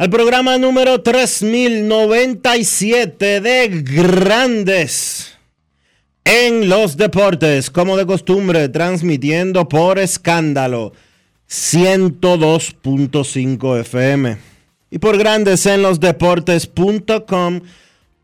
al 0.00 0.08
programa 0.08 0.56
número 0.56 1.02
3097 1.02 3.42
de 3.42 3.82
Grandes 3.82 5.36
en 6.24 6.70
los 6.70 6.96
Deportes, 6.96 7.68
como 7.68 7.98
de 7.98 8.06
costumbre, 8.06 8.70
transmitiendo 8.70 9.68
por 9.68 9.98
escándalo 9.98 10.94
102.5 11.50 13.80
FM 13.80 14.38
y 14.90 14.98
por 14.98 15.18
Grandes 15.18 15.66
en 15.66 15.82
los 15.82 16.00
Deportes.com 16.00 17.60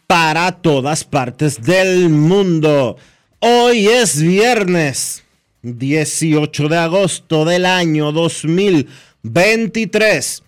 para 0.07 0.53
todas 0.53 1.05
partes 1.05 1.61
del 1.61 2.09
mundo. 2.09 2.97
Hoy 3.41 3.87
es 3.87 4.23
viernes 4.23 5.25
18 5.61 6.71
de 6.71 6.79
agosto 6.79 7.45
del 7.45 7.67
año 7.67 8.13
2023 8.13 10.45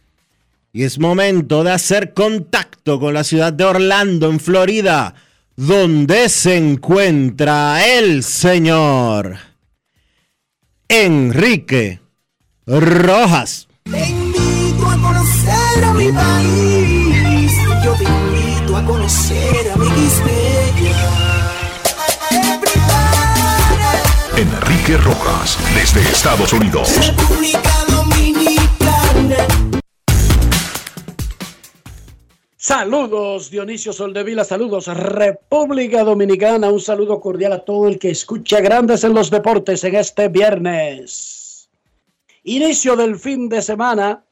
y 0.79 0.85
es 0.85 1.01
momento 1.01 1.65
de 1.65 1.73
hacer 1.73 2.15
contacto 2.15 3.01
con 3.01 3.13
la 3.13 3.25
ciudad 3.25 3.53
de 3.53 3.65
Orlando, 3.65 4.31
en 4.31 4.39
Florida, 4.39 5.13
donde 5.57 6.29
se 6.29 6.57
encuentra 6.57 7.85
el 7.85 8.23
señor 8.23 9.39
Enrique 10.89 11.99
Rojas. 12.65 13.67
Te 13.91 14.09
invito 14.09 14.89
a 14.89 14.97
conocer 15.03 15.85
a 15.85 15.95
mi 15.95 16.13
país. 16.13 17.53
Yo 17.85 17.95
te 17.95 18.05
invito 18.05 18.77
a 18.77 18.85
conocer 18.85 19.73
a 19.75 19.77
mi 19.79 19.89
Enrique 24.37 24.97
Rojas, 24.99 25.59
desde 25.75 26.03
Estados 26.03 26.53
Unidos. 26.53 27.05
República 27.05 27.85
Dominicana. 27.89 29.68
Saludos 32.69 33.51
Dionisio 33.51 33.95
Soldevila, 33.95 34.45
saludos 34.45 34.89
República 34.89 36.05
Dominicana, 36.05 36.69
un 36.69 36.83
saludo 36.83 37.19
cordial 37.19 37.55
a 37.55 37.65
todo 37.65 37.89
el 37.89 37.99
que 37.99 38.11
escucha 38.11 38.61
Grandes 38.61 39.05
en 39.05 39.15
los 39.15 39.31
Deportes 39.31 39.85
en 39.85 39.95
este 39.95 40.29
viernes. 40.29 41.71
Inicio 42.43 42.95
del 42.95 43.19
fin 43.19 43.49
de 43.49 43.63
semana, 43.63 44.23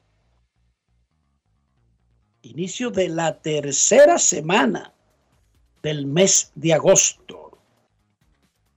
inicio 2.43 2.91
de 2.91 3.09
la 3.09 3.39
tercera 3.39 4.19
semana 4.19 4.93
del 5.81 6.05
mes 6.05 6.51
de 6.53 6.75
agosto. 6.75 7.57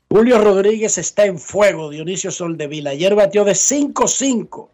Julio 0.09 0.39
Rodríguez 0.39 0.97
está 0.97 1.27
en 1.27 1.39
fuego, 1.39 1.91
Dionisio 1.91 2.31
Soldevila. 2.31 2.93
Ayer 2.93 3.15
batió 3.15 3.45
de 3.45 3.53
5-5 3.53 4.69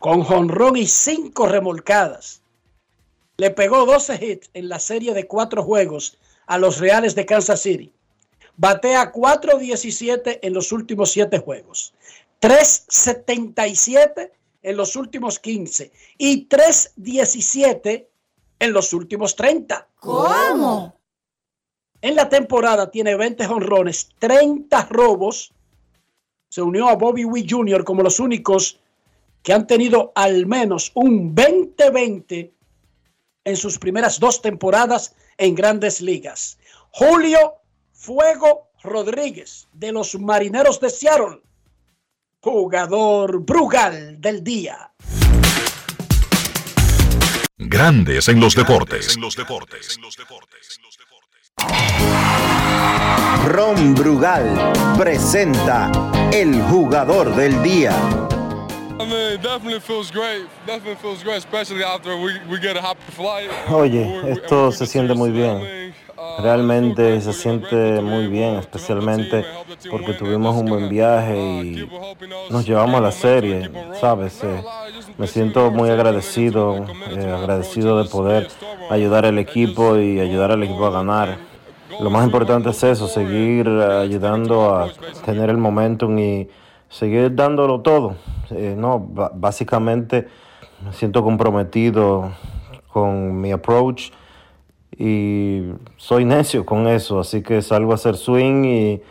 con 0.00 0.24
jonrón 0.24 0.76
y 0.76 0.86
5 0.86 1.46
remolcadas. 1.46 2.42
Le 3.38 3.50
pegó 3.50 3.84
12 3.84 4.24
hits 4.24 4.50
en 4.54 4.68
la 4.68 4.78
serie 4.78 5.12
de 5.12 5.26
cuatro 5.26 5.62
juegos 5.62 6.16
a 6.46 6.58
los 6.58 6.78
Reales 6.78 7.14
de 7.14 7.26
Kansas 7.26 7.60
City. 7.60 7.92
Batea 8.56 9.12
4-17 9.12 10.38
en 10.40 10.54
los 10.54 10.72
últimos 10.72 11.10
7 11.10 11.38
juegos. 11.40 11.92
3-77 12.40 14.30
en 14.62 14.76
los 14.76 14.96
últimos 14.96 15.38
15 15.38 15.92
y 16.18 16.48
3-17 16.48 18.06
en 18.58 18.72
los 18.72 18.92
últimos 18.92 19.36
30. 19.36 19.86
¿Cómo? 20.00 20.96
En 22.00 22.14
la 22.14 22.28
temporada 22.28 22.90
tiene 22.90 23.16
20 23.16 23.46
honrones, 23.46 24.08
30 24.18 24.86
robos. 24.86 25.52
Se 26.48 26.62
unió 26.62 26.88
a 26.88 26.94
Bobby 26.94 27.24
Witt 27.24 27.50
Jr. 27.50 27.84
como 27.84 28.02
los 28.02 28.18
únicos 28.18 28.80
que 29.42 29.52
han 29.52 29.66
tenido 29.66 30.12
al 30.14 30.46
menos 30.46 30.90
un 30.94 31.34
20-20 31.34 32.50
en 33.46 33.56
sus 33.56 33.78
primeras 33.78 34.18
dos 34.18 34.42
temporadas 34.42 35.14
en 35.38 35.54
grandes 35.54 36.00
ligas. 36.02 36.58
Julio 36.90 37.54
Fuego 37.92 38.70
Rodríguez 38.82 39.68
de 39.72 39.92
los 39.92 40.18
Marineros 40.18 40.80
de 40.80 40.90
Seattle, 40.90 41.40
jugador 42.40 43.40
Brugal 43.40 44.20
del 44.20 44.42
día. 44.42 44.92
Grandes 47.56 48.28
en 48.28 48.40
los 48.40 48.54
deportes. 48.54 49.16
Ron 53.46 53.94
Brugal 53.94 54.72
presenta 54.98 55.90
el 56.32 56.60
jugador 56.62 57.34
del 57.36 57.62
día. 57.62 57.94
Oye, 63.70 64.32
esto 64.32 64.72
se 64.72 64.86
siente 64.86 65.14
muy 65.14 65.30
bien. 65.30 65.94
Uh, 66.16 66.42
Realmente 66.42 67.20
se 67.20 67.32
siente 67.32 68.00
muy 68.00 68.26
bien, 68.26 68.56
especialmente 68.56 69.44
porque 69.90 70.14
tuvimos 70.14 70.56
un 70.56 70.66
buen 70.66 70.88
viaje 70.88 71.34
uh, 71.34 71.62
y 71.62 71.88
nos 72.50 72.66
llevamos 72.66 72.96
a 72.96 73.00
la 73.00 73.12
serie. 73.12 73.70
¿sabes? 74.00 74.42
Eh, 74.42 74.64
Me 75.18 75.26
siento 75.26 75.70
muy 75.70 75.90
agradecido, 75.90 76.84
eh, 77.10 77.30
agradecido 77.30 78.02
de 78.02 78.08
poder 78.08 78.48
ayudar 78.90 79.26
al 79.26 79.38
equipo 79.38 79.96
y 79.96 80.18
ayudar 80.18 80.50
al 80.50 80.62
equipo 80.62 80.86
a 80.86 80.90
ganar. 80.90 81.38
Lo 82.00 82.10
más 82.10 82.24
importante 82.24 82.70
es 82.70 82.82
eso, 82.82 83.06
seguir 83.06 83.68
eh, 83.68 83.98
ayudando 84.00 84.74
a 84.74 84.90
tener 85.24 85.50
el 85.50 85.56
momentum 85.58 86.18
y 86.18 86.48
seguir 86.88 87.34
dándolo 87.34 87.80
todo. 87.80 88.16
Eh, 88.50 88.74
no, 88.76 88.98
básicamente 89.34 90.28
me 90.84 90.92
siento 90.92 91.22
comprometido 91.22 92.30
con 92.92 93.40
mi 93.40 93.52
approach 93.52 94.10
y 94.98 95.62
soy 95.96 96.24
necio 96.24 96.64
con 96.64 96.86
eso, 96.86 97.20
así 97.20 97.42
que 97.42 97.60
salgo 97.62 97.92
a 97.92 97.96
hacer 97.96 98.16
swing 98.16 98.64
y 98.64 99.02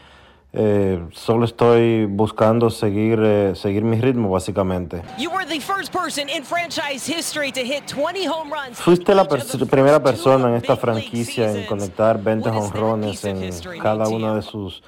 eh, 0.54 1.04
solo 1.12 1.44
estoy 1.46 2.06
buscando 2.06 2.70
seguir, 2.70 3.20
eh, 3.22 3.52
seguir 3.56 3.84
mi 3.84 4.00
ritmo 4.00 4.30
básicamente. 4.32 5.02
You 5.20 5.30
were 5.30 5.46
the 5.46 5.60
first 5.60 5.94
person 5.94 6.30
in 6.30 6.44
franchise 6.44 7.06
history 7.06 7.52
to 7.52 7.60
hit 7.60 7.84
20 7.94 8.26
home 8.26 8.50
runs. 8.52 8.80
Fuiste 8.80 9.14
la 9.14 9.28
pers- 9.28 9.68
primera 9.70 10.02
persona 10.02 10.48
en 10.48 10.56
esta 10.56 10.78
franquicia 10.78 11.52
en 11.52 11.66
conectar 11.66 12.22
20 12.22 12.50
What 12.50 12.56
does 12.56 12.72
that 12.72 12.80
honrones 12.82 13.26
en 13.26 13.80
cada 13.82 14.08
una 14.08 14.34
de 14.36 14.42
sus 14.42 14.82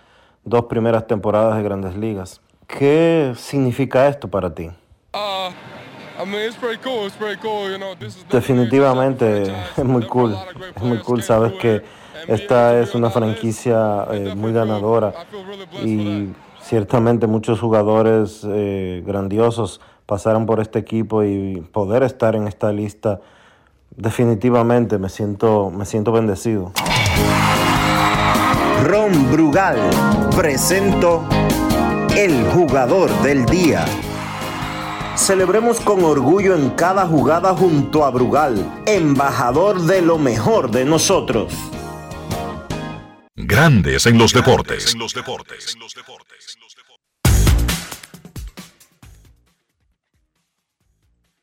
dos 0.46 0.66
primeras 0.66 1.06
temporadas 1.06 1.58
de 1.58 1.64
grandes 1.64 1.96
ligas. 1.98 2.42
¿Qué 2.68 3.34
significa 3.38 4.08
esto 4.08 4.28
para 4.28 4.54
ti? 4.54 4.70
I 6.20 6.30
Definitivamente 8.32 9.44
es 9.78 9.84
muy 9.86 10.06
cool, 10.08 10.36
es 10.76 10.84
muy 10.84 11.00
cool. 11.00 11.24
Sabes 11.24 11.54
que 11.54 11.84
esta 12.28 12.80
es 12.80 12.96
una 12.96 13.10
franquicia 13.10 14.06
eh, 14.12 14.34
muy 14.36 14.52
ganadora 14.52 15.14
y 15.84 16.30
ciertamente 16.62 17.28
muchos 17.28 17.60
jugadores 17.60 18.42
eh, 18.48 19.04
grandiosos 19.06 19.80
pasaron 20.06 20.46
por 20.46 20.60
este 20.60 20.80
equipo 20.80 21.24
y 21.24 21.62
poder 21.72 22.04
estar 22.04 22.36
en 22.36 22.48
esta 22.48 22.72
lista 22.72 23.22
definitivamente 23.96 24.98
me 24.98 25.10
siento 25.10 25.72
me 25.72 25.86
siento 25.86 26.12
bendecido. 26.12 26.72
Ron 28.84 29.32
Brugal 29.32 29.80
presento 30.36 31.24
el 32.18 32.44
jugador 32.46 33.12
del 33.22 33.46
día. 33.46 33.86
Celebremos 35.16 35.80
con 35.80 36.04
orgullo 36.04 36.56
en 36.56 36.72
cada 36.72 37.06
jugada 37.06 37.56
junto 37.56 38.04
a 38.04 38.10
Brugal, 38.10 38.84
embajador 38.88 39.80
de 39.82 40.02
lo 40.02 40.18
mejor 40.18 40.72
de 40.72 40.84
nosotros. 40.84 41.54
Grandes 43.36 44.08
en 44.08 44.18
los 44.18 44.34
deportes. 44.34 44.96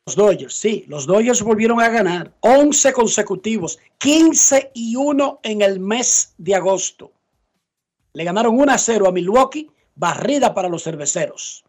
Los 0.06 0.16
Dodgers, 0.16 0.54
sí, 0.54 0.84
los 0.88 1.06
Dodgers 1.06 1.40
volvieron 1.40 1.80
a 1.80 1.88
ganar 1.88 2.32
11 2.40 2.92
consecutivos, 2.92 3.78
15 3.98 4.72
y 4.74 4.96
1 4.96 5.38
en 5.44 5.62
el 5.62 5.78
mes 5.78 6.34
de 6.36 6.56
agosto. 6.56 7.12
Le 8.12 8.24
ganaron 8.24 8.58
1 8.58 8.72
a 8.72 8.78
0 8.78 9.06
a 9.06 9.12
Milwaukee, 9.12 9.70
barrida 9.94 10.54
para 10.54 10.68
los 10.68 10.82
cerveceros. 10.82 11.64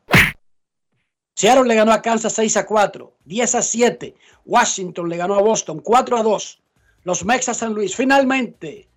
Seattle 1.36 1.68
le 1.68 1.76
ganó 1.76 1.92
a 1.92 2.02
Kansas 2.02 2.34
6 2.34 2.58
a 2.58 2.66
4, 2.66 3.14
10 3.26 3.56
a 3.56 3.62
7. 3.62 4.16
Washington 4.46 5.10
le 5.10 5.18
ganó 5.18 5.36
a 5.36 5.42
Boston 5.42 5.80
4 5.80 6.18
a 6.18 6.24
2. 6.24 6.62
Los 7.04 7.26
Mexas 7.26 7.58
a 7.58 7.60
San 7.60 7.74
Luis 7.74 7.96
finalmente 7.96 8.88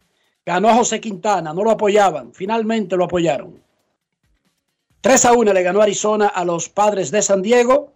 ganó 0.46 0.69
a 0.69 0.75
José 0.75 1.00
Quintana, 1.00 1.52
no 1.52 1.62
lo 1.62 1.72
apoyaban, 1.72 2.32
finalmente 2.32 2.96
lo 2.96 3.04
apoyaron. 3.04 3.62
3 5.00 5.25
a 5.26 5.32
1 5.32 5.52
le 5.52 5.62
ganó 5.62 5.82
Arizona 5.82 6.28
a 6.28 6.44
los 6.44 6.69
Padres 6.69 7.10
de 7.10 7.22
San 7.22 7.42
Diego. 7.42 7.92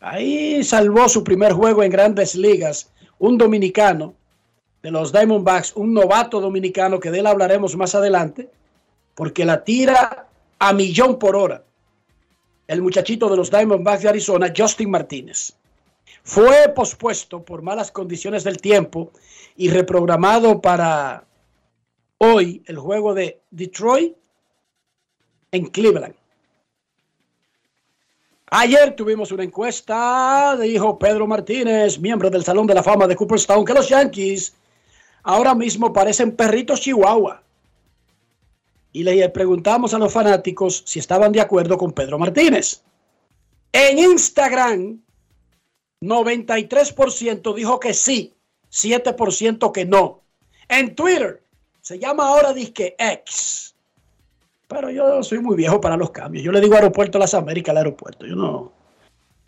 Ahí 0.00 0.62
salvó 0.64 1.08
su 1.08 1.24
primer 1.24 1.52
juego 1.52 1.82
en 1.82 1.90
grandes 1.90 2.34
ligas 2.34 2.90
un 3.18 3.38
dominicano 3.38 4.14
de 4.82 4.90
los 4.90 5.12
Diamondbacks, 5.12 5.74
un 5.76 5.94
novato 5.94 6.40
dominicano 6.40 7.00
que 7.00 7.10
de 7.10 7.20
él 7.20 7.26
hablaremos 7.26 7.76
más 7.76 7.94
adelante, 7.94 8.50
porque 9.16 9.44
la 9.46 9.64
tira 9.64 10.28
a 10.60 10.72
millón 10.72 11.18
por 11.18 11.34
hora 11.34 11.64
el 12.68 12.82
muchachito 12.82 13.28
de 13.28 13.36
los 13.36 13.50
Diamondbacks 13.50 14.02
de 14.02 14.08
Arizona, 14.08 14.52
Justin 14.56 14.90
Martínez. 14.90 15.52
Fue 16.22 16.72
pospuesto 16.74 17.42
por 17.44 17.62
malas 17.62 17.90
condiciones 17.90 18.44
del 18.44 18.58
tiempo 18.58 19.12
y 19.56 19.70
reprogramado 19.70 20.60
para 20.60 21.24
hoy 22.18 22.62
el 22.66 22.78
juego 22.78 23.14
de 23.14 23.40
Detroit 23.50 24.14
en 25.52 25.66
Cleveland. 25.66 26.14
Ayer 28.50 28.94
tuvimos 28.96 29.32
una 29.32 29.44
encuesta, 29.44 30.56
dijo 30.60 30.98
Pedro 30.98 31.26
Martínez, 31.26 31.98
miembro 31.98 32.28
del 32.30 32.44
Salón 32.44 32.66
de 32.66 32.74
la 32.74 32.82
Fama 32.82 33.06
de 33.06 33.16
Cooperstown, 33.16 33.64
que 33.64 33.74
los 33.74 33.88
Yankees 33.88 34.54
ahora 35.22 35.54
mismo 35.54 35.92
parecen 35.92 36.34
perritos 36.34 36.80
chihuahua 36.80 37.42
y 38.96 39.02
le 39.02 39.28
preguntamos 39.28 39.92
a 39.92 39.98
los 39.98 40.10
fanáticos 40.10 40.82
si 40.86 41.00
estaban 41.00 41.30
de 41.30 41.42
acuerdo 41.42 41.76
con 41.76 41.92
Pedro 41.92 42.18
Martínez. 42.18 42.82
En 43.70 43.98
Instagram, 43.98 45.02
93% 46.00 47.54
dijo 47.54 47.78
que 47.78 47.92
sí, 47.92 48.32
7% 48.72 49.70
que 49.70 49.84
no. 49.84 50.22
En 50.70 50.94
Twitter, 50.94 51.42
se 51.82 51.98
llama 51.98 52.28
ahora 52.28 52.54
disque 52.54 52.96
X. 52.98 53.74
Pero 54.66 54.90
yo 54.90 55.22
soy 55.22 55.40
muy 55.40 55.56
viejo 55.56 55.78
para 55.78 55.98
los 55.98 56.10
cambios. 56.10 56.42
Yo 56.42 56.50
le 56.50 56.62
digo 56.62 56.74
aeropuerto 56.76 57.18
a 57.18 57.20
las 57.20 57.34
Américas 57.34 57.74
al 57.74 57.76
aeropuerto. 57.76 58.24
Yo 58.24 58.34
no, 58.34 58.72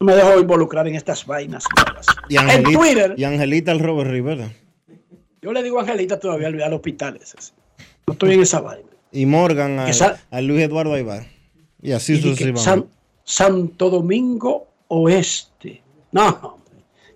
me 0.01 0.15
dejo 0.15 0.39
involucrar 0.39 0.87
en 0.89 0.95
estas 0.95 1.25
vainas. 1.25 1.65
Y 2.29 2.37
en 2.37 2.65
Twitter. 2.65 3.15
Y 3.17 3.25
Angelita 3.25 3.73
al 3.73 3.79
Robert 3.79 4.11
Rivera. 4.11 4.53
Yo 5.41 5.55
le 5.55 5.63
digo 5.63 5.81
Angelita 5.81 6.21
todavía 6.21 6.49
al, 6.49 6.73
hospital. 6.75 7.19
No 8.07 8.13
estoy 8.13 8.35
en 8.35 8.43
esa 8.43 8.61
vaina 8.61 8.88
y 9.13 9.27
Morgan 9.27 9.79
a, 9.79 10.41
Luis 10.41 10.63
Eduardo 10.63 10.95
Aybar. 10.95 11.27
Y 11.81 11.93
así 11.93 12.21
sucesivamente. 12.21 12.89
Santo 13.25 13.91
Domingo 13.91 14.69
Oeste. 14.89 15.83
No, 16.13 16.59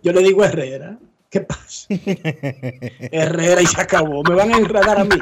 yo 0.03 0.13
le 0.13 0.23
digo 0.23 0.45
Herrera. 0.45 0.99
¿Qué 1.31 1.41
pasa? 1.41 1.87
Herrera 1.89 3.63
y 3.63 3.67
se 3.67 3.81
acabó. 3.81 4.23
Me 4.23 4.35
van 4.35 4.53
a 4.53 4.59
enredar 4.59 5.01
a 5.01 5.05
mí. 5.05 5.17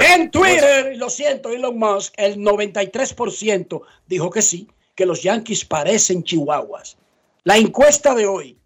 En 0.00 0.30
Twitter, 0.30 0.96
lo 0.96 1.08
siento, 1.08 1.48
Elon 1.48 1.78
Musk, 1.78 2.12
el 2.18 2.36
93% 2.38 3.82
dijo 4.06 4.30
que 4.30 4.42
sí, 4.42 4.68
que 4.94 5.06
los 5.06 5.22
Yankees 5.22 5.64
parecen 5.64 6.22
chihuahuas. 6.22 6.98
La 7.44 7.56
encuesta 7.56 8.14
de 8.14 8.26
hoy. 8.26 8.58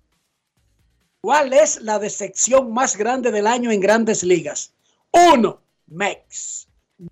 ¿Cuál 1.20 1.52
es 1.52 1.80
la 1.80 2.00
decepción 2.00 2.74
más 2.74 2.96
grande 2.96 3.30
del 3.30 3.46
año 3.46 3.70
en 3.70 3.80
grandes 3.80 4.24
ligas? 4.24 4.74
Uno, 5.12 5.62
Mex 5.86 6.66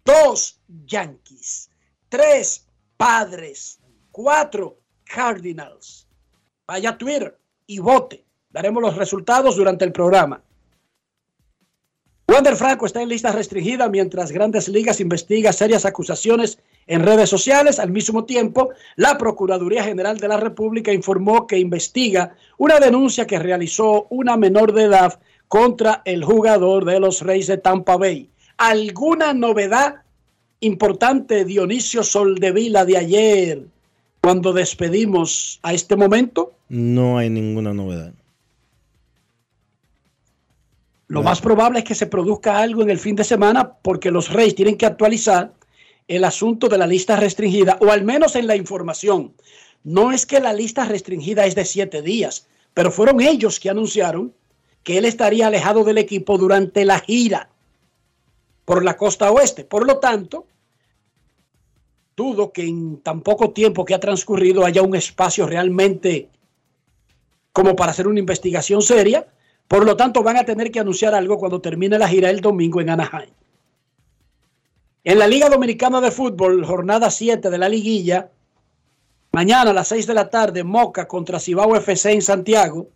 dos 0.05 0.61
Yankees, 0.87 1.71
tres 2.09 2.67
Padres, 2.97 3.81
cuatro 4.11 4.79
Cardinals. 5.05 6.07
Vaya 6.67 6.91
a 6.91 6.99
Twitter 6.99 7.39
y 7.67 7.79
vote. 7.79 8.25
Daremos 8.51 8.83
los 8.83 8.97
resultados 8.97 9.57
durante 9.57 9.85
el 9.85 9.93
programa. 9.93 10.43
Wander 12.29 12.55
Franco 12.55 12.87
está 12.87 13.03
en 13.03 13.09
lista 13.09 13.33
restringida 13.33 13.89
mientras 13.89 14.31
Grandes 14.31 14.69
Ligas 14.69 15.01
investiga 15.01 15.53
serias 15.53 15.85
acusaciones 15.85 16.61
en 16.87 17.03
redes 17.03 17.29
sociales. 17.29 17.81
Al 17.81 17.91
mismo 17.91 18.25
tiempo, 18.25 18.71
la 18.97 19.19
Procuraduría 19.19 19.83
General 19.83 20.19
de 20.19 20.29
la 20.29 20.37
República 20.37 20.93
informó 20.93 21.47
que 21.47 21.59
investiga 21.59 22.37
una 22.59 22.79
denuncia 22.79 23.27
que 23.27 23.39
realizó 23.39 24.07
una 24.11 24.37
menor 24.37 24.73
de 24.73 24.85
edad 24.85 25.21
contra 25.49 26.03
el 26.05 26.23
jugador 26.23 26.85
de 26.85 27.01
los 27.01 27.23
Reyes 27.23 27.49
de 27.49 27.59
Tampa 27.59 27.97
Bay 27.97 28.31
alguna 28.61 29.33
novedad 29.33 30.03
importante, 30.61 31.47
Dionisio 31.47 32.03
Soldevila, 32.03 32.85
de 32.85 32.99
ayer, 32.99 33.67
cuando 34.21 34.53
despedimos 34.53 35.59
a 35.63 35.73
este 35.73 35.97
momento? 35.97 36.53
No 36.69 37.17
hay 37.17 37.31
ninguna 37.31 37.73
novedad. 37.73 38.13
Lo 41.09 41.23
más 41.23 41.41
probable 41.41 41.79
es 41.79 41.85
que 41.87 41.95
se 41.95 42.07
produzca 42.07 42.59
algo 42.59 42.83
en 42.83 42.91
el 42.91 42.99
fin 42.99 43.17
de 43.17 43.25
semana 43.25 43.73
porque 43.83 44.11
los 44.11 44.31
Reyes 44.31 44.55
tienen 44.55 44.77
que 44.77 44.87
actualizar 44.87 45.55
el 46.07 46.23
asunto 46.25 46.69
de 46.69 46.77
la 46.77 46.87
lista 46.87 47.17
restringida, 47.17 47.79
o 47.81 47.91
al 47.91 48.05
menos 48.05 48.37
en 48.37 48.47
la 48.47 48.57
información. 48.57 49.33
No 49.85 50.13
es 50.13 50.27
que 50.27 50.39
la 50.39 50.53
lista 50.53 50.85
restringida 50.85 51.47
es 51.47 51.55
de 51.55 51.65
siete 51.65 52.03
días, 52.03 52.47
pero 52.75 52.91
fueron 52.91 53.23
ellos 53.23 53.59
que 53.59 53.71
anunciaron 53.71 54.35
que 54.85 54.99
él 54.99 55.07
estaría 55.07 55.47
alejado 55.47 55.83
del 55.83 55.99
equipo 55.99 56.37
durante 56.37 56.85
la 56.85 57.01
gira 57.01 57.50
por 58.71 58.85
la 58.85 58.97
costa 58.97 59.33
oeste. 59.33 59.65
Por 59.65 59.85
lo 59.85 59.99
tanto, 59.99 60.47
dudo 62.17 62.53
que 62.53 62.63
en 62.63 63.01
tan 63.01 63.21
poco 63.21 63.51
tiempo 63.51 63.85
que 63.85 63.95
ha 63.95 63.99
transcurrido 63.99 64.65
haya 64.65 64.81
un 64.81 64.95
espacio 64.95 65.45
realmente 65.45 66.29
como 67.53 67.75
para 67.75 67.91
hacer 67.91 68.07
una 68.07 68.21
investigación 68.21 68.81
seria. 68.81 69.27
Por 69.67 69.85
lo 69.85 69.97
tanto, 69.97 70.23
van 70.23 70.37
a 70.37 70.45
tener 70.45 70.71
que 70.71 70.79
anunciar 70.79 71.17
algo 71.17 71.37
cuando 71.37 71.61
termine 71.61 71.99
la 71.99 72.07
gira 72.07 72.31
el 72.31 72.41
domingo 72.41 72.81
en 72.81 72.91
Anaheim. 72.91 73.31
En 75.03 75.19
la 75.19 75.27
Liga 75.27 75.49
Dominicana 75.49 76.01
de 76.01 76.13
Fútbol, 76.13 76.65
jornada 76.65 77.11
7 77.11 77.51
de 77.51 77.59
la 77.59 77.69
liguilla, 77.69 78.31
mañana 79.33 79.73
a 79.73 79.75
las 79.75 79.89
6 79.89 80.07
de 80.07 80.15
la 80.15 80.31
tarde, 80.31 80.63
Moca 80.63 81.09
contra 81.09 81.41
Cibao 81.41 81.75
FC 81.75 82.13
en 82.13 82.23
Santiago. 82.23 82.87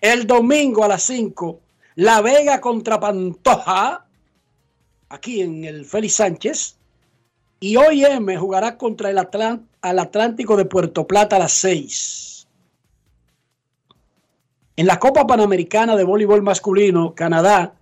El 0.00 0.26
domingo 0.26 0.82
a 0.82 0.88
las 0.88 1.04
5, 1.04 1.60
La 1.94 2.20
Vega 2.20 2.60
contra 2.60 2.98
Pantoja 2.98 4.08
aquí 5.10 5.42
en 5.42 5.64
el 5.64 5.84
Félix 5.84 6.14
Sánchez. 6.14 6.76
Y 7.60 7.76
hoy 7.76 8.04
M 8.04 8.34
jugará 8.38 8.78
contra 8.78 9.10
el 9.10 9.18
Atlántico 9.18 10.56
de 10.56 10.64
Puerto 10.64 11.06
Plata 11.06 11.36
a 11.36 11.40
las 11.40 11.52
6. 11.52 12.48
En 14.76 14.86
la 14.86 14.98
Copa 14.98 15.26
Panamericana 15.26 15.94
de 15.94 16.04
Voleibol 16.04 16.40
Masculino, 16.40 17.14
Canadá 17.14 17.74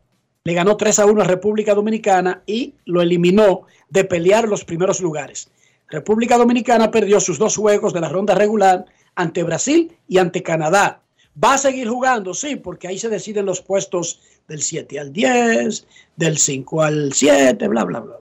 le 0.43 0.55
ganó 0.55 0.77
3 0.77 0.99
a 0.99 1.07
1 1.07 1.21
a 1.21 1.25
República 1.25 1.75
Dominicana 1.75 2.43
y 2.45 2.75
lo 2.87 3.03
eliminó 3.03 3.67
de 3.89 4.03
pelear 4.05 4.49
los 4.49 4.65
primeros 4.65 5.01
lugares. 5.01 5.49
República 5.89 6.37
Dominicana 6.37 6.91
perdió 6.91 7.21
sus 7.21 7.39
dos 7.39 7.57
juegos 7.57 7.93
de 7.93 8.01
la 8.01 8.09
ronda 8.09 8.35
regular 8.35 8.87
ante 9.15 9.45
Brasil 9.45 9.97
y 10.09 10.19
ante 10.19 10.43
Canadá. 10.43 11.03
Va 11.43 11.55
a 11.55 11.59
seguir 11.59 11.89
jugando, 11.89 12.35
sí, 12.35 12.57
porque 12.57 12.89
ahí 12.89 12.99
se 12.99 13.09
deciden 13.09 13.47
los 13.47 13.61
puestos 13.61 14.21
del 14.49 14.63
7 14.63 14.99
al 14.99 15.13
10, 15.13 15.87
del 16.17 16.39
5 16.39 16.83
al 16.83 17.13
7, 17.13 17.69
bla, 17.69 17.85
bla, 17.85 18.01
bla. 18.01 18.17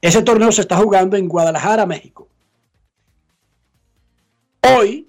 Ese 0.00 0.22
torneo 0.22 0.52
se 0.52 0.62
está 0.62 0.76
jugando 0.76 1.16
en 1.16 1.28
Guadalajara, 1.28 1.86
México. 1.86 2.28
Hoy, 4.76 5.08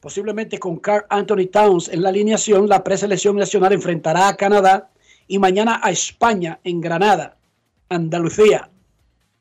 posiblemente 0.00 0.58
con 0.58 0.78
Carl 0.78 1.06
Anthony 1.08 1.46
Towns 1.50 1.88
en 1.88 2.02
la 2.02 2.10
alineación, 2.10 2.68
la 2.68 2.84
preselección 2.84 3.36
nacional 3.36 3.72
enfrentará 3.72 4.28
a 4.28 4.36
Canadá 4.36 4.90
y 5.26 5.38
mañana 5.38 5.80
a 5.82 5.90
España 5.90 6.58
en 6.64 6.80
Granada, 6.80 7.36
Andalucía. 7.88 8.70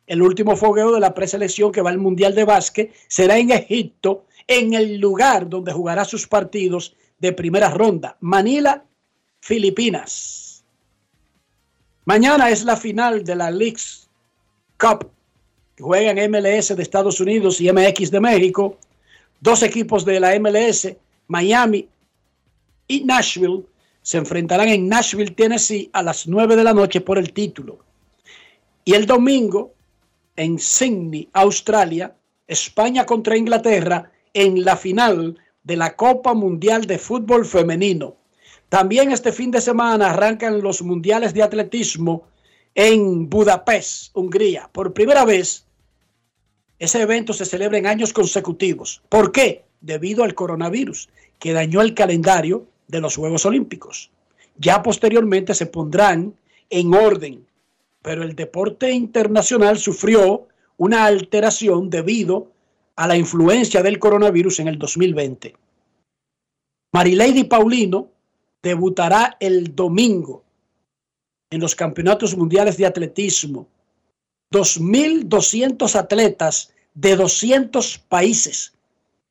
El 0.05 0.21
último 0.21 0.55
fogueo 0.55 0.91
de 0.91 0.99
la 0.99 1.13
preselección 1.13 1.71
que 1.71 1.81
va 1.81 1.89
al 1.89 1.97
Mundial 1.97 2.35
de 2.35 2.43
Básquet 2.43 2.93
será 3.07 3.37
en 3.37 3.51
Egipto, 3.51 4.25
en 4.49 4.73
el 4.73 4.97
lugar 4.97 5.47
donde 5.47 5.71
jugará 5.71 6.03
sus 6.03 6.27
partidos 6.27 6.95
de 7.19 7.31
primera 7.31 7.69
ronda, 7.69 8.17
Manila, 8.19 8.83
Filipinas. 9.39 10.65
Mañana 12.05 12.49
es 12.49 12.65
la 12.65 12.75
final 12.75 13.23
de 13.23 13.35
la 13.35 13.51
Leagues 13.51 14.09
Cup, 14.79 15.11
juegan 15.79 16.17
MLS 16.31 16.75
de 16.75 16.81
Estados 16.81 17.21
Unidos 17.21 17.61
y 17.61 17.71
MX 17.71 18.09
de 18.09 18.19
México. 18.19 18.79
Dos 19.39 19.61
equipos 19.61 20.03
de 20.03 20.19
la 20.19 20.37
MLS, 20.39 20.95
Miami 21.27 21.87
y 22.87 23.03
Nashville, 23.03 23.65
se 24.01 24.17
enfrentarán 24.17 24.69
en 24.69 24.89
Nashville, 24.89 25.29
Tennessee, 25.29 25.91
a 25.93 26.01
las 26.01 26.27
9 26.27 26.55
de 26.55 26.63
la 26.63 26.73
noche 26.73 27.01
por 27.01 27.19
el 27.19 27.33
título. 27.33 27.77
Y 28.83 28.95
el 28.95 29.05
domingo, 29.05 29.75
en 30.35 30.57
Sydney, 30.57 31.29
Australia, 31.33 32.15
España 32.47 33.05
contra 33.05 33.37
Inglaterra 33.37 34.11
en 34.33 34.63
la 34.63 34.75
final 34.75 35.37
de 35.63 35.77
la 35.77 35.95
Copa 35.95 36.33
Mundial 36.33 36.85
de 36.85 36.97
Fútbol 36.97 37.45
Femenino. 37.45 38.15
También 38.69 39.11
este 39.11 39.31
fin 39.31 39.51
de 39.51 39.61
semana 39.61 40.11
arrancan 40.11 40.61
los 40.61 40.81
Mundiales 40.81 41.33
de 41.33 41.43
Atletismo 41.43 42.23
en 42.75 43.29
Budapest, 43.29 44.15
Hungría. 44.15 44.69
Por 44.71 44.93
primera 44.93 45.25
vez, 45.25 45.65
ese 46.77 47.01
evento 47.01 47.33
se 47.33 47.45
celebra 47.45 47.77
en 47.77 47.87
años 47.87 48.13
consecutivos. 48.13 49.01
¿Por 49.09 49.31
qué? 49.31 49.65
Debido 49.81 50.23
al 50.23 50.35
coronavirus, 50.35 51.09
que 51.39 51.53
dañó 51.53 51.81
el 51.81 51.93
calendario 51.93 52.67
de 52.87 53.01
los 53.01 53.15
Juegos 53.15 53.45
Olímpicos. 53.45 54.11
Ya 54.57 54.83
posteriormente 54.83 55.53
se 55.53 55.65
pondrán 55.65 56.35
en 56.69 56.93
orden, 56.93 57.45
pero 58.01 58.23
el 58.23 58.35
deporte 58.35 58.91
internacional 58.91 59.77
sufrió 59.77 60.47
una 60.77 61.05
alteración 61.05 61.89
debido 61.89 62.51
a 62.99 63.07
la 63.07 63.15
influencia 63.15 63.81
del 63.81 63.97
coronavirus 63.97 64.59
en 64.59 64.67
el 64.67 64.77
2020. 64.77 65.55
Marilady 66.91 67.45
Paulino 67.45 68.11
debutará 68.61 69.37
el 69.39 69.73
domingo 69.73 70.43
en 71.49 71.61
los 71.61 71.75
campeonatos 71.75 72.35
mundiales 72.35 72.75
de 72.75 72.85
atletismo. 72.85 73.69
2.200 74.51 75.95
atletas 75.95 76.73
de 76.93 77.15
200 77.15 77.99
países 77.99 78.73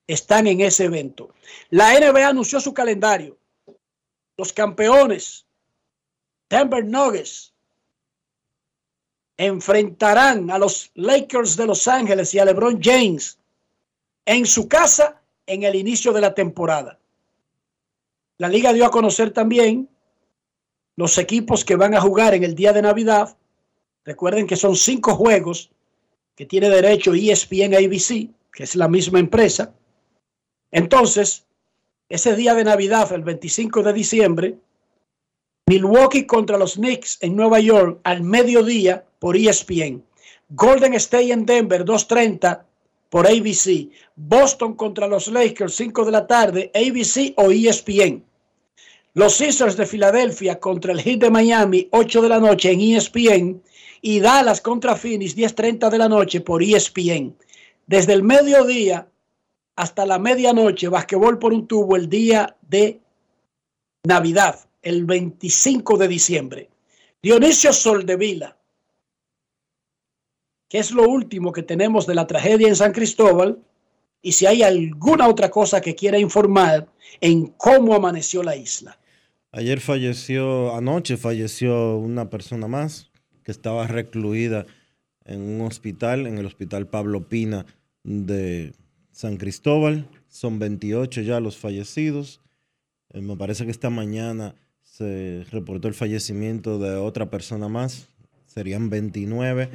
están 0.06 0.46
en 0.46 0.62
ese 0.62 0.86
evento. 0.86 1.34
La 1.68 1.92
NBA 1.92 2.26
anunció 2.26 2.60
su 2.60 2.72
calendario. 2.72 3.36
Los 4.38 4.50
campeones, 4.50 5.44
Denver 6.48 6.86
Nuggets, 6.86 7.52
enfrentarán 9.36 10.50
a 10.50 10.58
los 10.58 10.90
Lakers 10.94 11.54
de 11.58 11.66
Los 11.66 11.86
Ángeles 11.86 12.32
y 12.32 12.38
a 12.38 12.46
LeBron 12.46 12.80
James 12.82 13.37
en 14.28 14.44
su 14.44 14.68
casa 14.68 15.22
en 15.46 15.62
el 15.62 15.74
inicio 15.74 16.12
de 16.12 16.20
la 16.20 16.34
temporada. 16.34 16.98
La 18.36 18.46
liga 18.46 18.74
dio 18.74 18.84
a 18.84 18.90
conocer 18.90 19.30
también 19.30 19.88
los 20.96 21.16
equipos 21.16 21.64
que 21.64 21.76
van 21.76 21.94
a 21.94 22.00
jugar 22.02 22.34
en 22.34 22.44
el 22.44 22.54
día 22.54 22.74
de 22.74 22.82
Navidad. 22.82 23.38
Recuerden 24.04 24.46
que 24.46 24.56
son 24.56 24.76
cinco 24.76 25.14
juegos 25.14 25.70
que 26.36 26.44
tiene 26.44 26.68
derecho 26.68 27.14
ESPN 27.14 27.74
ABC, 27.74 28.28
que 28.52 28.64
es 28.64 28.76
la 28.76 28.86
misma 28.86 29.18
empresa. 29.18 29.72
Entonces, 30.70 31.46
ese 32.10 32.36
día 32.36 32.54
de 32.54 32.64
Navidad, 32.64 33.10
el 33.14 33.22
25 33.22 33.82
de 33.82 33.92
diciembre, 33.94 34.58
Milwaukee 35.66 36.26
contra 36.26 36.58
los 36.58 36.74
Knicks 36.74 37.16
en 37.22 37.34
Nueva 37.34 37.60
York 37.60 38.00
al 38.04 38.22
mediodía 38.22 39.06
por 39.20 39.38
ESPN. 39.38 40.04
Golden 40.50 40.92
State 40.94 41.32
en 41.32 41.46
Denver, 41.46 41.86
2.30 41.86 42.67
por 43.10 43.26
ABC. 43.26 43.90
Boston 44.16 44.74
contra 44.74 45.06
los 45.06 45.28
Lakers, 45.28 45.74
5 45.74 46.04
de 46.04 46.12
la 46.12 46.26
tarde, 46.26 46.70
ABC 46.74 47.34
o 47.36 47.50
ESPN. 47.50 48.24
Los 49.14 49.34
Sixers 49.34 49.76
de 49.76 49.86
Filadelfia 49.86 50.60
contra 50.60 50.92
el 50.92 51.00
Heat 51.00 51.20
de 51.20 51.30
Miami, 51.30 51.88
8 51.90 52.22
de 52.22 52.28
la 52.28 52.38
noche 52.38 52.72
en 52.72 52.80
ESPN. 52.80 53.62
Y 54.00 54.20
Dallas 54.20 54.60
contra 54.60 54.94
Phoenix, 54.94 55.36
10.30 55.36 55.90
de 55.90 55.98
la 55.98 56.08
noche 56.08 56.40
por 56.40 56.62
ESPN. 56.62 57.36
Desde 57.86 58.12
el 58.12 58.22
mediodía 58.22 59.08
hasta 59.74 60.04
la 60.04 60.18
medianoche, 60.18 60.88
basquetbol 60.88 61.38
por 61.38 61.52
un 61.52 61.66
tubo 61.66 61.96
el 61.96 62.08
día 62.08 62.56
de 62.62 63.00
Navidad, 64.04 64.68
el 64.82 65.04
25 65.04 65.96
de 65.96 66.08
diciembre. 66.08 66.70
Dionisio 67.22 67.72
Soldevila, 67.72 68.57
qué 70.68 70.78
es 70.78 70.90
lo 70.90 71.08
último 71.08 71.52
que 71.52 71.62
tenemos 71.62 72.06
de 72.06 72.14
la 72.14 72.26
tragedia 72.26 72.68
en 72.68 72.76
San 72.76 72.92
Cristóbal 72.92 73.58
y 74.22 74.32
si 74.32 74.46
hay 74.46 74.62
alguna 74.62 75.28
otra 75.28 75.50
cosa 75.50 75.80
que 75.80 75.94
quiera 75.94 76.18
informar 76.18 76.88
en 77.20 77.46
cómo 77.46 77.94
amaneció 77.94 78.42
la 78.42 78.56
isla. 78.56 78.98
Ayer 79.52 79.80
falleció, 79.80 80.74
anoche 80.74 81.16
falleció 81.16 81.96
una 81.96 82.28
persona 82.28 82.68
más 82.68 83.10
que 83.42 83.52
estaba 83.52 83.86
recluida 83.86 84.66
en 85.24 85.40
un 85.40 85.60
hospital, 85.62 86.26
en 86.26 86.38
el 86.38 86.46
hospital 86.46 86.86
Pablo 86.86 87.28
Pina 87.28 87.64
de 88.02 88.74
San 89.10 89.36
Cristóbal. 89.36 90.06
Son 90.28 90.58
28 90.58 91.22
ya 91.22 91.40
los 91.40 91.56
fallecidos. 91.56 92.40
Eh, 93.10 93.20
me 93.20 93.36
parece 93.36 93.64
que 93.64 93.70
esta 93.70 93.88
mañana 93.88 94.54
se 94.82 95.46
reportó 95.50 95.88
el 95.88 95.94
fallecimiento 95.94 96.78
de 96.78 96.96
otra 96.96 97.30
persona 97.30 97.68
más. 97.68 98.08
Serían 98.46 98.90
29 98.90 99.70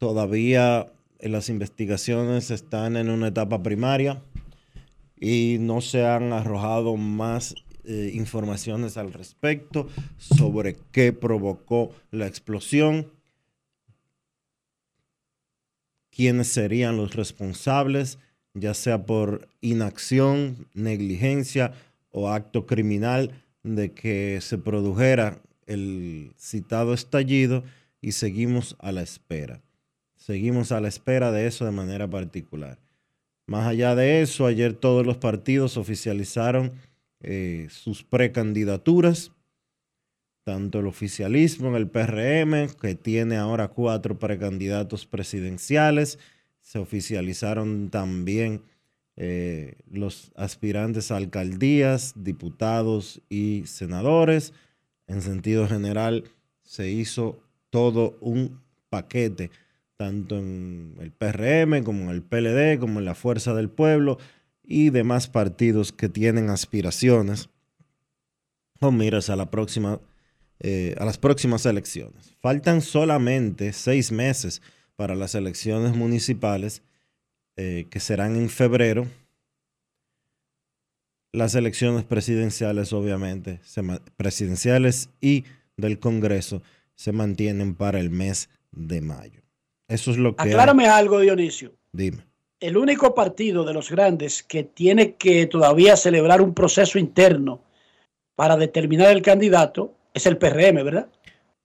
Todavía 0.00 0.90
las 1.20 1.50
investigaciones 1.50 2.50
están 2.50 2.96
en 2.96 3.10
una 3.10 3.28
etapa 3.28 3.62
primaria 3.62 4.22
y 5.20 5.58
no 5.60 5.82
se 5.82 6.06
han 6.06 6.32
arrojado 6.32 6.96
más 6.96 7.54
eh, 7.84 8.10
informaciones 8.14 8.96
al 8.96 9.12
respecto 9.12 9.90
sobre 10.16 10.78
qué 10.90 11.12
provocó 11.12 11.94
la 12.10 12.26
explosión, 12.26 13.12
quiénes 16.10 16.48
serían 16.48 16.96
los 16.96 17.14
responsables, 17.14 18.18
ya 18.54 18.72
sea 18.72 19.04
por 19.04 19.50
inacción, 19.60 20.66
negligencia 20.72 21.74
o 22.10 22.30
acto 22.30 22.64
criminal 22.64 23.44
de 23.64 23.92
que 23.92 24.38
se 24.40 24.56
produjera 24.56 25.42
el 25.66 26.32
citado 26.38 26.94
estallido 26.94 27.64
y 28.00 28.12
seguimos 28.12 28.76
a 28.78 28.92
la 28.92 29.02
espera 29.02 29.60
seguimos 30.30 30.70
a 30.70 30.80
la 30.80 30.86
espera 30.86 31.32
de 31.32 31.48
eso 31.48 31.64
de 31.64 31.72
manera 31.72 32.08
particular. 32.08 32.78
Más 33.46 33.66
allá 33.66 33.96
de 33.96 34.22
eso, 34.22 34.46
ayer 34.46 34.74
todos 34.74 35.04
los 35.04 35.16
partidos 35.16 35.76
oficializaron 35.76 36.74
eh, 37.20 37.66
sus 37.68 38.04
precandidaturas, 38.04 39.32
tanto 40.44 40.78
el 40.78 40.86
oficialismo 40.86 41.66
en 41.70 41.74
el 41.74 41.88
PRM, 41.88 42.68
que 42.80 42.94
tiene 42.94 43.38
ahora 43.38 43.66
cuatro 43.66 44.20
precandidatos 44.20 45.04
presidenciales, 45.04 46.20
se 46.60 46.78
oficializaron 46.78 47.90
también 47.90 48.62
eh, 49.16 49.78
los 49.90 50.30
aspirantes 50.36 51.10
a 51.10 51.16
alcaldías, 51.16 52.12
diputados 52.14 53.20
y 53.28 53.64
senadores. 53.66 54.52
En 55.08 55.22
sentido 55.22 55.66
general, 55.66 56.22
se 56.62 56.88
hizo 56.88 57.40
todo 57.70 58.16
un 58.20 58.60
paquete 58.90 59.50
tanto 60.00 60.38
en 60.38 60.94
el 60.98 61.12
PRM 61.12 61.84
como 61.84 62.04
en 62.04 62.08
el 62.08 62.22
PLD, 62.22 62.80
como 62.80 63.00
en 63.00 63.04
la 63.04 63.14
Fuerza 63.14 63.52
del 63.52 63.68
Pueblo 63.68 64.16
y 64.64 64.88
demás 64.88 65.28
partidos 65.28 65.92
que 65.92 66.08
tienen 66.08 66.48
aspiraciones 66.48 67.50
o 68.80 68.92
miras 68.92 69.28
a, 69.28 69.36
la 69.36 69.50
próxima, 69.50 70.00
eh, 70.60 70.94
a 70.98 71.04
las 71.04 71.18
próximas 71.18 71.66
elecciones. 71.66 72.34
Faltan 72.40 72.80
solamente 72.80 73.74
seis 73.74 74.10
meses 74.10 74.62
para 74.96 75.14
las 75.14 75.34
elecciones 75.34 75.94
municipales 75.94 76.80
eh, 77.56 77.86
que 77.90 78.00
serán 78.00 78.36
en 78.36 78.48
febrero. 78.48 79.06
Las 81.30 81.54
elecciones 81.54 82.04
presidenciales, 82.04 82.94
obviamente, 82.94 83.60
presidenciales 84.16 85.10
y 85.20 85.44
del 85.76 85.98
Congreso 85.98 86.62
se 86.94 87.12
mantienen 87.12 87.74
para 87.74 88.00
el 88.00 88.08
mes 88.08 88.48
de 88.72 89.02
mayo. 89.02 89.42
Eso 89.90 90.12
es 90.12 90.16
lo 90.16 90.36
que. 90.36 90.42
Aclárame 90.42 90.86
algo, 90.86 91.18
Dionisio. 91.20 91.74
Dime. 91.92 92.24
El 92.60 92.76
único 92.76 93.14
partido 93.14 93.64
de 93.64 93.74
los 93.74 93.90
grandes 93.90 94.42
que 94.42 94.62
tiene 94.62 95.16
que 95.16 95.46
todavía 95.46 95.96
celebrar 95.96 96.40
un 96.40 96.54
proceso 96.54 96.98
interno 96.98 97.62
para 98.36 98.56
determinar 98.56 99.10
el 99.10 99.22
candidato 99.22 99.94
es 100.14 100.26
el 100.26 100.38
PRM, 100.38 100.84
¿verdad? 100.84 101.08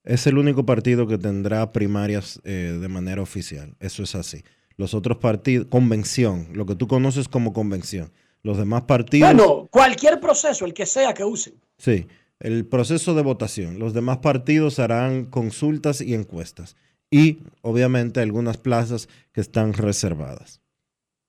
Es 0.04 0.26
el 0.26 0.38
único 0.38 0.66
partido 0.66 1.06
que 1.08 1.18
tendrá 1.18 1.72
primarias 1.72 2.40
eh, 2.44 2.78
de 2.80 2.88
manera 2.88 3.22
oficial. 3.22 3.76
Eso 3.80 4.04
es 4.04 4.16
así. 4.16 4.44
Los 4.78 4.94
otros 4.94 5.18
partidos, 5.18 5.68
convención, 5.68 6.50
lo 6.54 6.66
que 6.66 6.76
tú 6.76 6.88
conoces 6.88 7.28
como 7.28 7.54
convención. 7.54 8.12
Los 8.42 8.58
demás 8.58 8.84
partidos. 8.84 9.34
Bueno, 9.34 9.68
cualquier 9.72 10.20
proceso, 10.20 10.66
el 10.66 10.74
que 10.74 10.86
sea 10.86 11.14
que 11.14 11.24
usen. 11.24 11.56
Sí, 11.78 12.08
el 12.40 12.66
proceso 12.66 13.16
de 13.16 13.24
votación. 13.24 13.80
Los 13.80 13.94
demás 13.94 14.18
partidos 14.18 14.80
harán 14.80 15.26
consultas 15.26 16.02
y 16.02 16.14
encuestas. 16.14 16.76
Y 17.12 17.40
obviamente 17.62 18.20
algunas 18.20 18.58
plazas 18.58 19.08
que 19.32 19.42
están 19.42 19.74
reservadas. 19.74 20.62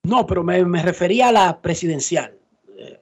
No, 0.04 0.26
pero 0.26 0.42
me, 0.42 0.64
me 0.64 0.82
refería 0.82 1.28
a 1.28 1.32
la 1.32 1.60
presidencial. 1.60 2.32
Eh, 2.78 3.00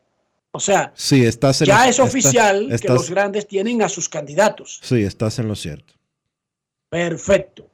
o 0.52 0.60
sea, 0.60 0.92
Sí, 0.96 1.24
estás 1.24 1.60
en 1.60 1.68
ya 1.68 1.78
lo- 1.78 1.82
es 1.84 1.90
estás- 1.90 2.08
oficial 2.08 2.80
que 2.80 2.88
los 2.88 3.10
grandes 3.10 3.46
tienen 3.46 3.82
a 3.82 3.88
sus 3.88 4.08
candidatos. 4.08 4.80
Sí, 4.82 5.02
estás 5.02 5.38
en 5.38 5.48
lo 5.48 5.54
cierto. 5.54 5.94
Perfecto. 6.88 7.70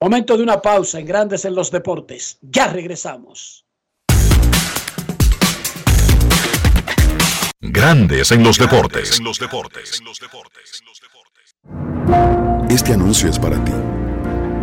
Momento 0.00 0.36
de 0.36 0.42
una 0.42 0.60
pausa 0.62 0.98
en 0.98 1.06
Grandes 1.06 1.44
en 1.44 1.54
los 1.54 1.70
Deportes. 1.70 2.38
Ya 2.40 2.68
regresamos. 2.68 3.66
Grandes 7.60 8.32
en 8.32 8.42
los 8.42 8.58
deportes. 8.58 9.20
Este 12.70 12.92
anuncio 12.94 13.28
es 13.28 13.38
para 13.38 13.62
ti, 13.64 13.72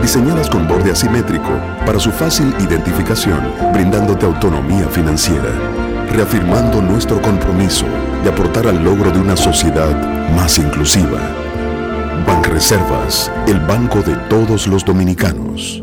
diseñadas 0.00 0.48
con 0.48 0.66
borde 0.66 0.92
asimétrico 0.92 1.50
para 1.84 1.98
su 1.98 2.10
fácil 2.10 2.54
identificación, 2.60 3.52
brindándote 3.72 4.26
autonomía 4.26 4.88
financiera, 4.88 5.50
reafirmando 6.10 6.80
nuestro 6.80 7.20
compromiso 7.20 7.86
de 8.22 8.30
aportar 8.30 8.66
al 8.66 8.82
logro 8.82 9.10
de 9.10 9.20
una 9.20 9.36
sociedad 9.36 9.94
más 10.34 10.58
inclusiva. 10.58 11.20
Banreservas, 12.26 13.30
el 13.46 13.60
banco 13.60 14.00
de 14.02 14.16
todos 14.28 14.66
los 14.66 14.84
dominicanos. 14.84 15.82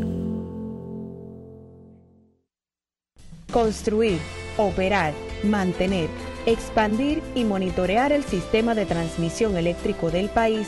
Construir, 3.51 4.19
operar, 4.57 5.13
mantener, 5.43 6.09
expandir 6.45 7.21
y 7.35 7.43
monitorear 7.43 8.11
el 8.11 8.23
sistema 8.23 8.75
de 8.75 8.85
transmisión 8.85 9.57
eléctrico 9.57 10.11
del 10.11 10.29
país 10.29 10.67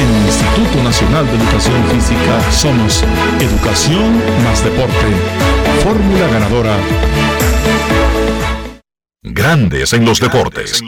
En 0.00 0.14
el 0.14 0.26
Instituto 0.26 0.82
Nacional 0.82 1.26
de 1.26 1.36
Educación 1.36 1.84
Física 1.90 2.50
somos 2.50 3.04
Educación 3.40 4.22
más 4.42 4.62
Deporte. 4.64 5.06
Fórmula 5.82 6.26
ganadora. 6.28 6.76
Grandes 9.22 9.92
en 9.92 10.04
los 10.04 10.20
deportes. 10.20 10.82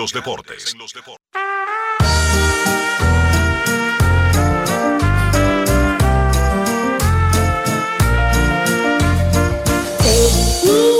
Hoy 10.69 10.96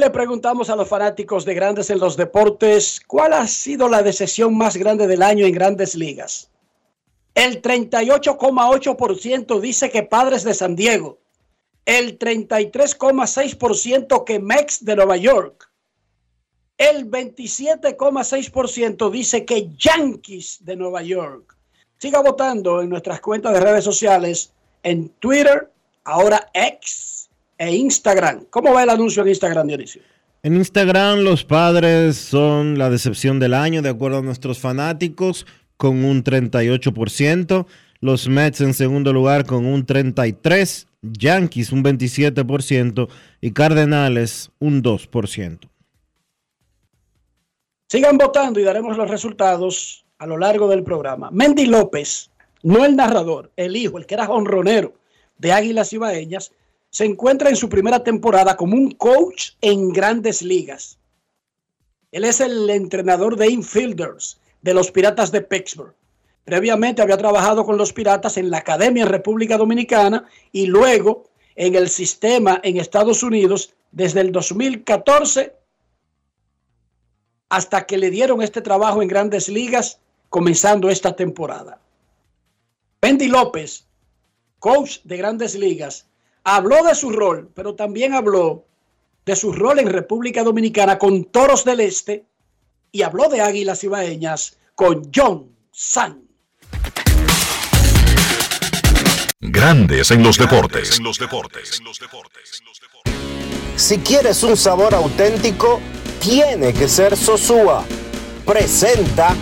le 0.00 0.10
preguntamos 0.10 0.70
a 0.70 0.76
los 0.76 0.88
fanáticos 0.88 1.44
de 1.44 1.54
Grandes 1.54 1.90
en 1.90 2.00
los 2.00 2.16
Deportes 2.16 3.02
cuál 3.06 3.34
ha 3.34 3.46
sido 3.46 3.86
la 3.88 4.02
decepción 4.02 4.56
más 4.56 4.78
grande 4.78 5.06
del 5.06 5.22
año 5.22 5.44
en 5.44 5.52
Grandes 5.52 5.94
Ligas. 5.94 6.50
El 7.34 7.60
38,8% 7.60 9.60
dice 9.60 9.90
que 9.90 10.02
Padres 10.02 10.42
de 10.42 10.54
San 10.54 10.74
Diego. 10.74 11.18
El 11.84 12.18
33,6% 12.18 14.24
que 14.24 14.40
Mex 14.40 14.82
de 14.84 14.96
Nueva 14.96 15.18
York. 15.18 15.70
El 16.78 17.10
27,6% 17.10 19.10
dice 19.10 19.44
que 19.44 19.68
Yankees 19.76 20.64
de 20.64 20.76
Nueva 20.76 21.02
York. 21.02 21.58
Siga 21.98 22.22
votando 22.22 22.80
en 22.80 22.88
nuestras 22.88 23.20
cuentas 23.20 23.52
de 23.52 23.60
redes 23.60 23.84
sociales, 23.84 24.54
en 24.82 25.10
Twitter, 25.10 25.70
ahora 26.04 26.48
X 26.54 27.09
e 27.60 27.76
Instagram. 27.76 28.46
¿Cómo 28.48 28.72
va 28.72 28.84
el 28.84 28.88
anuncio 28.88 29.22
en 29.22 29.28
Instagram, 29.28 29.66
Dionisio? 29.66 30.00
En 30.42 30.56
Instagram 30.56 31.18
los 31.18 31.44
padres 31.44 32.16
son 32.16 32.78
la 32.78 32.88
decepción 32.88 33.38
del 33.38 33.52
año, 33.52 33.82
de 33.82 33.90
acuerdo 33.90 34.18
a 34.18 34.22
nuestros 34.22 34.58
fanáticos, 34.58 35.46
con 35.76 36.02
un 36.02 36.24
38%. 36.24 37.66
Los 38.00 38.28
Mets 38.28 38.62
en 38.62 38.72
segundo 38.72 39.12
lugar 39.12 39.44
con 39.44 39.66
un 39.66 39.86
33%. 39.86 40.86
Yankees 41.02 41.72
un 41.72 41.82
27% 41.82 43.08
y 43.40 43.52
Cardenales 43.52 44.50
un 44.58 44.82
2%. 44.82 45.58
Sigan 47.88 48.18
votando 48.18 48.60
y 48.60 48.64
daremos 48.64 48.96
los 48.96 49.10
resultados 49.10 50.04
a 50.18 50.26
lo 50.26 50.38
largo 50.38 50.68
del 50.68 50.82
programa. 50.82 51.30
Mendy 51.30 51.66
López, 51.66 52.30
no 52.62 52.84
el 52.84 52.96
narrador, 52.96 53.50
el 53.56 53.76
hijo, 53.76 53.98
el 53.98 54.06
que 54.06 54.14
era 54.14 54.28
honronero 54.30 54.94
de 55.38 55.52
Águilas 55.52 55.92
Ibaeñas, 55.92 56.52
se 56.90 57.04
encuentra 57.04 57.48
en 57.48 57.56
su 57.56 57.68
primera 57.68 58.02
temporada 58.02 58.56
como 58.56 58.74
un 58.74 58.90
coach 58.92 59.52
en 59.60 59.92
grandes 59.92 60.42
ligas. 60.42 60.98
Él 62.10 62.24
es 62.24 62.40
el 62.40 62.68
entrenador 62.68 63.36
de 63.36 63.48
infielders 63.48 64.40
de 64.62 64.74
los 64.74 64.90
Piratas 64.90 65.30
de 65.30 65.40
Pittsburgh. 65.40 65.94
Previamente 66.44 67.00
había 67.00 67.16
trabajado 67.16 67.64
con 67.64 67.76
los 67.76 67.92
Piratas 67.92 68.36
en 68.36 68.50
la 68.50 68.58
Academia 68.58 69.04
en 69.04 69.08
República 69.08 69.56
Dominicana 69.56 70.26
y 70.50 70.66
luego 70.66 71.30
en 71.54 71.76
el 71.76 71.88
sistema 71.88 72.60
en 72.64 72.76
Estados 72.76 73.22
Unidos 73.22 73.72
desde 73.92 74.20
el 74.20 74.32
2014 74.32 75.54
hasta 77.48 77.86
que 77.86 77.98
le 77.98 78.10
dieron 78.10 78.42
este 78.42 78.62
trabajo 78.62 79.02
en 79.02 79.08
grandes 79.08 79.48
ligas 79.48 80.00
comenzando 80.28 80.90
esta 80.90 81.14
temporada. 81.14 81.80
Bendy 83.02 83.28
López, 83.28 83.86
coach 84.58 84.98
de 85.04 85.16
grandes 85.16 85.54
ligas, 85.54 86.06
habló 86.44 86.82
de 86.84 86.94
su 86.94 87.10
rol, 87.10 87.50
pero 87.54 87.74
también 87.74 88.14
habló 88.14 88.64
de 89.24 89.36
su 89.36 89.52
rol 89.52 89.78
en 89.78 89.88
República 89.88 90.42
Dominicana 90.42 90.98
con 90.98 91.24
Toros 91.24 91.64
del 91.64 91.80
Este 91.80 92.24
y 92.92 93.02
habló 93.02 93.28
de 93.28 93.40
Águilas 93.40 93.84
Ibaeñas 93.84 94.58
con 94.74 95.10
John 95.14 95.54
San. 95.70 96.22
Grandes 99.40 100.10
en 100.10 100.22
los 100.22 100.36
deportes. 100.36 101.00
Si 103.76 103.98
quieres 103.98 104.42
un 104.42 104.56
sabor 104.56 104.94
auténtico, 104.94 105.80
tiene 106.20 106.74
que 106.74 106.88
ser 106.88 107.16
Sosúa. 107.16 107.84
Presenta. 108.44 109.34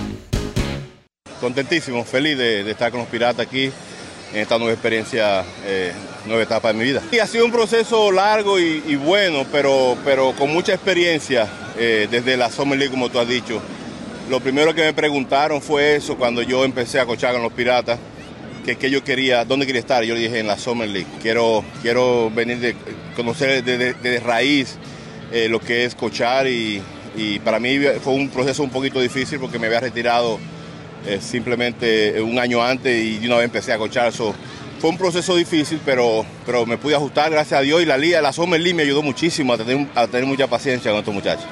Contentísimo, 1.41 2.05
feliz 2.05 2.37
de, 2.39 2.65
de 2.65 2.71
estar 2.71 2.91
con 2.91 3.01
los 3.01 3.09
piratas 3.09 3.47
aquí 3.47 3.73
en 4.33 4.41
esta 4.41 4.59
nueva 4.59 4.73
experiencia, 4.73 5.45
eh, 5.65 5.93
nueva 6.27 6.43
etapa 6.43 6.69
de 6.69 6.75
mi 6.79 6.85
vida. 6.85 7.03
Y 7.11 7.19
ha 7.19 7.27
sido 7.27 7.45
un 7.45 7.53
proceso 7.53 8.13
largo 8.13 8.59
y, 8.59 8.83
y 8.87 8.97
bueno, 8.97 9.47
pero, 9.51 9.97
pero 10.05 10.33
con 10.33 10.53
mucha 10.53 10.75
experiencia 10.75 11.49
eh, 11.79 12.09
desde 12.11 12.37
la 12.37 12.51
Summer 12.51 12.79
League, 12.79 12.91
como 12.93 13.09
tú 13.09 13.19
has 13.19 13.29
dicho. 13.29 13.61
Lo 14.29 14.41
primero 14.41 14.75
que 14.75 14.83
me 14.83 14.93
preguntaron 14.93 15.63
fue 15.63 15.97
eso 15.97 16.17
cuando 16.17 16.43
yo 16.43 16.65
empecé 16.65 17.01
a 17.01 17.07
cochar 17.07 17.33
con 17.33 17.43
los 17.43 17.53
Piratas, 17.53 17.99
que, 18.65 18.77
que 18.77 18.91
yo 18.91 19.03
quería, 19.03 19.47
dónde 19.47 19.65
quería 19.65 19.81
estar. 19.81 20.05
Yo 20.05 20.15
le 20.15 20.21
dije 20.21 20.39
en 20.39 20.47
la 20.47 20.59
Summer 20.59 20.89
League. 20.89 21.09
Quiero, 21.23 21.65
quiero 21.81 22.31
venir 22.31 22.59
de 22.59 22.77
conocer 23.17 23.65
de, 23.65 23.79
de, 23.79 23.95
de 23.95 24.21
raíz 24.21 24.77
eh, 25.33 25.49
lo 25.49 25.61
que 25.61 25.85
es 25.87 25.95
cochar 25.95 26.47
y, 26.47 26.83
y 27.17 27.39
para 27.39 27.59
mí 27.59 27.79
fue 28.05 28.13
un 28.13 28.29
proceso 28.29 28.63
un 28.63 28.71
poquito 28.71 29.01
difícil 29.01 29.39
porque 29.41 29.59
me 29.59 29.67
había 29.67 29.81
retirado 29.81 30.39
eh, 31.07 31.19
simplemente 31.21 32.21
un 32.21 32.39
año 32.39 32.63
antes 32.63 33.05
y 33.05 33.19
de 33.19 33.27
una 33.27 33.37
vez 33.37 33.45
empecé 33.47 33.73
a 33.73 33.79
cochar. 33.79 34.13
So, 34.13 34.35
fue 34.79 34.91
un 34.91 34.99
proceso 34.99 35.35
difícil, 35.35 35.81
pero, 35.85 36.25
pero 36.47 36.65
me 36.65 36.79
pude 36.79 36.95
ajustar, 36.95 37.31
gracias 37.31 37.59
a 37.59 37.63
Dios, 37.63 37.83
y 37.83 37.85
la 37.85 37.97
liga, 37.97 38.21
la 38.21 38.33
Summer 38.33 38.61
League 38.61 38.75
me 38.75 38.85
ayudó 38.85 39.03
muchísimo 39.03 39.53
a 39.53 39.59
tener, 39.59 39.89
a 39.95 40.07
tener 40.07 40.27
mucha 40.27 40.47
paciencia 40.47 40.91
con 40.91 41.01
estos 41.01 41.15
muchachos. 41.15 41.47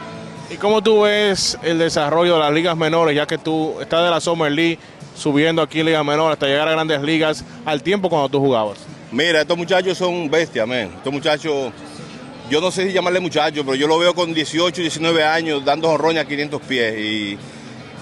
¿Y 0.48 0.56
cómo 0.56 0.80
tú 0.80 1.02
ves 1.02 1.59
el 1.62 1.78
desarrollo 1.78 2.35
de 2.35 2.40
las 2.40 2.52
ligas 2.52 2.76
menores, 2.76 3.16
ya 3.16 3.26
que 3.26 3.37
tú 3.37 3.80
estás 3.80 4.04
de 4.04 4.11
la 4.11 4.20
Summer 4.20 4.52
League 4.52 4.78
subiendo 5.16 5.61
aquí 5.61 5.80
en 5.80 5.87
ligas 5.87 6.04
menores 6.04 6.35
hasta 6.35 6.46
llegar 6.46 6.68
a 6.68 6.72
grandes 6.72 7.02
ligas 7.02 7.44
al 7.64 7.82
tiempo 7.82 8.09
cuando 8.09 8.28
tú 8.28 8.38
jugabas? 8.38 8.78
Mira, 9.11 9.40
estos 9.40 9.56
muchachos 9.56 9.98
son 9.98 10.30
bestias, 10.30 10.66
man. 10.68 10.90
Estos 10.96 11.12
muchachos, 11.12 11.72
yo 12.48 12.61
no 12.61 12.70
sé 12.70 12.87
si 12.87 12.92
llamarle 12.92 13.18
muchachos, 13.18 13.64
pero 13.64 13.74
yo 13.74 13.88
lo 13.88 13.98
veo 13.98 14.14
con 14.14 14.32
18, 14.32 14.82
19 14.82 15.24
años 15.24 15.64
dando 15.64 15.88
jorrones 15.88 16.22
a 16.22 16.28
500 16.28 16.62
pies 16.62 16.96
y, 16.96 17.38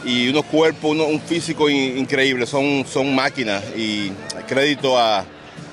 y 0.05 0.29
unos 0.29 0.45
cuerpos, 0.45 0.91
uno, 0.93 1.05
un 1.05 1.21
físico 1.21 1.69
in, 1.69 1.99
increíble, 1.99 2.47
son, 2.47 2.85
son 2.87 3.15
máquinas 3.15 3.63
y 3.77 4.13
crédito 4.47 4.99
a, 4.99 5.25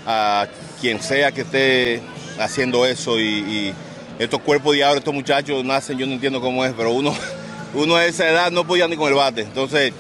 a 0.06 0.48
quien 0.80 1.02
sea 1.02 1.32
que 1.32 1.42
esté 1.42 2.02
haciendo 2.40 2.86
eso 2.86 3.20
y, 3.20 3.24
y 3.24 3.74
estos 4.20 4.42
cuerpos 4.42 4.76
de 4.76 4.84
ahora, 4.84 5.00
estos 5.00 5.14
muchachos 5.14 5.64
nacen, 5.64 5.98
yo 5.98 6.06
no 6.06 6.14
entiendo 6.14 6.40
cómo 6.42 6.64
es, 6.64 6.74
pero 6.74 6.92
uno, 6.92 7.14
uno 7.74 7.96
a 7.96 8.06
esa 8.06 8.30
edad 8.30 8.52
no 8.52 8.66
podía 8.66 8.88
ni 8.88 8.96
con 8.96 9.10
el 9.10 9.16
bate. 9.16 9.42
Entonces, 9.42 9.94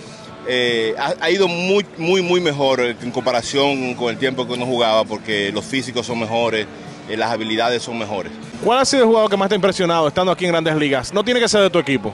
eh, 0.47 0.95
ha, 0.97 1.13
ha, 1.19 1.29
ido 1.29 1.47
muy, 1.47 1.85
muy, 1.97 2.21
muy 2.21 2.41
mejor 2.41 2.81
en 2.81 3.11
comparación 3.11 3.95
con 3.95 4.09
el 4.09 4.17
tiempo 4.17 4.47
que 4.47 4.53
uno 4.53 4.65
jugaba, 4.65 5.03
porque 5.05 5.51
los 5.51 5.65
físicos 5.65 6.05
son 6.05 6.19
mejores, 6.19 6.67
eh, 7.09 7.17
las 7.17 7.31
habilidades 7.31 7.83
son 7.83 7.97
mejores. 7.97 8.31
¿Cuál 8.63 8.79
ha 8.79 8.85
sido 8.85 9.03
el 9.03 9.07
jugador 9.09 9.29
que 9.29 9.37
más 9.37 9.49
te 9.49 9.55
ha 9.55 9.57
impresionado 9.57 10.07
estando 10.07 10.31
aquí 10.31 10.45
en 10.45 10.51
Grandes 10.51 10.75
Ligas? 10.75 11.13
No 11.13 11.23
tiene 11.23 11.39
que 11.39 11.47
ser 11.47 11.61
de 11.61 11.69
tu 11.69 11.79
equipo. 11.79 12.13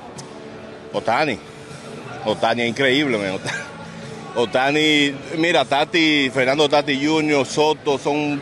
Otani. 0.94 1.38
Otani 2.28 2.64
es 2.64 2.70
increíble. 2.70 3.18
Otani, 4.36 5.14
mira, 5.38 5.66
Tati, 5.66 6.30
Fernando 6.30 6.70
Tati 6.70 7.04
Jr., 7.04 7.46
Soto, 7.46 7.98
son, 7.98 8.42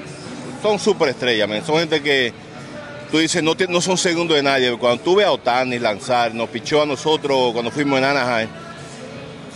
son 0.62 0.80
superestrellas, 0.80 1.48
man. 1.48 1.64
Son 1.66 1.78
gente 1.78 2.02
que 2.02 2.34
tú 3.12 3.20
dices, 3.20 3.42
no, 3.42 3.54
no 3.70 3.80
son 3.80 3.98
segundos 3.98 4.36
de 4.36 4.44
nadie. 4.44 4.76
Cuando 4.78 5.02
tú 5.04 5.16
ves 5.16 5.28
a 5.28 5.32
Otani 5.32 5.80
lanzar, 5.80 6.34
nos 6.34 6.50
pichó 6.50 6.82
a 6.82 6.86
nosotros 6.86 7.54
cuando 7.54 7.72
fuimos 7.72 8.00
en 8.00 8.06
Anaheim 8.06 8.50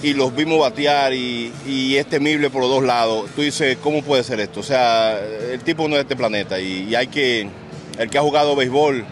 y 0.02 0.14
los 0.14 0.34
vimos 0.34 0.60
batear 0.60 1.14
y, 1.14 1.52
y, 1.68 1.98
es 1.98 2.06
temible 2.06 2.50
por 2.50 2.62
los 2.62 2.70
dos 2.70 2.84
lados. 2.84 3.30
Tú 3.36 3.42
dices, 3.42 3.78
¿cómo 3.84 4.02
puede 4.02 4.24
ser 4.24 4.40
esto? 4.40 4.62
O 4.62 4.64
sea, 4.64 5.20
el 5.20 5.60
tipo 5.62 5.90
no 5.90 5.96
es 5.96 5.98
de 5.98 6.02
este 6.04 6.16
planeta 6.16 6.60
y, 6.60 6.88
y, 6.90 6.96
hay 6.96 7.08
que, 7.08 7.50
el 7.98 8.10
que 8.10 8.18
ha 8.18 8.22
jugado 8.22 8.56
béisbol 8.56 9.06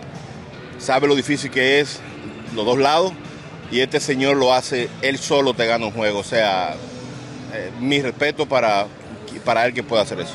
sabe 0.78 1.08
lo 1.08 1.16
difícil 1.16 1.52
que 1.52 1.82
es 1.82 2.00
los 2.56 2.66
dos 2.66 2.78
lados 2.78 3.12
y 3.72 3.82
este 3.82 4.00
señor 4.00 4.38
lo 4.38 4.54
hace, 4.54 4.90
él 5.02 5.18
solo 5.18 5.54
te 5.54 5.66
gana 5.66 5.86
un 5.86 5.92
juego. 5.92 6.20
O 6.20 6.24
sea, 6.24 6.76
eh, 7.54 7.72
mi 7.80 8.02
respeto 8.02 8.46
para, 8.46 8.88
para 9.44 9.66
él 9.66 9.74
que 9.74 9.84
pueda 9.84 10.04
hacer 10.04 10.20
eso. 10.20 10.34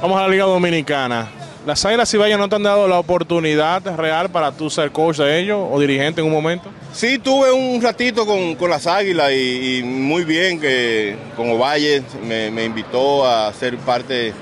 Vamos 0.00 0.18
a 0.18 0.22
la 0.22 0.28
Liga 0.28 0.44
Dominicana. 0.44 1.30
¿Las 1.64 1.84
Águilas 1.84 2.12
Ibañas 2.12 2.40
no 2.40 2.48
te 2.48 2.56
han 2.56 2.64
dado 2.64 2.88
la 2.88 2.98
oportunidad 2.98 3.82
real 3.96 4.30
para 4.30 4.50
tú 4.50 4.68
ser 4.68 4.90
coach 4.90 5.18
de 5.18 5.38
ellos 5.38 5.64
o 5.70 5.78
dirigente 5.78 6.20
en 6.20 6.26
un 6.26 6.32
momento? 6.32 6.68
Sí, 6.92 7.18
tuve 7.18 7.52
un 7.52 7.80
ratito 7.80 8.26
con, 8.26 8.56
con 8.56 8.68
las 8.68 8.88
Águilas 8.88 9.30
y, 9.30 9.78
y, 9.78 9.82
muy 9.84 10.24
bien 10.24 10.60
que 10.60 11.14
con 11.36 11.50
Ovalle 11.50 12.02
me, 12.26 12.50
me, 12.50 12.64
invitó 12.64 13.24
a 13.24 13.52
ser 13.52 13.78
parte 13.78 14.32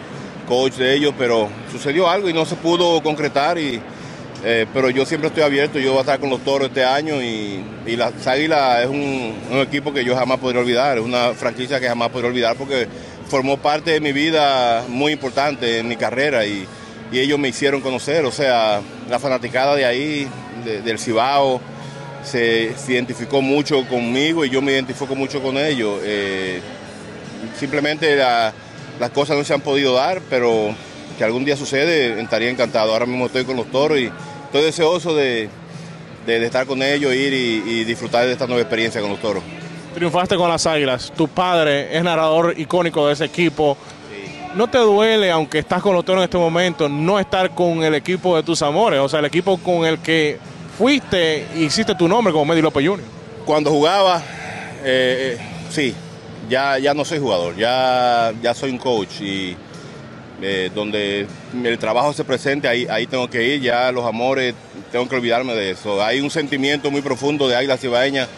coach 0.49 0.77
de 0.77 0.95
ellos, 0.95 1.13
pero 1.19 1.51
sucedió 1.71 2.09
algo 2.09 2.31
y 2.31 2.33
no 2.33 2.47
se 2.47 2.57
pudo 2.57 3.03
concretar 3.03 3.59
y, 3.59 3.83
Eh, 4.43 4.67
pero 4.73 4.89
yo 4.89 5.05
siempre 5.05 5.29
estoy 5.29 5.43
abierto, 5.43 5.79
yo 5.79 5.91
voy 5.91 5.99
a 5.99 6.01
estar 6.01 6.19
con 6.19 6.31
los 6.31 6.43
toros 6.43 6.69
este 6.69 6.83
año 6.83 7.21
y, 7.21 7.63
y 7.87 7.97
las 7.97 8.27
Águilas 8.27 8.85
es 8.85 8.89
un, 8.89 9.35
equipo 9.61 9.93
que 9.93 10.03
yo 10.03 10.17
jamás 10.17 10.39
podré 10.39 10.59
olvidar, 10.59 10.97
es 10.97 11.05
una 11.05 11.35
franquicia 11.35 11.79
que 11.79 11.87
jamás 11.87 12.09
podré 12.09 12.29
olvidar 12.29 12.57
porque 12.57 12.89
formó 13.29 13.59
parte 13.59 13.91
de 13.91 14.01
mi 14.01 14.13
vida 14.13 14.85
muy 14.89 15.13
importante 15.13 15.79
en 15.79 15.89
mi 15.89 15.97
carrera 15.97 16.47
y, 16.47 16.67
y 17.13 17.19
ellos 17.19 17.39
me 17.39 17.49
hicieron 17.49 17.83
conocer, 17.83 18.25
o 18.25 18.33
sea, 18.33 18.81
la 19.11 19.19
fanaticada 19.19 19.77
de 19.77 19.85
ahí, 19.85 20.27
de, 20.65 20.81
del 20.81 20.99
Cibao, 20.99 21.61
se, 22.25 22.75
se, 22.79 22.93
identificó 22.93 23.43
mucho 23.43 23.87
conmigo 23.89 24.45
y 24.45 24.51
yo 24.51 24.63
me 24.63 24.73
identifico 24.73 25.15
mucho 25.15 25.43
con 25.43 25.59
ellos. 25.59 26.01
Eh, 26.03 26.61
simplemente 27.59 28.17
la, 28.17 28.53
las 28.99 29.11
cosas 29.11 29.37
no 29.37 29.45
se 29.45 29.53
han 29.53 29.61
podido 29.61 29.95
dar, 29.95 30.21
pero 30.31 30.75
que 31.17 31.25
algún 31.25 31.45
día 31.45 31.57
sucede, 31.57 32.21
estaría 32.21 32.51
encantado. 32.51 32.93
Ahora 32.93 33.07
mismo 33.07 33.27
estoy 33.27 33.45
con 33.45 33.57
los 33.57 33.71
toros 33.71 33.99
y 33.99 34.11
estoy 34.51 34.63
deseoso 34.63 35.15
de, 35.15 35.49
de, 36.27 36.41
de 36.41 36.47
estar 36.47 36.67
con 36.67 36.83
ellos, 36.83 37.15
ir 37.15 37.33
y, 37.33 37.63
y, 37.65 37.85
disfrutar 37.85 38.27
de 38.27 38.33
esta 38.33 38.49
nueva 38.49 38.63
experiencia 38.63 39.01
con 39.01 39.11
los 39.11 39.21
toros. 39.21 39.45
Triunfaste 39.95 40.37
con 40.37 40.49
las 40.49 40.67
Águilas, 40.67 41.13
tu 41.17 41.29
padre 41.29 41.97
es 41.97 42.03
narrador 42.03 42.55
icónico 42.59 43.07
de 43.07 43.13
ese 43.13 43.27
equipo. 43.27 43.77
¿No 44.57 44.69
te 44.69 44.79
duele, 44.79 45.31
aunque 45.31 45.61
estás 45.61 45.81
con 45.81 45.95
los 45.95 46.05
toros 46.05 46.23
en 46.23 46.25
este 46.25 46.37
momento, 46.37 46.89
no 46.89 47.21
estar 47.21 47.55
con 47.55 47.85
el 47.85 47.95
equipo 47.95 48.35
de 48.35 48.43
tus 48.43 48.61
amores? 48.63 48.99
O 48.99 49.09
sea, 49.09 49.21
el 49.21 49.27
equipo 49.27 49.57
con 49.59 49.87
el 49.87 50.01
que 50.01 50.39
fuiste 50.77 51.47
y 51.55 51.67
hiciste 51.67 51.95
tu 51.95 52.09
nombre 52.09 52.33
como 52.33 52.47
Medi 52.47 52.61
López 52.61 52.85
Jr. 52.85 53.05
Cuando 53.47 53.71
jugaba, 53.71 54.21
eh, 54.83 55.39
sí, 55.71 55.95
ya, 56.49 56.77
ya 56.81 56.93
no 56.93 57.05
soy 57.05 57.21
jugador, 57.21 57.57
ya, 57.57 58.33
ya 58.43 58.53
soy 58.53 58.71
un 58.71 58.79
coach 58.79 59.21
y 59.21 59.57
eh, 60.43 60.71
donde 60.75 61.27
el 61.65 61.79
trabajo 61.79 62.13
se 62.13 62.25
presente, 62.25 62.69
ahí, 62.69 62.87
ahí 62.91 63.07
tengo 63.07 63.29
que 63.29 63.43
ir, 63.43 63.61
ya 63.61 63.93
los 63.93 64.05
amores, 64.05 64.55
tengo 64.91 65.09
que 65.09 65.17
olvidarme 65.17 65.55
de 65.55 65.73
eso. 65.73 66.03
Hay 66.03 66.21
un 66.21 66.31
sentimiento 66.31 66.91
muy 66.91 67.03
profundo 67.03 67.49
de 67.49 67.57
Águila 67.57 67.77
Cibaeña 67.77 68.29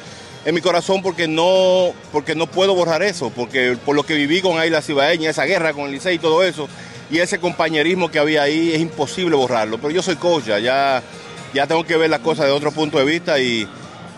en 0.44 0.54
mi 0.54 0.60
corazón 0.60 1.02
porque 1.02 1.28
no, 1.28 1.92
porque 2.10 2.34
no 2.34 2.46
puedo 2.46 2.74
borrar 2.74 3.02
eso, 3.02 3.30
porque 3.30 3.76
por 3.84 3.94
lo 3.94 4.02
que 4.04 4.14
viví 4.14 4.40
con 4.40 4.58
Águila 4.58 4.82
Cibaeña, 4.82 5.30
esa 5.30 5.44
guerra 5.44 5.72
con 5.72 5.86
el 5.86 5.92
Licey 5.92 6.16
y 6.16 6.18
todo 6.18 6.42
eso, 6.42 6.68
y 7.10 7.18
ese 7.18 7.38
compañerismo 7.38 8.10
que 8.10 8.18
había 8.18 8.42
ahí, 8.42 8.72
es 8.72 8.80
imposible 8.80 9.36
borrarlo. 9.36 9.78
Pero 9.78 9.90
yo 9.90 10.02
soy 10.02 10.16
coach, 10.16 10.46
ya, 10.46 11.02
ya 11.54 11.66
tengo 11.66 11.84
que 11.84 11.96
ver 11.96 12.10
las 12.10 12.20
cosas 12.20 12.46
de 12.46 12.52
otro 12.52 12.72
punto 12.72 12.98
de 12.98 13.04
vista 13.04 13.38
y, 13.38 13.68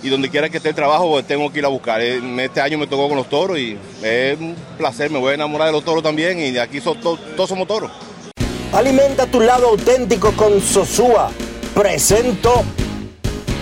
y 0.05 0.11
donde 0.11 0.29
quiera 0.29 0.51
que 0.51 0.59
esté 0.59 0.69
el 0.69 0.75
trabajo, 0.75 1.09
pues 1.09 1.27
tengo 1.27 1.51
que 1.51 1.61
ir 1.61 1.64
a 1.64 1.69
buscar. 1.69 1.99
Este 2.03 2.61
año 2.61 2.77
me 2.77 2.87
tocó 2.87 3.09
con 3.09 3.17
los 3.17 3.27
toros 3.31 3.59
y 3.59 3.79
es 4.03 4.38
un 4.38 4.55
placer, 4.77 5.11
me 5.11 5.19
voy 5.19 5.31
a 5.31 5.35
enamorar 5.35 5.69
de 5.69 5.73
los 5.73 5.83
toros 5.83 6.03
también 6.03 6.38
y 6.38 6.51
de 6.51 6.61
aquí 6.61 6.79
todos 6.79 7.49
somos 7.49 7.67
toros. 7.67 7.90
Alimenta 8.75 9.27
tu 9.27 9.40
lado 9.40 9.69
auténtico 9.69 10.33
con 10.33 10.61
Sosúa. 10.61 11.31
Presento. 11.75 12.64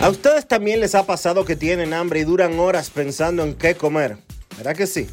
¿A 0.03 0.09
ustedes 0.09 0.49
también 0.49 0.81
les 0.81 0.97
ha 0.97 1.07
pasado 1.07 1.45
que 1.45 1.55
tienen 1.55 1.95
hambre 1.95 2.19
y 2.19 2.25
duran 2.25 2.59
horas 2.59 2.91
pensando 2.91 3.45
en 3.45 3.55
qué 3.55 3.77
comer? 3.77 4.17
¿Verdad 4.57 4.75
que 4.75 4.89
sí? 4.89 5.07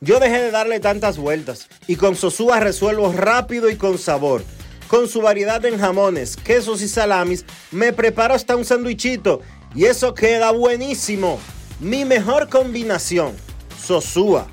Yo 0.00 0.18
dejé 0.18 0.40
de 0.40 0.50
darle 0.50 0.80
tantas 0.80 1.16
vueltas 1.16 1.68
y 1.86 1.94
con 1.94 2.16
Sosúa 2.16 2.58
resuelvo 2.58 3.12
rápido 3.12 3.70
y 3.70 3.76
con 3.76 3.98
sabor. 3.98 4.42
Con 4.88 5.06
su 5.06 5.20
variedad 5.20 5.64
en 5.64 5.78
jamones, 5.78 6.36
quesos 6.36 6.82
y 6.82 6.88
salamis, 6.88 7.44
me 7.70 7.92
preparo 7.92 8.34
hasta 8.34 8.56
un 8.56 8.64
sandwichito 8.64 9.42
y 9.74 9.84
eso 9.84 10.14
queda 10.14 10.50
buenísimo. 10.52 11.40
Mi 11.80 12.04
mejor 12.04 12.48
combinación. 12.48 13.34
Sosúa. 13.82 14.46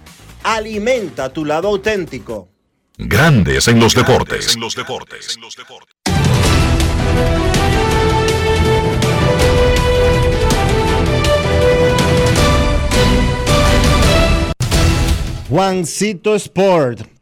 Alimenta 0.43 1.31
tu 1.33 1.43
lado 1.45 1.67
auténtico. 1.67 2.49
Grandes 2.97 3.67
en 3.67 3.79
los 3.79 3.93
deportes. 3.93 4.55
En 4.55 4.61
los 4.61 4.75
deportes. 4.75 5.37
Juancito 15.49 16.35
Sport. 16.35 17.16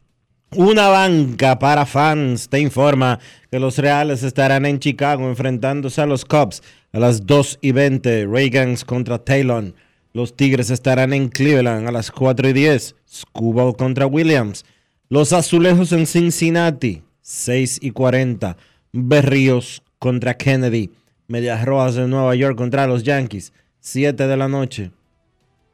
Una 0.57 0.87
banca 0.87 1.59
para 1.59 1.85
fans 1.85 2.47
te 2.47 2.61
informa 2.61 3.19
que 3.51 3.59
los 3.59 3.77
Reales 3.77 4.23
estarán 4.23 4.65
en 4.65 4.79
Chicago 4.79 5.27
enfrentándose 5.27 6.01
a 6.01 6.05
los 6.05 6.23
Cubs 6.23 6.63
a 6.93 6.99
las 6.99 7.25
2 7.25 7.59
y 7.61 7.73
20. 7.73 8.25
Reagans 8.25 8.85
contra 8.85 9.17
Taylor. 9.17 9.73
Los 10.13 10.37
Tigres 10.37 10.69
estarán 10.69 11.11
en 11.11 11.27
Cleveland 11.27 11.89
a 11.89 11.91
las 11.91 12.09
4 12.09 12.47
y 12.47 12.53
10. 12.53 12.95
Scuball 13.05 13.75
contra 13.75 14.07
Williams. 14.07 14.63
Los 15.09 15.33
Azulejos 15.33 15.91
en 15.91 16.07
Cincinnati, 16.07 17.03
6 17.19 17.79
y 17.81 17.91
40. 17.91 18.55
Berríos 18.93 19.83
contra 19.99 20.37
Kennedy. 20.37 20.91
Medias 21.27 21.65
Rojas 21.65 21.95
de 21.95 22.07
Nueva 22.07 22.33
York 22.35 22.55
contra 22.55 22.87
los 22.87 23.03
Yankees, 23.03 23.51
7 23.81 24.25
de 24.25 24.37
la 24.37 24.47
noche. 24.47 24.91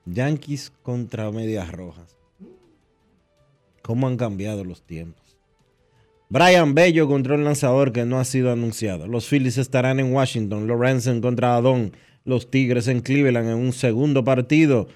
Yankees 0.05 0.71
contra 0.81 1.29
Medias 1.29 1.71
Rojas. 1.71 2.10
¿Cómo 3.81 4.07
han 4.07 4.17
cambiado 4.17 4.63
los 4.63 4.81
tiempos? 4.83 5.21
Brian 6.29 6.73
Bello 6.73 7.09
contra 7.09 7.35
un 7.35 7.43
lanzador 7.43 7.91
que 7.91 8.05
no 8.05 8.17
ha 8.17 8.23
sido 8.23 8.53
anunciado. 8.53 9.05
Los 9.05 9.27
Phillies 9.27 9.57
estarán 9.57 9.99
en 9.99 10.13
Washington. 10.13 10.65
Lorenzen 10.65 11.19
contra 11.19 11.57
Adón. 11.57 11.91
Los 12.23 12.49
Tigres 12.49 12.87
en 12.87 13.01
Cleveland 13.01 13.49
en 13.49 13.57
un 13.57 13.73
segundo 13.73 14.23
partido. 14.23 14.87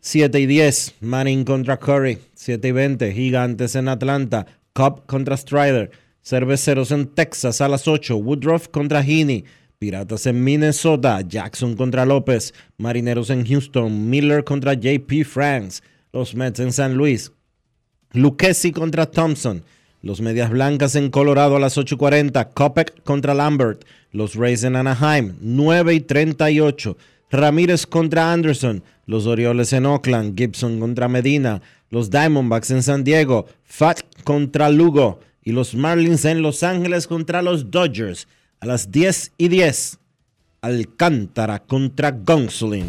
7 0.00 0.40
y 0.40 0.46
10. 0.46 0.94
Manning 1.00 1.44
contra 1.44 1.76
Curry. 1.76 2.20
7 2.32 2.68
y 2.68 2.72
20. 2.72 3.12
Gigantes 3.12 3.74
en 3.74 3.88
Atlanta. 3.88 4.46
Cobb 4.72 5.04
contra 5.04 5.36
Strider. 5.36 5.90
Cerveceros 6.22 6.90
en 6.90 7.08
Texas 7.08 7.60
a 7.60 7.68
las 7.68 7.86
8. 7.86 8.16
Woodruff 8.16 8.68
contra 8.68 9.02
Heaney. 9.02 9.44
Piratas 9.78 10.24
en 10.24 10.42
Minnesota. 10.42 11.20
Jackson 11.20 11.76
contra 11.76 12.06
López. 12.06 12.54
Marineros 12.78 13.28
en 13.28 13.44
Houston. 13.44 14.08
Miller 14.08 14.42
contra 14.42 14.72
JP 14.72 15.24
Franks. 15.26 15.82
Los 16.14 16.34
Mets 16.34 16.60
en 16.60 16.72
San 16.72 16.94
Luis. 16.94 17.30
Lucchesi 18.16 18.72
contra 18.72 19.06
Thompson. 19.06 19.62
Los 20.02 20.20
Medias 20.20 20.50
Blancas 20.50 20.94
en 20.96 21.10
Colorado 21.10 21.56
a 21.56 21.60
las 21.60 21.76
8.40. 21.76 22.52
Kopek 22.54 23.02
contra 23.02 23.34
Lambert. 23.34 23.84
Los 24.10 24.34
Rays 24.34 24.64
en 24.64 24.76
Anaheim. 24.76 25.34
9 25.40 25.94
y 25.94 26.00
38. 26.00 26.96
Ramírez 27.30 27.86
contra 27.86 28.32
Anderson. 28.32 28.82
Los 29.04 29.26
Orioles 29.26 29.72
en 29.72 29.84
Oakland. 29.84 30.36
Gibson 30.38 30.80
contra 30.80 31.08
Medina. 31.08 31.60
Los 31.90 32.10
Diamondbacks 32.10 32.70
en 32.70 32.82
San 32.82 33.04
Diego. 33.04 33.46
Fat 33.64 34.00
contra 34.24 34.70
Lugo. 34.70 35.20
Y 35.44 35.52
los 35.52 35.74
Marlins 35.74 36.24
en 36.24 36.40
Los 36.40 36.62
Ángeles 36.62 37.06
contra 37.06 37.42
los 37.42 37.70
Dodgers. 37.70 38.28
A 38.60 38.66
las 38.66 38.90
10 38.90 39.32
y 39.36 39.48
10. 39.48 39.98
Alcántara 40.62 41.58
contra 41.58 42.10
Gonsolin. 42.12 42.88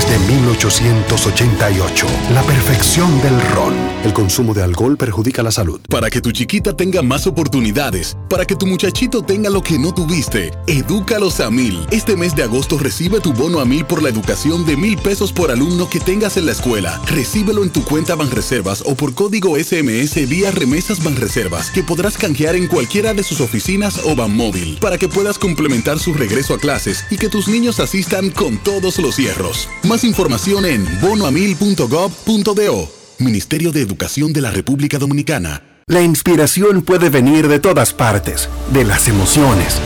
desde 0.00 0.18
1888, 0.18 2.06
la 2.32 2.42
perfección 2.42 3.20
del 3.20 3.40
ron. 3.52 3.74
El 4.04 4.12
consumo 4.12 4.54
de 4.54 4.62
alcohol 4.62 4.96
perjudica 4.96 5.42
la 5.42 5.50
salud. 5.50 5.80
Para 5.88 6.08
que 6.08 6.20
tu 6.20 6.32
chiquita 6.32 6.74
tenga 6.74 7.02
más 7.02 7.26
oportunidades, 7.26 8.16
para 8.28 8.46
que 8.46 8.56
tu 8.56 8.66
muchachito 8.66 9.22
tenga 9.22 9.50
lo 9.50 9.62
que 9.62 9.78
no 9.78 9.92
tuviste, 9.92 10.52
edúcalos 10.66 11.40
a 11.40 11.50
mil. 11.50 11.86
Este 11.90 12.16
mes 12.16 12.34
de 12.34 12.44
agosto 12.44 12.78
recibe 12.78 13.20
tu 13.20 13.32
bono 13.32 13.60
a 13.60 13.64
mil 13.64 13.84
por 13.84 14.02
la 14.02 14.08
educación 14.08 14.64
de 14.64 14.76
mil 14.76 14.96
pesos 14.96 15.32
por 15.32 15.50
alumno 15.50 15.90
que 15.90 16.00
tengas 16.00 16.36
en 16.36 16.46
la 16.46 16.52
escuela. 16.52 17.00
Recíbelo 17.06 17.62
en 17.62 17.70
tu 17.70 17.84
cuenta 17.84 18.14
Banreservas 18.14 18.82
o 18.86 18.94
por 18.94 19.14
código 19.14 19.56
SMS 19.58 20.28
vía 20.28 20.50
Remesas 20.50 21.02
Banreservas 21.02 21.70
que 21.70 21.82
podrás 21.82 22.16
canjear 22.16 22.56
en 22.56 22.68
cualquiera 22.68 23.12
de 23.12 23.22
sus 23.22 23.40
oficinas 23.40 24.00
o 24.04 24.14
móvil 24.28 24.78
para 24.80 24.98
que 24.98 25.08
puedas 25.08 25.38
complementar 25.38 25.98
su 25.98 26.14
regreso 26.14 26.54
a 26.54 26.58
clases 26.58 27.04
y 27.10 27.16
que 27.16 27.28
tus 27.28 27.48
niños 27.48 27.80
asistan 27.80 28.30
con 28.30 28.58
todos 28.58 28.98
los 28.98 29.16
hierros. 29.16 29.68
Más 29.90 30.04
información 30.04 30.64
en 30.66 30.86
bonoamil.gov.do. 31.00 32.92
Ministerio 33.18 33.72
de 33.72 33.82
Educación 33.82 34.32
de 34.32 34.40
la 34.40 34.52
República 34.52 34.98
Dominicana. 34.98 35.64
La 35.88 36.00
inspiración 36.00 36.82
puede 36.82 37.08
venir 37.08 37.48
de 37.48 37.58
todas 37.58 37.92
partes, 37.92 38.48
de 38.72 38.84
las 38.84 39.08
emociones, 39.08 39.80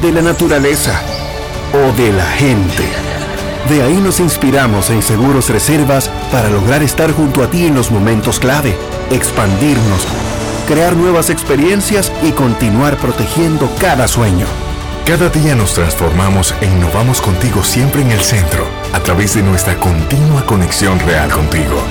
de 0.00 0.10
la 0.10 0.22
naturaleza 0.22 0.98
o 1.74 1.94
de 2.00 2.14
la 2.14 2.24
gente. 2.30 2.82
De 3.68 3.82
ahí 3.82 3.98
nos 3.98 4.20
inspiramos 4.20 4.88
en 4.88 5.02
Seguros 5.02 5.50
Reservas 5.50 6.08
para 6.30 6.48
lograr 6.48 6.82
estar 6.82 7.12
junto 7.12 7.42
a 7.42 7.50
ti 7.50 7.66
en 7.66 7.74
los 7.74 7.90
momentos 7.90 8.40
clave, 8.40 8.74
expandirnos, 9.10 10.06
crear 10.66 10.96
nuevas 10.96 11.28
experiencias 11.28 12.10
y 12.22 12.32
continuar 12.32 12.96
protegiendo 12.96 13.70
cada 13.78 14.08
sueño. 14.08 14.46
Cada 15.04 15.28
día 15.28 15.56
nos 15.56 15.74
transformamos 15.74 16.54
e 16.60 16.66
innovamos 16.66 17.20
contigo 17.20 17.64
siempre 17.64 18.02
en 18.02 18.12
el 18.12 18.20
centro, 18.20 18.64
a 18.92 19.00
través 19.00 19.34
de 19.34 19.42
nuestra 19.42 19.76
continua 19.76 20.46
conexión 20.46 21.00
real 21.00 21.28
contigo. 21.28 21.82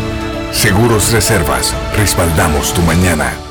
Seguros 0.53 1.11
Reservas, 1.11 1.75
respaldamos 1.97 2.73
tu 2.73 2.81
mañana. 2.83 3.50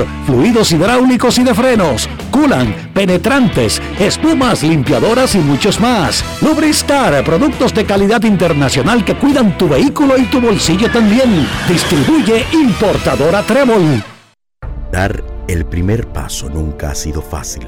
fluidos 0.25 0.71
hidráulicos 0.71 1.37
y 1.37 1.43
de 1.43 1.53
frenos, 1.53 2.09
culan, 2.31 2.73
penetrantes, 2.93 3.81
espumas, 3.99 4.63
limpiadoras 4.63 5.35
y 5.35 5.39
muchos 5.39 5.79
más. 5.79 6.23
Lubristar, 6.41 7.23
productos 7.23 7.73
de 7.73 7.85
calidad 7.85 8.23
internacional 8.23 9.03
que 9.05 9.15
cuidan 9.15 9.57
tu 9.57 9.69
vehículo 9.69 10.17
y 10.17 10.23
tu 10.23 10.39
bolsillo 10.39 10.89
también. 10.91 11.47
Distribuye 11.67 12.45
importadora 12.53 13.43
Trébol. 13.43 14.03
Dar 14.91 15.23
el 15.47 15.65
primer 15.65 16.07
paso 16.07 16.49
nunca 16.49 16.91
ha 16.91 16.95
sido 16.95 17.21
fácil, 17.21 17.67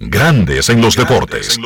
Grandes 0.00 0.68
en 0.68 0.80
los 0.80 0.94
deportes. 0.94 1.58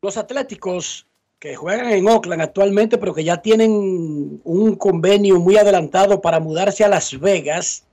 Los 0.00 0.16
Atléticos 0.16 1.06
que 1.38 1.54
juegan 1.54 1.90
en 1.90 2.08
Oakland 2.08 2.40
actualmente, 2.40 2.96
pero 2.96 3.12
que 3.12 3.22
ya 3.22 3.42
tienen 3.42 4.40
un 4.42 4.74
convenio 4.76 5.38
muy 5.38 5.58
adelantado 5.58 6.22
para 6.22 6.40
mudarse 6.40 6.82
a 6.82 6.88
Las 6.88 7.20
Vegas, 7.20 7.84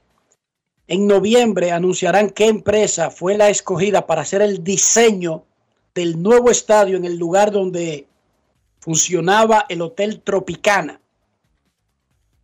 en 0.87 1.07
noviembre 1.07 1.73
anunciarán 1.73 2.29
qué 2.29 2.47
empresa 2.47 3.11
fue 3.11 3.37
la 3.37 3.49
escogida 3.49 4.07
para 4.07 4.21
hacer 4.21 4.41
el 4.41 4.63
diseño 4.63 5.43
del 5.93 6.23
nuevo 6.23 6.49
estadio 6.49 6.95
en 6.95 7.03
el 7.03 7.17
lugar 7.17 7.51
donde 7.51 8.07
funcionaba 8.79 9.65
el 9.67 9.81
Hotel 9.81 10.21
Tropicana 10.21 11.01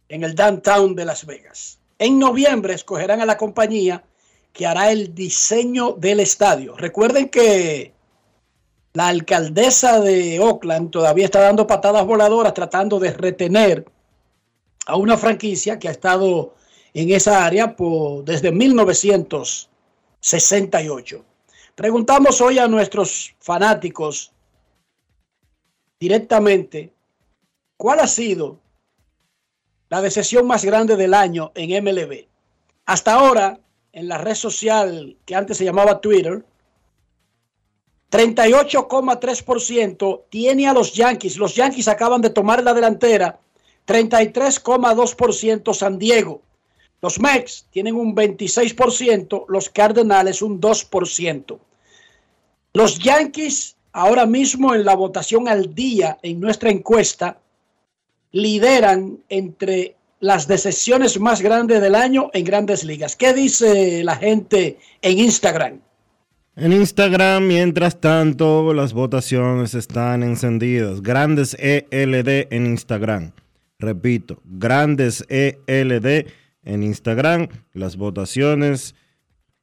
en 0.09 0.25
el 0.25 0.36
downtown 0.36 0.95
de 0.95 1.05
Las 1.05 1.25
Vegas. 1.25 1.79
En 2.03 2.19
noviembre 2.19 2.73
escogerán 2.73 3.21
a 3.21 3.25
la 3.25 3.37
compañía 3.37 4.03
que 4.51 4.67
hará 4.67 4.91
el 4.91 5.15
diseño 5.15 5.93
del 5.93 6.19
estadio. 6.19 6.75
Recuerden 6.75 7.29
que 7.29 7.93
la 8.91 9.07
alcaldesa 9.07 10.01
de 10.01 10.37
Oakland 10.41 10.91
todavía 10.91 11.23
está 11.23 11.39
dando 11.39 11.65
patadas 11.65 12.05
voladoras 12.05 12.53
tratando 12.53 12.99
de 12.99 13.13
retener 13.13 13.85
a 14.85 14.97
una 14.97 15.15
franquicia 15.15 15.79
que 15.79 15.87
ha 15.87 15.91
estado 15.91 16.55
en 16.93 17.09
esa 17.09 17.45
área 17.45 17.73
desde 18.25 18.51
1968. 18.51 21.25
Preguntamos 21.73 22.41
hoy 22.41 22.59
a 22.59 22.67
nuestros 22.67 23.33
fanáticos 23.39 24.33
directamente 26.01 26.91
cuál 27.77 28.01
ha 28.01 28.07
sido 28.07 28.59
la 29.93 30.01
decisión 30.01 30.47
más 30.47 30.65
grande 30.65 30.95
del 30.95 31.13
año 31.13 31.51
en 31.53 31.83
MLB. 31.83 32.25
Hasta 32.87 33.13
ahora, 33.13 33.59
en 33.91 34.07
la 34.07 34.17
red 34.17 34.33
social 34.33 35.15
que 35.23 35.35
antes 35.35 35.57
se 35.57 35.65
llamaba 35.65 36.01
Twitter, 36.01 36.43
38,3% 38.09 40.23
tiene 40.31 40.67
a 40.67 40.73
los 40.73 40.95
Yankees. 40.95 41.37
Los 41.37 41.53
Yankees 41.53 41.87
acaban 41.87 42.21
de 42.21 42.31
tomar 42.31 42.63
la 42.63 42.73
delantera. 42.73 43.39
33,2% 43.85 45.75
San 45.75 45.99
Diego. 45.99 46.41
Los 46.99 47.19
Mets 47.19 47.67
tienen 47.69 47.93
un 47.93 48.15
26%, 48.15 49.45
los 49.47 49.69
Cardenales 49.69 50.41
un 50.41 50.59
2%. 50.59 51.59
Los 52.73 52.97
Yankees 52.97 53.75
ahora 53.91 54.25
mismo 54.25 54.73
en 54.73 54.85
la 54.85 54.95
votación 54.95 55.47
al 55.47 55.75
día 55.75 56.17
en 56.23 56.39
nuestra 56.39 56.71
encuesta 56.71 57.37
lideran 58.34 59.19
entre 59.29 59.95
las 60.19 60.47
decisiones 60.47 61.19
más 61.19 61.41
grandes 61.41 61.81
del 61.81 61.95
año 61.95 62.29
en 62.34 62.43
grandes 62.43 62.84
ligas. 62.84 63.15
¿Qué 63.15 63.34
dice 63.34 64.03
la 64.03 64.17
gente 64.17 64.77
en 65.01 65.19
Instagram? 65.19 65.79
En 66.55 66.73
Instagram, 66.73 67.47
mientras 67.47 67.99
tanto, 67.99 68.73
las 68.73 68.93
votaciones 68.93 69.73
están 69.73 70.23
encendidas. 70.23 71.01
Grandes 71.01 71.55
ELD 71.59 72.47
en 72.51 72.65
Instagram. 72.67 73.31
Repito, 73.79 74.41
Grandes 74.45 75.25
ELD 75.29 76.27
en 76.63 76.84
Instagram. 76.84 77.47
Las 77.73 77.97
votaciones 77.97 78.95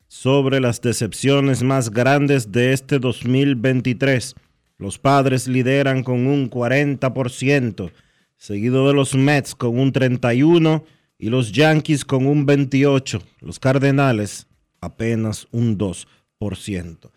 sobre 0.08 0.60
las 0.60 0.80
decepciones 0.80 1.62
más 1.62 1.90
grandes 1.90 2.50
de 2.52 2.72
este 2.72 2.98
2023. 2.98 4.34
Los 4.78 4.98
padres 4.98 5.46
lideran 5.48 6.02
con 6.02 6.26
un 6.26 6.50
40% 6.50 7.92
seguido 8.40 8.88
de 8.88 8.94
los 8.94 9.14
Mets 9.14 9.54
con 9.54 9.78
un 9.78 9.92
31 9.92 10.82
y 11.18 11.28
los 11.28 11.52
Yankees 11.52 12.06
con 12.06 12.26
un 12.26 12.46
28, 12.46 13.22
los 13.40 13.60
Cardenales 13.60 14.46
apenas 14.80 15.46
un 15.52 15.76
2%. 15.76 17.10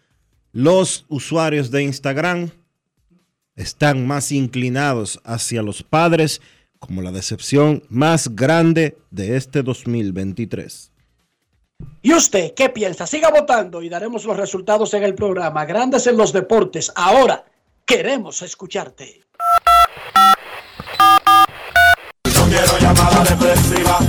Los 0.52 1.06
usuarios 1.08 1.72
de 1.72 1.84
Instagram 1.84 2.52
están 3.56 4.06
más 4.06 4.34
inclinados 4.34 5.22
hacia 5.24 5.64
los 5.64 5.82
padres 5.82 6.42
como 6.78 7.02
la 7.02 7.14
decepción 7.14 7.84
más 7.88 8.36
grande 8.36 8.98
de 9.10 9.38
este 9.38 9.64
2023. 9.64 10.92
¿Y 12.02 12.14
usted 12.14 12.54
qué 12.54 12.70
piensa? 12.70 13.08
Siga 13.08 13.30
votando 13.30 13.82
y 13.82 13.88
daremos 13.88 14.26
los 14.26 14.36
resultados 14.36 14.94
en 14.94 15.04
el 15.04 15.16
programa. 15.16 15.64
Grandes 15.64 16.06
en 16.06 16.18
los 16.18 16.34
deportes. 16.34 16.92
Ahora 16.96 17.46
queremos 17.86 18.42
escucharte. 18.42 19.24
No 22.74 22.80
quiero 22.80 22.96
llamada 22.96 23.24
depresiva. 23.24 24.00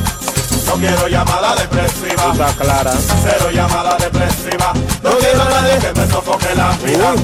No 0.67 0.73
quiero 0.77 1.09
llamada 1.09 1.55
depresiva. 1.57 2.33
Está 2.33 2.57
clara. 2.57 2.95
Cero 3.23 3.51
llamada 3.53 3.99
depresiva. 3.99 4.73
No 5.03 5.11
quiero 5.19 5.43
a 5.43 5.51
nadie 5.51 5.79
que 5.81 5.93
me 6.01 6.07
sofoque 6.07 6.47
la 6.57 6.75
vida. 6.79 7.15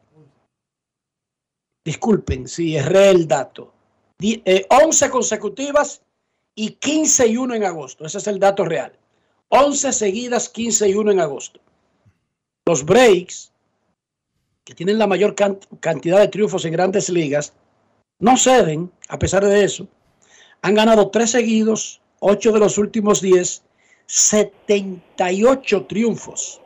Disculpen 1.84 2.48
si 2.48 2.74
erré 2.76 3.10
el 3.10 3.28
dato. 3.28 3.72
Die- 4.18 4.42
eh, 4.44 4.66
11 4.68 5.08
consecutivas 5.10 6.02
y 6.56 6.70
15 6.72 7.28
y 7.28 7.36
1 7.36 7.54
en 7.54 7.62
agosto. 7.62 8.04
Ese 8.04 8.18
es 8.18 8.26
el 8.26 8.40
dato 8.40 8.64
real. 8.64 8.98
11 9.50 9.92
seguidas, 9.92 10.48
15 10.48 10.88
y 10.88 10.94
1 10.96 11.12
en 11.12 11.20
agosto. 11.20 11.60
Los 12.66 12.84
Breaks, 12.84 13.52
que 14.64 14.74
tienen 14.74 14.98
la 14.98 15.06
mayor 15.06 15.36
can- 15.36 15.60
cantidad 15.78 16.18
de 16.18 16.26
triunfos 16.26 16.64
en 16.64 16.72
grandes 16.72 17.08
ligas, 17.10 17.52
no 18.18 18.36
ceden, 18.36 18.90
a 19.08 19.20
pesar 19.20 19.44
de 19.44 19.62
eso. 19.62 19.86
Han 20.62 20.74
ganado 20.74 21.10
3 21.10 21.30
seguidos, 21.30 22.00
8 22.18 22.50
de 22.50 22.58
los 22.58 22.76
últimos 22.76 23.20
10, 23.20 23.62
78 24.06 25.86
triunfos 25.86 26.60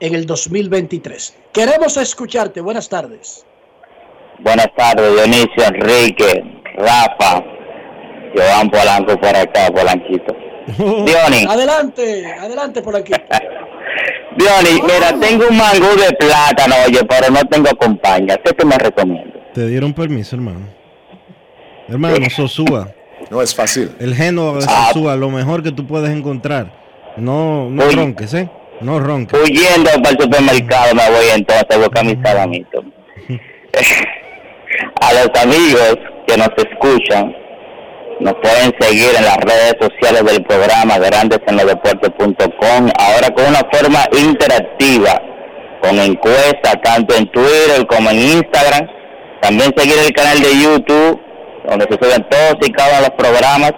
en 0.00 0.14
el 0.14 0.26
2023. 0.26 1.36
Queremos 1.52 1.96
escucharte. 1.96 2.60
Buenas 2.60 2.88
tardes. 2.88 3.44
Buenas 4.40 4.68
tardes, 4.76 5.12
Dionisio, 5.12 5.64
Enrique, 5.66 6.42
Rafa, 6.78 7.44
Joan 8.34 8.70
Polanco 8.70 9.20
por 9.20 9.36
acá, 9.36 9.66
Polanquito. 9.70 10.34
Diony, 10.78 11.44
Adelante, 11.48 12.24
adelante 12.26 12.80
por 12.82 12.96
aquí. 12.96 13.12
Diony, 14.36 14.80
mira, 14.82 15.12
tengo 15.20 15.44
un 15.50 15.56
mangú 15.58 15.88
de 16.00 16.10
plátano, 16.18 16.74
oye, 16.86 17.00
pero 17.04 17.30
no 17.30 17.40
tengo 17.50 17.68
compañía. 17.76 18.38
¿Qué 18.42 18.52
te 18.54 18.64
me 18.64 18.78
recomiendas? 18.78 19.42
Te 19.52 19.66
dieron 19.66 19.92
permiso, 19.92 20.36
hermano. 20.36 20.60
Hermano, 21.88 22.30
Sosúa. 22.30 22.92
No 23.30 23.42
es 23.42 23.54
fácil. 23.54 23.90
El 23.98 24.14
género 24.14 24.54
de 24.54 24.64
Ah. 24.68 24.86
Sosúa, 24.92 25.16
lo 25.16 25.28
mejor 25.28 25.62
que 25.62 25.72
tú 25.72 25.86
puedes 25.86 26.10
encontrar. 26.10 26.72
No, 27.16 27.68
no 27.68 27.84
Uy. 27.86 27.94
ronques, 27.94 28.32
¿eh? 28.34 28.48
No 28.80 28.98
ronques. 28.98 29.38
Huyendo 29.38 29.90
para 30.02 30.10
el 30.10 30.20
supermercado 30.20 30.94
me 30.94 31.10
voy 31.10 31.26
entonces 31.34 31.66
a 31.70 31.78
buscar 31.78 32.04
mi 32.04 32.16
salamito. 32.24 32.82
a 35.00 35.12
los 35.12 35.30
amigos 35.42 35.96
que 36.26 36.36
nos 36.36 36.48
escuchan, 36.56 37.34
nos 38.20 38.34
pueden 38.34 38.74
seguir 38.80 39.10
en 39.16 39.24
las 39.24 39.36
redes 39.38 39.74
sociales 39.80 40.24
del 40.24 40.44
programa 40.44 40.98
grandesenlodeportes.com, 40.98 42.90
ahora 42.98 43.30
con 43.34 43.46
una 43.46 43.62
forma 43.70 44.00
interactiva, 44.12 45.20
con 45.82 45.98
encuesta 45.98 46.72
tanto 46.82 47.14
en 47.16 47.30
Twitter 47.30 47.86
como 47.86 48.10
en 48.10 48.18
Instagram. 48.18 48.86
También 49.42 49.72
seguir 49.76 49.96
el 50.06 50.12
canal 50.12 50.40
de 50.40 50.50
YouTube, 50.54 51.20
donde 51.68 51.86
se 51.86 51.94
suben 51.94 52.26
todos 52.30 52.56
y 52.62 52.72
cada 52.72 52.88
uno 52.90 52.96
de 52.96 53.08
los 53.08 53.16
programas 53.16 53.72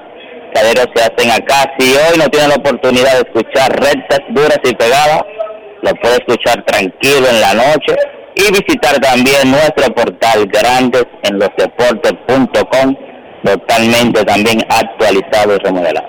diario 0.61 0.85
se 0.95 1.03
hacen 1.03 1.31
acá. 1.31 1.73
Si 1.79 1.95
hoy 1.95 2.19
no 2.19 2.29
tienen 2.29 2.51
la 2.51 2.57
oportunidad 2.57 3.15
de 3.15 3.21
escuchar 3.21 3.73
rectas, 3.81 4.21
duras 4.31 4.59
y 4.65 4.75
pegadas, 4.75 5.23
lo 5.83 5.95
puede 5.97 6.17
escuchar 6.17 6.63
tranquilo 6.65 7.29
en 7.29 7.41
la 7.41 7.55
noche 7.55 7.97
y 8.35 8.51
visitar 8.53 8.99
también 9.01 9.51
nuestro 9.51 9.95
portal 9.95 10.47
grandesenlosdeportes.com 10.47 12.97
totalmente 13.45 14.25
también 14.25 14.63
actualizado 14.69 15.57
y 15.57 15.59
remodelado. 15.59 16.07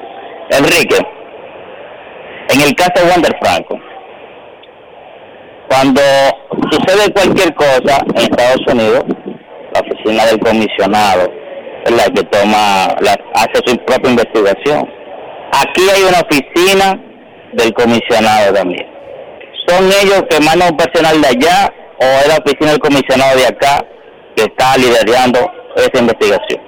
Enrique, 0.52 0.98
en 2.50 2.62
el 2.62 2.76
caso 2.76 3.04
de 3.04 3.10
Wander 3.10 3.36
Franco, 3.42 3.80
cuando 5.68 6.02
sucede 6.70 7.12
cualquier 7.14 7.56
cosa 7.56 7.98
en 8.14 8.22
Estados 8.22 8.62
Unidos, 8.68 9.04
la 9.74 9.80
oficina 9.80 10.26
del 10.26 10.40
comisionado 10.40 11.32
la 11.92 12.06
que 12.06 12.24
toma, 12.24 12.88
la, 13.02 13.18
hace 13.36 13.62
su 13.66 13.78
propia 13.86 14.10
investigación. 14.10 14.88
aquí 15.52 15.82
hay 15.90 16.04
una 16.04 16.20
oficina 16.22 17.00
del 17.54 17.74
comisionado 17.74 18.54
también. 18.54 18.88
¿Son 19.68 19.86
ellos 19.86 20.24
que 20.30 20.40
mandan 20.40 20.72
un 20.72 20.78
personal 20.78 21.22
de 21.22 21.28
allá 21.28 21.74
o 22.00 22.04
es 22.04 22.28
la 22.28 22.38
oficina 22.38 22.72
del 22.72 22.80
comisionado 22.80 23.38
de 23.38 23.48
acá 23.48 23.86
que 24.36 24.44
está 24.44 24.78
liderando 24.78 25.40
esa 25.76 26.00
investigación? 26.00 26.62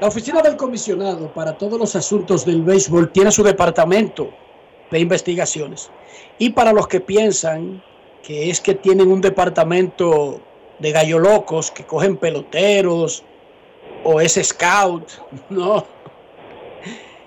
La 0.00 0.08
oficina 0.08 0.40
del 0.42 0.56
comisionado 0.56 1.32
para 1.32 1.58
todos 1.58 1.78
los 1.78 1.96
asuntos 1.96 2.44
del 2.44 2.62
béisbol 2.62 3.10
tiene 3.10 3.32
su 3.32 3.42
departamento 3.42 4.30
de 4.90 5.00
investigaciones. 5.00 5.90
Y 6.38 6.50
para 6.50 6.72
los 6.72 6.86
que 6.86 7.00
piensan 7.00 7.82
que 8.22 8.50
es 8.50 8.60
que 8.60 8.74
tienen 8.74 9.10
un 9.10 9.20
departamento 9.20 10.40
de 10.78 10.92
gallo 10.92 11.18
locos 11.18 11.70
que 11.70 11.84
cogen 11.84 12.16
peloteros 12.16 13.24
o 14.04 14.20
es 14.20 14.38
scout, 14.42 15.10
no. 15.50 15.84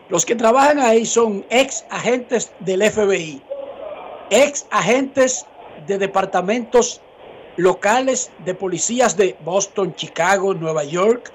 Los 0.09 0.25
que 0.25 0.35
trabajan 0.35 0.79
ahí 0.79 1.05
son 1.05 1.45
ex 1.49 1.85
agentes 1.89 2.51
del 2.59 2.83
FBI, 2.83 3.41
ex 4.29 4.65
agentes 4.69 5.45
de 5.87 5.97
departamentos 5.97 7.01
locales 7.57 8.31
de 8.45 8.53
policías 8.53 9.15
de 9.15 9.35
Boston, 9.43 9.93
Chicago, 9.95 10.53
Nueva 10.53 10.83
York 10.83 11.31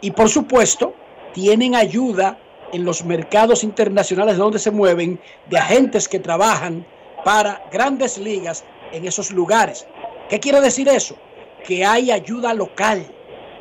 y 0.00 0.10
por 0.10 0.28
supuesto 0.28 0.94
tienen 1.32 1.74
ayuda 1.74 2.38
en 2.72 2.84
los 2.84 3.04
mercados 3.04 3.64
internacionales 3.64 4.36
donde 4.36 4.58
se 4.58 4.70
mueven 4.70 5.20
de 5.48 5.58
agentes 5.58 6.08
que 6.08 6.18
trabajan 6.18 6.86
para 7.24 7.62
grandes 7.70 8.18
ligas 8.18 8.64
en 8.92 9.06
esos 9.06 9.30
lugares. 9.30 9.86
¿Qué 10.28 10.38
quiere 10.40 10.60
decir 10.60 10.88
eso? 10.88 11.16
Que 11.64 11.84
hay 11.84 12.10
ayuda 12.10 12.54
local 12.54 13.06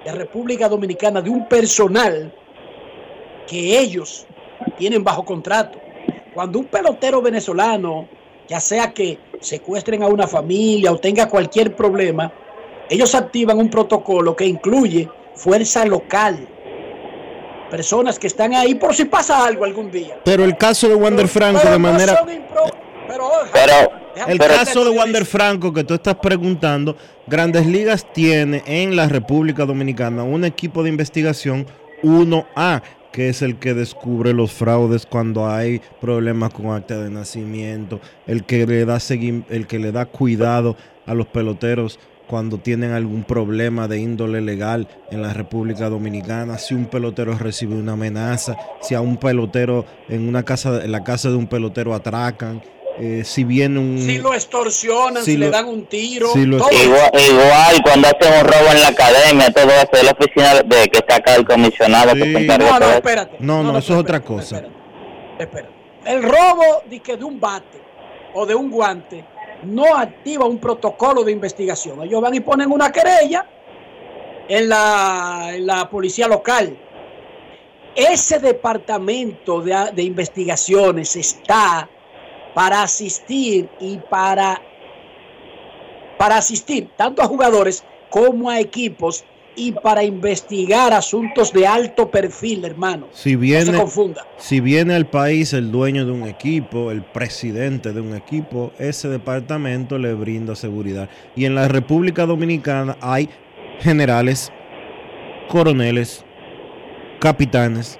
de 0.03 0.11
República 0.11 0.69
Dominicana 0.69 1.21
de 1.21 1.29
un 1.29 1.47
personal 1.47 2.33
que 3.47 3.79
ellos 3.79 4.25
tienen 4.77 5.03
bajo 5.03 5.25
contrato. 5.25 5.79
Cuando 6.33 6.59
un 6.59 6.65
pelotero 6.65 7.21
venezolano, 7.21 8.07
ya 8.47 8.59
sea 8.59 8.93
que 8.93 9.17
secuestren 9.41 10.03
a 10.03 10.07
una 10.07 10.27
familia 10.27 10.91
o 10.91 10.97
tenga 10.97 11.27
cualquier 11.27 11.75
problema, 11.75 12.31
ellos 12.89 13.13
activan 13.15 13.57
un 13.57 13.69
protocolo 13.69 14.35
que 14.35 14.45
incluye 14.45 15.09
fuerza 15.35 15.85
local, 15.85 16.47
personas 17.69 18.17
que 18.17 18.27
están 18.27 18.53
ahí 18.53 18.75
por 18.75 18.95
si 18.95 19.05
pasa 19.05 19.45
algo 19.45 19.65
algún 19.65 19.91
día. 19.91 20.19
Pero 20.23 20.43
el 20.43 20.57
caso 20.57 20.87
de 20.87 20.95
Wander 20.95 21.27
Franco 21.27 21.69
de 21.69 21.79
manera... 21.79 22.25
el 24.27 24.37
caso 24.37 24.83
de 24.83 24.89
Wander 24.91 25.25
Franco 25.25 25.73
que 25.73 25.83
tú 25.83 25.93
estás 25.93 26.15
preguntando, 26.15 26.95
Grandes 27.27 27.65
Ligas 27.65 28.05
tiene 28.13 28.63
en 28.65 28.95
la 28.95 29.07
República 29.07 29.65
Dominicana 29.65 30.23
un 30.23 30.45
equipo 30.45 30.83
de 30.83 30.89
investigación 30.89 31.65
1A, 32.03 32.81
que 33.11 33.29
es 33.29 33.41
el 33.41 33.57
que 33.57 33.73
descubre 33.73 34.33
los 34.33 34.51
fraudes 34.51 35.05
cuando 35.05 35.49
hay 35.49 35.81
problemas 35.99 36.53
con 36.53 36.67
acta 36.67 36.97
de 36.97 37.09
nacimiento, 37.09 37.99
el 38.27 38.43
que 38.45 38.65
le 38.65 38.85
da 38.85 38.99
el 39.49 39.67
que 39.67 39.79
le 39.79 39.91
da 39.91 40.05
cuidado 40.05 40.75
a 41.05 41.13
los 41.13 41.27
peloteros 41.27 41.99
cuando 42.29 42.59
tienen 42.59 42.91
algún 42.91 43.23
problema 43.23 43.87
de 43.87 43.97
índole 43.97 44.39
legal 44.39 44.87
en 45.09 45.23
la 45.23 45.33
República 45.33 45.89
Dominicana, 45.89 46.59
si 46.59 46.75
un 46.75 46.85
pelotero 46.85 47.35
recibe 47.35 47.73
una 47.73 47.93
amenaza, 47.93 48.55
si 48.81 48.93
a 48.93 49.01
un 49.01 49.17
pelotero 49.17 49.85
en 50.09 50.27
una 50.27 50.43
casa, 50.43 50.83
en 50.83 50.91
la 50.91 51.03
casa 51.03 51.29
de 51.29 51.35
un 51.35 51.47
pelotero 51.47 51.95
atracan, 51.95 52.61
eh, 53.01 53.23
si 53.23 53.45
viene 53.45 53.79
un... 53.79 53.97
Si 53.97 54.17
lo 54.17 54.33
extorsionan, 54.33 55.23
si, 55.23 55.37
le 55.37 55.49
dan 55.49 55.69
un 55.69 55.85
tiro. 55.85 56.33
igual, 56.35 57.81
cuando 57.81 58.09
hacen 58.09 58.33
un 58.41 58.45
robo 58.45 58.71
en 58.71 58.81
la 58.81 58.89
academia, 58.89 59.49
todo 59.53 59.71
eso 59.71 59.89
es 59.93 60.03
la 60.03 60.11
oficina 60.11 60.53
de 60.55 60.89
que 60.89 60.97
está 60.97 61.15
acá 61.15 61.35
el 61.35 61.45
comisionado 61.45 62.13
que 62.13 62.23
se 62.23 62.37
encarga 62.37 62.71
no, 62.71 62.79
no, 62.79 62.91
espérate. 62.91 63.37
No, 63.39 63.63
no, 63.63 63.77
eso 63.77 63.93
es 63.93 63.99
otra 64.01 64.19
cosa. 64.19 64.65
Espera, 65.39 65.69
El 66.03 66.23
robo 66.23 66.83
de, 66.89 66.99
que 66.99 67.15
de 67.15 67.23
un 67.23 67.39
bate 67.39 67.81
o 68.33 68.45
de 68.45 68.53
un 68.53 68.69
guante 68.69 69.23
no 69.63 69.95
activa 69.95 70.45
un 70.45 70.57
protocolo 70.57 71.23
de 71.23 71.31
investigación. 71.31 72.03
Ellos 72.03 72.21
van 72.21 72.35
y 72.35 72.41
ponen 72.41 72.69
una 72.69 72.91
querella 72.91 73.47
en 74.49 74.67
la, 74.67 75.51
en 75.53 75.65
la 75.65 75.89
policía 75.89 76.27
local. 76.27 76.77
Ese 77.95 78.39
departamento 78.39 79.61
de, 79.61 79.91
de 79.93 80.03
investigaciones 80.03 81.15
está 81.15 81.87
para 82.59 82.83
asistir 82.83 83.69
y 83.79 83.99
para, 84.09 84.61
para 86.17 86.35
asistir 86.35 86.89
tanto 86.97 87.21
a 87.21 87.25
jugadores 87.25 87.85
como 88.09 88.49
a 88.49 88.59
equipos 88.59 89.23
y 89.55 89.71
para 89.71 90.03
investigar 90.03 90.91
asuntos 90.91 91.53
de 91.53 91.65
alto 91.65 92.11
perfil, 92.11 92.65
hermano. 92.65 93.07
Si 93.13 93.37
viene, 93.37 93.77
confunda. 93.77 94.27
Si 94.35 94.59
viene 94.59 94.93
al 94.95 95.07
país 95.07 95.53
el 95.53 95.71
dueño 95.71 96.05
de 96.05 96.11
un 96.11 96.27
equipo, 96.27 96.91
el 96.91 97.01
presidente 97.01 97.93
de 97.93 98.01
un 98.01 98.13
equipo, 98.13 98.73
ese 98.77 99.07
departamento 99.07 99.97
le 99.97 100.13
brinda 100.13 100.53
seguridad. 100.53 101.09
Y 101.37 101.45
en 101.45 101.55
la 101.55 101.69
República 101.69 102.25
Dominicana 102.25 102.97
hay 102.99 103.29
generales, 103.79 104.51
coroneles, 105.47 106.25
capitanes 107.21 107.97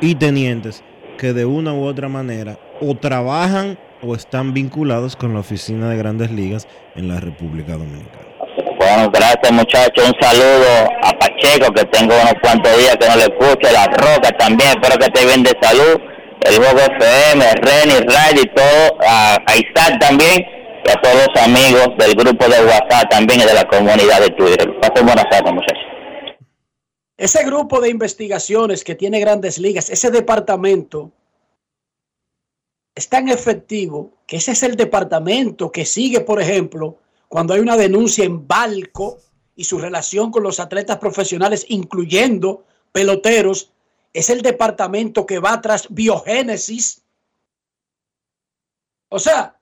y 0.00 0.14
tenientes 0.14 0.82
que 1.18 1.34
de 1.34 1.44
una 1.44 1.74
u 1.74 1.84
otra 1.84 2.08
manera 2.08 2.58
o 2.80 2.94
trabajan 2.94 3.76
o 4.02 4.14
están 4.14 4.54
vinculados 4.54 5.16
con 5.16 5.34
la 5.34 5.40
oficina 5.40 5.88
de 5.90 5.96
grandes 5.96 6.30
ligas 6.30 6.66
en 6.96 7.08
la 7.08 7.20
República 7.20 7.72
Dominicana. 7.72 8.30
Bueno, 8.78 9.10
gracias 9.10 9.52
muchachos. 9.52 10.08
Un 10.08 10.14
saludo 10.20 10.88
a 11.02 11.12
Pacheco, 11.18 11.72
que 11.72 11.84
tengo 11.86 12.14
unos 12.14 12.34
cuantos 12.42 12.76
días 12.78 12.96
que 12.96 13.08
no 13.08 13.16
le 13.16 13.24
escucho. 13.24 13.72
La 13.72 13.86
Roca 13.86 14.30
también, 14.38 14.70
espero 14.70 14.98
que 14.98 15.04
esté 15.04 15.26
bien 15.26 15.42
de 15.42 15.54
salud. 15.60 16.00
El 16.40 16.56
Juego 16.56 16.78
FM, 16.78 17.44
Reni, 17.60 17.94
Ray 18.06 18.42
y 18.42 18.46
todo. 18.54 18.98
A, 19.06 19.36
Isaac 19.54 19.98
también. 20.00 20.46
Y 20.86 20.90
a 20.90 20.94
todos 21.02 21.14
los 21.14 21.42
amigos 21.42 21.88
del 21.98 22.14
grupo 22.14 22.48
de 22.48 22.64
WhatsApp 22.64 23.10
también 23.10 23.40
y 23.40 23.44
de 23.44 23.52
la 23.52 23.68
comunidad 23.68 24.20
de 24.20 24.30
Twitter. 24.30 24.66
Pasen 24.80 25.04
buenas 25.04 25.28
tardes, 25.28 25.52
muchachos. 25.52 25.84
Ese 27.18 27.44
grupo 27.44 27.82
de 27.82 27.90
investigaciones 27.90 28.82
que 28.82 28.94
tiene 28.94 29.20
grandes 29.20 29.58
ligas, 29.58 29.90
ese 29.90 30.10
departamento, 30.10 31.12
es 32.94 33.08
tan 33.08 33.28
efectivo 33.28 34.12
que 34.26 34.36
ese 34.36 34.52
es 34.52 34.62
el 34.62 34.76
departamento 34.76 35.70
que 35.70 35.84
sigue, 35.84 36.20
por 36.20 36.40
ejemplo, 36.40 36.98
cuando 37.28 37.54
hay 37.54 37.60
una 37.60 37.76
denuncia 37.76 38.24
en 38.24 38.46
Balco 38.46 39.18
y 39.54 39.64
su 39.64 39.78
relación 39.78 40.30
con 40.30 40.42
los 40.42 40.58
atletas 40.58 40.98
profesionales, 40.98 41.66
incluyendo 41.68 42.64
peloteros, 42.92 43.72
es 44.12 44.30
el 44.30 44.42
departamento 44.42 45.26
que 45.26 45.38
va 45.38 45.60
tras 45.60 45.86
biogénesis. 45.88 47.02
O 49.08 49.18
sea, 49.18 49.56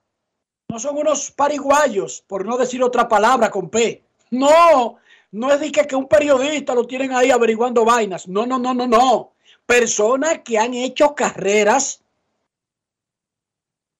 no 0.67 0.79
son 0.79 0.97
unos 0.97 1.31
pariguayos, 1.31 2.23
por 2.27 2.45
no 2.45 2.57
decir 2.57 2.81
otra 2.81 3.07
palabra 3.07 3.51
con 3.51 3.69
P. 3.69 4.03
No, 4.31 4.97
no 5.31 5.51
es 5.51 5.59
de 5.59 5.71
que, 5.71 5.85
que 5.85 5.95
un 5.95 6.07
periodista 6.07 6.73
lo 6.73 6.85
tienen 6.85 7.13
ahí 7.13 7.31
averiguando 7.31 7.85
vainas. 7.85 8.27
No, 8.27 8.45
no, 8.45 8.57
no, 8.57 8.73
no, 8.73 8.87
no. 8.87 9.33
Personas 9.65 10.39
que 10.43 10.57
han 10.57 10.73
hecho 10.73 11.13
carreras 11.13 12.01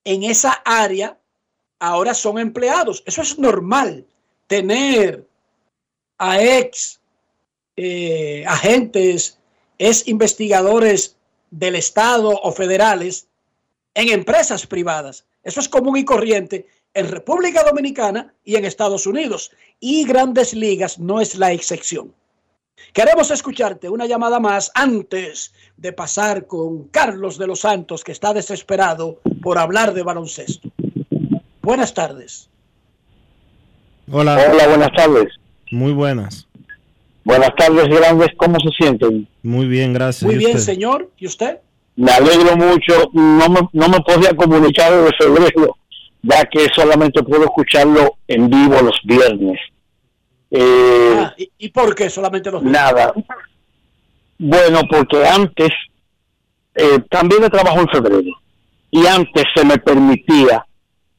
en 0.09 0.23
esa 0.23 0.53
área 0.65 1.19
ahora 1.77 2.15
son 2.15 2.39
empleados. 2.39 3.03
Eso 3.05 3.21
es 3.21 3.37
normal, 3.37 4.07
tener 4.47 5.27
a 6.17 6.41
ex 6.41 6.99
eh, 7.77 8.43
agentes, 8.47 9.37
ex 9.77 10.07
investigadores 10.07 11.15
del 11.51 11.75
Estado 11.75 12.29
o 12.41 12.51
federales 12.51 13.27
en 13.93 14.09
empresas 14.09 14.65
privadas. 14.65 15.25
Eso 15.43 15.59
es 15.59 15.69
común 15.69 15.97
y 15.97 16.05
corriente 16.05 16.65
en 16.95 17.07
República 17.07 17.63
Dominicana 17.63 18.33
y 18.43 18.55
en 18.55 18.65
Estados 18.65 19.05
Unidos. 19.05 19.51
Y 19.79 20.05
grandes 20.05 20.55
ligas 20.55 20.97
no 20.97 21.21
es 21.21 21.35
la 21.35 21.51
excepción. 21.51 22.15
Queremos 22.93 23.31
escucharte 23.31 23.89
una 23.89 24.05
llamada 24.05 24.39
más 24.39 24.71
antes 24.73 25.53
de 25.77 25.93
pasar 25.93 26.47
con 26.47 26.85
Carlos 26.85 27.37
de 27.37 27.47
los 27.47 27.61
Santos, 27.61 28.03
que 28.03 28.11
está 28.11 28.33
desesperado 28.33 29.19
por 29.41 29.57
hablar 29.57 29.93
de 29.93 30.03
baloncesto. 30.03 30.69
Buenas 31.61 31.93
tardes. 31.93 32.49
Hola. 34.11 34.43
Hola, 34.51 34.67
buenas 34.67 34.91
tardes. 34.95 35.27
Muy 35.71 35.93
buenas. 35.93 36.47
Buenas 37.23 37.53
tardes, 37.55 37.87
grandes. 37.87 38.29
¿Cómo 38.37 38.59
se 38.59 38.69
sienten? 38.69 39.27
Muy 39.43 39.67
bien, 39.67 39.93
gracias. 39.93 40.23
Muy 40.23 40.37
bien, 40.37 40.59
señor. 40.59 41.09
¿Y 41.17 41.27
usted? 41.27 41.59
Me 41.95 42.11
alegro 42.11 42.55
mucho. 42.55 43.11
No 43.13 43.49
me, 43.49 43.59
no 43.71 43.89
me 43.89 43.99
podía 43.99 44.35
comunicar 44.35 44.91
de 44.91 45.11
febrero, 45.17 45.77
ya 46.23 46.43
que 46.45 46.65
solamente 46.75 47.21
puedo 47.21 47.43
escucharlo 47.43 48.17
en 48.27 48.49
vivo 48.49 48.81
los 48.81 48.99
viernes. 49.03 49.59
Eh, 50.51 51.13
ah, 51.17 51.33
¿y, 51.37 51.69
por 51.69 51.93
qué 51.93 52.09
solamente 52.09 52.51
los? 52.51 52.63
Nada. 52.63 53.13
Bueno, 54.37 54.81
porque 54.89 55.25
antes, 55.25 55.69
eh, 56.75 56.99
también 57.09 57.43
he 57.43 57.49
trabajado 57.49 57.81
en 57.81 57.89
febrero, 57.89 58.31
y 58.91 59.05
antes 59.05 59.43
se 59.53 59.63
me 59.65 59.77
permitía 59.77 60.65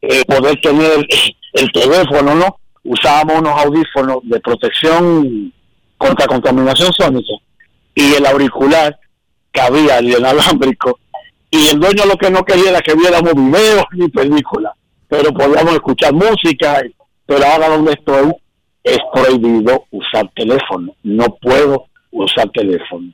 eh, 0.02 0.24
poder 0.24 0.58
tener 0.60 1.06
el, 1.52 1.72
teléfono, 1.72 2.34
¿no? 2.34 2.56
Usábamos 2.82 3.40
unos 3.40 3.64
audífonos 3.64 4.18
de 4.22 4.40
protección 4.40 5.52
contra 5.98 6.26
contaminación 6.26 6.90
sónica 6.94 7.34
y 7.94 8.14
el 8.14 8.24
auricular 8.24 8.98
cabía 9.52 9.98
el 9.98 10.08
inalámbrico 10.08 10.98
y 11.50 11.68
el 11.68 11.78
dueño 11.78 12.06
lo 12.06 12.16
que 12.16 12.30
no 12.30 12.42
quería 12.44 12.70
era 12.70 12.80
que 12.80 12.94
viéramos 12.94 13.34
videos 13.34 13.84
ni 13.92 14.08
películas, 14.08 14.72
pero 15.08 15.32
podíamos 15.32 15.74
escuchar 15.74 16.14
música, 16.14 16.80
pero 17.26 17.44
ahora 17.44 17.68
donde 17.68 17.92
estoy 17.92 18.32
es 18.84 18.98
prohibido 19.12 19.84
usar 19.90 20.28
teléfono, 20.34 20.94
no 21.02 21.26
puedo 21.40 21.86
usar 22.10 22.48
teléfono. 22.50 23.12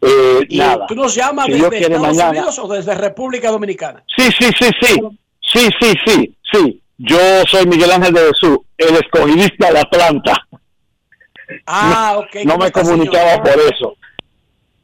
Eh, 0.00 0.40
¿Y 0.48 0.58
nada. 0.58 0.86
tú 0.86 0.94
nos 0.94 1.14
llamas 1.14 1.46
Si 1.46 1.52
desde 1.52 1.78
Estados 1.78 2.00
mañana- 2.00 2.30
Unidos 2.30 2.58
o 2.60 2.68
desde 2.68 2.94
República 2.94 3.50
Dominicana? 3.50 4.02
Sí, 4.16 4.30
sí, 4.38 4.46
sí, 4.58 4.70
sí. 4.80 5.00
Sí, 5.40 5.68
sí, 5.80 5.94
sí, 6.06 6.36
sí. 6.52 6.82
Yo 6.98 7.18
soy 7.46 7.66
Miguel 7.66 7.90
Ángel 7.92 8.12
de 8.12 8.20
Jesús, 8.28 8.58
el 8.76 8.94
escogidista 8.96 9.72
de 9.72 9.78
Atlanta. 9.80 10.34
Ah, 11.66 12.16
ok. 12.18 12.44
no 12.44 12.52
¿cómo 12.54 12.64
me 12.64 12.70
comunicaba 12.72 13.30
señor? 13.30 13.42
por 13.42 13.60
eso. 13.72 13.96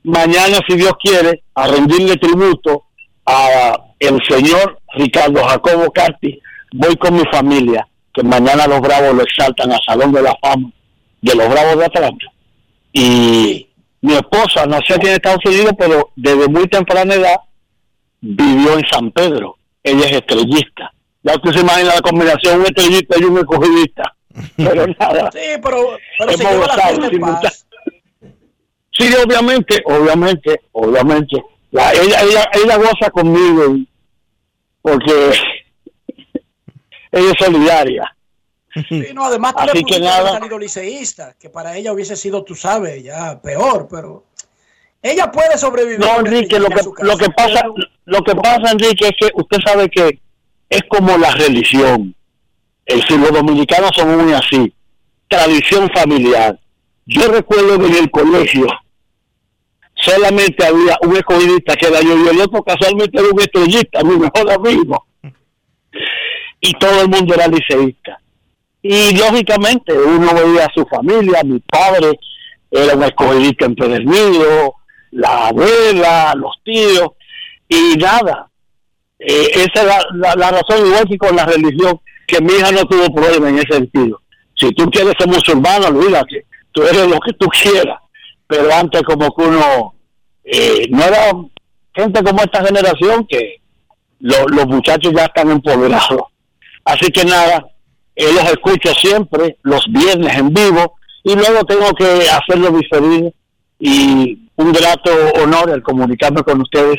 Mañana, 0.05 0.59
si 0.69 0.77
Dios 0.77 0.93
quiere, 1.03 1.43
a 1.55 1.67
rendirle 1.67 2.17
tributo 2.17 2.85
a 3.27 3.79
el 3.99 4.19
señor 4.29 4.81
Ricardo 4.95 5.43
Jacobo 5.45 5.91
Carti, 5.93 6.41
voy 6.73 6.97
con 6.97 7.15
mi 7.17 7.23
familia, 7.33 7.87
que 8.15 8.23
mañana 8.23 8.67
los 8.67 8.81
Bravos 8.81 9.15
lo 9.15 9.23
exaltan 9.23 9.73
al 9.73 9.81
Salón 9.85 10.13
de 10.13 10.23
la 10.23 10.35
Fama 10.41 10.71
de 11.21 11.35
los 11.35 11.49
Bravos 11.49 11.77
de 11.79 11.85
Atlanta. 11.87 12.27
Y 12.93 13.69
mi 14.03 14.15
esposa 14.15 14.67
nació 14.67 14.97
aquí 14.97 15.07
en 15.09 15.15
Estados 15.15 15.45
Unidos, 15.45 15.73
pero 15.79 16.11
desde 16.15 16.47
muy 16.49 16.67
temprana 16.69 17.15
edad 17.15 17.37
vivió 18.21 18.79
en 18.79 18.85
San 18.91 19.11
Pedro. 19.11 19.57
Ella 19.83 20.07
es 20.07 20.13
estrellista. 20.13 20.93
Ya 21.23 21.35
usted 21.35 21.53
se 21.53 21.61
imagina 21.61 21.95
la 21.95 22.01
combinación, 22.03 22.61
un 22.61 22.67
estrellista 22.67 23.17
y 23.19 23.25
un 23.25 23.39
escogidista. 23.39 24.15
Pero 24.57 24.87
nada. 24.99 25.31
Sí, 25.33 25.39
pero, 25.63 25.97
pero 26.19 26.33
se 26.33 26.43
Hemos 26.43 26.53
lleva 26.53 26.67
la 26.67 26.75
gozado 26.75 26.89
fiesta 26.89 27.07
en 27.07 27.11
simultá- 27.13 27.41
paz. 27.43 27.67
Sí, 28.91 29.11
obviamente, 29.25 29.83
obviamente, 29.87 30.61
obviamente. 30.73 31.45
La, 31.71 31.93
ella, 31.93 32.21
ella, 32.23 32.49
ella 32.53 32.77
goza 32.77 33.11
conmigo 33.13 33.77
porque 34.83 35.33
ella 37.15 37.33
es 37.33 37.45
solidaria. 37.45 38.17
Sí, 38.89 39.07
no, 39.15 39.25
además 39.27 39.55
tú 39.55 39.65
le 39.67 39.71
Así 39.71 39.85
que 39.85 40.01
nada. 40.01 40.33
salido 40.33 40.59
liceísta, 40.59 41.37
que 41.39 41.49
para 41.49 41.77
ella 41.77 41.93
hubiese 41.93 42.17
sido, 42.17 42.43
tú 42.43 42.57
sabes, 42.57 43.05
ya 43.05 43.41
peor, 43.41 43.87
pero 43.89 44.25
ella 45.01 45.31
puede 45.31 45.57
sobrevivir. 45.57 46.01
No, 46.01 46.19
Enrique, 46.19 46.59
lo 46.59 46.69
que, 46.69 46.83
lo 46.99 47.17
que 47.17 47.31
pasa, 47.31 47.63
lo 48.05 48.23
que 48.23 48.35
pasa, 48.35 48.73
Enrique, 48.73 49.07
es 49.09 49.15
que 49.19 49.31
usted 49.35 49.59
sabe 49.65 49.89
que 49.89 50.19
es 50.69 50.83
como 50.89 51.17
la 51.17 51.31
religión. 51.33 52.15
Decir, 52.85 53.19
los 53.19 53.33
dominicanos 53.33 53.93
son 53.95 54.25
muy 54.25 54.33
así. 54.33 54.75
Tradición 55.29 55.89
familiar. 55.95 56.59
Yo 57.07 57.29
recuerdo 57.29 57.79
que 57.79 57.87
en 57.87 57.95
el 57.95 58.11
colegio 58.11 58.67
solamente 59.95 60.67
había 60.67 60.97
un 61.03 61.17
escogidista 61.17 61.77
que 61.77 61.87
era 61.87 62.01
yo 62.01 62.17
y 62.25 62.29
el 62.29 62.41
otro 62.41 62.63
casualmente 62.63 63.19
era 63.19 63.29
un 63.31 63.41
estrellista, 63.41 64.03
mi 64.03 64.17
mejor 64.17 64.51
amigo. 64.51 65.07
Y 66.67 66.73
todo 66.75 67.03
el 67.03 67.09
mundo 67.09 67.35
era 67.35 67.47
liceísta. 67.47 68.19
Y 68.83 69.17
lógicamente 69.17 69.93
uno 69.93 70.35
veía 70.35 70.67
a 70.67 70.73
su 70.75 70.85
familia, 70.87 71.43
mi 71.45 71.59
padre 71.61 72.19
era 72.71 72.95
un 72.95 73.03
escogidista 73.03 73.67
empedernido, 73.67 74.75
la 75.11 75.49
abuela, 75.49 76.35
los 76.37 76.53
tíos, 76.65 77.09
y 77.69 77.97
nada. 77.97 78.49
Eh, 79.19 79.49
esa 79.55 79.81
es 79.83 79.85
la, 80.15 80.35
la- 80.37 80.51
razón, 80.51 80.87
igual 80.87 81.07
que 81.09 81.17
con 81.19 81.37
la 81.37 81.47
religión, 81.47 82.01
que 82.27 82.41
mi 82.41 82.53
hija 82.55 82.73
no 82.73 82.85
tuvo 82.87 83.15
problema 83.15 83.49
en 83.51 83.59
ese 83.59 83.75
sentido. 83.75 84.21
Si 84.55 84.71
tú 84.73 84.91
quieres 84.91 85.15
ser 85.19 85.29
musulmano, 85.29 85.89
olvídate, 85.89 86.47
tú 86.73 86.83
eres 86.83 87.07
lo 87.09 87.19
que 87.21 87.33
tú 87.35 87.47
quieras. 87.49 87.99
Pero 88.47 88.73
antes 88.75 89.03
como 89.03 89.29
que 89.35 89.45
uno, 89.45 89.95
eh, 90.45 90.87
no 90.91 91.03
era 91.05 91.33
gente 91.95 92.23
como 92.23 92.41
esta 92.43 92.65
generación 92.65 93.27
que 93.27 93.57
lo- 94.21 94.47
los 94.49 94.67
muchachos 94.67 95.13
ya 95.17 95.25
están 95.25 95.51
empoderados. 95.51 96.23
Así 96.85 97.11
que 97.11 97.25
nada, 97.25 97.67
eh, 98.15 98.33
los 98.33 98.45
escucho 98.45 98.93
siempre, 98.95 99.59
los 99.63 99.85
viernes 99.91 100.37
en 100.37 100.53
vivo, 100.53 100.97
y 101.23 101.35
luego 101.35 101.65
tengo 101.65 101.93
que 101.95 102.29
hacerlo 102.29 102.71
diferido. 102.71 103.33
Y 103.79 104.49
un 104.57 104.73
grato 104.73 105.11
honor 105.43 105.71
el 105.71 105.83
comunicarme 105.83 106.43
con 106.43 106.61
ustedes. 106.61 106.99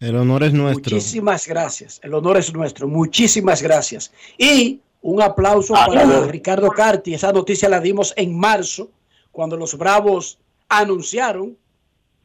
El 0.00 0.16
honor 0.16 0.42
es 0.44 0.52
nuestro. 0.52 0.96
Muchísimas 0.96 1.46
gracias. 1.46 2.00
El 2.02 2.14
honor 2.14 2.36
es 2.38 2.52
nuestro. 2.52 2.88
Muchísimas 2.88 3.62
gracias. 3.62 4.12
Y 4.38 4.80
un 5.02 5.22
aplauso 5.22 5.74
Ah, 5.76 5.86
para 5.86 6.02
claro. 6.02 6.26
Ricardo 6.26 6.70
Carti. 6.70 7.14
Esa 7.14 7.32
noticia 7.32 7.68
la 7.68 7.80
dimos 7.80 8.12
en 8.16 8.38
marzo, 8.38 8.90
cuando 9.30 9.56
los 9.56 9.76
Bravos 9.76 10.38
anunciaron 10.68 11.56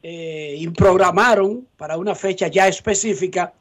eh, 0.02 0.56
y 0.58 0.68
programaron 0.68 1.66
para 1.76 1.96
una 1.96 2.14
fecha 2.14 2.48
ya 2.48 2.68
específica 2.68 3.52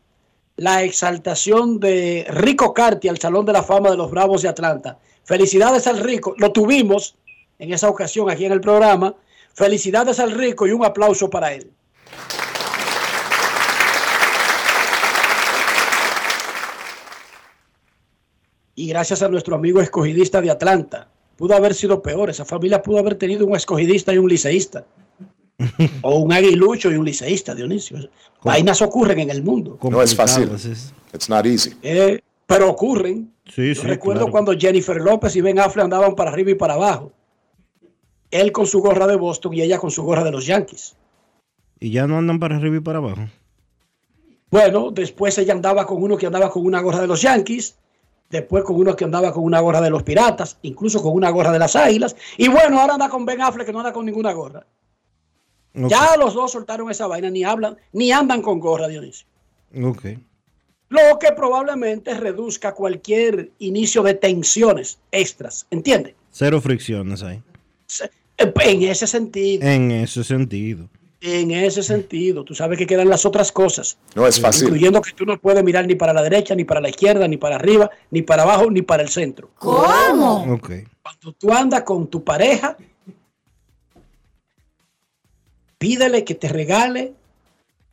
la 0.57 0.83
exaltación 0.83 1.79
de 1.79 2.25
Rico 2.29 2.73
Carti 2.73 3.07
al 3.07 3.19
Salón 3.19 3.45
de 3.45 3.53
la 3.53 3.63
Fama 3.63 3.91
de 3.91 3.97
los 3.97 4.11
Bravos 4.11 4.41
de 4.41 4.49
Atlanta. 4.49 4.99
Felicidades 5.23 5.87
al 5.87 5.99
Rico. 5.99 6.33
Lo 6.37 6.51
tuvimos 6.51 7.15
en 7.59 7.73
esa 7.73 7.89
ocasión 7.89 8.29
aquí 8.29 8.45
en 8.45 8.51
el 8.51 8.61
programa. 8.61 9.15
Felicidades 9.53 10.19
al 10.19 10.31
Rico 10.31 10.67
y 10.67 10.71
un 10.71 10.85
aplauso 10.85 11.29
para 11.29 11.53
él. 11.53 11.71
y 18.75 18.87
gracias 18.87 19.23
a 19.23 19.29
nuestro 19.29 19.55
amigo 19.55 19.81
escogidista 19.81 20.41
de 20.41 20.51
Atlanta. 20.51 21.07
Pudo 21.37 21.55
haber 21.55 21.73
sido 21.73 22.01
peor, 22.01 22.29
esa 22.29 22.45
familia 22.45 22.81
pudo 22.81 22.99
haber 22.99 23.15
tenido 23.15 23.45
un 23.45 23.55
escogidista 23.55 24.13
y 24.13 24.17
un 24.17 24.29
liceísta. 24.29 24.85
O 26.01 26.19
un 26.19 26.33
aguilucho 26.33 26.91
y 26.91 26.95
un 26.95 27.05
liceísta, 27.05 27.55
Dionisio. 27.55 27.97
Vainas 28.43 28.81
ocurren 28.81 29.19
en 29.19 29.29
el 29.29 29.43
mundo. 29.43 29.79
No 29.81 30.01
es 30.01 30.15
fácil. 30.15 30.49
It's 31.13 31.29
not 31.29 31.45
easy. 31.45 31.73
Eh, 31.81 32.21
pero 32.45 32.69
ocurren. 32.69 33.31
Sí, 33.45 33.73
Yo 33.73 33.81
sí, 33.81 33.87
recuerdo 33.87 34.21
claro. 34.21 34.31
cuando 34.31 34.53
Jennifer 34.53 34.97
López 34.97 35.35
y 35.35 35.41
Ben 35.41 35.59
Affleck 35.59 35.85
andaban 35.85 36.15
para 36.15 36.31
arriba 36.31 36.51
y 36.51 36.55
para 36.55 36.73
abajo. 36.73 37.11
Él 38.31 38.51
con 38.51 38.65
su 38.65 38.81
gorra 38.81 39.07
de 39.07 39.15
Boston 39.15 39.53
y 39.53 39.61
ella 39.61 39.77
con 39.77 39.91
su 39.91 40.03
gorra 40.03 40.23
de 40.23 40.31
los 40.31 40.45
Yankees. 40.45 40.95
Y 41.79 41.91
ya 41.91 42.07
no 42.07 42.17
andan 42.17 42.39
para 42.39 42.57
arriba 42.57 42.77
y 42.77 42.79
para 42.79 42.97
abajo. 42.97 43.27
Bueno, 44.49 44.91
después 44.91 45.37
ella 45.37 45.53
andaba 45.53 45.85
con 45.85 46.01
uno 46.01 46.17
que 46.17 46.25
andaba 46.25 46.49
con 46.49 46.65
una 46.65 46.81
gorra 46.81 47.01
de 47.01 47.07
los 47.07 47.21
Yankees, 47.21 47.75
después 48.29 48.63
con 48.63 48.75
uno 48.77 48.95
que 48.95 49.03
andaba 49.05 49.31
con 49.31 49.43
una 49.43 49.59
gorra 49.59 49.81
de 49.81 49.89
los 49.89 50.03
Piratas, 50.03 50.57
incluso 50.61 51.01
con 51.01 51.13
una 51.13 51.29
gorra 51.29 51.51
de 51.51 51.59
las 51.59 51.75
Águilas, 51.75 52.15
y 52.37 52.47
bueno, 52.47 52.79
ahora 52.79 52.93
anda 52.93 53.09
con 53.09 53.25
Ben 53.25 53.41
Affleck 53.41 53.65
que 53.67 53.73
no 53.73 53.79
anda 53.79 53.93
con 53.93 54.05
ninguna 54.05 54.33
gorra. 54.33 54.65
Ya 55.75 56.15
los 56.17 56.33
dos 56.33 56.51
soltaron 56.51 56.89
esa 56.89 57.07
vaina, 57.07 57.29
ni 57.29 57.43
hablan, 57.43 57.77
ni 57.91 58.11
andan 58.11 58.41
con 58.41 58.59
gorra, 58.59 58.87
Dionisio. 58.87 59.27
Ok. 59.83 60.05
Lo 60.89 61.19
que 61.19 61.31
probablemente 61.31 62.13
reduzca 62.13 62.73
cualquier 62.73 63.51
inicio 63.59 64.03
de 64.03 64.13
tensiones 64.13 64.99
extras, 65.11 65.65
¿entiendes? 65.71 66.13
Cero 66.31 66.61
fricciones 66.61 67.23
ahí. 67.23 67.41
En 68.37 68.81
ese 68.83 69.07
sentido, 69.07 69.67
En 69.67 69.91
ese 69.91 70.23
sentido. 70.23 70.89
en 71.21 71.51
ese 71.51 71.81
sentido, 71.81 72.43
tú 72.43 72.53
sabes 72.53 72.77
que 72.77 72.85
quedan 72.85 73.09
las 73.09 73.25
otras 73.25 73.51
cosas. 73.51 73.97
No 74.15 74.27
es 74.27 74.39
fácil. 74.39 74.65
Incluyendo 74.65 75.01
que 75.01 75.11
tú 75.13 75.25
no 75.25 75.39
puedes 75.39 75.63
mirar 75.63 75.87
ni 75.87 75.95
para 75.95 76.13
la 76.13 76.21
derecha, 76.21 76.53
ni 76.55 76.65
para 76.65 76.81
la 76.81 76.89
izquierda, 76.89 77.27
ni 77.27 77.37
para 77.37 77.55
arriba, 77.55 77.89
ni 78.11 78.21
para 78.21 78.43
abajo, 78.43 78.69
ni 78.69 78.81
para 78.81 79.01
el 79.03 79.09
centro. 79.09 79.49
¿Cómo? 79.57 80.53
Ok. 80.53 80.71
Cuando 81.01 81.33
tú 81.33 81.51
andas 81.51 81.83
con 81.83 82.07
tu 82.07 82.23
pareja, 82.23 82.77
pídele 85.85 86.23
que 86.23 86.33
te 86.33 86.47
regale 86.49 87.13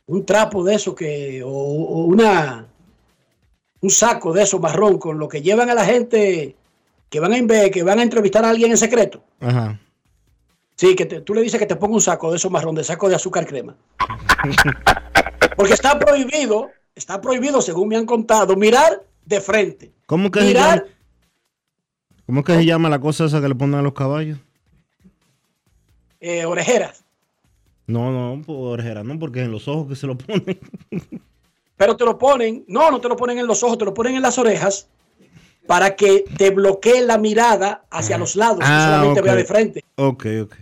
un 0.06 0.24
trapo 0.24 0.64
de 0.64 0.74
eso 0.76 0.94
que, 0.94 1.42
o, 1.44 1.48
o 1.50 2.04
una, 2.06 2.66
un 3.82 3.90
saco 3.90 4.32
de 4.32 4.44
eso 4.44 4.58
marrón 4.58 4.96
con 4.98 5.18
lo 5.18 5.28
que 5.28 5.42
llevan 5.42 5.68
a 5.68 5.74
la 5.74 5.84
gente 5.84 6.56
que 7.10 7.20
van 7.20 7.34
a, 7.34 7.68
que 7.70 7.82
van 7.82 7.98
a 7.98 8.02
entrevistar 8.02 8.46
a 8.46 8.48
alguien 8.48 8.70
en 8.70 8.78
secreto. 8.78 9.22
Ajá. 9.40 9.78
Sí, 10.74 10.96
que 10.96 11.04
te- 11.04 11.20
tú 11.20 11.34
le 11.34 11.42
dices 11.42 11.60
que 11.60 11.66
te 11.66 11.76
ponga 11.76 11.96
un 11.96 12.00
saco 12.00 12.30
de 12.30 12.38
eso 12.38 12.48
marrón, 12.48 12.74
de 12.74 12.82
saco 12.82 13.10
de 13.10 13.14
azúcar 13.16 13.46
crema. 13.46 13.76
Porque 15.56 15.74
está 15.74 15.98
prohibido, 15.98 16.70
está 16.94 17.20
prohibido, 17.20 17.60
según 17.60 17.88
me 17.88 17.96
han 17.98 18.06
contado, 18.06 18.56
mirar 18.56 19.02
de 19.26 19.38
frente. 19.42 19.92
¿Cómo 20.06 20.30
que, 20.30 20.40
se 20.40 20.46
Mirar, 20.46 20.78
llama, 20.78 20.90
¿Cómo 22.24 22.42
que 22.42 22.54
se 22.54 22.64
llama 22.64 22.88
la 22.88 22.98
cosa 23.00 23.26
esa 23.26 23.42
que 23.42 23.48
le 23.50 23.54
ponen 23.54 23.74
a 23.80 23.82
los 23.82 23.92
caballos? 23.92 24.38
eh, 26.20 26.46
orejeras. 26.46 27.04
No, 27.86 28.10
no, 28.10 28.42
por 28.42 28.82
no, 28.82 29.18
porque 29.18 29.40
es 29.40 29.46
en 29.46 29.52
los 29.52 29.68
ojos 29.68 29.88
que 29.88 29.96
se 29.96 30.06
lo 30.06 30.16
ponen. 30.16 30.58
Pero 31.76 31.96
te 31.96 32.04
lo 32.04 32.16
ponen, 32.16 32.64
no, 32.68 32.90
no 32.90 33.00
te 33.00 33.08
lo 33.08 33.16
ponen 33.16 33.38
en 33.38 33.46
los 33.46 33.62
ojos, 33.62 33.76
te 33.78 33.84
lo 33.84 33.92
ponen 33.92 34.14
en 34.14 34.22
las 34.22 34.38
orejas 34.38 34.88
para 35.66 35.96
que 35.96 36.24
te 36.36 36.50
bloquee 36.50 37.02
la 37.02 37.18
mirada 37.18 37.84
hacia 37.90 38.18
los 38.18 38.36
lados, 38.36 38.60
Ah, 38.62 38.84
solamente 38.84 39.20
ok. 39.20 39.26
vea 39.26 39.34
de 39.34 39.44
frente. 39.44 39.84
Ok, 39.96 40.26
ok. 40.44 40.54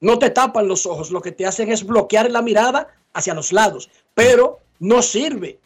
No 0.00 0.18
te 0.18 0.30
tapan 0.30 0.68
los 0.68 0.84
ojos, 0.84 1.10
lo 1.10 1.22
que 1.22 1.32
te 1.32 1.46
hacen 1.46 1.70
es 1.70 1.84
bloquear 1.86 2.30
la 2.30 2.42
mirada 2.42 2.88
hacia 3.14 3.34
los 3.34 3.52
lados, 3.52 3.88
pero 4.14 4.58
no 4.78 5.00
sirve 5.00 5.58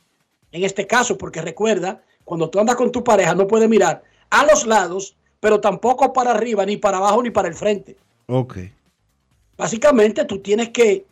en 0.53 0.63
este 0.65 0.87
caso, 0.87 1.19
porque 1.19 1.43
recuerda, 1.43 2.03
cuando 2.25 2.49
tú 2.51 2.59
andas 2.61 2.77
con 2.77 2.93
tu 2.93 3.03
pareja 3.03 3.35
no 3.35 3.47
puedes 3.47 3.69
mirar 3.69 4.03
a 4.31 4.45
los 4.47 4.67
lados, 4.67 5.17
pero 5.41 5.61
tampoco 5.61 6.13
para 6.13 6.33
arriba, 6.33 6.65
ni 6.67 6.77
para 6.77 6.99
abajo, 6.99 7.23
ni 7.23 7.31
para 7.31 7.49
el 7.49 7.55
frente. 7.55 7.97
Ok. 8.27 8.59
Básicamente 9.57 10.25
tú 10.25 10.39
tienes 10.39 10.71
que 10.71 11.07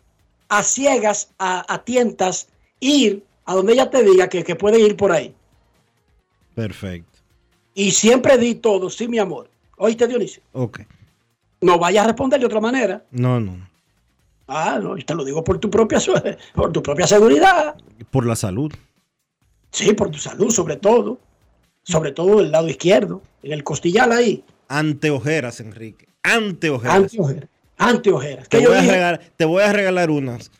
a 0.48 0.62
ciegas, 0.62 1.30
a, 1.38 1.72
a 1.72 1.84
tientas, 1.84 2.48
ir 2.80 3.24
a 3.46 3.54
donde 3.54 3.72
ella 3.72 3.90
te 3.90 4.02
diga 4.02 4.28
que, 4.28 4.44
que 4.44 4.56
puede 4.56 4.80
ir 4.80 4.96
por 4.96 5.12
ahí. 5.12 5.34
Perfecto. 6.54 7.18
Y 7.74 7.90
siempre 7.90 8.38
di 8.38 8.54
todo, 8.54 8.88
sí, 8.90 9.08
mi 9.08 9.18
amor. 9.18 9.48
¿Oíste, 9.76 10.06
Dionisio? 10.06 10.42
Ok. 10.52 10.80
No 11.60 11.78
vayas 11.78 12.04
a 12.04 12.08
responder 12.08 12.38
de 12.38 12.46
otra 12.46 12.60
manera. 12.60 13.04
No, 13.10 13.40
no. 13.40 13.68
Ah, 14.46 14.78
no, 14.80 14.96
y 14.96 15.02
te 15.02 15.14
lo 15.14 15.24
digo 15.24 15.42
por 15.42 15.58
tu 15.58 15.70
propia 15.70 15.98
por 16.54 16.72
tu 16.72 16.82
propia 16.82 17.06
seguridad. 17.06 17.76
Por 18.10 18.26
la 18.26 18.36
salud. 18.36 18.72
Sí, 19.70 19.92
por 19.94 20.10
tu 20.10 20.18
salud, 20.18 20.50
sobre 20.50 20.76
todo. 20.76 21.18
Sobre 21.82 22.12
todo 22.12 22.38
del 22.38 22.50
lado 22.50 22.68
izquierdo, 22.68 23.20
en 23.42 23.52
el 23.52 23.64
costillal 23.64 24.12
ahí. 24.12 24.42
Anteojeras, 24.68 25.60
Enrique. 25.60 26.08
Anteojeras. 26.22 26.94
Anteojeras. 26.94 27.10
Anteojeras. 27.12 27.50
Te 27.76 28.48
Que 28.48 28.62
yo 28.62 28.70
voy, 28.70 28.78
a 28.78 28.82
regalar, 28.82 29.20
te 29.36 29.44
voy 29.44 29.62
a 29.62 29.72
regalar 29.72 30.10
unas 30.10 30.50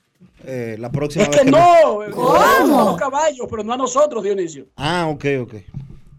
eh, 0.46 0.76
la 0.78 0.90
próxima 0.90 1.24
es 1.24 1.30
vez 1.30 1.38
que 1.40 1.44
me- 1.46 1.52
no, 1.52 2.00
a 2.02 2.64
los 2.66 2.96
caballos, 2.98 3.46
pero 3.48 3.62
no 3.64 3.72
a 3.72 3.76
nosotros, 3.76 4.22
Dionisio. 4.22 4.66
Ah, 4.76 5.06
ok, 5.08 5.24
ok. 5.42 5.54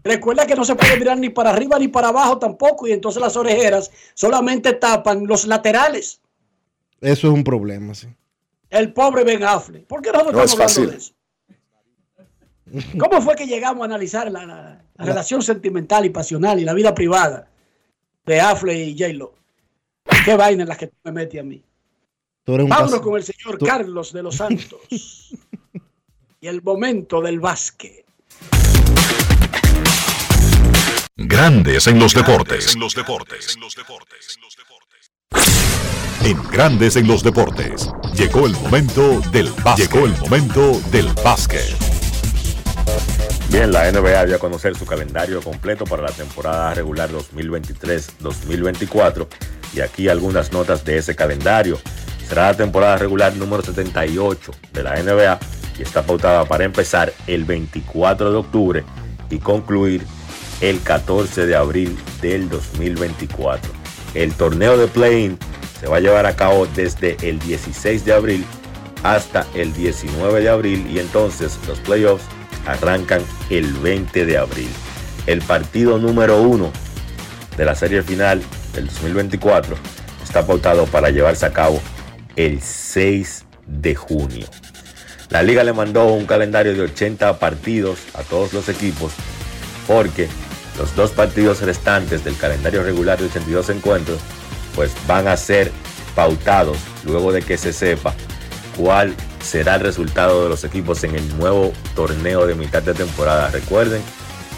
Recuerda 0.02 0.46
que 0.46 0.54
no 0.56 0.64
se 0.64 0.74
puede 0.74 0.96
mirar 0.98 1.18
ni 1.18 1.28
para 1.30 1.50
arriba 1.50 1.78
ni 1.78 1.88
para 1.88 2.08
abajo 2.08 2.38
tampoco, 2.38 2.86
y 2.86 2.92
entonces 2.92 3.20
las 3.20 3.36
orejeras 3.36 3.90
solamente 4.14 4.72
tapan 4.72 5.26
los 5.26 5.46
laterales. 5.46 6.20
Eso 7.00 7.26
es 7.28 7.32
un 7.34 7.44
problema, 7.44 7.94
sí. 7.94 8.08
El 8.70 8.92
pobre 8.92 9.22
Ben 9.22 9.44
Affleck. 9.44 9.86
¿Por 9.86 10.02
qué 10.02 10.10
nosotros 10.10 10.34
No 10.34 10.42
es 10.42 10.50
estamos 10.52 10.76
hablando 10.78 10.92
fácil. 10.98 11.12
de 12.72 12.80
eso? 12.80 12.98
¿Cómo 12.98 13.20
fue 13.22 13.36
que 13.36 13.46
llegamos 13.46 13.82
a 13.82 13.84
analizar 13.84 14.30
la, 14.30 14.44
la- 14.44 14.82
la 14.96 15.04
relación 15.04 15.42
sentimental 15.42 16.04
y 16.04 16.10
pasional 16.10 16.58
y 16.58 16.64
la 16.64 16.74
vida 16.74 16.94
privada 16.94 17.48
de 18.24 18.40
Affleck 18.40 18.76
y 18.76 18.98
J-Lo? 18.98 19.34
Qué 20.26 20.36
vaina 20.36 20.64
en 20.64 20.68
las 20.68 20.76
que 20.76 20.88
tú 20.88 20.96
me 21.04 21.12
metes 21.12 21.40
a 21.40 21.44
mí. 21.44 21.62
Tú 22.42 22.54
eres 22.54 22.64
un 22.64 22.70
Vámonos 22.70 22.90
caso- 22.94 23.02
con 23.04 23.16
el 23.16 23.22
señor 23.22 23.58
tú- 23.58 23.64
Carlos 23.64 24.12
de 24.12 24.22
los 24.24 24.34
Santos. 24.42 24.80
y 24.90 26.46
el 26.48 26.62
momento 26.62 27.20
del 27.22 27.38
básquet. 27.38 28.04
Grandes 31.14 31.86
en 31.86 32.00
los 32.00 32.12
deportes. 32.12 32.74
En 32.74 32.80
los 32.80 32.94
deportes. 32.96 33.56
En 36.24 36.42
Grandes 36.50 36.96
en 36.96 37.06
los 37.06 37.22
deportes. 37.22 37.88
Llegó 38.14 38.46
el 38.46 38.52
momento 38.54 39.20
del 39.30 39.52
básquet. 39.62 39.92
Llegó 39.92 40.06
el 40.06 40.18
momento 40.18 40.80
del 40.90 41.06
básquet. 41.22 41.85
Bien, 43.48 43.70
la 43.70 43.88
NBA 43.90 44.26
dio 44.26 44.36
a 44.36 44.40
conocer 44.40 44.76
su 44.76 44.84
calendario 44.86 45.40
completo 45.40 45.84
para 45.84 46.02
la 46.02 46.10
temporada 46.10 46.74
regular 46.74 47.08
2023-2024 47.10 49.28
y 49.72 49.80
aquí 49.80 50.08
algunas 50.08 50.52
notas 50.52 50.84
de 50.84 50.98
ese 50.98 51.14
calendario. 51.14 51.78
Será 52.28 52.48
la 52.48 52.56
temporada 52.56 52.96
regular 52.96 53.36
número 53.36 53.62
78 53.62 54.50
de 54.72 54.82
la 54.82 55.00
NBA 55.00 55.38
y 55.78 55.82
está 55.82 56.02
pautada 56.02 56.44
para 56.44 56.64
empezar 56.64 57.12
el 57.28 57.44
24 57.44 58.32
de 58.32 58.36
octubre 58.36 58.82
y 59.30 59.38
concluir 59.38 60.04
el 60.60 60.82
14 60.82 61.46
de 61.46 61.54
abril 61.54 61.96
del 62.20 62.48
2024. 62.48 63.70
El 64.14 64.34
torneo 64.34 64.76
de 64.76 64.88
play-in 64.88 65.38
se 65.80 65.86
va 65.86 65.98
a 65.98 66.00
llevar 66.00 66.26
a 66.26 66.34
cabo 66.34 66.66
desde 66.74 67.16
el 67.22 67.38
16 67.38 68.04
de 68.04 68.12
abril 68.12 68.44
hasta 69.04 69.46
el 69.54 69.72
19 69.72 70.40
de 70.40 70.48
abril 70.48 70.84
y 70.90 70.98
entonces 70.98 71.60
los 71.68 71.78
playoffs 71.78 72.24
arrancan 72.66 73.22
el 73.50 73.72
20 73.72 74.26
de 74.26 74.38
abril. 74.38 74.68
El 75.26 75.42
partido 75.42 75.98
número 75.98 76.42
uno 76.42 76.72
de 77.56 77.64
la 77.64 77.74
serie 77.74 78.02
final 78.02 78.42
del 78.74 78.86
2024 78.86 79.76
está 80.22 80.46
pautado 80.46 80.86
para 80.86 81.10
llevarse 81.10 81.46
a 81.46 81.52
cabo 81.52 81.80
el 82.36 82.60
6 82.60 83.44
de 83.66 83.94
junio. 83.94 84.46
La 85.30 85.42
liga 85.42 85.64
le 85.64 85.72
mandó 85.72 86.06
un 86.06 86.26
calendario 86.26 86.74
de 86.74 86.82
80 86.82 87.38
partidos 87.38 87.98
a 88.14 88.22
todos 88.22 88.52
los 88.52 88.68
equipos 88.68 89.12
porque 89.86 90.28
los 90.78 90.94
dos 90.94 91.10
partidos 91.12 91.62
restantes 91.62 92.22
del 92.24 92.36
calendario 92.36 92.82
regular 92.82 93.18
de 93.18 93.26
82 93.26 93.70
encuentros 93.70 94.18
pues 94.74 94.92
van 95.06 95.26
a 95.26 95.36
ser 95.36 95.72
pautados 96.14 96.78
luego 97.04 97.32
de 97.32 97.42
que 97.42 97.56
se 97.56 97.72
sepa 97.72 98.14
cuál 98.76 99.14
será 99.42 99.76
el 99.76 99.80
resultado 99.80 100.42
de 100.42 100.48
los 100.48 100.64
equipos 100.64 101.02
en 101.04 101.14
el 101.14 101.38
nuevo 101.38 101.72
torneo 101.94 102.46
de 102.46 102.54
mitad 102.54 102.82
de 102.82 102.94
temporada. 102.94 103.50
Recuerden 103.50 104.02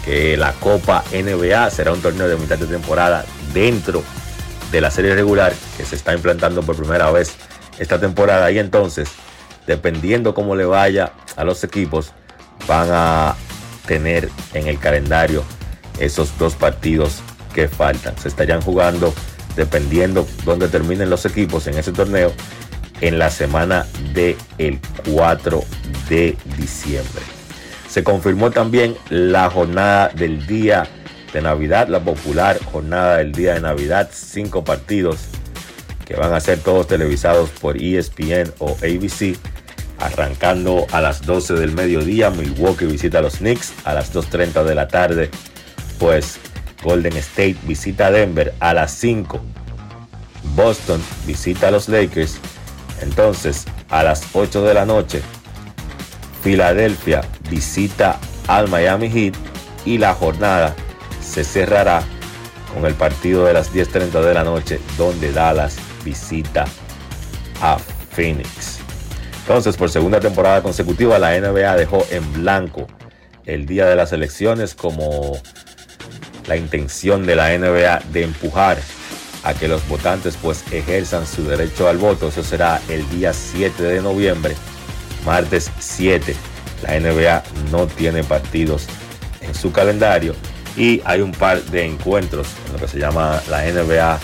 que 0.03 0.37
la 0.37 0.53
Copa 0.53 1.03
NBA 1.11 1.69
será 1.69 1.91
un 1.93 2.01
torneo 2.01 2.27
de 2.27 2.37
mitad 2.37 2.57
de 2.57 2.65
temporada 2.65 3.25
dentro 3.53 4.03
de 4.71 4.81
la 4.81 4.91
serie 4.91 5.15
regular 5.15 5.53
que 5.77 5.85
se 5.85 5.95
está 5.95 6.13
implantando 6.13 6.61
por 6.61 6.75
primera 6.75 7.11
vez 7.11 7.35
esta 7.79 7.99
temporada 7.99 8.51
y 8.51 8.59
entonces 8.59 9.09
dependiendo 9.65 10.33
cómo 10.33 10.55
le 10.55 10.65
vaya 10.65 11.13
a 11.35 11.43
los 11.43 11.63
equipos 11.63 12.11
van 12.67 12.89
a 12.91 13.35
tener 13.85 14.29
en 14.53 14.67
el 14.67 14.79
calendario 14.79 15.43
esos 15.99 16.37
dos 16.37 16.55
partidos 16.55 17.21
que 17.53 17.67
faltan. 17.67 18.17
Se 18.17 18.27
estarían 18.27 18.61
jugando 18.61 19.13
dependiendo 19.55 20.27
dónde 20.45 20.67
terminen 20.67 21.09
los 21.09 21.25
equipos 21.25 21.67
en 21.67 21.77
ese 21.77 21.91
torneo 21.91 22.31
en 23.01 23.19
la 23.19 23.29
semana 23.29 23.85
del 24.13 24.35
el 24.57 24.79
4 25.13 25.63
de 26.09 26.37
diciembre. 26.57 27.21
Se 27.87 28.03
confirmó 28.03 28.51
también 28.51 28.95
la 29.09 29.49
jornada 29.49 30.09
del 30.09 30.45
día 30.45 30.87
de 31.33 31.41
Navidad, 31.41 31.87
la 31.87 31.99
popular 31.99 32.59
jornada 32.63 33.17
del 33.17 33.31
día 33.31 33.55
de 33.55 33.61
Navidad, 33.61 34.09
cinco 34.13 34.63
partidos 34.63 35.17
que 36.09 36.15
van 36.15 36.33
a 36.33 36.39
ser 36.39 36.59
todos 36.59 36.87
televisados 36.87 37.51
por 37.51 37.77
ESPN 37.77 38.51
o 38.57 38.75
ABC. 38.81 39.37
Arrancando 39.99 40.87
a 40.91 41.01
las 41.01 41.23
12 41.23 41.53
del 41.53 41.73
mediodía, 41.73 42.31
Milwaukee 42.31 42.85
visita 42.85 43.19
a 43.19 43.21
los 43.21 43.37
Knicks. 43.37 43.73
A 43.83 43.93
las 43.93 44.13
2.30 44.13 44.63
de 44.63 44.73
la 44.73 44.87
tarde, 44.87 45.29
pues 45.99 46.39
Golden 46.83 47.15
State 47.17 47.57
visita 47.63 48.07
a 48.07 48.11
Denver. 48.11 48.55
A 48.59 48.73
las 48.73 48.91
5, 48.93 49.39
Boston 50.55 50.99
visita 51.27 51.67
a 51.67 51.71
los 51.71 51.87
Lakers. 51.89 52.39
Entonces, 53.01 53.65
a 53.89 54.03
las 54.03 54.23
8 54.33 54.63
de 54.63 54.73
la 54.73 54.85
noche, 54.85 55.21
Filadelfia 56.41 57.21
visita 57.49 58.19
al 58.47 58.67
Miami 58.69 59.09
Heat. 59.09 59.35
Y 59.85 59.97
la 59.97 60.13
jornada 60.13 60.75
se 61.21 61.43
cerrará 61.43 62.03
con 62.73 62.85
el 62.85 62.93
partido 62.93 63.45
de 63.45 63.53
las 63.53 63.73
10.30 63.73 64.21
de 64.21 64.33
la 64.33 64.43
noche, 64.43 64.79
donde 64.97 65.31
Dallas 65.31 65.77
visita 66.03 66.65
a 67.61 67.77
Phoenix. 68.11 68.79
Entonces, 69.41 69.77
por 69.77 69.89
segunda 69.89 70.19
temporada 70.19 70.61
consecutiva, 70.61 71.17
la 71.17 71.39
NBA 71.39 71.75
dejó 71.75 72.05
en 72.11 72.33
blanco 72.33 72.87
el 73.45 73.65
día 73.65 73.85
de 73.87 73.95
las 73.95 74.13
elecciones 74.13 74.75
como 74.75 75.39
la 76.45 76.55
intención 76.55 77.25
de 77.25 77.35
la 77.35 77.57
NBA 77.57 78.01
de 78.11 78.23
empujar 78.23 78.77
a 79.49 79.53
que 79.53 79.67
los 79.67 79.87
votantes 79.87 80.37
pues 80.41 80.63
ejerzan 80.71 81.25
su 81.25 81.43
derecho 81.43 81.87
al 81.87 81.97
voto. 81.97 82.27
Eso 82.29 82.43
será 82.43 82.81
el 82.87 83.07
día 83.09 83.33
7 83.33 83.81
de 83.81 84.01
noviembre, 84.01 84.55
martes 85.25 85.71
7. 85.79 86.35
La 86.83 86.99
NBA 86.99 87.43
no 87.71 87.87
tiene 87.87 88.23
partidos 88.23 88.85
en 89.41 89.53
su 89.53 89.71
calendario 89.71 90.35
y 90.77 91.01
hay 91.03 91.21
un 91.21 91.31
par 91.31 91.61
de 91.63 91.85
encuentros 91.85 92.47
en 92.67 92.73
lo 92.73 92.79
que 92.79 92.87
se 92.87 92.99
llama 92.99 93.41
la 93.49 93.63
NBA 93.63 94.19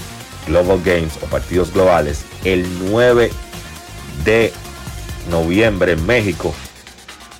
Global 0.47 0.81
Games 0.85 1.17
o 1.21 1.25
partidos 1.25 1.73
globales. 1.73 2.23
El 2.43 2.65
9 2.89 3.31
de 4.23 4.53
noviembre 5.29 5.93
en 5.93 6.05
México. 6.05 6.53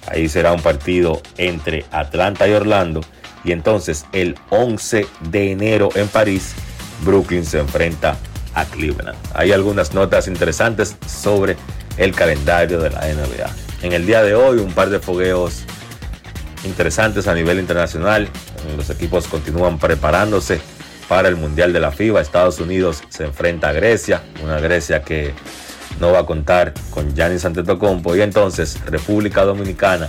Ahí 0.07 0.27
será 0.27 0.51
un 0.51 0.61
partido 0.61 1.21
entre 1.38 1.86
Atlanta 1.91 2.47
y 2.47 2.51
Orlando. 2.51 3.01
Y 3.43 3.51
entonces 3.51 4.05
el 4.11 4.36
11 4.49 5.07
de 5.29 5.51
enero 5.51 5.89
en 5.95 6.07
París, 6.07 6.53
Brooklyn 7.03 7.45
se 7.45 7.59
enfrenta 7.59 8.17
a 8.53 8.65
Cleveland. 8.65 9.17
Hay 9.33 9.51
algunas 9.51 9.93
notas 9.93 10.27
interesantes 10.27 10.95
sobre 11.05 11.57
el 11.97 12.13
calendario 12.13 12.79
de 12.79 12.89
la 12.89 13.01
NBA. 13.01 13.49
En 13.81 13.93
el 13.93 14.05
día 14.05 14.23
de 14.23 14.35
hoy, 14.35 14.59
un 14.59 14.71
par 14.71 14.89
de 14.89 14.99
fogueos 14.99 15.63
interesantes 16.65 17.27
a 17.27 17.35
nivel 17.35 17.59
internacional. 17.59 18.29
Los 18.77 18.89
equipos 18.89 19.27
continúan 19.27 19.77
preparándose 19.77 20.59
para 21.07 21.27
el 21.27 21.35
Mundial 21.35 21.73
de 21.73 21.79
la 21.79 21.91
FIBA. 21.91 22.21
Estados 22.21 22.59
Unidos 22.59 23.03
se 23.09 23.25
enfrenta 23.25 23.69
a 23.69 23.73
Grecia, 23.73 24.23
una 24.43 24.59
Grecia 24.59 25.01
que 25.01 25.33
no 25.99 26.11
va 26.11 26.19
a 26.19 26.25
contar 26.25 26.73
con 26.89 27.15
Giannis 27.15 27.45
Antetokounmpo 27.45 28.15
y 28.15 28.21
entonces 28.21 28.79
República 28.85 29.43
Dominicana 29.43 30.07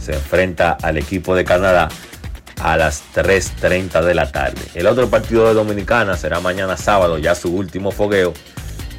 se 0.00 0.14
enfrenta 0.14 0.72
al 0.82 0.98
equipo 0.98 1.34
de 1.34 1.44
Canadá 1.44 1.88
a 2.60 2.76
las 2.76 3.02
3.30 3.14 4.02
de 4.02 4.14
la 4.14 4.30
tarde. 4.30 4.60
El 4.74 4.86
otro 4.86 5.08
partido 5.08 5.48
de 5.48 5.54
Dominicana 5.54 6.16
será 6.16 6.40
mañana 6.40 6.76
sábado, 6.76 7.18
ya 7.18 7.34
su 7.34 7.54
último 7.54 7.90
fogueo, 7.90 8.32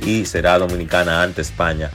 y 0.01 0.25
será 0.25 0.57
Dominicana 0.59 1.23
ante 1.23 1.41
España 1.41 1.91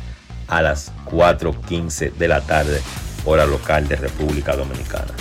a 0.47 0.63
las 0.63 0.93
4.15 1.07 2.13
de 2.15 2.29
la 2.29 2.41
tarde, 2.41 2.81
hora 3.25 3.47
local 3.47 3.87
de 3.87 3.97
República 3.97 4.57
Dominicana. 4.57 5.13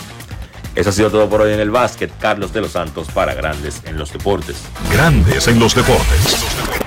Eso 0.75 0.91
ha 0.91 0.93
sido 0.93 1.09
todo 1.09 1.27
por 1.27 1.41
hoy 1.41 1.53
en 1.53 1.59
el 1.59 1.71
básquet. 1.71 2.11
Carlos 2.19 2.53
de 2.53 2.61
los 2.61 2.71
Santos 2.71 3.07
para 3.11 3.33
Grandes 3.33 3.81
en 3.85 3.97
los 3.97 4.13
Deportes. 4.13 4.57
Grandes 4.91 5.47
en 5.47 5.59
los 5.59 5.73
deportes. 5.73 6.86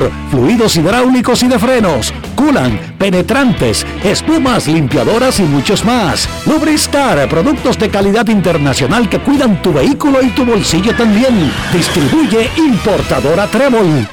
fluidos 0.29 0.75
hidráulicos 0.75 1.43
y 1.43 1.47
de 1.47 1.59
frenos, 1.59 2.13
culan, 2.35 2.95
penetrantes, 2.97 3.85
espumas, 4.03 4.67
limpiadoras 4.67 5.39
y 5.39 5.43
muchos 5.43 5.83
más. 5.85 6.27
Lubristar, 6.45 7.27
productos 7.29 7.77
de 7.77 7.89
calidad 7.89 8.27
internacional 8.27 9.09
que 9.09 9.19
cuidan 9.19 9.61
tu 9.61 9.73
vehículo 9.73 10.21
y 10.21 10.29
tu 10.29 10.45
bolsillo 10.45 10.95
también. 10.95 11.51
Distribuye 11.73 12.49
importadora 12.57 13.47
Trébol. 13.47 14.07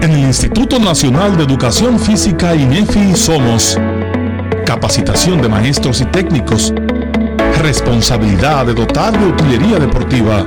En 0.00 0.12
el 0.12 0.20
Instituto 0.20 0.78
Nacional 0.78 1.36
de 1.36 1.44
Educación 1.44 1.98
Física 1.98 2.54
INEFI 2.54 3.14
somos 3.16 3.76
capacitación 4.64 5.42
de 5.42 5.48
maestros 5.48 6.00
y 6.00 6.04
técnicos, 6.04 6.72
responsabilidad 7.60 8.66
de 8.66 8.74
dotar 8.74 9.18
de 9.18 9.26
utilería 9.26 9.78
deportiva 9.78 10.46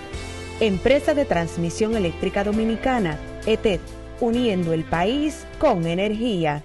Empresa 0.61 1.15
de 1.15 1.25
Transmisión 1.25 1.95
Eléctrica 1.95 2.43
Dominicana, 2.43 3.17
ETED, 3.47 3.79
uniendo 4.19 4.73
el 4.73 4.83
país 4.83 5.47
con 5.57 5.87
energía. 5.87 6.63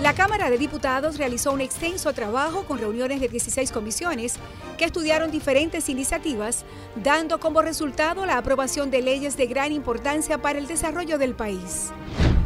La 0.00 0.14
Cámara 0.14 0.48
de 0.48 0.56
Diputados 0.56 1.18
realizó 1.18 1.52
un 1.52 1.60
extenso 1.60 2.14
trabajo 2.14 2.64
con 2.64 2.78
reuniones 2.78 3.20
de 3.20 3.28
16 3.28 3.70
comisiones 3.70 4.36
que 4.78 4.86
estudiaron 4.86 5.30
diferentes 5.30 5.90
iniciativas, 5.90 6.64
dando 7.04 7.38
como 7.38 7.60
resultado 7.60 8.24
la 8.24 8.38
aprobación 8.38 8.90
de 8.90 9.02
leyes 9.02 9.36
de 9.36 9.46
gran 9.46 9.72
importancia 9.72 10.38
para 10.38 10.58
el 10.58 10.66
desarrollo 10.66 11.18
del 11.18 11.34
país. 11.34 11.92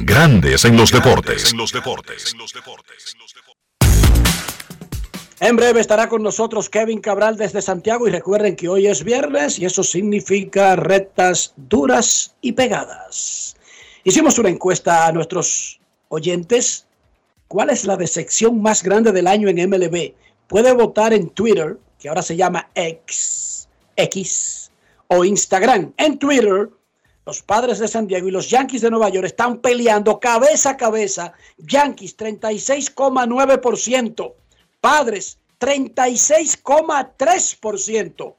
Grandes 0.00 0.64
en 0.64 0.76
los 0.76 0.92
deportes. 0.92 1.52
En 5.40 5.56
breve 5.56 5.80
estará 5.80 6.08
con 6.08 6.22
nosotros 6.22 6.70
Kevin 6.70 7.00
Cabral 7.00 7.36
desde 7.36 7.60
Santiago 7.60 8.06
y 8.06 8.12
recuerden 8.12 8.54
que 8.54 8.68
hoy 8.68 8.86
es 8.86 9.02
viernes 9.02 9.58
y 9.58 9.64
eso 9.64 9.82
significa 9.82 10.76
rectas 10.76 11.52
duras 11.56 12.36
y 12.40 12.52
pegadas. 12.52 13.56
Hicimos 14.04 14.38
una 14.38 14.50
encuesta 14.50 15.08
a 15.08 15.12
nuestros 15.12 15.80
oyentes. 16.10 16.86
¿Cuál 17.48 17.70
es 17.70 17.84
la 17.84 17.96
decepción 17.96 18.62
más 18.62 18.84
grande 18.84 19.10
del 19.10 19.26
año 19.26 19.48
en 19.48 19.68
MLB? 19.68 20.12
Puede 20.46 20.74
votar 20.74 21.12
en 21.12 21.28
Twitter, 21.30 21.76
que 21.98 22.08
ahora 22.08 22.22
se 22.22 22.36
llama 22.36 22.68
X, 22.76 23.68
X, 23.96 24.70
o 25.08 25.24
Instagram. 25.24 25.92
En 25.96 26.18
Twitter, 26.18 26.68
los 27.28 27.42
padres 27.42 27.78
de 27.78 27.88
San 27.88 28.06
Diego 28.06 28.26
y 28.26 28.30
los 28.30 28.48
Yankees 28.48 28.80
de 28.80 28.88
Nueva 28.88 29.10
York 29.10 29.26
están 29.26 29.58
peleando 29.58 30.18
cabeza 30.18 30.70
a 30.70 30.78
cabeza. 30.78 31.34
Yankees 31.58 32.16
36,9%, 32.16 34.32
padres 34.80 35.36
36,3%. 35.60 38.34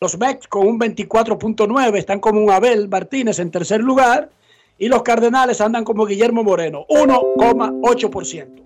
Los 0.00 0.18
Mets 0.18 0.48
con 0.48 0.66
un 0.66 0.80
24.9 0.80 1.98
están 1.98 2.18
como 2.18 2.40
un 2.40 2.50
Abel 2.50 2.88
Martínez 2.88 3.38
en 3.38 3.52
tercer 3.52 3.80
lugar 3.80 4.28
y 4.76 4.88
los 4.88 5.04
Cardenales 5.04 5.60
andan 5.60 5.84
como 5.84 6.04
Guillermo 6.04 6.42
Moreno, 6.42 6.86
1,8%. 6.88 8.60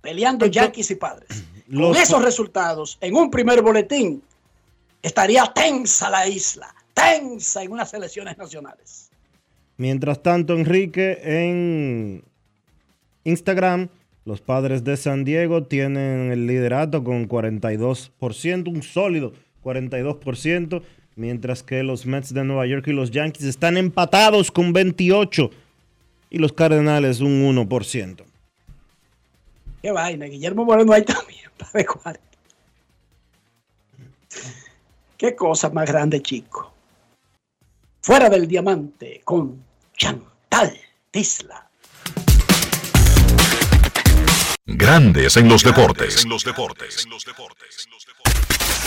Peleando 0.00 0.46
Yankees 0.46 0.90
y 0.90 0.96
padres. 0.96 1.44
Con 1.72 1.94
esos 1.94 2.20
resultados, 2.20 2.98
en 3.00 3.14
un 3.14 3.30
primer 3.30 3.62
boletín, 3.62 4.24
estaría 5.00 5.46
tensa 5.54 6.10
la 6.10 6.26
isla 6.26 6.74
tensa 6.94 7.62
en 7.62 7.72
unas 7.72 7.92
elecciones 7.94 8.36
nacionales. 8.36 9.10
Mientras 9.76 10.22
tanto, 10.22 10.54
Enrique, 10.54 11.18
en 11.22 12.22
Instagram, 13.24 13.88
los 14.24 14.40
padres 14.40 14.84
de 14.84 14.96
San 14.96 15.24
Diego 15.24 15.64
tienen 15.64 16.30
el 16.30 16.46
liderato 16.46 17.02
con 17.02 17.28
42%, 17.28 18.68
un 18.68 18.82
sólido 18.82 19.32
42%, 19.64 20.82
mientras 21.16 21.62
que 21.62 21.82
los 21.82 22.06
Mets 22.06 22.32
de 22.32 22.44
Nueva 22.44 22.66
York 22.66 22.86
y 22.88 22.92
los 22.92 23.10
Yankees 23.10 23.46
están 23.46 23.76
empatados 23.76 24.50
con 24.50 24.72
28% 24.72 25.50
y 26.30 26.38
los 26.38 26.52
Cardenales 26.52 27.20
un 27.20 27.42
1%. 27.54 28.24
Qué 29.82 29.90
vaina, 29.90 30.26
Guillermo 30.26 30.64
Moreno 30.64 30.92
ahí 30.92 31.04
también, 31.04 31.50
para 31.72 31.84
40. 31.84 32.20
Qué 35.18 35.34
cosa 35.34 35.70
más 35.70 35.86
grande, 35.86 36.22
chico. 36.22 36.72
Fuera 38.04 38.28
del 38.28 38.48
diamante 38.48 39.20
con 39.22 39.62
Chantal 39.96 40.76
Tisla. 41.12 41.68
Grandes 44.66 45.36
en 45.36 45.48
los 45.48 45.62
deportes. 45.62 46.24
En 46.24 46.30
los 46.30 46.42
deportes. 46.42 47.06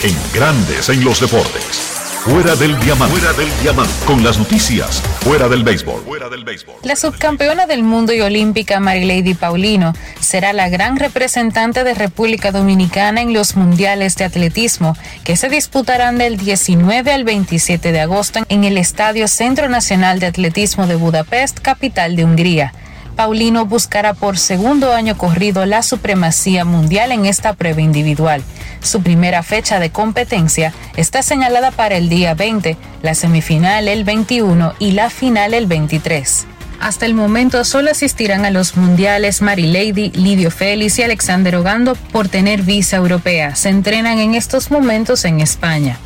En 0.03 0.16
Grandes 0.34 0.89
en 0.89 1.05
los 1.05 1.22
deportes. 1.22 2.14
Fuera 2.26 2.55
del 2.55 2.80
diamante. 2.80 3.19
Fuera 3.19 3.38
del 3.38 3.49
diamante. 3.61 3.93
Con 4.03 4.23
las 4.23 4.39
noticias. 4.39 4.99
Fuera 5.19 5.47
del 5.47 5.63
béisbol. 5.63 6.01
Fuera 6.05 6.28
del 6.28 6.43
béisbol. 6.43 6.78
La 6.82 6.95
subcampeona 6.95 7.67
del 7.67 7.84
mundo 7.84 8.13
y 8.13 8.21
olímpica 8.21 8.80
Marilady 8.80 9.36
Paulino 9.36 9.93
será 10.21 10.51
la 10.51 10.67
gran 10.67 10.97
representante 10.97 11.84
de 11.84 11.93
República 11.93 12.51
Dominicana 12.51 13.21
en 13.21 13.32
los 13.32 13.55
mundiales 13.55 14.15
de 14.15 14.26
atletismo 14.26 14.97
que 15.23 15.38
se 15.38 15.49
disputarán 15.49 16.17
del 16.17 16.38
19 16.38 17.11
al 17.11 17.26
27 17.26 17.91
de 17.91 18.01
agosto 18.01 18.39
en 18.49 18.63
el 18.63 18.80
Estadio 18.80 19.28
Centro 19.28 19.69
Nacional 19.69 20.19
de 20.19 20.26
Atletismo 20.26 20.88
de 20.88 20.95
Budapest, 20.95 21.59
capital 21.59 22.15
de 22.15 22.26
Hungría. 22.26 22.73
Paulino 23.16 23.66
buscará 23.66 24.13
por 24.13 24.38
segundo 24.38 24.93
año 24.93 25.18
corrido 25.18 25.66
la 25.66 25.82
supremacía 25.84 26.66
mundial 26.66 27.11
en 27.11 27.26
esta 27.26 27.53
prueba 27.53 27.82
individual. 27.82 28.43
Su 28.82 29.01
primera 29.01 29.41
fecha 29.41 29.80
de 29.80 29.89
competencia 29.89 30.74
está 30.95 31.24
señalada 31.24 31.72
para 31.72 31.97
el 31.97 32.09
día 32.09 32.34
20, 32.34 32.78
la 33.01 33.16
semifinal 33.16 33.88
el 33.88 34.03
21 34.03 34.74
y 34.80 34.91
la 34.91 35.09
final 35.09 35.53
el 35.53 35.66
23. 35.66 36.47
Hasta 36.80 37.05
el 37.05 37.13
momento 37.13 37.63
solo 37.63 37.91
asistirán 37.91 38.45
a 38.45 38.51
los 38.51 38.76
mundiales 38.76 39.41
Marilady, 39.41 40.11
Lidio 40.11 40.51
Félix 40.51 40.99
y 40.99 41.03
Alexander 41.03 41.55
Ogando 41.55 41.95
por 41.95 42.28
tener 42.28 42.63
visa 42.63 42.97
europea. 42.97 43.55
Se 43.55 43.70
entrenan 43.70 44.20
en 44.20 44.36
estos 44.36 44.72
momentos 44.72 45.26
en 45.26 45.39
España. 45.39 45.97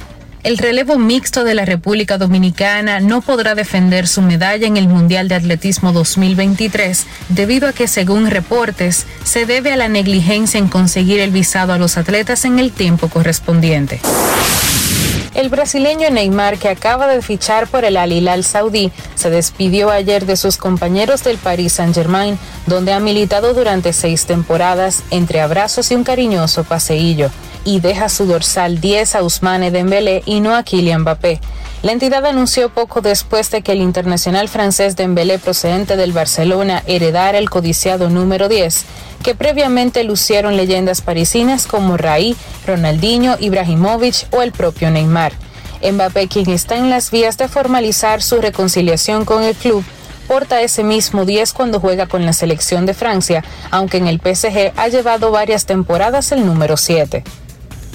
El 0.41 0.57
relevo 0.57 0.97
mixto 0.97 1.43
de 1.43 1.53
la 1.53 1.65
República 1.65 2.17
Dominicana 2.17 3.01
no 3.01 3.19
podrá 3.19 3.55
defender 3.55 4.07
su 4.07 4.21
medalla 4.21 4.67
en 4.67 4.77
el 4.77 4.87
Mundial 4.87 5.27
de 5.27 5.35
Atletismo 5.35 5.91
2023 5.91 7.05
debido 7.27 7.67
a 7.67 7.73
que, 7.73 7.89
según 7.89 8.29
reportes, 8.29 9.05
se 9.25 9.45
debe 9.45 9.73
a 9.73 9.75
la 9.75 9.89
negligencia 9.89 10.57
en 10.57 10.69
conseguir 10.69 11.19
el 11.19 11.31
visado 11.31 11.73
a 11.73 11.77
los 11.77 11.97
atletas 11.97 12.45
en 12.45 12.57
el 12.57 12.71
tiempo 12.71 13.09
correspondiente. 13.09 13.99
El 15.35 15.49
brasileño 15.49 16.09
Neymar, 16.09 16.57
que 16.57 16.69
acaba 16.69 17.07
de 17.07 17.21
fichar 17.21 17.67
por 17.67 17.83
el 17.83 17.97
Al 17.97 18.13
Hilal 18.13 18.45
Saudí, 18.45 18.91
se 19.15 19.29
despidió 19.29 19.89
ayer 19.89 20.25
de 20.25 20.37
sus 20.37 20.55
compañeros 20.55 21.21
del 21.23 21.37
Paris 21.37 21.73
Saint-Germain, 21.73 22.39
donde 22.65 22.93
ha 22.93 23.01
militado 23.01 23.53
durante 23.53 23.91
seis 23.91 24.25
temporadas 24.25 25.03
entre 25.11 25.41
abrazos 25.41 25.91
y 25.91 25.95
un 25.95 26.05
cariñoso 26.05 26.63
paseillo 26.63 27.29
y 27.66 27.80
deja 27.80 28.10
su 28.10 28.26
dorsal 28.26 28.80
10 28.82 29.16
a 29.16 29.22
Ousmane 29.22 29.72
Dembélé 29.72 30.24
y 30.26 30.39
no 30.39 30.55
a 30.55 30.64
Kylian 30.64 31.01
Mbappé. 31.01 31.39
La 31.82 31.93
entidad 31.93 32.26
anunció 32.26 32.70
poco 32.70 33.01
después 33.01 33.51
de 33.51 33.62
que 33.62 33.72
el 33.72 33.82
internacional 33.82 34.49
francés 34.49 34.95
Dembélé 34.95 35.39
procedente 35.39 35.95
del 35.95 36.12
Barcelona 36.12 36.84
heredara 36.88 37.38
el 37.38 37.49
codiciado 37.49 38.10
número 38.10 38.49
10, 38.49 38.86
que 39.24 39.36
previamente 39.36 40.03
lucieron 40.03 40.57
leyendas 40.57 41.01
parisinas 41.01 41.68
como 41.68 41.95
Raí, 41.95 42.36
Ronaldinho, 42.68 43.38
Ibrahimovic 43.39 44.28
o 44.32 44.41
el 44.41 44.51
propio 44.51 44.91
Neymar. 44.91 45.32
Mbappé, 45.82 46.28
quien 46.28 46.49
está 46.49 46.76
en 46.76 46.89
las 46.89 47.12
vías 47.12 47.38
de 47.38 47.47
formalizar 47.47 48.22
su 48.22 48.41
reconciliación 48.41 49.24
con 49.24 49.43
el 49.43 49.55
club, 49.55 49.84
porta 50.28 50.62
ese 50.62 50.84
mismo 50.84 51.26
10 51.26 51.53
cuando 51.53 51.80
juega 51.80 52.05
con 52.05 52.26
la 52.26 52.34
selección 52.34 52.86
de 52.86 52.93
Francia, 52.93 53.43
aunque 53.72 53.97
en 53.97 54.07
el 54.07 54.20
PSG 54.20 54.74
ha 54.76 54.88
llevado 54.89 55.32
varias 55.32 55.66
temporadas 55.66 56.32
el 56.32 56.45
número 56.45 56.78
7. 56.78 57.24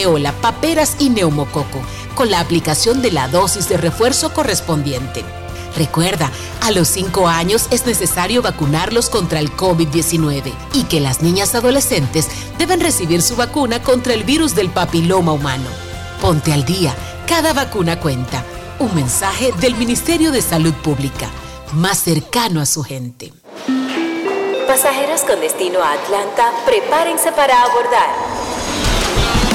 rubeola, 0.00 0.32
paperas 0.40 0.96
y 0.98 1.10
neumococo, 1.10 1.80
con 2.14 2.30
la 2.30 2.40
aplicación 2.40 3.02
de 3.02 3.10
la 3.10 3.28
dosis 3.28 3.68
de 3.68 3.76
refuerzo 3.76 4.32
correspondiente. 4.32 5.24
Recuerda, 5.76 6.30
a 6.62 6.72
los 6.72 6.88
5 6.88 7.28
años 7.28 7.68
es 7.70 7.86
necesario 7.86 8.42
vacunarlos 8.42 9.08
contra 9.08 9.38
el 9.38 9.54
COVID-19 9.56 10.52
y 10.74 10.84
que 10.84 11.00
las 11.00 11.22
niñas 11.22 11.54
adolescentes 11.54 12.28
deben 12.58 12.80
recibir 12.80 13.22
su 13.22 13.36
vacuna 13.36 13.82
contra 13.82 14.14
el 14.14 14.24
virus 14.24 14.54
del 14.54 14.70
papiloma 14.70 15.32
humano. 15.32 15.68
Ponte 16.20 16.52
al 16.52 16.64
día, 16.64 16.94
cada 17.26 17.52
vacuna 17.52 18.00
cuenta. 18.00 18.44
Un 18.78 18.94
mensaje 18.94 19.52
del 19.60 19.74
Ministerio 19.74 20.32
de 20.32 20.42
Salud 20.42 20.72
Pública, 20.72 21.28
más 21.74 21.98
cercano 21.98 22.60
a 22.60 22.66
su 22.66 22.82
gente. 22.82 23.32
Pasajeros 24.66 25.22
con 25.22 25.40
destino 25.40 25.80
a 25.80 25.92
Atlanta, 25.92 26.50
prepárense 26.64 27.30
para 27.32 27.62
abordar. 27.62 28.49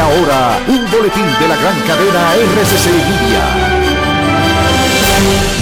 Ahora, 0.00 0.58
un 0.66 0.90
boletín 0.90 1.26
de 1.38 1.48
la 1.48 1.56
gran 1.56 1.80
cadena 1.86 2.34
RCC 2.34 2.86
Libia. 2.86 3.80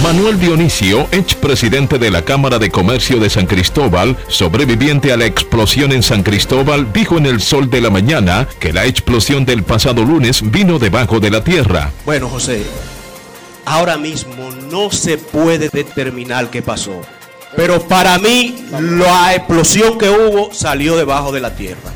Manuel 0.01 0.39
Dionisio, 0.39 1.07
ex 1.11 1.35
presidente 1.35 1.99
de 1.99 2.09
la 2.09 2.23
Cámara 2.23 2.57
de 2.57 2.71
Comercio 2.71 3.19
de 3.19 3.29
San 3.29 3.45
Cristóbal, 3.45 4.17
sobreviviente 4.27 5.11
a 5.11 5.17
la 5.17 5.25
explosión 5.25 5.91
en 5.91 6.01
San 6.01 6.23
Cristóbal, 6.23 6.91
dijo 6.93 7.17
en 7.17 7.25
el 7.25 7.41
sol 7.41 7.69
de 7.69 7.81
la 7.81 7.89
mañana 7.89 8.47
que 8.59 8.71
la 8.71 8.85
explosión 8.85 9.45
del 9.45 9.63
pasado 9.63 10.03
lunes 10.05 10.49
vino 10.49 10.79
debajo 10.79 11.19
de 11.19 11.31
la 11.31 11.43
tierra. 11.43 11.91
Bueno, 12.05 12.29
José, 12.29 12.63
ahora 13.65 13.97
mismo 13.97 14.51
no 14.71 14.89
se 14.89 15.17
puede 15.17 15.69
determinar 15.69 16.49
qué 16.49 16.61
pasó. 16.61 17.01
Pero 17.55 17.81
para 17.81 18.17
mí, 18.19 18.63
la 18.71 19.35
explosión 19.35 19.97
que 19.97 20.09
hubo 20.09 20.53
salió 20.53 20.95
debajo 20.95 21.31
de 21.31 21.41
la 21.41 21.55
tierra. 21.55 21.91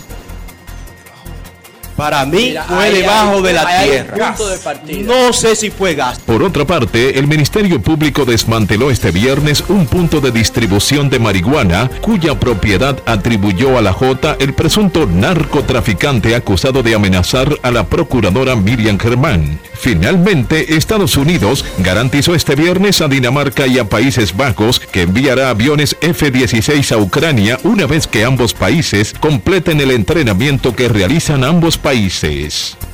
Para 2.03 2.25
mí 2.25 2.37
Mira, 2.49 2.63
fue 2.65 2.83
ahí 2.83 2.95
debajo 2.97 3.37
hay- 3.37 3.43
de 3.43 3.53
la 3.53 3.65
ahí 3.65 3.89
tierra. 3.89 4.27
punto 4.35 4.49
de 4.49 4.57
partida. 4.57 5.03
No 5.15 5.31
sé 5.31 5.55
si 5.55 5.69
fue 5.71 5.95
gas. 5.95 6.19
Por 6.19 6.43
otra 6.43 6.65
parte, 6.65 7.17
el 7.17 7.27
Ministerio 7.27 7.81
Público 7.81 8.25
desmanteló 8.25 8.91
este 8.91 9.11
viernes 9.11 9.63
un 9.69 9.85
punto 9.85 10.19
de 10.19 10.31
distribución 10.31 11.09
de 11.09 11.19
marihuana 11.19 11.89
cuya 12.01 12.37
propiedad 12.37 12.97
atribuyó 13.05 13.77
a 13.77 13.81
la 13.81 13.93
J 13.93 14.35
el 14.41 14.53
presunto 14.53 15.05
narcotraficante 15.05 16.35
acusado 16.35 16.83
de 16.83 16.93
amenazar 16.93 17.57
a 17.63 17.71
la 17.71 17.85
procuradora 17.85 18.57
Miriam 18.57 18.99
Germán. 18.99 19.59
Finalmente, 19.73 20.75
Estados 20.75 21.15
Unidos 21.17 21.63
garantizó 21.77 22.35
este 22.35 22.55
viernes 22.55 22.99
a 23.01 23.07
Dinamarca 23.07 23.65
y 23.67 23.79
a 23.79 23.85
Países 23.85 24.35
Bajos 24.35 24.79
que 24.81 25.03
enviará 25.03 25.49
aviones 25.49 25.95
F-16 26.01 26.91
a 26.91 26.97
Ucrania 26.97 27.57
una 27.63 27.85
vez 27.85 28.07
que 28.07 28.25
ambos 28.25 28.53
países 28.53 29.13
completen 29.19 29.79
el 29.81 29.91
entrenamiento 29.91 30.75
que 30.75 30.89
realizan 30.89 31.43
ambos 31.45 31.77
países. 31.77 31.92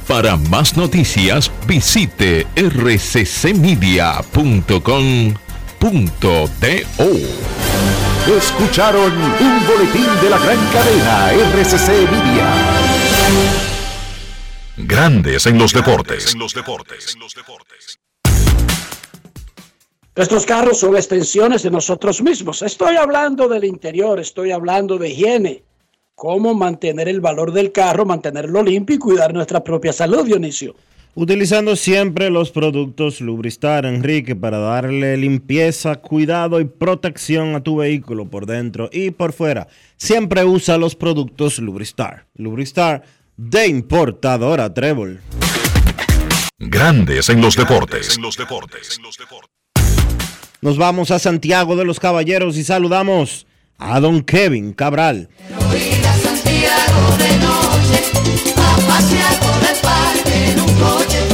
Para 0.10 0.36
más 0.36 0.76
noticias, 0.76 1.50
visite 1.66 2.46
rccmedia.com.do. 2.58 3.98
Escucharon 8.38 9.14
un 9.14 9.68
boletín 9.68 10.06
de 10.22 10.30
la 10.30 10.38
gran 10.38 10.58
cadena 10.74 11.32
RCC 11.32 12.12
Media. 12.12 12.54
Grandes 14.76 15.46
en 15.46 15.58
los 15.58 15.72
deportes. 15.72 16.36
Nuestros 20.14 20.46
carros 20.46 20.78
son 20.78 20.98
extensiones 20.98 21.64
de 21.64 21.72
nosotros 21.72 22.22
mismos. 22.22 22.62
Estoy 22.64 22.98
hablando 22.98 23.48
del 23.48 23.64
interior, 23.64 24.20
estoy 24.20 24.52
hablando 24.52 24.98
de 24.98 25.10
higiene. 25.10 25.64
Cómo 26.20 26.54
mantener 26.54 27.08
el 27.08 27.22
valor 27.22 27.54
del 27.54 27.72
carro, 27.72 28.06
mantenerlo 28.06 28.62
limpio 28.62 28.98
y 28.98 29.00
cuidar 29.00 29.34
nuestra 29.34 29.64
propia 29.64 29.94
salud, 29.94 30.26
Dionisio. 30.26 30.76
Utilizando 31.16 31.78
siempre 31.78 32.30
los 32.30 32.52
productos 32.52 33.22
Lubristar, 33.22 33.86
Enrique, 33.86 34.36
para 34.36 34.58
darle 34.58 35.16
limpieza, 35.16 35.96
cuidado 35.96 36.60
y 36.60 36.66
protección 36.66 37.56
a 37.56 37.64
tu 37.64 37.78
vehículo 37.78 38.26
por 38.26 38.48
dentro 38.48 38.90
y 38.92 39.12
por 39.12 39.32
fuera. 39.32 39.70
Siempre 39.96 40.44
usa 40.44 40.78
los 40.78 40.94
productos 40.94 41.60
Lubristar. 41.60 42.26
Lubristar 42.36 43.04
de 43.38 43.68
importadora 43.68 44.74
Trébol. 44.74 45.22
Grandes 46.58 47.30
en 47.30 47.40
los 47.40 47.56
deportes. 47.56 48.20
Nos 50.60 50.78
vamos 50.78 51.12
a 51.12 51.20
Santiago 51.20 51.78
de 51.78 51.86
los 51.86 51.98
Caballeros 51.98 52.58
y 52.58 52.66
saludamos 52.66 53.48
a 53.78 54.02
don 54.02 54.22
Kevin 54.22 54.74
Cabral. 54.74 55.30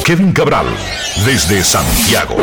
Kevin 0.05 0.32
Cabral, 0.34 0.68
desde 1.26 1.63
Santiago. 1.63 2.36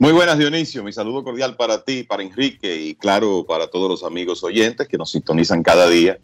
Muy 0.00 0.12
buenas, 0.12 0.38
Dionisio. 0.38 0.84
Mi 0.84 0.92
saludo 0.92 1.24
cordial 1.24 1.56
para 1.56 1.82
ti, 1.82 2.02
para 2.02 2.22
Enrique 2.22 2.76
y 2.76 2.94
claro, 2.94 3.46
para 3.48 3.68
todos 3.68 3.88
los 3.88 4.04
amigos 4.04 4.44
oyentes 4.44 4.86
que 4.86 4.98
nos 4.98 5.10
sintonizan 5.12 5.62
cada 5.62 5.88
día. 5.88 6.18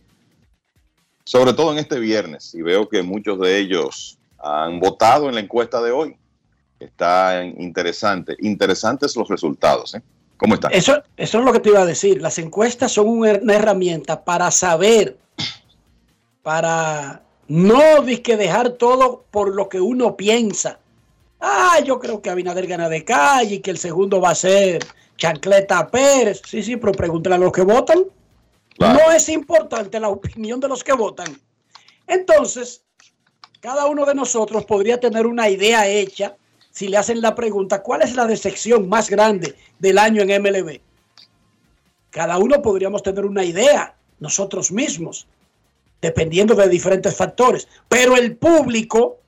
Sobre 1.24 1.54
todo 1.54 1.72
en 1.72 1.78
este 1.78 1.98
viernes. 1.98 2.54
Y 2.54 2.60
veo 2.60 2.88
que 2.88 3.02
muchos 3.02 3.40
de 3.40 3.58
ellos 3.58 4.18
han 4.38 4.80
votado 4.80 5.30
en 5.30 5.34
la 5.34 5.40
encuesta 5.40 5.80
de 5.80 5.90
hoy. 5.92 6.16
Está 6.84 7.44
interesante. 7.44 8.36
Interesantes 8.40 9.16
los 9.16 9.28
resultados. 9.28 9.94
¿eh? 9.94 10.02
¿Cómo 10.36 10.54
está? 10.54 10.68
Eso, 10.68 11.02
eso 11.16 11.38
es 11.38 11.44
lo 11.44 11.52
que 11.52 11.60
te 11.60 11.70
iba 11.70 11.80
a 11.80 11.86
decir. 11.86 12.20
Las 12.20 12.38
encuestas 12.38 12.92
son 12.92 13.08
una 13.08 13.54
herramienta 13.54 14.24
para 14.24 14.50
saber, 14.50 15.16
para 16.42 17.22
no 17.48 18.04
que 18.22 18.36
dejar 18.36 18.70
todo 18.70 19.24
por 19.30 19.54
lo 19.54 19.68
que 19.68 19.80
uno 19.80 20.16
piensa 20.16 20.78
Ah, 21.46 21.78
yo 21.84 22.00
creo 22.00 22.22
que 22.22 22.30
Abinader 22.30 22.66
gana 22.66 22.88
de 22.88 23.04
calle 23.04 23.56
y 23.56 23.60
que 23.60 23.70
el 23.70 23.76
segundo 23.76 24.18
va 24.18 24.30
a 24.30 24.34
ser 24.34 24.82
Chancleta 25.18 25.86
Pérez. 25.88 26.40
Sí, 26.46 26.62
sí, 26.62 26.78
pero 26.78 26.92
pregúntale 26.92 27.34
a 27.34 27.38
los 27.38 27.52
que 27.52 27.60
votan. 27.60 28.02
No 28.78 29.12
es 29.12 29.28
importante 29.28 30.00
la 30.00 30.08
opinión 30.08 30.58
de 30.58 30.68
los 30.68 30.82
que 30.82 30.94
votan. 30.94 31.38
Entonces, 32.06 32.82
cada 33.60 33.84
uno 33.84 34.06
de 34.06 34.14
nosotros 34.14 34.64
podría 34.64 34.98
tener 34.98 35.26
una 35.26 35.50
idea 35.50 35.86
hecha 35.86 36.34
si 36.74 36.88
le 36.88 36.96
hacen 36.96 37.20
la 37.22 37.36
pregunta, 37.36 37.84
¿cuál 37.84 38.02
es 38.02 38.16
la 38.16 38.26
decepción 38.26 38.88
más 38.88 39.08
grande 39.08 39.54
del 39.78 39.96
año 39.96 40.22
en 40.22 40.42
MLB? 40.42 40.80
Cada 42.10 42.36
uno 42.38 42.60
podríamos 42.62 43.04
tener 43.04 43.24
una 43.24 43.44
idea, 43.44 43.94
nosotros 44.18 44.72
mismos, 44.72 45.28
dependiendo 46.02 46.56
de 46.56 46.68
diferentes 46.68 47.14
factores. 47.14 47.68
Pero 47.88 48.16
el 48.16 48.36
público 48.36 49.20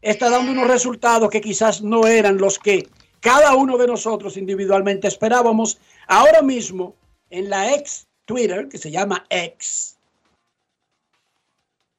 está 0.00 0.30
dando 0.30 0.52
unos 0.52 0.68
resultados 0.68 1.30
que 1.30 1.40
quizás 1.40 1.82
no 1.82 2.06
eran 2.06 2.38
los 2.38 2.60
que 2.60 2.88
cada 3.18 3.56
uno 3.56 3.76
de 3.76 3.88
nosotros 3.88 4.36
individualmente 4.36 5.08
esperábamos. 5.08 5.80
Ahora 6.06 6.42
mismo, 6.42 6.94
en 7.28 7.50
la 7.50 7.74
ex 7.74 8.06
Twitter, 8.24 8.68
que 8.68 8.78
se 8.78 8.92
llama 8.92 9.26
X, 9.30 9.96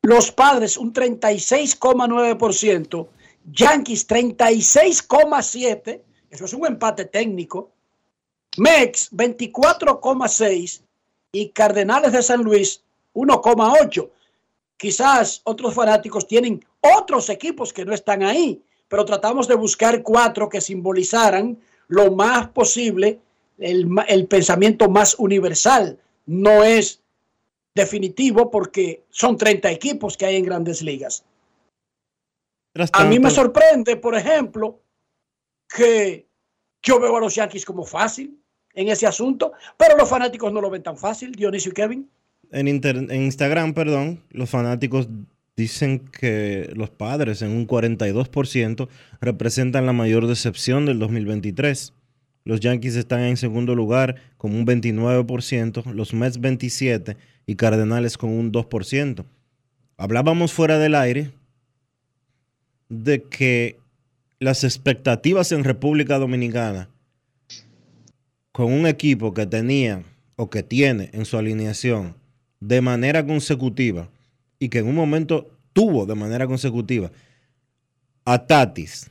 los 0.03 0.31
padres 0.31 0.77
un 0.77 0.93
36,9%, 0.93 3.09
Yankees 3.47 4.07
36,7%, 4.07 6.01
eso 6.29 6.45
es 6.45 6.53
un 6.53 6.65
empate 6.65 7.05
técnico, 7.05 7.71
Mex 8.57 9.11
24,6% 9.11 10.81
y 11.31 11.49
Cardenales 11.49 12.11
de 12.11 12.21
San 12.21 12.43
Luis 12.43 12.83
1,8%. 13.13 14.09
Quizás 14.77 15.41
otros 15.43 15.73
fanáticos 15.73 16.27
tienen 16.27 16.63
otros 16.81 17.29
equipos 17.29 17.73
que 17.73 17.83
no 17.83 17.93
están 17.93 18.21
ahí, 18.21 18.61
pero 18.87 19.05
tratamos 19.05 19.47
de 19.47 19.55
buscar 19.55 20.03
cuatro 20.03 20.49
que 20.49 20.61
simbolizaran 20.61 21.57
lo 21.87 22.11
más 22.11 22.49
posible 22.49 23.19
el, 23.57 24.27
pensamiento 24.27 24.89
más 24.89 25.15
universal. 25.17 25.97
No 26.25 26.63
es 26.63 27.01
definitivo 27.73 28.51
porque 28.51 29.03
son 29.09 29.37
30 29.37 29.71
equipos 29.71 30.17
que 30.17 30.25
hay 30.25 30.35
en 30.35 30.45
grandes 30.45 30.81
ligas. 30.81 31.23
A 32.93 33.05
mí 33.05 33.19
me 33.19 33.29
sorprende, 33.29 33.97
por 33.97 34.15
ejemplo, 34.15 34.81
que 35.67 36.27
yo 36.81 36.99
veo 36.99 37.17
a 37.17 37.19
los 37.19 37.35
Yankees 37.35 37.65
como 37.65 37.83
fácil 37.83 38.41
en 38.73 38.89
ese 38.89 39.07
asunto, 39.07 39.53
pero 39.75 39.97
los 39.97 40.09
fanáticos 40.09 40.51
no 40.51 40.61
lo 40.61 40.69
ven 40.69 40.83
tan 40.83 40.97
fácil, 40.97 41.31
Dionisio 41.31 41.71
y 41.71 41.73
Kevin 41.73 42.09
en, 42.51 42.67
en 42.67 43.21
Instagram, 43.21 43.73
perdón, 43.73 44.23
los 44.31 44.49
fanáticos 44.49 45.07
dicen 45.55 45.99
que 45.99 46.71
los 46.75 46.89
padres 46.89 47.41
en 47.41 47.51
un 47.51 47.67
42% 47.67 48.87
representan 49.21 49.85
la 49.85 49.93
mayor 49.93 50.27
decepción 50.27 50.85
del 50.85 50.99
2023. 50.99 51.93
Los 52.43 52.59
Yankees 52.59 52.95
están 52.95 53.21
en 53.21 53.37
segundo 53.37 53.75
lugar 53.75 54.15
con 54.37 54.55
un 54.55 54.65
29%, 54.65 55.91
los 55.93 56.13
Mets 56.13 56.39
27% 56.39 57.17
y 57.45 57.55
Cardenales 57.55 58.17
con 58.17 58.29
un 58.29 58.51
2%. 58.51 59.25
Hablábamos 59.97 60.53
fuera 60.53 60.77
del 60.77 60.95
aire 60.95 61.31
de 62.89 63.23
que 63.23 63.79
las 64.39 64.63
expectativas 64.63 65.51
en 65.51 65.63
República 65.63 66.17
Dominicana 66.17 66.89
con 68.51 68.71
un 68.71 68.87
equipo 68.87 69.33
que 69.33 69.45
tenía 69.45 70.03
o 70.35 70.49
que 70.49 70.63
tiene 70.63 71.09
en 71.13 71.25
su 71.25 71.37
alineación 71.37 72.15
de 72.59 72.81
manera 72.81 73.25
consecutiva 73.25 74.09
y 74.59 74.69
que 74.69 74.79
en 74.79 74.87
un 74.87 74.95
momento 74.95 75.49
tuvo 75.73 76.05
de 76.05 76.15
manera 76.15 76.47
consecutiva 76.47 77.11
a 78.25 78.45
Tatis, 78.45 79.09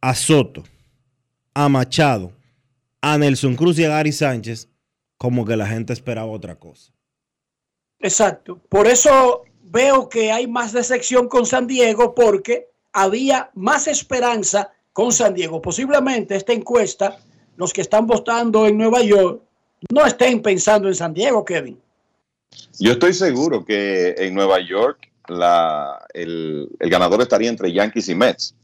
a 0.00 0.14
Soto, 0.14 0.64
a 1.54 1.68
Machado, 1.68 2.32
a 3.00 3.18
Nelson 3.18 3.56
Cruz 3.56 3.78
y 3.78 3.84
a 3.84 3.88
Gary 3.88 4.12
Sánchez, 4.12 4.68
como 5.16 5.44
que 5.44 5.56
la 5.56 5.66
gente 5.66 5.92
esperaba 5.92 6.28
otra 6.28 6.54
cosa. 6.54 6.92
Exacto. 8.00 8.58
Por 8.68 8.86
eso 8.86 9.42
veo 9.70 10.08
que 10.08 10.32
hay 10.32 10.46
más 10.46 10.72
decepción 10.72 11.28
con 11.28 11.46
San 11.46 11.66
Diego 11.66 12.14
porque 12.14 12.68
había 12.92 13.50
más 13.54 13.86
esperanza 13.86 14.72
con 14.92 15.12
San 15.12 15.34
Diego. 15.34 15.62
Posiblemente 15.62 16.36
esta 16.36 16.52
encuesta, 16.52 17.18
los 17.56 17.72
que 17.72 17.82
están 17.82 18.06
votando 18.06 18.66
en 18.66 18.76
Nueva 18.76 19.02
York, 19.02 19.42
no 19.92 20.04
estén 20.04 20.42
pensando 20.42 20.88
en 20.88 20.94
San 20.94 21.14
Diego, 21.14 21.44
Kevin. 21.44 21.80
Yo 22.80 22.92
estoy 22.92 23.12
seguro 23.12 23.64
que 23.64 24.14
en 24.18 24.34
Nueva 24.34 24.58
York 24.60 25.10
el, 26.14 26.68
ganador 26.80 27.20
estaría 27.20 27.50
entre 27.50 27.72
Yankees 27.72 28.08
y 28.08 28.14
Mets. 28.14 28.54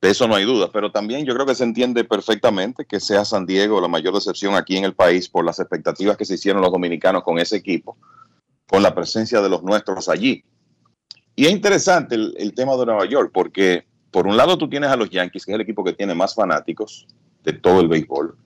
De 0.00 0.10
eso 0.10 0.26
no 0.26 0.34
hay 0.34 0.44
duda, 0.44 0.70
pero 0.72 0.90
también 0.90 1.26
yo 1.26 1.34
creo 1.34 1.44
que 1.44 1.54
se 1.54 1.64
entiende 1.64 2.04
perfectamente 2.04 2.86
que 2.86 3.00
sea 3.00 3.26
San 3.26 3.44
Diego 3.44 3.82
la 3.82 3.88
mayor 3.88 4.14
decepción 4.14 4.54
aquí 4.54 4.78
en 4.78 4.84
el 4.84 4.94
país 4.94 5.28
por 5.28 5.44
las 5.44 5.60
expectativas 5.60 6.16
que 6.16 6.24
se 6.24 6.34
hicieron 6.34 6.62
los 6.62 6.72
dominicanos 6.72 7.22
con 7.22 7.38
ese 7.38 7.56
equipo, 7.56 7.98
con 8.70 8.84
la 8.84 8.94
presencia 8.94 9.40
de 9.40 9.48
los 9.48 9.64
nuestros 9.64 10.08
allí. 10.08 10.44
Y 11.34 11.46
es 11.46 11.50
interesante 11.50 12.14
el, 12.14 12.52
tema 12.54 12.76
de 12.76 12.86
Nueva 12.86 13.04
York, 13.04 13.32
porque 13.34 13.84
por 14.12 14.28
un 14.28 14.36
lado 14.36 14.56
tú 14.56 14.68
tienes 14.68 14.90
a 14.90 14.96
los 14.96 15.10
Yankees, 15.10 15.44
que 15.44 15.50
es 15.50 15.54
el 15.56 15.60
equipo 15.62 15.82
que 15.82 15.92
tiene 15.92 16.14
más 16.14 16.36
fanáticos 16.36 17.08
de 17.42 17.52
todo 17.52 17.80
el 17.80 17.88
béisbol, 17.88 18.36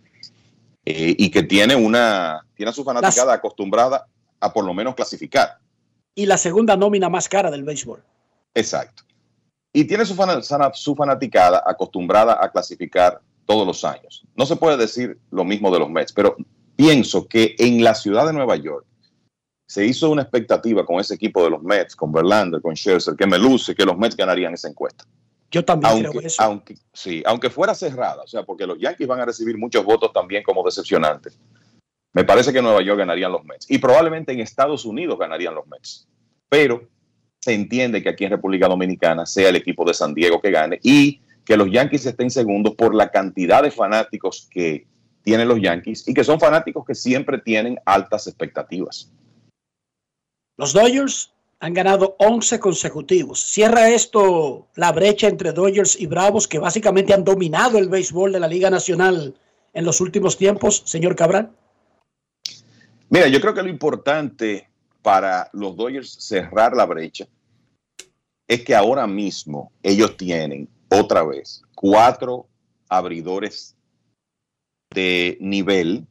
eh, 0.86 1.14
y 1.18 1.30
que 1.30 1.42
tiene 1.42 1.76
una 1.76 2.40
tiene 2.56 2.70
a 2.70 2.72
su 2.72 2.84
fanaticada 2.84 3.34
acostumbrada 3.34 4.06
a 4.40 4.51
por 4.51 4.64
lo 4.64 4.72
menos 4.72 4.94
clasificar. 4.94 5.59
Y 6.14 6.24
la 6.24 6.38
segunda 6.38 6.74
nómina 6.74 7.10
más 7.10 7.28
cara 7.28 7.51
del 7.51 7.64
béisbol. 7.64 8.02
Exacto. 8.55 9.02
Y 9.74 9.84
tiene 9.84 10.06
su, 10.06 10.16
su 10.72 10.96
fanaticada 10.96 11.62
acostumbrada 11.66 12.38
a 12.40 12.51
clasificar 12.51 13.20
todos 13.44 13.66
los 13.66 13.84
años. 13.84 14.24
No 14.36 14.46
se 14.46 14.56
puede 14.56 14.78
decir 14.78 15.18
lo 15.30 15.44
mismo 15.44 15.70
de 15.70 15.80
los 15.80 15.90
Mets, 15.90 16.14
pero 16.14 16.36
pienso 16.76 17.28
que 17.28 17.56
en 17.59 17.84
la 17.84 17.94
ciudad 17.94 18.26
de 18.26 18.32
Nueva 18.32 18.56
York 18.56 18.86
se 19.66 19.85
hizo 19.85 20.11
una 20.11 20.23
expectativa 20.23 20.85
con 20.85 21.01
ese 21.01 21.15
equipo 21.15 21.43
de 21.43 21.51
los 21.51 21.62
Mets, 21.62 21.97
con 21.97 22.12
Verlander, 22.12 22.61
con 22.61 22.74
Scherzer, 22.74 23.16
que 23.16 23.27
me 23.27 23.39
luce 23.39 23.74
que 23.74 23.85
los 23.85 23.97
Mets 23.97 24.16
ganarían 24.16 24.55
esa 24.55 24.69
encuesta. 24.69 25.05
Yo 25.51 25.65
también 25.65 25.93
aunque, 25.93 26.09
creo 26.11 26.27
eso. 26.27 26.43
Aunque, 26.43 26.74
sí, 26.93 27.23
aunque 27.24 27.49
fuera 27.49 27.74
cerrada, 27.74 28.23
o 28.23 28.27
sea, 28.27 28.43
porque 28.43 28.66
los 28.66 28.78
Yankees 28.78 29.07
van 29.07 29.20
a 29.20 29.24
recibir 29.24 29.57
muchos 29.57 29.85
votos 29.85 30.12
también 30.12 30.43
como 30.43 30.65
decepcionantes. 30.65 31.39
Me 32.12 32.24
parece 32.24 32.53
que 32.53 32.59
en 32.59 32.65
Nueva 32.65 32.82
York 32.82 32.99
ganarían 32.99 33.32
los 33.32 33.45
Mets. 33.45 33.70
Y 33.70 33.78
probablemente 33.78 34.32
en 34.32 34.41
Estados 34.41 34.85
Unidos 34.85 35.19
ganarían 35.19 35.55
los 35.55 35.66
Mets. 35.66 36.09
Pero 36.49 36.89
se 37.41 37.53
entiende 37.53 38.03
que 38.03 38.09
aquí 38.09 38.24
en 38.24 38.31
República 38.31 38.69
Dominicana 38.69 39.27
sea 39.27 39.49
el 39.49 39.57
equipo 39.57 39.85
de 39.85 39.95
San 39.95 40.15
Diego 40.15 40.41
que 40.41 40.51
gane 40.51 40.78
y 40.82 41.20
que 41.45 41.57
los 41.57 41.70
Yankees 41.70 42.07
estén 42.07 42.31
segundos 42.31 42.74
por 42.74 42.95
la 42.95 43.11
cantidad 43.11 43.62
de 43.62 43.70
fanáticos 43.70 44.49
que 44.51 44.86
tienen 45.23 45.49
los 45.49 45.61
Yankees 45.61 46.09
y 46.09 46.15
que 46.15 46.24
son 46.24 46.41
fanáticos 46.41 46.85
que 46.85 46.95
siempre 46.95 47.39
tienen 47.39 47.78
altas 47.85 48.27
expectativas. 48.27 49.12
Los 50.56 50.72
Dodgers 50.72 51.32
han 51.59 51.74
ganado 51.74 52.14
11 52.18 52.60
consecutivos. 52.60 53.43
Cierra 53.43 53.89
esto 53.90 54.68
la 54.76 54.93
brecha 54.93 55.28
entre 55.28 55.52
Dodgers 55.52 55.98
y 55.98 56.06
Bravos 56.06 56.47
que 56.47 56.59
básicamente 56.59 57.12
han 57.12 57.24
dominado 57.24 57.78
el 57.78 57.89
béisbol 57.89 58.32
de 58.32 58.40
la 58.40 58.48
Liga 58.48 58.70
Nacional 58.70 59.35
en 59.72 59.85
los 59.85 60.01
últimos 60.01 60.36
tiempos, 60.36 60.82
señor 60.85 61.16
Cabral. 61.16 61.51
Mira, 63.09 63.28
yo 63.28 63.40
creo 63.40 63.55
que 63.55 63.62
lo 63.62 63.68
importante 63.68 64.68
para 65.02 65.48
los 65.52 65.76
Dodgers 65.76 66.16
cerrar 66.20 66.74
la 66.76 66.86
brecha 66.86 67.26
es 68.47 68.64
que 68.64 68.74
ahora 68.74 69.06
mismo 69.06 69.72
ellos 69.82 70.16
tienen 70.16 70.68
otra 70.89 71.24
vez 71.24 71.62
cuatro 71.74 72.47
abridores 72.89 73.74
de 74.90 75.36
nivel 75.40 76.06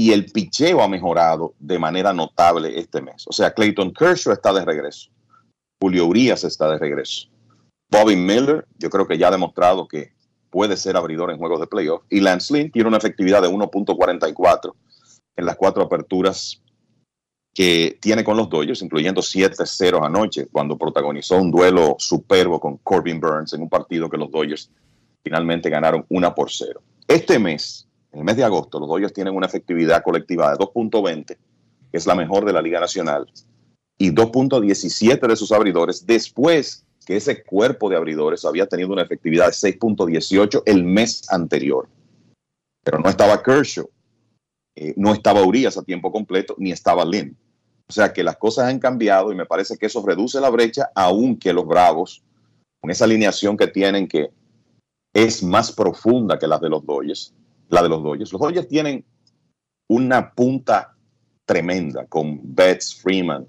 y 0.00 0.12
el 0.12 0.24
picheo 0.24 0.80
ha 0.80 0.88
mejorado 0.88 1.52
de 1.58 1.78
manera 1.78 2.14
notable 2.14 2.80
este 2.80 3.02
mes. 3.02 3.26
O 3.26 3.34
sea, 3.34 3.52
Clayton 3.52 3.92
Kershaw 3.92 4.32
está 4.32 4.50
de 4.50 4.64
regreso. 4.64 5.10
Julio 5.78 6.06
Urias 6.06 6.42
está 6.42 6.70
de 6.70 6.78
regreso. 6.78 7.28
Bobby 7.90 8.16
Miller, 8.16 8.66
yo 8.78 8.88
creo 8.88 9.06
que 9.06 9.18
ya 9.18 9.28
ha 9.28 9.30
demostrado 9.30 9.86
que 9.86 10.14
puede 10.48 10.78
ser 10.78 10.96
abridor 10.96 11.30
en 11.30 11.36
juegos 11.36 11.60
de 11.60 11.66
playoff. 11.66 12.02
Y 12.08 12.20
Lance 12.20 12.54
Lynn 12.54 12.72
tiene 12.72 12.88
una 12.88 12.96
efectividad 12.96 13.42
de 13.42 13.50
1.44 13.50 14.72
en 15.36 15.44
las 15.44 15.56
cuatro 15.56 15.82
aperturas 15.82 16.62
que 17.52 17.98
tiene 18.00 18.24
con 18.24 18.38
los 18.38 18.48
Dodgers, 18.48 18.80
incluyendo 18.80 19.20
7-0 19.20 20.02
anoche, 20.02 20.46
cuando 20.46 20.78
protagonizó 20.78 21.36
un 21.36 21.50
duelo 21.50 21.96
superbo 21.98 22.58
con 22.58 22.78
Corbin 22.78 23.20
Burns 23.20 23.52
en 23.52 23.60
un 23.60 23.68
partido 23.68 24.08
que 24.08 24.16
los 24.16 24.30
Dodgers 24.30 24.70
finalmente 25.22 25.68
ganaron 25.68 26.06
1 26.08 26.34
por 26.34 26.50
0. 26.50 26.80
Este 27.06 27.38
mes, 27.38 27.86
en 28.12 28.18
el 28.18 28.24
mes 28.24 28.36
de 28.36 28.44
agosto, 28.44 28.80
los 28.80 28.88
Dodgers 28.88 29.12
tienen 29.12 29.34
una 29.34 29.46
efectividad 29.46 30.02
colectiva 30.02 30.50
de 30.50 30.58
2.20, 30.58 31.26
que 31.26 31.36
es 31.92 32.06
la 32.06 32.14
mejor 32.14 32.44
de 32.44 32.52
la 32.52 32.62
Liga 32.62 32.80
Nacional, 32.80 33.30
y 33.98 34.10
2.17 34.10 35.26
de 35.26 35.36
sus 35.36 35.52
abridores, 35.52 36.06
después 36.06 36.84
que 37.06 37.16
ese 37.16 37.42
cuerpo 37.42 37.88
de 37.88 37.96
abridores 37.96 38.44
había 38.44 38.66
tenido 38.66 38.92
una 38.92 39.02
efectividad 39.02 39.46
de 39.46 39.52
6.18 39.52 40.62
el 40.66 40.84
mes 40.84 41.22
anterior. 41.30 41.88
Pero 42.82 42.98
no 42.98 43.08
estaba 43.08 43.42
Kershaw, 43.42 43.88
eh, 44.76 44.94
no 44.96 45.12
estaba 45.12 45.42
Urias 45.42 45.76
a 45.76 45.82
tiempo 45.82 46.10
completo, 46.10 46.54
ni 46.58 46.72
estaba 46.72 47.04
Lynn. 47.04 47.36
O 47.88 47.92
sea 47.92 48.12
que 48.12 48.22
las 48.22 48.36
cosas 48.36 48.68
han 48.68 48.78
cambiado 48.78 49.32
y 49.32 49.34
me 49.34 49.46
parece 49.46 49.76
que 49.76 49.86
eso 49.86 50.04
reduce 50.04 50.40
la 50.40 50.50
brecha, 50.50 50.90
aunque 50.94 51.52
los 51.52 51.66
Bravos, 51.66 52.22
con 52.80 52.90
esa 52.90 53.04
alineación 53.04 53.56
que 53.56 53.66
tienen 53.66 54.08
que 54.08 54.30
es 55.12 55.42
más 55.42 55.72
profunda 55.72 56.38
que 56.38 56.46
la 56.46 56.58
de 56.58 56.68
los 56.68 56.86
Dodgers, 56.86 57.34
la 57.70 57.82
de 57.82 57.88
los 57.88 58.02
Dodgers. 58.02 58.32
Los 58.32 58.40
Dodgers 58.40 58.68
tienen 58.68 59.04
una 59.88 60.32
punta 60.32 60.94
tremenda 61.44 62.06
con 62.06 62.40
Betts, 62.42 62.94
Freeman, 62.94 63.46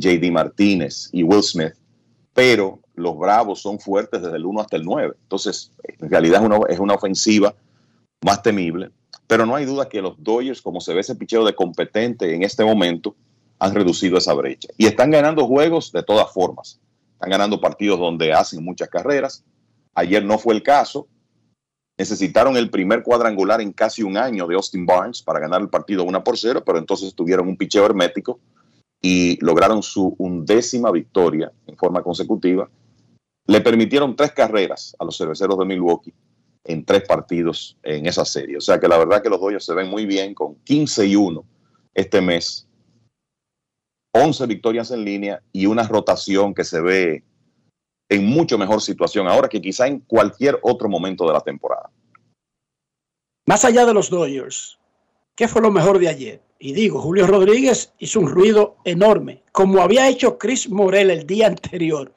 JD 0.00 0.30
Martínez 0.32 1.10
y 1.12 1.22
Will 1.22 1.42
Smith, 1.42 1.74
pero 2.32 2.80
los 2.94 3.16
Bravos 3.16 3.60
son 3.60 3.78
fuertes 3.78 4.22
desde 4.22 4.36
el 4.36 4.46
1 4.46 4.60
hasta 4.60 4.76
el 4.76 4.84
9. 4.84 5.14
Entonces, 5.22 5.72
en 5.84 6.10
realidad 6.10 6.40
es 6.40 6.46
una, 6.46 6.58
es 6.68 6.78
una 6.78 6.94
ofensiva 6.94 7.54
más 8.24 8.42
temible 8.42 8.90
pero 9.28 9.44
no 9.44 9.54
hay 9.54 9.66
duda 9.66 9.88
que 9.88 10.00
los 10.00 10.20
Dodgers, 10.20 10.62
como 10.62 10.80
se 10.80 10.94
ve 10.94 11.00
ese 11.00 11.14
picheo 11.14 11.44
de 11.44 11.54
competente 11.54 12.34
en 12.34 12.42
este 12.42 12.64
momento, 12.64 13.14
han 13.58 13.74
reducido 13.74 14.16
esa 14.16 14.32
brecha. 14.32 14.68
Y 14.78 14.86
están 14.86 15.10
ganando 15.10 15.46
juegos 15.46 15.92
de 15.92 16.02
todas 16.02 16.32
formas. 16.32 16.80
Están 17.12 17.30
ganando 17.30 17.60
partidos 17.60 18.00
donde 18.00 18.32
hacen 18.32 18.64
muchas 18.64 18.88
carreras. 18.88 19.44
Ayer 19.94 20.24
no 20.24 20.38
fue 20.38 20.54
el 20.54 20.62
caso. 20.62 21.08
Necesitaron 21.98 22.56
el 22.56 22.70
primer 22.70 23.02
cuadrangular 23.02 23.60
en 23.60 23.72
casi 23.72 24.04
un 24.04 24.16
año 24.16 24.46
de 24.46 24.54
Austin 24.54 24.86
Barnes 24.86 25.20
para 25.20 25.40
ganar 25.40 25.60
el 25.60 25.68
partido 25.68 26.04
1 26.04 26.22
por 26.22 26.38
0, 26.38 26.62
pero 26.64 26.78
entonces 26.78 27.12
tuvieron 27.12 27.48
un 27.48 27.56
picheo 27.56 27.84
hermético 27.84 28.38
y 29.02 29.36
lograron 29.44 29.82
su 29.82 30.14
undécima 30.16 30.92
victoria 30.92 31.50
en 31.66 31.76
forma 31.76 32.02
consecutiva. 32.02 32.70
Le 33.46 33.60
permitieron 33.60 34.14
tres 34.14 34.30
carreras 34.30 34.94
a 34.98 35.04
los 35.04 35.16
cerveceros 35.16 35.58
de 35.58 35.64
Milwaukee 35.64 36.14
en 36.64 36.84
tres 36.84 37.02
partidos 37.02 37.76
en 37.82 38.06
esa 38.06 38.24
serie. 38.24 38.58
O 38.58 38.60
sea 38.60 38.78
que 38.78 38.86
la 38.86 38.98
verdad 38.98 39.20
que 39.20 39.30
los 39.30 39.40
Dodgers 39.40 39.64
se 39.64 39.74
ven 39.74 39.88
muy 39.88 40.06
bien 40.06 40.34
con 40.34 40.54
15 40.64 41.06
y 41.06 41.16
1 41.16 41.44
este 41.94 42.20
mes. 42.20 42.68
11 44.12 44.46
victorias 44.46 44.90
en 44.92 45.04
línea 45.04 45.42
y 45.52 45.66
una 45.66 45.82
rotación 45.82 46.54
que 46.54 46.64
se 46.64 46.80
ve 46.80 47.24
en 48.08 48.26
mucho 48.26 48.58
mejor 48.58 48.80
situación 48.80 49.28
ahora 49.28 49.48
que 49.48 49.60
quizá 49.60 49.86
en 49.86 50.00
cualquier 50.00 50.58
otro 50.62 50.88
momento 50.88 51.26
de 51.26 51.32
la 51.32 51.40
temporada. 51.40 51.90
Más 53.46 53.64
allá 53.64 53.86
de 53.86 53.94
los 53.94 54.10
Dodgers, 54.10 54.78
¿qué 55.34 55.48
fue 55.48 55.62
lo 55.62 55.70
mejor 55.70 55.98
de 55.98 56.08
ayer? 56.08 56.42
Y 56.58 56.72
digo, 56.72 57.00
Julio 57.00 57.26
Rodríguez 57.26 57.92
hizo 57.98 58.20
un 58.20 58.28
ruido 58.28 58.76
enorme, 58.84 59.42
como 59.52 59.80
había 59.80 60.08
hecho 60.08 60.38
Chris 60.38 60.68
Morel 60.68 61.10
el 61.10 61.26
día 61.26 61.46
anterior 61.48 62.12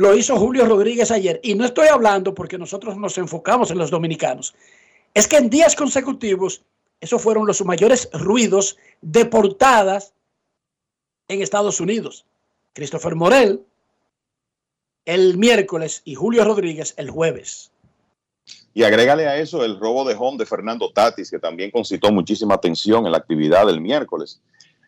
lo 0.00 0.16
hizo 0.16 0.36
Julio 0.38 0.64
Rodríguez 0.64 1.10
ayer. 1.10 1.40
Y 1.42 1.54
no 1.54 1.64
estoy 1.64 1.88
hablando 1.88 2.34
porque 2.34 2.58
nosotros 2.58 2.96
nos 2.96 3.18
enfocamos 3.18 3.70
en 3.70 3.78
los 3.78 3.90
dominicanos. 3.90 4.54
Es 5.12 5.26
que 5.26 5.36
en 5.36 5.50
días 5.50 5.76
consecutivos, 5.76 6.62
esos 7.00 7.20
fueron 7.20 7.46
los 7.46 7.62
mayores 7.64 8.08
ruidos 8.12 8.78
de 9.02 9.26
portadas 9.26 10.14
en 11.28 11.42
Estados 11.42 11.80
Unidos. 11.80 12.24
Christopher 12.72 13.14
Morel 13.14 13.62
el 15.04 15.38
miércoles 15.38 16.02
y 16.04 16.14
Julio 16.14 16.44
Rodríguez 16.44 16.94
el 16.96 17.10
jueves. 17.10 17.72
Y 18.72 18.84
agrégale 18.84 19.26
a 19.26 19.36
eso 19.36 19.64
el 19.64 19.78
robo 19.78 20.04
de 20.04 20.14
home 20.18 20.38
de 20.38 20.46
Fernando 20.46 20.92
Tatis, 20.92 21.30
que 21.30 21.38
también 21.38 21.70
concitó 21.70 22.12
muchísima 22.12 22.54
atención 22.54 23.04
en 23.06 23.12
la 23.12 23.18
actividad 23.18 23.66
del 23.66 23.80
miércoles. 23.80 24.40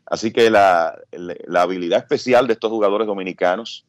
Así 0.07 0.33
que 0.33 0.51
la, 0.51 0.99
la 1.11 1.63
habilidad 1.63 1.99
especial 1.99 2.47
de 2.47 2.53
estos 2.53 2.71
jugadores 2.71 3.07
dominicanos 3.07 3.87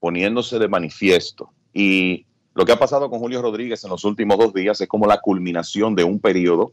poniéndose 0.00 0.58
de 0.58 0.68
manifiesto. 0.68 1.50
Y 1.72 2.26
lo 2.54 2.64
que 2.64 2.72
ha 2.72 2.78
pasado 2.78 3.10
con 3.10 3.18
Julio 3.18 3.42
Rodríguez 3.42 3.84
en 3.84 3.90
los 3.90 4.04
últimos 4.04 4.38
dos 4.38 4.54
días 4.54 4.80
es 4.80 4.88
como 4.88 5.06
la 5.06 5.20
culminación 5.20 5.94
de 5.94 6.04
un 6.04 6.20
periodo 6.20 6.72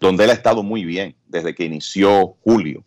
donde 0.00 0.24
él 0.24 0.30
ha 0.30 0.34
estado 0.34 0.62
muy 0.62 0.84
bien 0.84 1.14
desde 1.26 1.54
que 1.54 1.64
inició 1.64 2.36
Julio, 2.42 2.84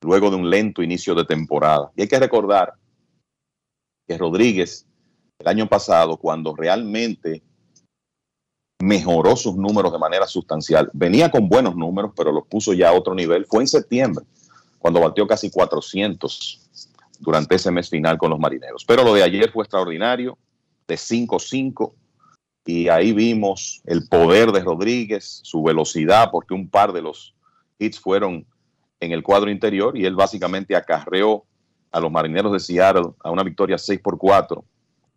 luego 0.00 0.30
de 0.30 0.36
un 0.36 0.48
lento 0.48 0.82
inicio 0.82 1.14
de 1.14 1.24
temporada. 1.24 1.90
Y 1.96 2.02
hay 2.02 2.08
que 2.08 2.18
recordar 2.18 2.74
que 4.08 4.18
Rodríguez 4.18 4.86
el 5.38 5.46
año 5.46 5.68
pasado, 5.68 6.16
cuando 6.16 6.56
realmente 6.56 7.42
mejoró 8.80 9.36
sus 9.36 9.54
números 9.56 9.92
de 9.92 9.98
manera 9.98 10.26
sustancial, 10.26 10.90
venía 10.92 11.30
con 11.30 11.48
buenos 11.48 11.76
números, 11.76 12.12
pero 12.16 12.32
los 12.32 12.46
puso 12.46 12.72
ya 12.72 12.88
a 12.88 12.92
otro 12.92 13.14
nivel, 13.14 13.46
fue 13.46 13.62
en 13.62 13.68
septiembre, 13.68 14.24
cuando 14.78 15.00
batió 15.00 15.26
casi 15.26 15.50
400 15.50 16.60
durante 17.20 17.56
ese 17.56 17.70
mes 17.70 17.90
final 17.90 18.18
con 18.18 18.30
los 18.30 18.38
marineros. 18.38 18.84
Pero 18.84 19.04
lo 19.04 19.14
de 19.14 19.22
ayer 19.22 19.50
fue 19.52 19.64
extraordinario, 19.64 20.38
de 20.86 20.96
5-5, 20.96 21.92
y 22.64 22.88
ahí 22.88 23.12
vimos 23.12 23.80
el 23.84 24.08
poder 24.08 24.52
de 24.52 24.60
Rodríguez, 24.60 25.40
su 25.42 25.62
velocidad, 25.62 26.30
porque 26.30 26.54
un 26.54 26.68
par 26.68 26.92
de 26.92 27.02
los 27.02 27.34
hits 27.78 28.00
fueron 28.00 28.46
en 29.00 29.12
el 29.12 29.22
cuadro 29.22 29.50
interior 29.50 29.96
y 29.96 30.04
él 30.04 30.14
básicamente 30.14 30.74
acarreó 30.74 31.44
a 31.90 32.00
los 32.00 32.10
marineros 32.10 32.52
de 32.52 32.60
Seattle 32.60 33.12
a 33.22 33.30
una 33.30 33.42
victoria 33.42 33.78
6 33.78 34.00
por 34.00 34.18
4 34.18 34.64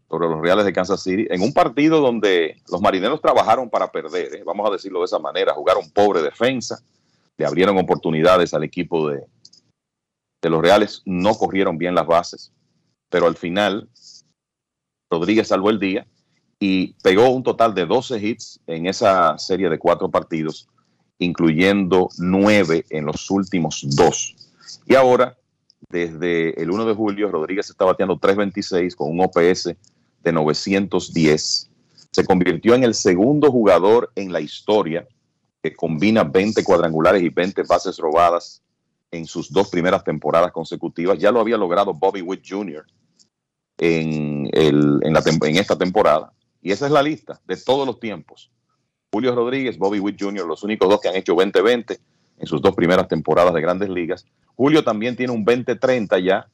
sobre 0.09 0.27
los 0.27 0.41
Reales 0.41 0.65
de 0.65 0.73
Kansas 0.73 1.01
City, 1.01 1.25
en 1.29 1.41
un 1.41 1.53
partido 1.53 2.01
donde 2.01 2.57
los 2.69 2.81
marineros 2.81 3.21
trabajaron 3.21 3.69
para 3.69 3.91
perder, 3.91 4.35
¿eh? 4.35 4.43
vamos 4.45 4.67
a 4.67 4.73
decirlo 4.73 4.99
de 4.99 5.05
esa 5.05 5.19
manera, 5.19 5.53
jugaron 5.53 5.89
pobre 5.91 6.21
defensa, 6.21 6.83
le 7.37 7.45
abrieron 7.45 7.77
oportunidades 7.77 8.53
al 8.53 8.63
equipo 8.63 9.09
de, 9.09 9.23
de 10.41 10.49
los 10.49 10.61
Reales 10.61 11.01
no 11.05 11.33
corrieron 11.35 11.77
bien 11.77 11.95
las 11.95 12.07
bases, 12.07 12.51
pero 13.09 13.27
al 13.27 13.37
final 13.37 13.89
Rodríguez 15.09 15.47
salvó 15.47 15.69
el 15.69 15.79
día 15.79 16.05
y 16.59 16.93
pegó 17.03 17.29
un 17.29 17.43
total 17.43 17.73
de 17.73 17.85
12 17.85 18.19
hits 18.19 18.59
en 18.67 18.87
esa 18.87 19.37
serie 19.37 19.69
de 19.69 19.79
cuatro 19.79 20.09
partidos, 20.09 20.69
incluyendo 21.19 22.09
nueve 22.17 22.85
en 22.89 23.05
los 23.05 23.29
últimos 23.29 23.83
dos. 23.95 24.35
Y 24.85 24.95
ahora, 24.95 25.37
desde 25.91 26.61
el 26.61 26.71
1 26.71 26.85
de 26.85 26.93
julio, 26.93 27.29
Rodríguez 27.29 27.69
está 27.69 27.85
bateando 27.85 28.17
3.26 28.17 28.95
con 28.95 29.11
un 29.11 29.21
OPS 29.21 29.75
de 30.23 30.31
910. 30.31 31.69
Se 32.11 32.25
convirtió 32.25 32.75
en 32.75 32.83
el 32.83 32.93
segundo 32.93 33.51
jugador 33.51 34.11
en 34.15 34.31
la 34.31 34.41
historia 34.41 35.07
que 35.61 35.75
combina 35.75 36.23
20 36.23 36.63
cuadrangulares 36.63 37.21
y 37.21 37.29
20 37.29 37.63
bases 37.63 37.97
robadas 37.97 38.61
en 39.11 39.25
sus 39.25 39.51
dos 39.51 39.69
primeras 39.69 40.03
temporadas 40.03 40.51
consecutivas. 40.51 41.19
Ya 41.19 41.31
lo 41.31 41.39
había 41.39 41.57
logrado 41.57 41.93
Bobby 41.93 42.21
Witt 42.21 42.43
Jr. 42.47 42.85
En, 43.77 44.49
en, 44.53 45.57
esta 45.57 45.77
temporada. 45.77 46.33
Y 46.61 46.71
esa 46.71 46.85
es 46.85 46.91
la 46.91 47.03
lista 47.03 47.41
de 47.45 47.57
todos 47.57 47.85
los 47.85 47.99
tiempos. 47.99 48.51
Julio 49.11 49.35
Rodríguez, 49.35 49.77
Bobby 49.77 49.99
Witt 49.99 50.21
Jr., 50.21 50.45
los 50.45 50.63
únicos 50.63 50.89
dos 50.89 51.01
que 51.01 51.09
han 51.09 51.15
hecho 51.15 51.35
20-20 51.35 51.99
en 52.41 52.47
sus 52.47 52.61
dos 52.61 52.75
primeras 52.75 53.07
temporadas 53.07 53.53
de 53.53 53.61
grandes 53.61 53.87
ligas. 53.89 54.25
Julio 54.55 54.83
también 54.83 55.15
tiene 55.15 55.31
un 55.31 55.45
20-30 55.45 56.21
ya 56.23 56.47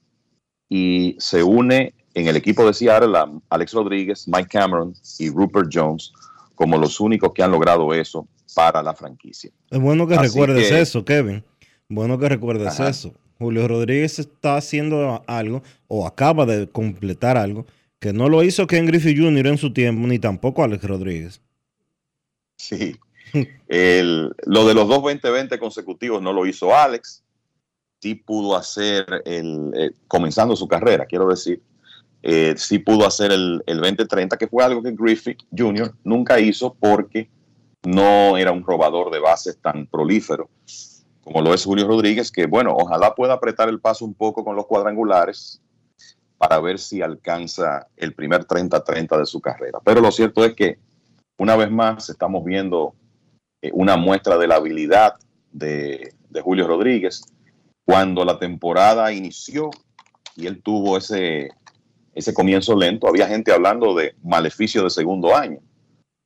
y 0.70 1.16
se 1.20 1.42
une 1.44 1.94
en 2.14 2.28
el 2.28 2.36
equipo 2.36 2.66
de 2.66 2.74
Seattle 2.74 3.18
a 3.18 3.28
Alex 3.50 3.74
Rodríguez, 3.74 4.28
Mike 4.28 4.50
Cameron 4.50 4.94
y 5.20 5.30
Rupert 5.30 5.70
Jones 5.74 6.12
como 6.56 6.78
los 6.78 7.00
únicos 7.00 7.32
que 7.34 7.44
han 7.44 7.52
logrado 7.52 7.94
eso 7.94 8.28
para 8.56 8.82
la 8.84 8.94
franquicia. 8.94 9.52
Es 9.70 9.80
bueno 9.80 10.08
que 10.08 10.16
Así 10.16 10.28
recuerdes 10.28 10.70
que- 10.70 10.82
eso, 10.82 11.06
Kevin. 11.06 11.44
Bueno 11.90 12.18
que 12.20 12.28
recuerdes 12.30 12.68
Ajá. 12.80 12.90
eso. 12.90 13.14
Julio 13.40 13.68
Rodríguez 13.68 14.18
está 14.20 14.58
haciendo 14.58 15.24
algo 15.28 15.62
o 15.88 16.08
acaba 16.08 16.46
de 16.48 16.68
completar 16.68 17.38
algo 17.38 17.66
que 18.00 18.12
no 18.14 18.30
lo 18.30 18.44
hizo 18.44 18.66
Ken 18.68 18.86
Griffey 18.88 19.16
Jr. 19.16 19.48
en 19.48 19.58
su 19.58 19.72
tiempo, 19.74 20.08
ni 20.08 20.18
tampoco 20.20 20.64
Alex 20.64 20.84
Rodríguez. 20.84 21.42
Sí. 22.58 22.96
El- 23.68 24.34
lo 24.46 24.68
de 24.68 24.74
los 24.74 24.88
dos 24.88 25.02
2020 25.04 25.60
consecutivos 25.60 26.22
no 26.22 26.34
lo 26.34 26.46
hizo 26.46 26.76
Alex. 26.76 27.24
Sí 28.02 28.16
pudo 28.16 28.56
hacer, 28.56 29.06
el, 29.26 29.72
eh, 29.76 29.92
comenzando 30.08 30.56
su 30.56 30.68
carrera, 30.68 31.06
quiero 31.06 31.28
decir, 31.28 31.62
eh, 32.22 32.54
sí 32.58 32.80
pudo 32.80 33.06
hacer 33.08 33.32
el, 33.32 33.64
el 33.66 33.78
2030, 33.80 34.38
que 34.38 34.48
fue 34.48 34.64
algo 34.64 34.84
que 34.84 34.92
Griffith 34.92 35.40
Jr. 35.56 35.94
nunca 36.04 36.40
hizo 36.40 36.74
porque 36.74 37.30
no 37.84 38.38
era 38.38 38.52
un 38.52 38.64
robador 38.64 39.12
de 39.12 39.20
bases 39.20 39.58
tan 39.62 39.88
prolífero 39.88 40.50
como 41.28 41.42
lo 41.42 41.54
es 41.54 41.66
Julio 41.66 41.86
Rodríguez, 41.86 42.32
que 42.32 42.46
bueno, 42.46 42.74
ojalá 42.74 43.14
pueda 43.14 43.34
apretar 43.34 43.68
el 43.68 43.82
paso 43.82 44.06
un 44.06 44.14
poco 44.14 44.46
con 44.46 44.56
los 44.56 44.66
cuadrangulares 44.66 45.62
para 46.38 46.58
ver 46.62 46.80
si 46.80 47.02
alcanza 47.02 47.88
el 47.98 48.14
primer 48.14 48.46
30-30 48.46 49.18
de 49.18 49.26
su 49.26 49.42
carrera. 49.42 49.80
Pero 49.84 50.00
lo 50.00 50.10
cierto 50.12 50.46
es 50.46 50.54
que 50.54 50.80
una 51.38 51.58
vez 51.58 51.70
más 51.70 52.10
estamos 52.10 52.46
viendo 52.46 52.96
una 53.74 53.98
muestra 53.98 54.38
de 54.38 54.48
la 54.48 54.56
habilidad 54.56 55.16
de, 55.52 56.14
de 56.30 56.42
Julio 56.42 56.68
Rodríguez. 56.68 57.22
Cuando 57.86 58.26
la 58.26 58.38
temporada 58.38 59.12
inició 59.12 59.70
y 60.36 60.46
él 60.48 60.62
tuvo 60.62 60.98
ese, 60.98 61.50
ese 62.14 62.34
comienzo 62.34 62.76
lento, 62.76 63.08
había 63.08 63.28
gente 63.28 63.52
hablando 63.52 63.96
de 63.96 64.16
maleficio 64.24 64.84
de 64.84 64.90
segundo 64.90 65.36
año. 65.36 65.60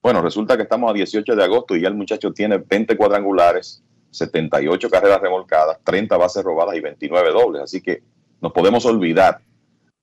Bueno, 0.02 0.22
resulta 0.22 0.58
que 0.58 0.64
estamos 0.64 0.90
a 0.90 0.94
18 0.94 1.36
de 1.36 1.44
agosto 1.44 1.76
y 1.76 1.82
ya 1.82 1.88
el 1.88 1.96
muchacho 1.96 2.34
tiene 2.34 2.58
20 2.58 2.98
cuadrangulares, 2.98 3.84
78 4.10 4.90
carreras 4.90 5.22
remolcadas, 5.22 5.78
30 5.84 6.18
bases 6.18 6.44
robadas 6.44 6.76
y 6.76 6.80
29 6.80 7.32
dobles. 7.32 7.62
Así 7.64 7.82
que 7.82 8.04
nos 8.42 8.52
podemos 8.52 8.86
olvidar 8.86 9.42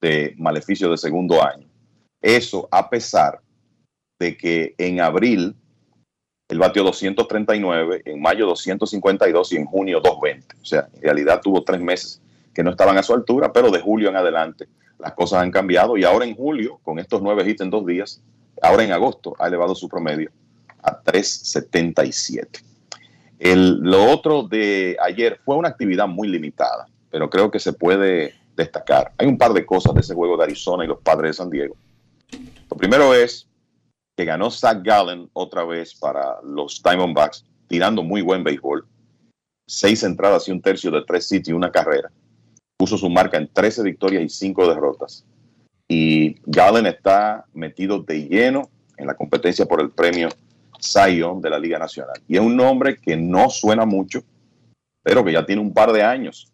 de 0.00 0.34
maleficio 0.38 0.90
de 0.90 0.96
segundo 0.96 1.42
año. 1.42 1.66
Eso 2.22 2.68
a 2.70 2.88
pesar 2.88 3.40
de 4.20 4.36
que 4.36 4.74
en 4.78 5.00
abril 5.00 5.56
él 6.48 6.58
batió 6.58 6.82
239, 6.82 8.02
en 8.06 8.20
mayo 8.20 8.46
252 8.46 9.52
y 9.52 9.56
en 9.56 9.66
junio 9.66 10.00
220. 10.00 10.56
O 10.62 10.64
sea, 10.64 10.88
en 10.94 11.02
realidad 11.02 11.40
tuvo 11.42 11.62
tres 11.62 11.80
meses 11.80 12.22
que 12.54 12.62
no 12.62 12.70
estaban 12.70 12.96
a 12.96 13.02
su 13.02 13.12
altura, 13.12 13.52
pero 13.52 13.70
de 13.70 13.80
julio 13.80 14.08
en 14.08 14.16
adelante 14.16 14.66
las 14.98 15.12
cosas 15.12 15.42
han 15.42 15.50
cambiado 15.50 15.96
y 15.96 16.04
ahora 16.04 16.24
en 16.24 16.34
julio, 16.34 16.80
con 16.82 16.98
estos 16.98 17.22
nueve 17.22 17.48
hits 17.48 17.60
en 17.60 17.70
dos 17.70 17.86
días, 17.86 18.20
ahora 18.62 18.82
en 18.82 18.92
agosto 18.92 19.36
ha 19.38 19.46
elevado 19.46 19.74
su 19.74 19.88
promedio 19.88 20.30
a 20.82 21.00
377. 21.00 22.60
El, 23.38 23.78
lo 23.80 24.10
otro 24.10 24.42
de 24.42 24.96
ayer 25.00 25.38
fue 25.44 25.56
una 25.56 25.68
actividad 25.68 26.08
muy 26.08 26.28
limitada, 26.28 26.88
pero 27.10 27.30
creo 27.30 27.50
que 27.50 27.60
se 27.60 27.72
puede 27.72 28.34
destacar. 28.56 29.12
Hay 29.18 29.26
un 29.26 29.38
par 29.38 29.52
de 29.52 29.64
cosas 29.64 29.94
de 29.94 30.00
ese 30.00 30.14
juego 30.14 30.36
de 30.36 30.44
Arizona 30.44 30.84
y 30.84 30.88
los 30.88 30.98
padres 30.98 31.30
de 31.30 31.34
San 31.34 31.50
Diego. 31.50 31.76
Lo 32.70 32.76
primero 32.76 33.14
es 33.14 33.47
que 34.18 34.24
ganó 34.24 34.50
Zach 34.50 34.82
Gallen 34.82 35.30
otra 35.32 35.64
vez 35.64 35.94
para 35.94 36.42
los 36.42 36.82
Diamondbacks, 36.82 37.44
tirando 37.68 38.02
muy 38.02 38.20
buen 38.20 38.42
béisbol. 38.42 38.84
Seis 39.64 40.02
entradas 40.02 40.48
y 40.48 40.50
un 40.50 40.60
tercio 40.60 40.90
de 40.90 41.02
tres 41.02 41.30
hits 41.30 41.48
y 41.48 41.52
una 41.52 41.70
carrera. 41.70 42.10
Puso 42.76 42.98
su 42.98 43.08
marca 43.08 43.36
en 43.36 43.46
13 43.46 43.84
victorias 43.84 44.24
y 44.24 44.28
5 44.28 44.74
derrotas. 44.74 45.24
Y 45.86 46.34
Gallen 46.46 46.86
está 46.86 47.46
metido 47.54 48.00
de 48.00 48.26
lleno 48.26 48.68
en 48.96 49.06
la 49.06 49.14
competencia 49.14 49.66
por 49.66 49.80
el 49.80 49.90
premio 49.90 50.30
Zion 50.82 51.40
de 51.40 51.50
la 51.50 51.60
Liga 51.60 51.78
Nacional. 51.78 52.20
Y 52.26 52.34
es 52.34 52.42
un 52.42 52.56
nombre 52.56 52.96
que 52.96 53.16
no 53.16 53.48
suena 53.50 53.86
mucho, 53.86 54.24
pero 55.00 55.24
que 55.24 55.30
ya 55.30 55.46
tiene 55.46 55.62
un 55.62 55.72
par 55.72 55.92
de 55.92 56.02
años. 56.02 56.52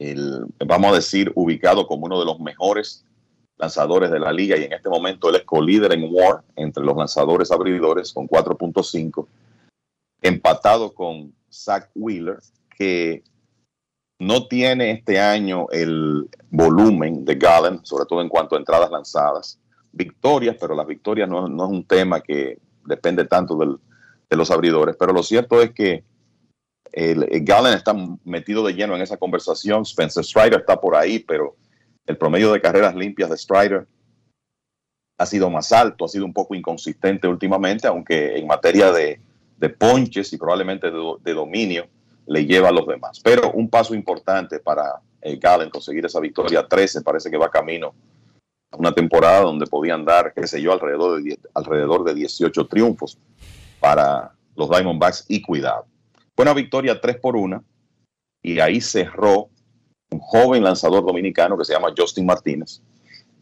El, 0.00 0.46
vamos 0.58 0.90
a 0.90 0.96
decir, 0.96 1.30
ubicado 1.36 1.86
como 1.86 2.06
uno 2.06 2.18
de 2.18 2.26
los 2.26 2.40
mejores 2.40 3.04
lanzadores 3.66 4.10
de 4.10 4.18
la 4.18 4.32
liga 4.32 4.56
y 4.56 4.64
en 4.64 4.72
este 4.72 4.88
momento 4.88 5.28
él 5.30 5.36
es 5.36 5.44
co-líder 5.44 5.92
en 5.92 6.08
WAR 6.12 6.42
entre 6.56 6.84
los 6.84 6.96
lanzadores 6.96 7.52
abridores 7.52 8.12
con 8.12 8.26
4.5, 8.26 9.26
empatado 10.20 10.92
con 10.92 11.32
Zach 11.50 11.88
Wheeler, 11.94 12.38
que 12.76 13.22
no 14.20 14.48
tiene 14.48 14.90
este 14.90 15.20
año 15.20 15.66
el 15.70 16.28
volumen 16.50 17.24
de 17.24 17.36
Gallen, 17.36 17.80
sobre 17.84 18.04
todo 18.06 18.20
en 18.20 18.28
cuanto 18.28 18.56
a 18.56 18.58
entradas 18.58 18.90
lanzadas. 18.90 19.58
Victorias, 19.92 20.56
pero 20.60 20.74
las 20.74 20.86
victorias 20.86 21.28
no, 21.28 21.46
no 21.48 21.64
es 21.64 21.70
un 21.70 21.84
tema 21.84 22.20
que 22.20 22.58
depende 22.84 23.24
tanto 23.26 23.56
del- 23.56 23.78
de 24.28 24.36
los 24.36 24.50
abridores, 24.50 24.96
pero 24.98 25.12
lo 25.12 25.22
cierto 25.22 25.60
es 25.62 25.72
que 25.72 26.02
el, 26.90 27.22
el 27.30 27.44
Gallen 27.44 27.74
está 27.74 27.94
metido 28.24 28.64
de 28.64 28.72
lleno 28.72 28.96
en 28.96 29.02
esa 29.02 29.18
conversación, 29.18 29.82
Spencer 29.82 30.24
Strider 30.24 30.60
está 30.60 30.80
por 30.80 30.96
ahí, 30.96 31.18
pero 31.20 31.54
el 32.06 32.16
promedio 32.16 32.52
de 32.52 32.60
carreras 32.60 32.94
limpias 32.94 33.30
de 33.30 33.36
Strider 33.36 33.86
ha 35.18 35.26
sido 35.26 35.50
más 35.50 35.72
alto, 35.72 36.04
ha 36.04 36.08
sido 36.08 36.24
un 36.24 36.32
poco 36.32 36.54
inconsistente 36.54 37.28
últimamente, 37.28 37.86
aunque 37.86 38.36
en 38.38 38.46
materia 38.46 38.90
de, 38.90 39.20
ponches 39.78 40.32
y 40.32 40.36
probablemente 40.38 40.88
de, 40.90 40.96
do- 40.96 41.20
de 41.22 41.34
dominio 41.34 41.86
le 42.26 42.44
lleva 42.44 42.68
a 42.70 42.72
los 42.72 42.86
demás. 42.86 43.20
Pero 43.20 43.52
un 43.52 43.68
paso 43.68 43.94
importante 43.94 44.58
para 44.58 45.00
el 45.20 45.38
Gallen 45.38 45.70
conseguir 45.70 46.04
esa 46.04 46.18
victoria 46.18 46.66
13, 46.66 47.02
parece 47.02 47.30
que 47.30 47.36
va 47.36 47.48
camino 47.48 47.94
a 48.72 48.76
una 48.76 48.92
temporada 48.92 49.42
donde 49.42 49.66
podían 49.66 50.04
dar, 50.04 50.32
qué 50.34 50.46
sé 50.48 50.60
yo, 50.60 50.72
alrededor 50.72 51.18
de, 51.18 51.22
10 51.22 51.38
alrededor 51.54 52.02
de 52.02 52.14
18 52.14 52.66
triunfos 52.66 53.18
para 53.78 54.32
los 54.56 54.68
Diamondbacks 54.68 55.26
y 55.28 55.40
cuidado. 55.42 55.86
Fue 56.34 56.42
una 56.44 56.54
victoria 56.54 57.00
3 57.00 57.18
por 57.18 57.36
1 57.36 57.62
y 58.42 58.58
ahí 58.58 58.80
cerró 58.80 59.50
un 60.12 60.20
joven 60.20 60.62
lanzador 60.62 61.04
dominicano 61.04 61.56
que 61.56 61.64
se 61.64 61.72
llama 61.72 61.92
Justin 61.96 62.26
Martínez, 62.26 62.80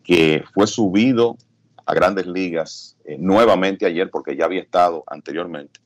que 0.02 0.42
fue 0.54 0.66
subido 0.66 1.36
a 1.84 1.94
grandes 1.94 2.26
ligas 2.26 2.96
eh, 3.04 3.16
nuevamente 3.18 3.86
ayer 3.86 4.10
porque 4.10 4.36
ya 4.36 4.44
había 4.44 4.60
estado 4.60 5.04
anteriormente 5.06 5.80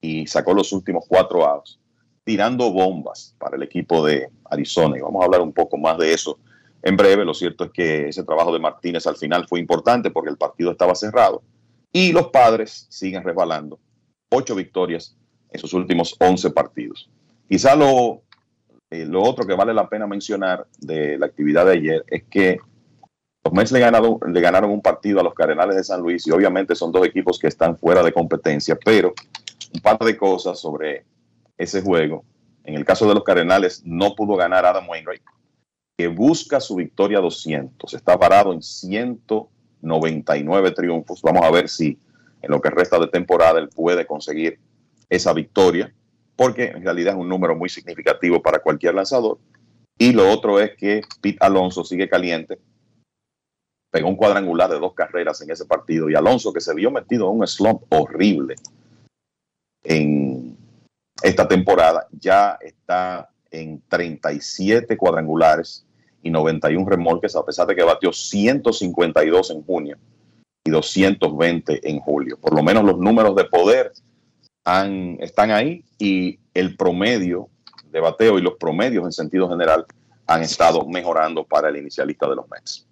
y 0.00 0.26
sacó 0.26 0.54
los 0.54 0.72
últimos 0.72 1.04
cuatro 1.08 1.44
outs 1.46 1.80
tirando 2.24 2.70
bombas 2.70 3.34
para 3.38 3.56
el 3.56 3.62
equipo 3.62 4.04
de 4.04 4.28
Arizona 4.50 4.98
y 4.98 5.00
vamos 5.00 5.22
a 5.22 5.24
hablar 5.24 5.40
un 5.40 5.52
poco 5.52 5.78
más 5.78 5.96
de 5.96 6.12
eso 6.12 6.38
en 6.82 6.94
breve. 6.94 7.24
Lo 7.24 7.32
cierto 7.32 7.64
es 7.64 7.70
que 7.70 8.08
ese 8.08 8.22
trabajo 8.22 8.52
de 8.52 8.58
Martínez 8.58 9.06
al 9.06 9.16
final 9.16 9.48
fue 9.48 9.60
importante 9.60 10.10
porque 10.10 10.28
el 10.28 10.36
partido 10.36 10.70
estaba 10.70 10.94
cerrado 10.94 11.42
y 11.90 12.12
los 12.12 12.28
padres 12.28 12.86
siguen 12.90 13.24
resbalando. 13.24 13.78
Ocho 14.30 14.54
victorias 14.54 15.16
en 15.50 15.58
sus 15.58 15.72
últimos 15.72 16.14
11 16.20 16.50
partidos. 16.50 17.08
Quizá 17.48 17.74
lo, 17.74 18.20
eh, 18.90 19.04
lo 19.04 19.22
otro 19.22 19.46
que 19.46 19.54
vale 19.54 19.74
la 19.74 19.88
pena 19.88 20.06
mencionar 20.06 20.66
de 20.78 21.18
la 21.18 21.26
actividad 21.26 21.66
de 21.66 21.72
ayer 21.72 22.04
es 22.08 22.24
que 22.24 22.58
los 23.44 23.52
Mets 23.52 23.72
le 23.72 23.80
ganaron, 23.80 24.70
un 24.70 24.80
partido 24.82 25.20
a 25.20 25.22
los 25.22 25.34
Cardenales 25.34 25.76
de 25.76 25.84
San 25.84 26.00
Luis 26.00 26.26
y 26.26 26.30
obviamente 26.30 26.74
son 26.74 26.90
dos 26.92 27.06
equipos 27.06 27.38
que 27.38 27.48
están 27.48 27.76
fuera 27.78 28.02
de 28.02 28.12
competencia, 28.12 28.78
pero 28.82 29.12
un 29.74 29.80
par 29.80 29.98
de 29.98 30.16
cosas 30.16 30.58
sobre 30.58 31.04
ese 31.56 31.82
juego. 31.82 32.24
En 32.64 32.74
el 32.74 32.84
caso 32.84 33.08
de 33.08 33.14
los 33.14 33.24
Cardenales 33.24 33.82
no 33.84 34.14
pudo 34.14 34.36
ganar 34.36 34.66
Adam 34.66 34.88
Wainwright, 34.88 35.22
que 35.96 36.08
busca 36.08 36.60
su 36.60 36.74
victoria 36.74 37.20
200. 37.20 37.94
Está 37.94 38.18
parado 38.18 38.52
en 38.52 38.62
199 38.62 40.70
triunfos. 40.72 41.22
Vamos 41.22 41.44
a 41.44 41.50
ver 41.50 41.68
si 41.68 41.98
en 42.42 42.50
lo 42.50 42.60
que 42.60 42.70
resta 42.70 42.98
de 42.98 43.06
temporada 43.08 43.58
él 43.58 43.68
puede 43.68 44.06
conseguir 44.06 44.58
esa 45.08 45.32
victoria, 45.32 45.92
porque 46.38 46.66
en 46.66 46.84
realidad 46.84 47.14
es 47.14 47.20
un 47.20 47.28
número 47.28 47.56
muy 47.56 47.68
significativo 47.68 48.40
para 48.40 48.60
cualquier 48.60 48.94
lanzador. 48.94 49.38
Y 49.98 50.12
lo 50.12 50.30
otro 50.30 50.60
es 50.60 50.76
que 50.76 51.00
Pete 51.20 51.38
Alonso 51.40 51.82
sigue 51.82 52.08
caliente. 52.08 52.60
Pegó 53.90 54.08
un 54.08 54.14
cuadrangular 54.14 54.70
de 54.70 54.78
dos 54.78 54.94
carreras 54.94 55.40
en 55.40 55.50
ese 55.50 55.64
partido 55.64 56.08
y 56.08 56.14
Alonso 56.14 56.52
que 56.52 56.60
se 56.60 56.72
vio 56.74 56.92
metido 56.92 57.28
en 57.28 57.40
un 57.40 57.46
slump 57.48 57.82
horrible 57.88 58.54
en 59.82 60.56
esta 61.22 61.48
temporada 61.48 62.06
ya 62.12 62.56
está 62.60 63.30
en 63.50 63.82
37 63.88 64.96
cuadrangulares 64.96 65.84
y 66.22 66.30
91 66.30 66.88
remolques 66.88 67.34
a 67.34 67.44
pesar 67.44 67.66
de 67.66 67.74
que 67.74 67.82
batió 67.82 68.12
152 68.12 69.50
en 69.50 69.62
junio 69.64 69.98
y 70.64 70.70
220 70.70 71.90
en 71.90 71.98
julio. 71.98 72.38
Por 72.38 72.54
lo 72.54 72.62
menos 72.62 72.84
los 72.84 72.98
números 72.98 73.34
de 73.34 73.44
poder 73.46 73.92
han, 74.68 75.16
están 75.20 75.50
ahí 75.50 75.82
y 75.98 76.38
el 76.52 76.76
promedio 76.76 77.48
de 77.90 78.00
bateo 78.00 78.38
y 78.38 78.42
los 78.42 78.54
promedios 78.54 79.04
en 79.06 79.12
sentido 79.12 79.48
general 79.48 79.86
han 80.26 80.42
estado 80.42 80.86
mejorando 80.86 81.44
para 81.44 81.70
el 81.70 81.76
inicialista 81.78 82.28
de 82.28 82.36
los 82.36 82.48
Mets. 82.50 82.86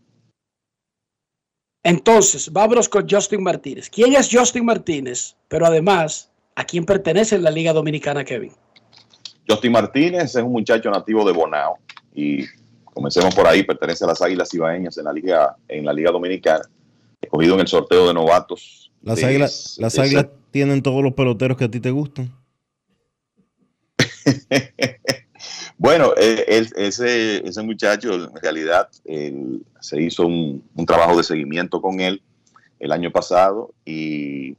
Entonces, 1.85 2.51
vámonos 2.53 2.89
con 2.89 3.07
Justin 3.09 3.43
Martínez. 3.43 3.90
¿Quién 3.90 4.15
es 4.15 4.28
Justin 4.32 4.65
Martínez? 4.65 5.36
Pero 5.48 5.66
además, 5.66 6.31
¿a 6.55 6.65
quién 6.65 6.85
pertenece 6.85 7.36
en 7.36 7.43
la 7.43 7.51
Liga 7.51 7.73
Dominicana, 7.73 8.24
Kevin? 8.24 8.53
Justin 9.48 9.73
Martínez 9.73 10.35
es 10.35 10.43
un 10.43 10.53
muchacho 10.53 10.90
nativo 10.90 11.24
de 11.27 11.32
Bonao 11.32 11.78
y 12.15 12.44
Comencemos 12.97 13.35
por 13.35 13.47
ahí, 13.47 13.62
pertenece 13.62 14.05
a 14.05 14.07
las 14.07 14.23
Águilas 14.23 14.55
Ibaeñas 14.55 14.97
en 14.97 15.05
la 15.05 15.12
Liga, 15.12 15.55
en 15.69 15.85
la 15.85 15.93
Liga 15.93 16.11
Dominicana, 16.11 16.65
escogido 17.20 17.53
en 17.53 17.61
el 17.61 17.69
sorteo 17.69 18.09
de 18.09 18.15
novatos. 18.15 18.90
Las 19.03 19.19
de- 19.19 19.27
águilas, 19.27 19.77
las 19.78 19.93
de- 19.93 20.01
águilas 20.01 20.27
tienen 20.56 20.80
todos 20.80 21.02
los 21.04 21.12
peloteros 21.12 21.58
que 21.58 21.64
a 21.64 21.70
ti 21.70 21.80
te 21.80 21.90
gustan. 21.90 22.32
Bueno, 25.78 26.12
eh, 26.16 26.66
ese, 26.76 27.46
ese 27.46 27.62
muchacho, 27.62 28.14
en 28.14 28.34
realidad, 28.42 28.88
él- 29.04 29.62
se 29.80 30.00
hizo 30.00 30.26
un, 30.26 30.64
un 30.74 30.86
trabajo 30.86 31.14
de 31.18 31.22
seguimiento 31.22 31.82
con 31.82 32.00
él 32.00 32.22
el 32.80 32.90
año 32.92 33.10
pasado 33.12 33.74
y 33.84 34.56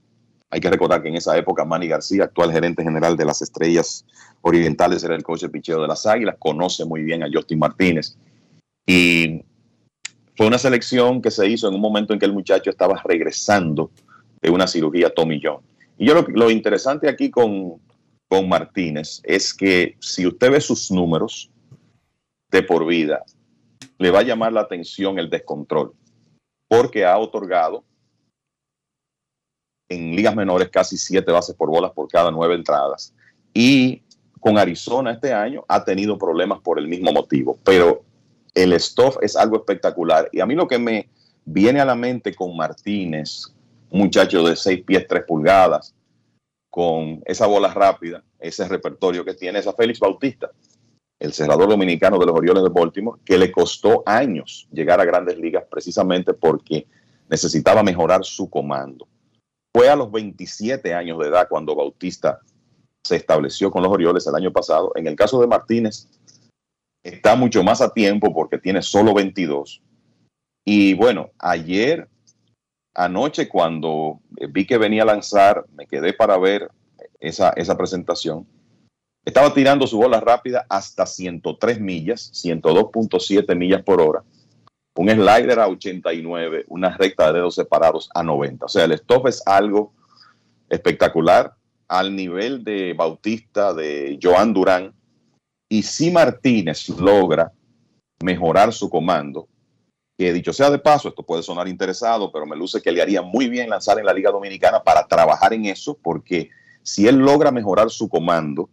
hay 0.51 0.59
que 0.61 0.69
recordar 0.69 1.01
que 1.01 1.09
en 1.09 1.15
esa 1.15 1.35
época 1.35 1.65
Manny 1.65 1.87
García, 1.87 2.25
actual 2.25 2.51
gerente 2.51 2.83
general 2.83 3.17
de 3.17 3.25
las 3.25 3.41
Estrellas 3.41 4.05
Orientales, 4.41 5.03
era 5.03 5.15
el 5.15 5.23
coach 5.23 5.41
de 5.41 5.49
picheo 5.49 5.81
de 5.81 5.87
las 5.87 6.05
Águilas, 6.05 6.35
conoce 6.37 6.85
muy 6.85 7.01
bien 7.01 7.23
a 7.23 7.27
Justin 7.33 7.57
Martínez 7.57 8.15
y 8.85 9.41
fue 10.35 10.45
una 10.45 10.59
selección 10.59 11.19
que 11.23 11.31
se 11.31 11.47
hizo 11.47 11.67
en 11.67 11.73
un 11.73 11.81
momento 11.81 12.13
en 12.13 12.19
que 12.19 12.27
el 12.27 12.33
muchacho 12.33 12.69
estaba 12.69 13.01
regresando 13.03 13.89
de 14.39 14.51
una 14.51 14.67
cirugía 14.67 15.09
Tommy 15.09 15.41
John. 15.43 15.61
Y 15.97 16.07
yo 16.07 16.13
lo, 16.13 16.21
lo 16.21 16.49
interesante 16.51 17.09
aquí 17.09 17.31
con, 17.31 17.81
con 18.27 18.47
Martínez 18.47 19.21
es 19.23 19.53
que 19.53 19.95
si 19.99 20.27
usted 20.27 20.51
ve 20.51 20.61
sus 20.61 20.91
números 20.91 21.49
de 22.51 22.63
por 22.63 22.85
vida, 22.85 23.23
le 23.97 24.11
va 24.11 24.19
a 24.19 24.23
llamar 24.23 24.53
la 24.53 24.61
atención 24.61 25.17
el 25.17 25.29
descontrol, 25.29 25.93
porque 26.67 27.05
ha 27.05 27.17
otorgado 27.17 27.83
en 29.89 30.15
ligas 30.15 30.35
menores 30.35 30.69
casi 30.69 30.97
siete 30.97 31.31
bases 31.31 31.55
por 31.55 31.69
bolas 31.69 31.91
por 31.91 32.07
cada 32.07 32.31
nueve 32.31 32.55
entradas. 32.55 33.13
Y 33.53 34.03
con 34.39 34.57
Arizona 34.57 35.11
este 35.11 35.33
año 35.33 35.63
ha 35.67 35.83
tenido 35.83 36.17
problemas 36.17 36.59
por 36.59 36.79
el 36.79 36.87
mismo 36.87 37.11
motivo, 37.11 37.57
pero 37.63 38.03
el 38.53 38.79
stuff 38.79 39.17
es 39.21 39.35
algo 39.35 39.57
espectacular. 39.57 40.29
Y 40.31 40.41
a 40.41 40.45
mí 40.45 40.55
lo 40.55 40.67
que 40.67 40.77
me 40.77 41.09
viene 41.45 41.79
a 41.79 41.85
la 41.85 41.95
mente 41.95 42.35
con 42.35 42.55
Martínez, 42.55 43.53
muchacho 43.89 44.43
de 44.43 44.55
seis 44.55 44.83
pies, 44.83 45.05
tres 45.07 45.23
pulgadas, 45.25 45.95
con 46.69 47.21
esa 47.25 47.47
bola 47.47 47.73
rápida, 47.73 48.23
ese 48.39 48.67
repertorio 48.67 49.25
que 49.25 49.33
tiene, 49.33 49.59
esa 49.59 49.73
Félix 49.73 49.99
Bautista, 49.99 50.51
el 51.19 51.33
cerrador 51.33 51.69
dominicano 51.69 52.19
de 52.19 52.25
los 52.25 52.35
Orioles 52.35 52.63
de 52.63 52.69
Baltimore, 52.69 53.19
que 53.25 53.37
le 53.37 53.51
costó 53.51 54.03
años 54.05 54.67
llegar 54.71 55.01
a 55.01 55.05
grandes 55.05 55.37
ligas 55.37 55.63
precisamente 55.69 56.33
porque 56.33 56.87
necesitaba 57.29 57.81
mejorar 57.83 58.23
su 58.23 58.49
comando. 58.49 59.07
Fue 59.73 59.89
a 59.89 59.95
los 59.95 60.11
27 60.11 60.93
años 60.93 61.19
de 61.19 61.27
edad 61.27 61.47
cuando 61.49 61.75
Bautista 61.75 62.39
se 63.03 63.15
estableció 63.15 63.71
con 63.71 63.83
los 63.83 63.91
Orioles 63.91 64.27
el 64.27 64.35
año 64.35 64.51
pasado. 64.51 64.91
En 64.95 65.07
el 65.07 65.15
caso 65.15 65.39
de 65.41 65.47
Martínez, 65.47 66.07
está 67.03 67.35
mucho 67.35 67.63
más 67.63 67.81
a 67.81 67.93
tiempo 67.93 68.33
porque 68.33 68.57
tiene 68.57 68.81
solo 68.81 69.13
22. 69.13 69.81
Y 70.65 70.93
bueno, 70.93 71.31
ayer, 71.39 72.09
anoche, 72.97 73.47
cuando 73.47 74.19
vi 74.49 74.65
que 74.65 74.77
venía 74.77 75.03
a 75.03 75.05
lanzar, 75.05 75.65
me 75.75 75.85
quedé 75.85 76.13
para 76.13 76.37
ver 76.37 76.69
esa, 77.19 77.51
esa 77.51 77.77
presentación. 77.77 78.45
Estaba 79.23 79.53
tirando 79.53 79.85
su 79.87 79.97
bola 79.97 80.19
rápida 80.19 80.65
hasta 80.67 81.05
103 81.05 81.79
millas, 81.79 82.31
102.7 82.33 83.55
millas 83.55 83.83
por 83.83 84.01
hora, 84.01 84.23
un 84.95 85.09
slider 85.09 85.59
a 85.59 85.67
89, 85.67 86.65
una 86.69 86.97
recta 86.97 87.27
de 87.27 87.33
dedos 87.33 87.55
separados 87.55 88.09
a 88.15 88.23
90. 88.23 88.65
O 88.65 88.69
sea, 88.69 88.85
el 88.85 88.93
stop 88.93 89.27
es 89.27 89.45
algo 89.45 89.93
espectacular 90.69 91.53
al 91.87 92.15
nivel 92.15 92.63
de 92.63 92.93
Bautista, 92.93 93.73
de 93.73 94.17
Joan 94.21 94.53
Durán. 94.53 94.93
Y 95.69 95.83
si 95.83 96.09
Martínez 96.09 96.89
logra 96.89 97.51
mejorar 98.23 98.73
su 98.73 98.89
comando, 98.89 99.47
que 100.17 100.33
dicho 100.33 100.51
sea 100.51 100.71
de 100.71 100.79
paso, 100.79 101.09
esto 101.09 101.23
puede 101.23 101.43
sonar 101.43 101.67
interesado, 101.67 102.31
pero 102.31 102.45
me 102.45 102.55
luce 102.55 102.81
que 102.81 102.91
le 102.91 103.01
haría 103.01 103.21
muy 103.21 103.49
bien 103.49 103.69
lanzar 103.69 103.99
en 103.99 104.05
la 104.05 104.13
Liga 104.13 104.31
Dominicana 104.31 104.81
para 104.81 105.07
trabajar 105.07 105.53
en 105.53 105.65
eso, 105.65 105.97
porque 106.01 106.49
si 106.81 107.07
él 107.07 107.17
logra 107.17 107.51
mejorar 107.51 107.91
su 107.91 108.09
comando, 108.09 108.69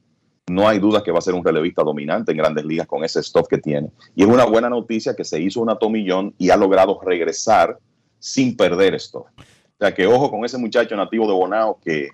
no 0.47 0.67
hay 0.67 0.79
duda 0.79 1.03
que 1.03 1.11
va 1.11 1.19
a 1.19 1.23
ser 1.23 1.35
un 1.35 1.45
relevista 1.45 1.83
dominante 1.83 2.33
en 2.33 2.39
grandes 2.39 2.65
ligas 2.65 2.87
con 2.87 3.05
ese 3.05 3.23
stuff 3.23 3.47
que 3.49 3.59
tiene. 3.59 3.91
Y 4.15 4.23
es 4.23 4.29
una 4.29 4.45
buena 4.45 4.71
noticia 4.71 5.15
que 5.15 5.25
se 5.25 5.41
hizo 5.41 5.61
una 5.61 5.77
tomillón 5.77 6.35
y 6.39 6.51
ha 6.51 6.57
logrado 6.57 6.99
regresar 7.01 7.79
sin 8.19 8.57
perder 8.57 8.95
esto. 8.95 9.27
O 9.37 9.79
sea 9.79 9.95
que 9.95 10.07
ojo 10.07 10.31
con 10.31 10.45
ese 10.45 10.59
muchacho 10.59 10.97
nativo 10.97 11.27
de 11.27 11.33
Bonao 11.33 11.79
que 11.83 12.09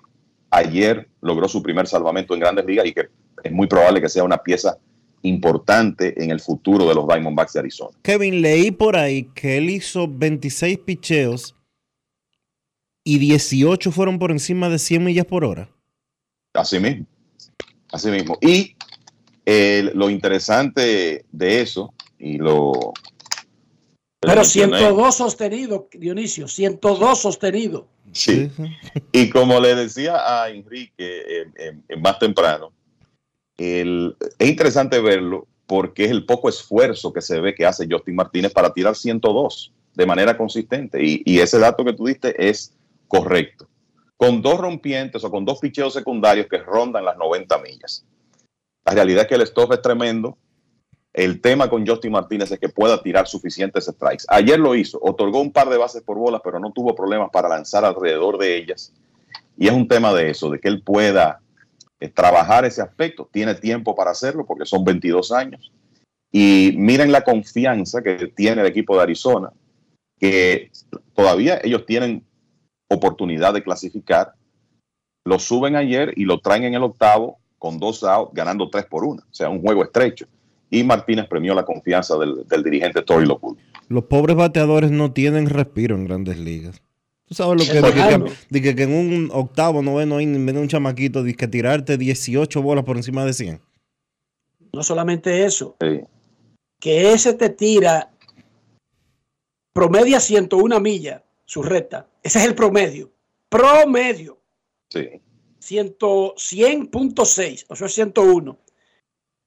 ayer 0.49 1.07
logró 1.21 1.47
su 1.47 1.61
primer 1.61 1.87
salvamento 1.87 2.33
en 2.33 2.39
grandes 2.41 2.65
ligas 2.65 2.85
y 2.85 2.93
que 2.93 3.09
es 3.43 3.51
muy 3.51 3.67
probable 3.67 4.01
que 4.01 4.09
sea 4.09 4.23
una 4.23 4.37
pieza 4.37 4.77
importante 5.23 6.21
en 6.23 6.31
el 6.31 6.39
futuro 6.39 6.87
de 6.87 6.95
los 6.95 7.07
Diamondbacks 7.07 7.53
de 7.53 7.59
Arizona. 7.59 7.97
Kevin, 8.01 8.41
leí 8.41 8.71
por 8.71 8.95
ahí 8.95 9.29
que 9.35 9.57
él 9.57 9.69
hizo 9.69 10.07
26 10.07 10.79
picheos 10.79 11.55
y 13.03 13.17
18 13.19 13.91
fueron 13.91 14.19
por 14.19 14.31
encima 14.31 14.69
de 14.69 14.79
100 14.79 15.03
millas 15.03 15.25
por 15.25 15.43
hora. 15.45 15.69
Así 16.53 16.79
mismo. 16.79 17.05
Así 17.91 18.09
mismo. 18.09 18.37
Y 18.41 18.75
eh, 19.45 19.91
lo 19.93 20.09
interesante 20.09 21.25
de 21.31 21.61
eso, 21.61 21.93
y 22.19 22.37
lo. 22.37 22.93
Pero 24.19 24.35
lo 24.35 24.41
mencioné, 24.41 24.77
102 24.77 25.15
sostenido, 25.15 25.89
Dionisio, 25.91 26.47
102 26.47 27.19
sostenido. 27.19 27.87
Sí. 28.11 28.51
Y 29.11 29.29
como 29.29 29.59
le 29.59 29.75
decía 29.75 30.43
a 30.43 30.49
Enrique 30.49 30.93
eh, 30.99 31.45
eh, 31.55 31.77
eh, 31.87 31.97
más 31.97 32.19
temprano, 32.19 32.71
es 33.61 34.49
interesante 34.49 34.99
verlo 34.99 35.47
porque 35.67 36.05
es 36.05 36.11
el 36.11 36.25
poco 36.25 36.49
esfuerzo 36.49 37.13
que 37.13 37.21
se 37.21 37.39
ve 37.39 37.55
que 37.55 37.65
hace 37.65 37.87
Justin 37.89 38.15
Martínez 38.15 38.51
para 38.51 38.73
tirar 38.73 38.95
102 38.95 39.71
de 39.93 40.05
manera 40.05 40.37
consistente. 40.37 41.03
Y, 41.03 41.21
y 41.25 41.39
ese 41.39 41.59
dato 41.59 41.85
que 41.85 41.93
tú 41.93 42.05
diste 42.05 42.49
es 42.49 42.73
correcto. 43.07 43.67
Con 44.17 44.41
dos 44.41 44.59
rompientes 44.59 45.23
o 45.23 45.31
con 45.31 45.45
dos 45.45 45.59
picheos 45.59 45.93
secundarios 45.93 46.47
que 46.47 46.57
rondan 46.57 47.05
las 47.05 47.17
90 47.17 47.57
millas. 47.59 48.05
La 48.85 48.93
realidad 48.93 49.23
es 49.23 49.27
que 49.27 49.35
el 49.35 49.41
stop 49.41 49.73
es 49.73 49.81
tremendo. 49.81 50.37
El 51.13 51.41
tema 51.41 51.69
con 51.69 51.85
Justin 51.85 52.13
Martínez 52.13 52.51
es 52.51 52.59
que 52.59 52.69
pueda 52.69 53.01
tirar 53.01 53.27
suficientes 53.27 53.85
strikes. 53.85 54.23
Ayer 54.29 54.59
lo 54.59 54.75
hizo, 54.75 54.97
otorgó 55.01 55.41
un 55.41 55.51
par 55.51 55.69
de 55.69 55.77
bases 55.77 56.01
por 56.03 56.17
bolas, 56.17 56.41
pero 56.43 56.59
no 56.59 56.71
tuvo 56.71 56.95
problemas 56.95 57.29
para 57.31 57.49
lanzar 57.49 57.83
alrededor 57.83 58.37
de 58.37 58.57
ellas. 58.57 58.93
Y 59.57 59.67
es 59.67 59.73
un 59.73 59.87
tema 59.87 60.13
de 60.13 60.29
eso, 60.29 60.49
de 60.49 60.59
que 60.59 60.69
él 60.69 60.81
pueda 60.81 61.41
eh, 62.01 62.09
trabajar 62.09 62.65
ese 62.65 62.81
aspecto. 62.81 63.29
Tiene 63.31 63.53
tiempo 63.53 63.95
para 63.95 64.11
hacerlo 64.11 64.45
porque 64.45 64.65
son 64.65 64.83
22 64.83 65.31
años. 65.31 65.71
Y 66.31 66.73
miren 66.77 67.11
la 67.11 67.23
confianza 67.23 68.01
que 68.01 68.27
tiene 68.35 68.61
el 68.61 68.67
equipo 68.67 68.95
de 68.95 69.03
Arizona, 69.03 69.51
que 70.19 70.71
todavía 71.13 71.59
ellos 71.63 71.85
tienen 71.85 72.25
oportunidad 72.89 73.53
de 73.53 73.63
clasificar. 73.63 74.33
Lo 75.25 75.37
suben 75.37 75.75
ayer 75.75 76.13
y 76.15 76.25
lo 76.25 76.39
traen 76.39 76.63
en 76.63 76.73
el 76.73 76.83
octavo 76.83 77.37
con 77.59 77.77
dos 77.77 78.03
outs, 78.03 78.33
ganando 78.33 78.69
tres 78.69 78.85
por 78.85 79.05
una. 79.05 79.21
O 79.21 79.33
sea, 79.33 79.49
un 79.49 79.61
juego 79.61 79.83
estrecho. 79.83 80.25
Y 80.71 80.83
Martínez 80.83 81.27
premió 81.27 81.53
la 81.53 81.65
confianza 81.65 82.17
del, 82.17 82.47
del 82.47 82.63
dirigente 82.63 83.03
Tori 83.03 83.27
Lockwood. 83.27 83.57
Los 83.89 84.05
pobres 84.05 84.35
bateadores 84.35 84.89
no 84.89 85.11
tienen 85.11 85.47
respiro 85.47 85.95
en 85.95 86.05
grandes 86.05 86.39
ligas. 86.39 86.81
Tú 87.31 87.35
sabes 87.35 87.65
lo 87.65 87.73
que 87.73 87.79
Es 87.79 88.49
de 88.49 88.61
que, 88.61 88.83
en 88.83 88.91
un 88.91 89.29
octavo, 89.31 89.81
noveno 89.81 90.19
inning 90.19 90.43
viene 90.43 90.59
un 90.59 90.67
chamaquito 90.67 91.23
de 91.23 91.33
que 91.33 91.47
tirarte 91.47 91.97
18 91.97 92.61
bolas 92.61 92.83
por 92.83 92.97
encima 92.97 93.23
de 93.23 93.31
100. 93.31 93.61
No 94.73 94.83
solamente 94.83 95.45
eso, 95.45 95.77
Sí. 95.79 96.01
que 96.77 97.13
ese 97.13 97.33
te 97.35 97.47
tira 97.47 98.11
promedia 99.71 100.19
101 100.19 100.81
millas, 100.81 101.21
su 101.45 101.63
recta. 101.63 102.05
Ese 102.21 102.39
es 102.39 102.45
el 102.47 102.53
promedio. 102.53 103.09
Promedio. 103.47 104.37
Sí. 104.89 105.21
100 105.59 105.95
100.6, 106.35 107.65
o 107.69 107.75
sea, 107.77 107.87
101. 107.87 108.57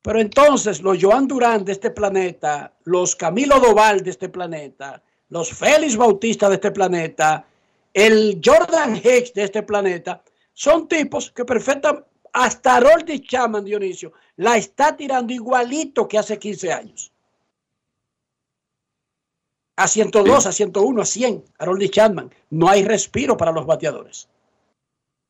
Pero 0.00 0.20
entonces 0.22 0.80
los 0.80 0.96
Joan 0.98 1.28
Durán 1.28 1.66
de 1.66 1.72
este 1.72 1.90
planeta, 1.90 2.72
los 2.84 3.14
Camilo 3.14 3.60
Doval 3.60 4.02
de 4.02 4.08
este 4.10 4.30
planeta, 4.30 5.02
los 5.28 5.52
Félix 5.52 5.98
Bautista 5.98 6.48
de 6.48 6.54
este 6.54 6.70
planeta, 6.70 7.46
el 7.94 8.40
Jordan 8.44 8.96
Hicks 8.96 9.32
de 9.32 9.44
este 9.44 9.62
planeta, 9.62 10.22
son 10.52 10.88
tipos 10.88 11.30
que 11.30 11.44
perfectamente, 11.44 12.06
hasta 12.32 12.80
Roldy 12.80 13.20
Chapman, 13.20 13.64
Dionisio, 13.64 14.12
la 14.36 14.56
está 14.56 14.96
tirando 14.96 15.32
igualito 15.32 16.06
que 16.08 16.18
hace 16.18 16.38
15 16.38 16.72
años. 16.72 17.12
A 19.76 19.88
102, 19.88 20.46
a 20.46 20.52
101, 20.52 21.02
a 21.02 21.04
100, 21.04 21.44
a 21.58 21.64
Roldy 21.64 21.88
Chapman. 21.88 22.32
No 22.50 22.68
hay 22.68 22.84
respiro 22.84 23.36
para 23.36 23.52
los 23.52 23.66
bateadores. 23.66 24.28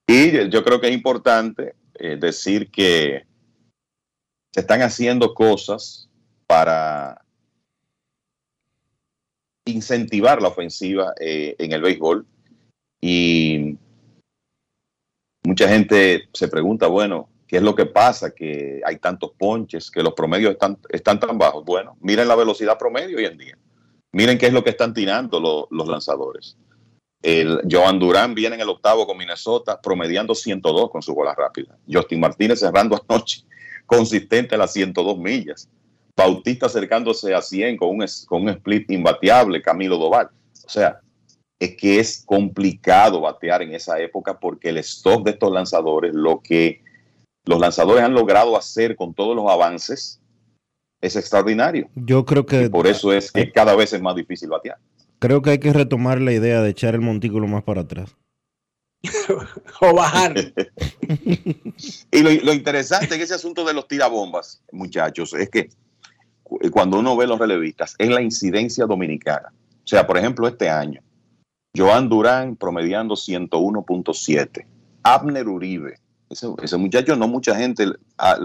Y 0.06 0.48
yo 0.50 0.64
creo 0.64 0.80
que 0.80 0.88
es 0.88 0.94
importante 0.94 1.74
eh, 1.94 2.16
decir 2.16 2.70
que 2.70 3.26
se 4.52 4.60
están 4.60 4.82
haciendo 4.82 5.34
cosas 5.34 6.08
para 6.46 7.24
incentivar 9.66 10.40
la 10.40 10.48
ofensiva 10.48 11.14
eh, 11.20 11.54
en 11.58 11.72
el 11.72 11.82
béisbol. 11.82 12.26
Y 13.06 13.76
mucha 15.42 15.68
gente 15.68 16.30
se 16.32 16.48
pregunta, 16.48 16.86
bueno, 16.86 17.28
¿qué 17.46 17.54
¿Qué 17.54 17.58
es 17.58 17.62
lo 17.62 17.74
que 17.74 17.84
pasa? 17.84 18.34
Que 18.34 18.80
hay 18.82 18.96
tantos 18.96 19.32
ponches, 19.38 19.90
que 19.90 20.02
los 20.02 20.14
promedios 20.14 20.52
están, 20.52 20.78
están 20.88 21.20
tan 21.20 21.36
bajos. 21.36 21.64
Bueno, 21.66 21.98
miren 22.00 22.26
la 22.26 22.34
velocidad 22.34 22.78
promedio 22.78 23.18
hoy 23.18 23.26
en 23.26 23.36
día. 23.36 23.58
Miren 24.12 24.38
qué 24.38 24.46
es 24.46 24.54
lo 24.54 24.64
que 24.64 24.70
están 24.70 24.94
tirando 24.94 25.38
los, 25.38 25.66
los 25.70 25.86
lanzadores. 25.86 26.56
El 27.22 27.60
Joan 27.70 27.98
Durán 27.98 28.34
viene 28.34 28.54
en 28.54 28.62
el 28.62 28.70
octavo 28.70 29.06
con 29.06 29.18
Minnesota, 29.18 29.78
promediando 29.82 30.34
102 30.34 30.90
con 30.90 31.02
su 31.02 31.14
bola 31.14 31.34
rápida. 31.34 31.76
Justin 31.86 32.20
Martínez 32.20 32.60
cerrando 32.60 32.98
anoche, 33.08 33.44
consistente 33.84 34.54
a 34.54 34.58
las 34.58 34.72
102 34.72 35.18
millas. 35.18 35.68
Bautista 36.16 36.66
acercándose 36.66 37.34
a 37.34 37.42
100 37.42 37.76
con 37.76 37.90
un, 37.90 38.06
con 38.26 38.42
un 38.42 38.48
split 38.48 38.90
imbateable, 38.90 39.60
Camilo 39.60 39.98
Doval. 39.98 40.30
O 40.64 40.68
sea, 40.70 41.02
es 41.58 41.76
que 41.76 42.00
es 42.00 42.22
complicado 42.24 43.20
batear 43.20 43.62
en 43.62 43.74
esa 43.74 43.98
época 44.00 44.38
porque 44.38 44.70
el 44.70 44.78
stock 44.78 45.24
de 45.24 45.32
estos 45.32 45.52
lanzadores, 45.52 46.14
lo 46.14 46.40
que 46.40 46.82
los 47.44 47.60
lanzadores 47.60 48.02
han 48.02 48.14
logrado 48.14 48.56
hacer 48.56 48.96
con 48.96 49.14
todos 49.14 49.36
los 49.36 49.50
avances, 49.50 50.20
es 51.00 51.16
extraordinario. 51.16 51.88
Yo 51.94 52.24
creo 52.24 52.46
que... 52.46 52.64
Y 52.64 52.68
por 52.68 52.86
eso 52.86 53.12
es 53.12 53.30
que 53.30 53.52
cada 53.52 53.74
vez 53.76 53.92
es 53.92 54.00
más 54.00 54.16
difícil 54.16 54.48
batear. 54.48 54.78
Creo 55.18 55.42
que 55.42 55.50
hay 55.50 55.58
que 55.58 55.72
retomar 55.72 56.20
la 56.20 56.32
idea 56.32 56.60
de 56.60 56.70
echar 56.70 56.94
el 56.94 57.00
montículo 57.00 57.46
más 57.46 57.62
para 57.62 57.82
atrás. 57.82 58.16
o 59.80 59.94
bajar. 59.94 60.34
y 62.10 62.22
lo, 62.22 62.30
lo, 62.30 62.52
interesante 62.54 63.14
en 63.14 63.20
ese 63.20 63.34
asunto 63.34 63.64
de 63.64 63.74
los 63.74 63.86
tirabombas, 63.86 64.62
muchachos, 64.72 65.34
es 65.34 65.50
que 65.50 65.68
cuando 66.70 66.98
uno 66.98 67.16
ve 67.16 67.26
los 67.26 67.38
relevistas, 67.38 67.94
es 67.98 68.08
la 68.08 68.22
incidencia 68.22 68.86
dominicana. 68.86 69.52
O 69.52 69.86
sea, 69.86 70.06
por 70.06 70.16
ejemplo, 70.16 70.48
este 70.48 70.68
año, 70.68 71.02
Joan 71.76 72.08
Durán 72.08 72.56
promediando 72.56 73.14
101.7. 73.14 74.66
Abner 75.02 75.48
Uribe, 75.48 75.98
ese, 76.30 76.76
muchacho 76.76 77.16
no 77.16 77.28
mucha 77.28 77.54
gente 77.56 77.86
ha, 78.16 78.38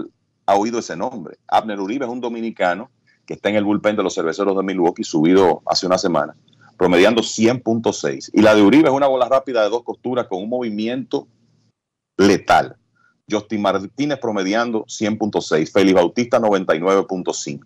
ha, 0.46 0.54
oído 0.56 0.80
ese 0.80 0.96
nombre. 0.96 1.38
Abner 1.46 1.80
Uribe 1.80 2.04
es 2.04 2.10
un 2.10 2.20
dominicano 2.20 2.90
que 3.24 3.34
está 3.34 3.48
en 3.48 3.56
el 3.56 3.64
bullpen 3.64 3.96
de 3.96 4.02
los 4.02 4.14
cerveceros 4.14 4.56
de 4.56 4.62
Milwaukee, 4.62 5.04
subido 5.04 5.62
hace 5.66 5.86
una 5.86 5.96
semana, 5.96 6.34
promediando 6.76 7.22
100.6. 7.22 8.30
Y 8.32 8.42
la 8.42 8.54
de 8.54 8.62
Uribe 8.62 8.88
es 8.88 8.94
una 8.94 9.06
bola 9.06 9.28
rápida 9.28 9.62
de 9.62 9.70
dos 9.70 9.84
costuras 9.84 10.26
con 10.26 10.42
un 10.42 10.48
movimiento 10.48 11.28
letal. 12.16 12.76
Justin 13.30 13.62
Martínez 13.62 14.18
promediando 14.18 14.84
100.6. 14.86 15.70
Félix 15.70 15.94
Bautista 15.94 16.40
99.5. 16.40 17.60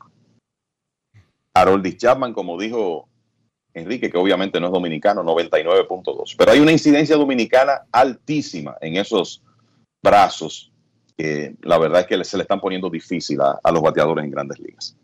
Harold 1.54 1.96
Chapman, 1.96 2.34
como 2.34 2.58
dijo 2.58 3.08
Enrique, 3.74 4.10
que 4.10 4.16
obviamente 4.16 4.60
no 4.60 4.68
es 4.68 4.72
dominicano, 4.72 5.22
99.2. 5.24 6.36
Pero 6.38 6.52
hay 6.52 6.60
una 6.60 6.72
incidencia 6.72 7.16
dominicana 7.16 7.82
altísima 7.90 8.76
en 8.80 8.96
esos 8.96 9.42
brazos 10.02 10.70
que 11.16 11.54
la 11.62 11.78
verdad 11.78 12.00
es 12.02 12.06
que 12.06 12.24
se 12.24 12.36
le 12.36 12.42
están 12.42 12.60
poniendo 12.60 12.90
difícil 12.90 13.40
a, 13.40 13.58
a 13.62 13.72
los 13.72 13.82
bateadores 13.82 14.24
en 14.24 14.30
grandes 14.30 14.58
ligas. 14.58 14.96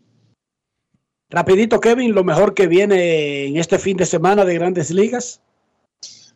Rapidito, 1.29 1.79
Kevin, 1.79 2.13
lo 2.13 2.23
mejor 2.23 2.53
que 2.53 2.67
viene 2.67 3.45
en 3.45 3.57
este 3.57 3.79
fin 3.79 3.95
de 3.95 4.05
semana 4.05 4.43
de 4.43 4.53
grandes 4.55 4.91
ligas. 4.91 5.41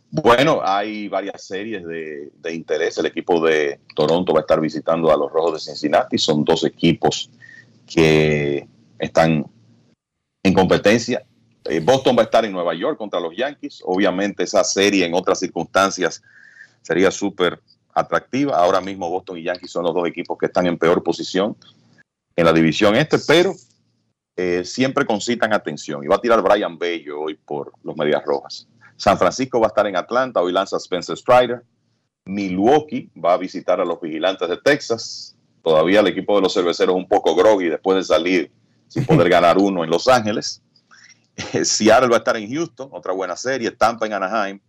Bueno, 0.10 0.62
hay 0.64 1.10
varias 1.10 1.44
series 1.44 1.86
de, 1.86 2.32
de, 2.34 2.54
interés. 2.54 2.98
El 2.98 3.08
equipo 3.08 3.46
de 3.46 3.82
Toronto 3.94 4.34
va 4.34 4.40
a 4.40 4.42
estar 4.42 4.62
visitando 4.62 5.12
a 5.12 5.18
los 5.18 5.30
Rojos 5.30 5.54
de 5.54 5.60
Cincinnati. 5.60 6.18
Son 6.18 6.46
dos 6.46 6.64
equipos 6.64 7.30
que 7.86 8.66
están 8.98 9.46
en 10.44 10.54
competencia. 10.54 11.26
Eh, 11.66 11.80
Boston 11.80 12.16
va 12.18 12.22
a 12.22 12.26
estar 12.26 12.46
en 12.46 12.52
Nueva 12.52 12.74
York 12.74 12.98
contra 12.98 13.20
los 13.20 13.36
Yankees. 13.36 13.82
Obviamente 13.84 14.44
esa 14.44 14.64
serie 14.64 15.06
en 15.06 15.14
otras 15.14 15.40
circunstancias 15.40 16.22
sería 16.82 17.12
súper 17.12 17.60
atractiva. 17.94 18.58
Ahora 18.58 18.82
mismo 18.82 19.10
Boston 19.10 19.38
y 19.38 19.44
Yankees 19.44 19.72
son 19.72 19.84
los 19.84 19.94
dos 19.94 20.08
equipos 20.08 20.38
que 20.38 20.46
están 20.46 20.68
en 20.68 20.78
peor 20.78 21.02
posición 21.04 21.56
en 22.36 22.46
la 22.46 22.54
división 22.54 22.96
este, 22.96 23.18
pero 23.20 23.56
eh, 24.36 24.64
siempre 24.66 25.06
concitan 25.06 25.54
atención. 25.54 26.04
Y 26.04 26.08
va 26.08 26.18
a 26.18 26.22
tirar 26.22 26.42
Brian 26.42 26.78
Bello 26.78 27.22
hoy 27.22 27.36
por 27.36 27.72
los 27.84 27.96
Medias 27.96 28.24
Rojas. 28.26 28.68
San 28.98 29.18
Francisco 29.18 29.60
va 29.60 29.68
a 29.68 29.70
estar 29.70 29.88
en 29.88 29.96
Atlanta, 29.96 30.42
hoy 30.42 30.52
lanza 30.52 30.78
Spencer 30.78 31.18
Strider. 31.18 31.64
Milwaukee 32.26 33.10
va 33.24 33.34
a 33.34 33.38
visitar 33.38 33.80
a 33.80 33.86
los 33.86 34.02
vigilantes 34.02 34.48
de 34.50 34.58
Texas. 34.58 35.36
Todavía 35.62 36.00
el 36.00 36.08
equipo 36.08 36.36
de 36.36 36.42
los 36.42 36.54
cerveceros 36.54 36.96
un 36.96 37.08
poco 37.08 37.36
groggy 37.36 37.70
después 37.70 37.98
de 37.98 38.04
salir 38.04 38.52
sin 38.88 39.06
poder 39.06 39.30
ganar 39.30 39.58
uno 39.58 39.84
en 39.84 39.90
Los 39.90 40.08
Ángeles. 40.08 40.62
Seattle 41.64 42.10
va 42.10 42.16
a 42.16 42.20
estar 42.20 42.38
en 42.38 42.54
Houston, 42.54 42.90
otra 42.92 43.14
buena 43.14 43.36
serie. 43.36 43.72
Tampa 43.72 44.06
en 44.06 44.14
Anaheim. 44.14 44.60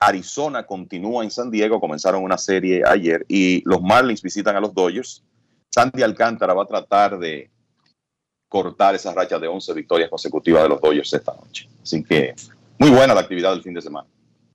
Arizona 0.00 0.64
continúa 0.64 1.24
en 1.24 1.30
San 1.30 1.50
Diego, 1.50 1.80
comenzaron 1.80 2.22
una 2.22 2.38
serie 2.38 2.82
ayer. 2.86 3.24
Y 3.28 3.62
los 3.68 3.82
Marlins 3.82 4.22
visitan 4.22 4.54
a 4.56 4.60
los 4.60 4.72
Dodgers. 4.72 5.24
Sandy 5.70 6.02
Alcántara 6.02 6.54
va 6.54 6.62
a 6.62 6.66
tratar 6.66 7.18
de 7.18 7.50
cortar 8.48 8.94
esa 8.94 9.12
racha 9.12 9.38
de 9.38 9.48
11 9.48 9.74
victorias 9.74 10.08
consecutivas 10.08 10.62
de 10.62 10.68
los 10.68 10.80
Dodgers 10.80 11.12
esta 11.12 11.34
noche. 11.34 11.68
Así 11.82 12.02
que 12.04 12.34
muy 12.78 12.90
buena 12.90 13.14
la 13.14 13.20
actividad 13.20 13.50
del 13.50 13.62
fin 13.62 13.74
de 13.74 13.82
semana. 13.82 14.08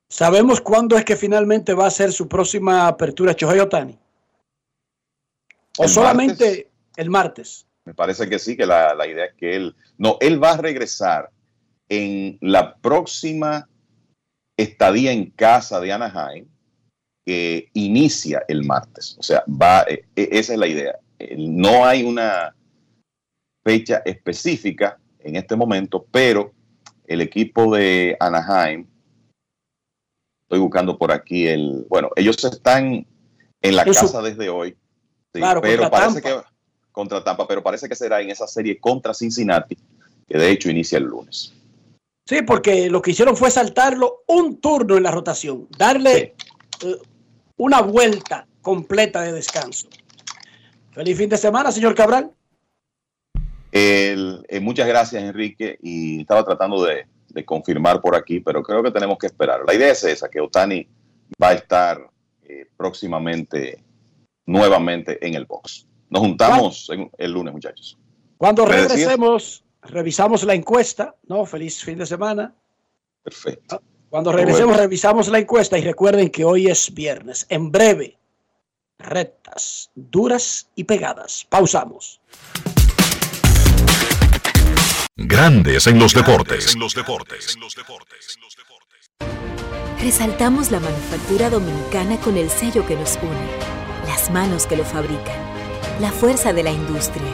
¿Sabemos 0.10 0.62
cuándo 0.62 0.98
es 0.98 1.04
que 1.04 1.16
finalmente 1.16 1.74
va 1.74 1.88
a 1.88 1.92
ser 1.92 2.12
su 2.12 2.28
próxima 2.28 2.88
apertura 2.88 3.36
Chohei 3.36 3.60
Otani? 3.60 3.98
¿O 5.78 5.84
¿El 5.84 5.90
solamente 5.90 6.46
martes? 6.46 6.68
el 6.98 7.10
martes? 7.10 7.68
Me 7.86 7.94
parece 7.94 8.30
que 8.30 8.40
sí, 8.40 8.56
que 8.56 8.66
la, 8.66 8.94
la, 8.94 9.08
idea 9.08 9.26
es 9.26 9.34
que 9.36 9.56
él... 9.56 9.76
No, 9.98 10.18
él 10.22 10.42
va 10.42 10.52
a 10.52 10.58
regresar 10.58 11.30
en 11.90 12.38
la 12.42 12.76
próxima 12.78 13.68
estadía 14.58 15.12
en 15.12 15.32
casa 15.32 15.80
de 15.80 15.92
Anaheim, 15.92 16.48
que 17.26 17.70
inicia 17.74 18.44
el 18.48 18.66
martes. 18.66 19.18
O 19.20 19.24
sea, 19.24 19.44
va, 19.48 19.84
eh, 19.88 20.06
esa 20.16 20.54
es 20.54 20.60
la 20.60 20.68
idea. 20.68 21.00
No 21.38 21.86
hay 21.86 22.04
una 22.04 22.56
fecha 23.64 24.02
específica 24.06 25.00
en 25.20 25.36
este 25.36 25.56
momento, 25.56 26.06
pero 26.12 26.54
el 27.06 27.22
equipo 27.22 27.74
de 27.76 28.18
Anaheim, 28.20 28.88
estoy 30.44 30.60
buscando 30.60 30.98
por 30.98 31.12
aquí 31.12 31.48
el, 31.48 31.86
bueno, 31.90 32.10
ellos 32.16 32.44
están 32.44 33.08
en 33.62 33.76
la 33.76 33.86
casa 33.86 34.22
desde 34.22 34.50
hoy, 34.50 34.72
sí, 35.34 35.40
Claro, 35.40 35.62
pero 35.62 35.90
parece 35.90 36.22
Tampa. 36.22 36.42
que 36.42 36.53
contra 36.94 37.22
Tampa, 37.22 37.46
pero 37.46 37.62
parece 37.62 37.90
que 37.90 37.96
será 37.96 38.22
en 38.22 38.30
esa 38.30 38.48
serie 38.48 38.80
contra 38.80 39.14
Cincinnati, 39.14 39.76
que 40.26 40.38
de 40.38 40.50
hecho 40.50 40.70
inicia 40.70 40.98
el 40.98 41.04
lunes. 41.04 41.52
Sí, 42.26 42.42
porque 42.44 42.90
lo 42.90 43.02
que 43.02 43.12
hicieron 43.12 43.36
fue 43.36 43.52
saltarlo 43.52 44.24
un 44.28 44.62
turno 44.62 44.96
en 44.96 45.04
la 45.04 45.12
rotación, 45.12 45.68
darle 45.78 46.36
eh, 46.86 46.96
una 47.58 47.82
vuelta 47.82 48.48
completa 48.62 49.22
de 49.24 49.34
descanso. 49.34 49.90
Feliz 50.92 51.18
fin 51.18 51.28
de 51.30 51.38
semana, 51.38 51.70
señor 51.72 51.96
Cabral. 51.96 52.32
El- 53.72 54.46
eh, 54.48 54.60
muchas 54.60 54.88
gracias, 54.88 55.22
Enrique, 55.22 55.78
y 55.82 56.22
estaba 56.22 56.46
tratando 56.46 56.84
de, 56.86 57.08
de 57.30 57.44
confirmar 57.44 58.00
por 58.00 58.16
aquí, 58.16 58.40
pero 58.40 58.62
creo 58.64 58.84
que 58.84 58.92
tenemos 58.92 59.18
que 59.18 59.28
esperar. 59.28 59.62
La 59.66 59.74
idea 59.74 59.92
es 59.92 60.04
esa, 60.04 60.30
que 60.30 60.40
Otani 60.40 60.88
va 61.42 61.50
a 61.50 61.54
estar 61.54 62.10
eh, 62.44 62.68
próximamente, 62.78 63.84
nuevamente 64.46 65.26
en 65.26 65.34
el 65.34 65.46
box. 65.46 65.88
Nos 66.14 66.22
juntamos 66.22 66.90
en- 66.92 67.10
el 67.18 67.32
lunes, 67.32 67.54
muchachos. 67.54 67.98
Cuando 68.38 68.66
regresemos, 68.68 69.64
revisamos 69.82 70.44
la 70.44 70.54
encuesta, 70.54 71.16
¿no? 71.28 71.44
Feliz 71.46 71.84
fin 71.84 71.98
de 71.98 72.06
semana. 72.06 72.54
Perfecto. 73.24 73.82
Cuando 74.10 74.32
regresemos, 74.32 74.68
bueno. 74.68 74.84
revisamos 74.84 75.28
la 75.30 75.40
encuesta 75.40 75.76
y 75.76 75.82
recuerden 75.82 76.30
que 76.30 76.46
hoy 76.46 76.68
es 76.68 76.94
viernes. 76.94 77.48
En 77.50 77.72
breve, 77.72 78.20
rectas, 79.00 79.90
duras 79.96 80.70
y 80.76 80.84
pegadas. 80.84 81.48
Pausamos. 81.50 82.22
Grandes 85.16 85.88
en 85.88 85.98
los 85.98 86.14
deportes. 86.14 86.76
Resaltamos 90.00 90.70
la 90.70 90.80
manufactura 90.80 91.50
dominicana 91.50 92.20
con 92.20 92.38
el 92.38 92.52
sello 92.52 92.86
que 92.86 92.96
nos 92.96 93.18
une, 93.22 93.48
las 94.08 94.30
manos 94.30 94.68
que 94.68 94.76
lo 94.76 94.84
fabrican, 94.84 95.53
la 96.00 96.12
fuerza 96.12 96.54
de 96.54 96.64
la 96.64 96.72
industria 96.72 97.28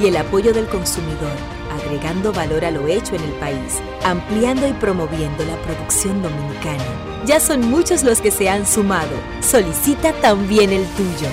y 0.00 0.06
el 0.06 0.16
apoyo 0.16 0.52
del 0.52 0.66
consumidor, 0.66 1.32
agregando 1.72 2.32
valor 2.32 2.64
a 2.64 2.70
lo 2.70 2.86
hecho 2.88 3.14
en 3.14 3.22
el 3.22 3.32
país, 3.32 3.80
ampliando 4.04 4.66
y 4.66 4.72
promoviendo 4.72 5.44
la 5.44 5.56
producción 5.62 6.22
dominicana. 6.22 6.84
Ya 7.26 7.38
son 7.38 7.60
muchos 7.60 8.02
los 8.02 8.20
que 8.20 8.30
se 8.30 8.48
han 8.48 8.66
sumado. 8.66 9.10
Solicita 9.40 10.12
también 10.14 10.72
el 10.72 10.84
tuyo. 10.94 11.28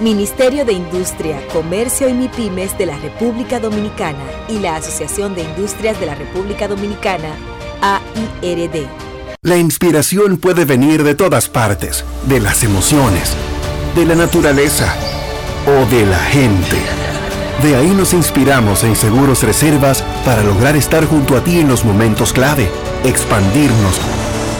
Ministerio 0.00 0.64
de 0.64 0.72
Industria, 0.72 1.40
Comercio 1.52 2.08
y 2.08 2.12
MIPIMES 2.12 2.76
de 2.76 2.86
la 2.86 2.98
República 2.98 3.58
Dominicana 3.58 4.24
y 4.48 4.58
la 4.58 4.76
Asociación 4.76 5.34
de 5.34 5.44
Industrias 5.44 5.98
de 5.98 6.06
la 6.06 6.14
República 6.14 6.68
Dominicana, 6.68 7.30
AIRD. 7.80 8.86
La 9.40 9.56
inspiración 9.56 10.36
puede 10.36 10.64
venir 10.64 11.04
de 11.04 11.14
todas 11.14 11.48
partes, 11.48 12.04
de 12.26 12.40
las 12.40 12.64
emociones, 12.64 13.34
de 13.94 14.04
la 14.04 14.14
naturaleza 14.14 14.94
o 15.66 15.86
de 15.86 16.06
la 16.06 16.18
gente. 16.18 16.76
De 17.62 17.76
ahí 17.76 17.88
nos 17.88 18.12
inspiramos 18.12 18.84
en 18.84 18.96
Seguros 18.96 19.42
Reservas 19.42 20.04
para 20.24 20.42
lograr 20.42 20.76
estar 20.76 21.06
junto 21.06 21.36
a 21.36 21.44
ti 21.44 21.60
en 21.60 21.68
los 21.68 21.84
momentos 21.84 22.32
clave, 22.32 22.68
expandirnos, 23.04 24.00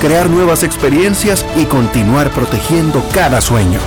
crear 0.01 0.31
nuevas 0.31 0.63
experiencias 0.63 1.45
y 1.57 1.65
continuar 1.65 2.31
protegiendo 2.31 3.05
cada 3.13 3.41
sueño. 3.41 3.81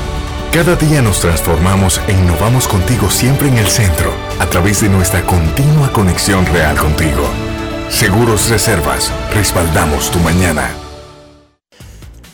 Cada 0.51 0.75
día 0.75 1.01
nos 1.01 1.19
transformamos 1.19 2.01
e 2.07 2.11
innovamos 2.11 2.67
contigo 2.67 3.09
siempre 3.09 3.47
en 3.47 3.57
el 3.57 3.67
centro, 3.67 4.11
a 4.39 4.45
través 4.45 4.81
de 4.81 4.89
nuestra 4.89 5.21
continua 5.23 5.91
conexión 5.91 6.45
real 6.47 6.77
contigo. 6.77 7.23
Seguros 7.89 8.49
Reservas, 8.49 9.11
respaldamos 9.33 10.11
tu 10.11 10.19
mañana. 10.19 10.69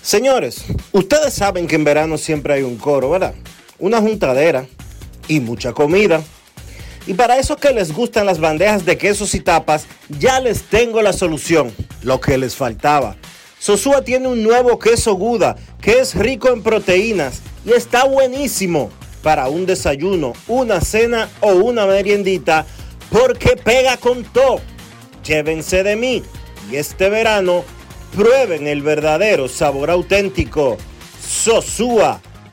Señores, 0.01 0.65
ustedes 0.91 1.33
saben 1.33 1.67
que 1.67 1.75
en 1.75 1.83
verano 1.83 2.17
siempre 2.17 2.55
hay 2.55 2.63
un 2.63 2.77
coro, 2.77 3.11
¿verdad? 3.11 3.33
Una 3.83 3.99
juntadera 3.99 4.65
y 5.27 5.41
mucha 5.41 5.73
comida. 5.73 6.23
Y 7.05 7.15
para 7.15 7.37
esos 7.37 7.57
que 7.57 7.73
les 7.73 7.91
gustan 7.91 8.25
las 8.25 8.39
bandejas 8.39 8.85
de 8.85 8.97
quesos 8.97 9.35
y 9.35 9.41
tapas, 9.41 9.87
ya 10.07 10.39
les 10.39 10.61
tengo 10.61 11.01
la 11.01 11.11
solución, 11.11 11.69
lo 12.01 12.21
que 12.21 12.37
les 12.37 12.55
faltaba. 12.55 13.17
Sosúa 13.59 14.01
tiene 14.01 14.29
un 14.29 14.41
nuevo 14.41 14.79
queso 14.79 15.15
Guda 15.15 15.57
que 15.81 15.99
es 15.99 16.15
rico 16.15 16.47
en 16.47 16.63
proteínas 16.63 17.41
y 17.65 17.71
está 17.71 18.05
buenísimo 18.05 18.89
para 19.21 19.49
un 19.49 19.65
desayuno, 19.65 20.31
una 20.47 20.79
cena 20.79 21.27
o 21.41 21.51
una 21.51 21.85
meriendita 21.85 22.65
porque 23.09 23.57
pega 23.57 23.97
con 23.97 24.23
todo. 24.23 24.61
Llévense 25.25 25.83
de 25.83 25.97
mí 25.97 26.23
y 26.71 26.77
este 26.77 27.09
verano 27.09 27.65
prueben 28.15 28.65
el 28.65 28.81
verdadero 28.81 29.49
sabor 29.49 29.89
auténtico. 29.91 30.77
Sosúa 31.21 32.21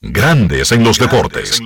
Grandes 0.00 0.70
en 0.70 0.84
los 0.84 0.96
deportes. 0.96 1.60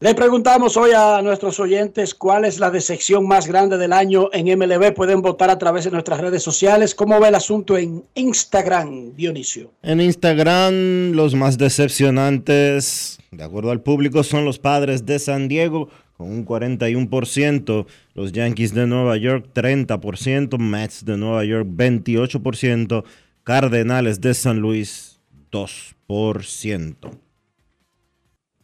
Le 0.00 0.14
preguntamos 0.16 0.76
hoy 0.76 0.90
a 0.90 1.22
nuestros 1.22 1.60
oyentes 1.60 2.16
cuál 2.16 2.44
es 2.44 2.58
la 2.58 2.72
decepción 2.72 3.28
más 3.28 3.46
grande 3.46 3.78
del 3.78 3.92
año 3.92 4.28
en 4.32 4.46
MLB. 4.58 4.92
Pueden 4.92 5.22
votar 5.22 5.50
a 5.50 5.58
través 5.58 5.84
de 5.84 5.92
nuestras 5.92 6.20
redes 6.20 6.42
sociales. 6.42 6.96
¿Cómo 6.96 7.20
ve 7.20 7.28
el 7.28 7.36
asunto 7.36 7.78
en 7.78 8.04
Instagram, 8.14 9.14
Dionisio? 9.14 9.70
En 9.82 10.00
Instagram, 10.00 11.12
los 11.12 11.36
más 11.36 11.56
decepcionantes, 11.56 13.20
de 13.30 13.44
acuerdo 13.44 13.70
al 13.70 13.82
público, 13.82 14.24
son 14.24 14.44
los 14.44 14.58
padres 14.58 15.06
de 15.06 15.20
San 15.20 15.46
Diego 15.46 15.90
con 16.16 16.28
un 16.28 16.44
41%, 16.44 17.86
los 18.14 18.32
Yankees 18.32 18.74
de 18.74 18.88
Nueva 18.88 19.16
York 19.16 19.46
30%, 19.54 20.58
Mets 20.58 21.04
de 21.04 21.16
Nueva 21.16 21.44
York 21.44 21.68
28%, 21.70 23.04
Cardenales 23.44 24.20
de 24.20 24.34
San 24.34 24.58
Luis 24.58 25.20
2%. 25.50 27.18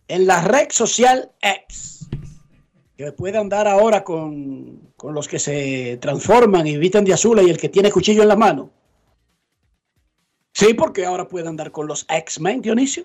En 0.09 0.27
la 0.27 0.43
red 0.43 0.69
social 0.71 1.33
X, 1.41 2.09
que 2.97 3.13
puede 3.13 3.39
andar 3.39 3.67
ahora 3.67 4.05
con, 4.05 4.93
con 4.97 5.15
los 5.15 5.29
que 5.29 5.39
se 5.39 5.99
transforman 6.01 6.67
y 6.67 6.77
visten 6.77 7.05
de 7.05 7.13
azul 7.13 7.41
y 7.45 7.51
el 7.51 7.59
que 7.59 7.69
tiene 7.69 7.91
cuchillo 7.91 8.23
en 8.23 8.29
la 8.29 8.37
mano. 8.37 8.71
Sí, 10.53 10.73
porque 10.75 11.05
ahora 11.05 11.29
puede 11.29 11.49
andar 11.49 11.71
con 11.71 11.87
los 11.87 12.07
X-Men, 12.09 12.63
Dionisio. 12.63 13.05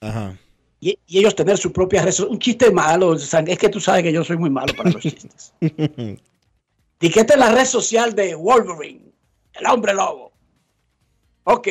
Ajá. 0.00 0.38
Y, 0.80 0.98
y 1.06 1.18
ellos 1.18 1.36
tener 1.36 1.58
su 1.58 1.72
propia 1.72 2.02
red 2.02 2.14
Un 2.28 2.38
chiste 2.38 2.70
malo, 2.70 3.14
es 3.14 3.58
que 3.58 3.68
tú 3.68 3.78
sabes 3.78 4.02
que 4.02 4.12
yo 4.12 4.24
soy 4.24 4.36
muy 4.36 4.50
malo 4.50 4.74
para 4.74 4.90
los 4.90 5.02
chistes. 5.02 5.52
Es 7.00 7.36
la 7.36 7.50
red 7.50 7.64
social 7.64 8.14
de 8.14 8.36
Wolverine, 8.36 9.12
el 9.54 9.66
hombre 9.66 9.92
lobo. 9.92 10.31
Ok. 11.44 11.68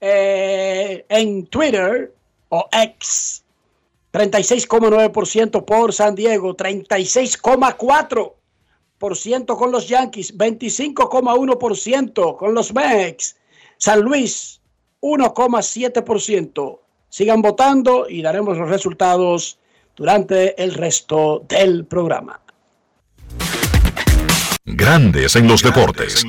Eh, 0.00 1.04
en 1.08 1.46
Twitter 1.46 2.12
o 2.48 2.68
X, 2.70 3.42
36,9% 4.12 5.64
por 5.64 5.92
San 5.92 6.14
Diego, 6.14 6.56
36,4% 6.56 9.56
con 9.56 9.72
los 9.72 9.88
Yankees, 9.88 10.36
25,1% 10.36 12.36
con 12.36 12.54
los 12.54 12.72
Mex, 12.74 13.36
San 13.78 14.00
Luis, 14.00 14.60
1,7%. 15.00 16.78
Sigan 17.08 17.42
votando 17.42 18.08
y 18.08 18.22
daremos 18.22 18.56
los 18.58 18.68
resultados 18.68 19.58
durante 19.96 20.62
el 20.62 20.74
resto 20.74 21.44
del 21.48 21.86
programa. 21.86 22.40
Grandes 24.64 25.34
en 25.36 25.48
los 25.48 25.62
deportes. 25.62 26.24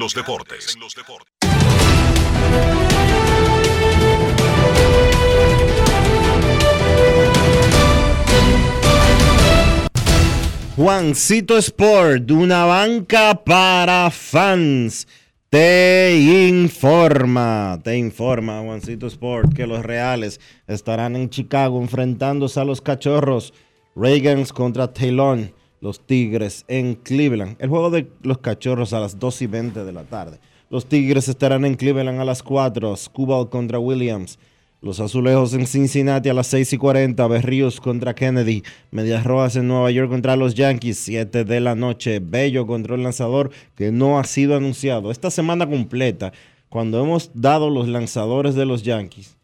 Juancito 10.76 11.56
Sport, 11.60 12.32
una 12.32 12.66
banca 12.66 13.44
para 13.46 14.10
fans. 14.10 15.08
Te 15.50 16.18
informa, 16.50 17.80
te 17.84 17.96
informa 17.96 18.60
Juancito 18.62 19.06
Sport 19.06 19.54
que 19.54 19.68
los 19.68 19.84
Reales 19.86 20.42
estarán 20.66 21.16
en 21.16 21.30
Chicago 21.30 21.80
enfrentándose 21.80 22.60
a 22.60 22.66
los 22.66 22.82
Cachorros. 22.82 23.54
Reagans 23.96 24.52
contra 24.52 24.92
Taylor, 24.92 25.54
los 25.80 26.06
Tigres 26.08 26.66
en 26.68 26.96
Cleveland. 26.96 27.56
El 27.60 27.70
juego 27.70 27.92
de 27.92 28.10
los 28.24 28.40
Cachorros 28.40 28.94
a 28.94 29.00
las 29.00 29.20
2 29.20 29.44
y 29.44 29.48
20 29.48 29.86
de 29.86 29.92
la 29.94 30.04
tarde. 30.04 30.40
Los 30.74 30.88
Tigres 30.88 31.28
estarán 31.28 31.66
en 31.66 31.76
Cleveland 31.76 32.20
a 32.20 32.26
las 32.26 32.42
4. 32.42 32.96
Scubal 32.96 33.48
contra 33.48 33.78
Williams. 33.78 34.40
Los 34.82 35.00
Azulejos 35.00 35.54
en 35.54 35.68
Cincinnati 35.68 36.30
a 36.30 36.34
las 36.34 36.48
6 36.48 36.74
y 36.74 36.78
40. 36.80 37.28
Berríos 37.28 37.80
contra 37.80 38.16
Kennedy. 38.16 38.64
Medias 38.90 39.24
Rojas 39.24 39.56
en 39.56 39.68
Nueva 39.68 39.92
York 39.92 40.10
contra 40.10 40.36
los 40.36 40.56
Yankees. 40.56 40.98
7 40.98 41.44
de 41.44 41.60
la 41.60 41.76
noche. 41.76 42.20
Bello 42.20 42.66
contra 42.66 42.96
el 42.96 43.04
lanzador 43.04 43.52
que 43.76 43.92
no 43.92 44.18
ha 44.18 44.24
sido 44.24 44.56
anunciado. 44.58 45.12
Esta 45.12 45.30
semana 45.30 45.70
completa, 45.70 46.34
cuando 46.70 47.00
hemos 47.04 47.30
dado 47.36 47.70
los 47.70 47.88
lanzadores 47.88 48.56
de 48.56 48.66
los 48.66 48.82
Yankees, 48.82 49.38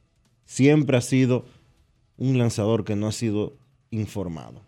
siempre 0.45 0.97
ha 0.97 1.01
sido 1.01 1.45
un 2.18 2.39
lanzador 2.39 2.85
que 2.85 2.95
no 2.95 3.06
ha 3.06 3.11
sido 3.11 3.53
informado. 3.91 4.64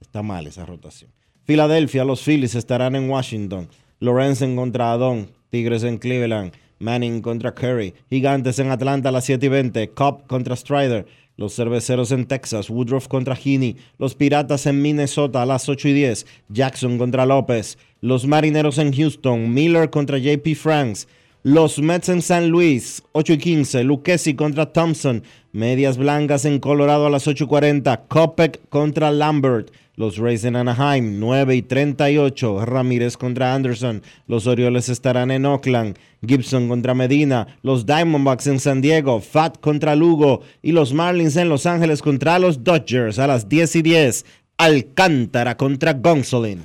Está 0.00 0.22
mal 0.22 0.46
esa 0.46 0.64
rotación. 0.64 1.10
Filadelfia, 1.44 2.06
los 2.06 2.22
Phillies 2.22 2.54
estarán 2.54 2.96
en 2.96 3.10
Washington. 3.10 3.68
Lorenzen 4.00 4.56
contra 4.56 4.92
Adon. 4.92 5.36
Tigres 5.50 5.82
en 5.84 5.98
Cleveland. 5.98 6.52
Manning 6.78 7.22
contra 7.22 7.54
Curry. 7.54 7.94
Gigantes 8.08 8.58
en 8.58 8.70
Atlanta 8.70 9.08
a 9.08 9.12
las 9.12 9.24
7 9.24 9.46
y 9.46 9.48
20. 9.48 9.88
Cobb 9.90 10.26
contra 10.26 10.54
Strider. 10.54 11.06
Los 11.36 11.54
cerveceros 11.54 12.12
en 12.12 12.26
Texas. 12.26 12.70
Woodruff 12.70 13.08
contra 13.08 13.34
Heaney. 13.34 13.76
Los 13.98 14.14
Piratas 14.14 14.66
en 14.66 14.82
Minnesota 14.82 15.42
a 15.42 15.46
las 15.46 15.68
8 15.68 15.88
y 15.88 15.92
10. 15.92 16.26
Jackson 16.48 16.98
contra 16.98 17.26
López. 17.26 17.78
Los 18.00 18.26
Marineros 18.26 18.78
en 18.78 18.92
Houston. 18.92 19.52
Miller 19.52 19.90
contra 19.90 20.18
JP 20.18 20.54
Franks. 20.54 21.08
Los 21.44 21.78
Mets 21.78 22.08
en 22.08 22.20
San 22.20 22.48
Luis, 22.48 23.00
8 23.12 23.34
y 23.34 23.38
15. 23.38 23.84
Lucchesi 23.84 24.34
contra 24.34 24.72
Thompson. 24.72 25.22
Medias 25.52 25.96
Blancas 25.96 26.44
en 26.44 26.58
Colorado 26.58 27.06
a 27.06 27.10
las 27.10 27.28
8 27.28 27.44
y 27.44 27.46
40. 27.46 27.96
Kopek 28.08 28.68
contra 28.68 29.12
Lambert. 29.12 29.70
Los 29.94 30.16
Rays 30.16 30.42
en 30.42 30.56
Anaheim, 30.56 31.20
9 31.20 31.54
y 31.54 31.62
38. 31.62 32.66
Ramírez 32.66 33.16
contra 33.16 33.54
Anderson. 33.54 34.02
Los 34.26 34.48
Orioles 34.48 34.88
estarán 34.88 35.30
en 35.30 35.46
Oakland. 35.46 35.96
Gibson 36.26 36.68
contra 36.68 36.94
Medina. 36.94 37.46
Los 37.62 37.86
Diamondbacks 37.86 38.48
en 38.48 38.58
San 38.58 38.80
Diego. 38.80 39.20
Fat 39.20 39.60
contra 39.60 39.94
Lugo. 39.94 40.40
Y 40.60 40.72
los 40.72 40.92
Marlins 40.92 41.36
en 41.36 41.48
Los 41.48 41.66
Ángeles 41.66 42.02
contra 42.02 42.40
los 42.40 42.64
Dodgers 42.64 43.20
a 43.20 43.28
las 43.28 43.48
10 43.48 43.76
y 43.76 43.82
10. 43.82 44.26
Alcántara 44.56 45.56
contra 45.56 45.92
Gonsolin. 45.92 46.64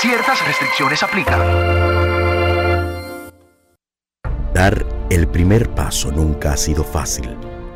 Ciertas 0.00 0.46
restricciones 0.46 1.02
aplican. 1.02 1.40
Dar 4.54 4.86
el 5.10 5.28
primer 5.28 5.74
paso 5.74 6.10
nunca 6.10 6.52
ha 6.52 6.56
sido 6.56 6.82
fácil, 6.82 7.28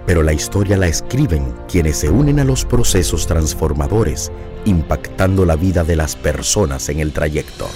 pero 0.06 0.22
la 0.22 0.32
historia 0.32 0.76
la 0.76 0.86
escriben 0.86 1.54
quienes 1.68 1.98
se 1.98 2.10
unen 2.10 2.40
a 2.40 2.44
los 2.44 2.64
procesos 2.64 3.26
transformadores 3.26 4.32
impactando 4.64 5.44
la 5.44 5.56
vida 5.56 5.84
de 5.84 5.96
las 5.96 6.16
personas 6.16 6.88
en 6.88 7.00
el 7.00 7.12
trayecto. 7.12 7.68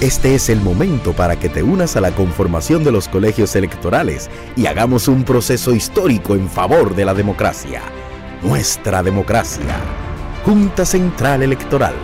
Este 0.00 0.34
es 0.34 0.50
el 0.50 0.60
momento 0.60 1.12
para 1.12 1.36
que 1.36 1.48
te 1.48 1.62
unas 1.62 1.96
a 1.96 2.00
la 2.00 2.10
conformación 2.10 2.84
de 2.84 2.92
los 2.92 3.08
colegios 3.08 3.56
electorales 3.56 4.28
y 4.54 4.66
hagamos 4.66 5.08
un 5.08 5.24
proceso 5.24 5.74
histórico 5.74 6.34
en 6.34 6.48
favor 6.50 6.94
de 6.94 7.04
la 7.04 7.14
democracia. 7.14 7.82
Nuestra 8.42 9.02
democracia. 9.02 9.74
Junta 10.44 10.84
Central 10.84 11.42
Electoral. 11.42 11.94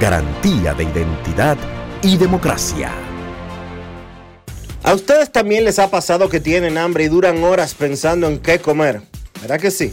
Garantía 0.00 0.74
de 0.74 0.84
identidad 0.84 1.58
y 2.02 2.16
democracia. 2.16 2.90
¿A 4.82 4.94
ustedes 4.94 5.30
también 5.30 5.64
les 5.64 5.78
ha 5.78 5.90
pasado 5.90 6.28
que 6.28 6.40
tienen 6.40 6.76
hambre 6.76 7.04
y 7.04 7.08
duran 7.08 7.42
horas 7.44 7.74
pensando 7.74 8.26
en 8.26 8.38
qué 8.38 8.58
comer? 8.58 9.13
¿Verdad 9.44 9.60
que 9.60 9.70
sí? 9.70 9.92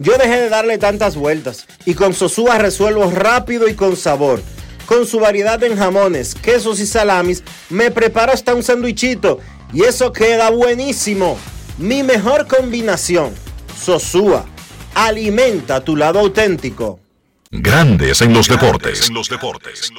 Yo 0.00 0.18
dejé 0.18 0.40
de 0.40 0.48
darle 0.48 0.76
tantas 0.76 1.14
vueltas 1.14 1.68
y 1.84 1.94
con 1.94 2.12
Sosúa 2.14 2.58
resuelvo 2.58 3.08
rápido 3.12 3.68
y 3.68 3.74
con 3.74 3.96
sabor. 3.96 4.42
Con 4.86 5.06
su 5.06 5.20
variedad 5.20 5.62
en 5.62 5.76
jamones, 5.76 6.34
quesos 6.34 6.80
y 6.80 6.86
salamis, 6.86 7.44
me 7.70 7.92
preparo 7.92 8.32
hasta 8.32 8.56
un 8.56 8.64
sandwichito 8.64 9.38
y 9.72 9.84
eso 9.84 10.12
queda 10.12 10.50
buenísimo. 10.50 11.38
Mi 11.78 12.02
mejor 12.02 12.48
combinación. 12.48 13.32
Sosúa, 13.80 14.44
alimenta 14.96 15.84
tu 15.84 15.94
lado 15.94 16.18
auténtico. 16.18 16.98
Grandes 17.52 18.20
en 18.20 18.32
los 18.32 18.48
deportes. 18.48 19.08
En 19.08 19.14
los 19.14 19.28
deportes. 19.28 19.92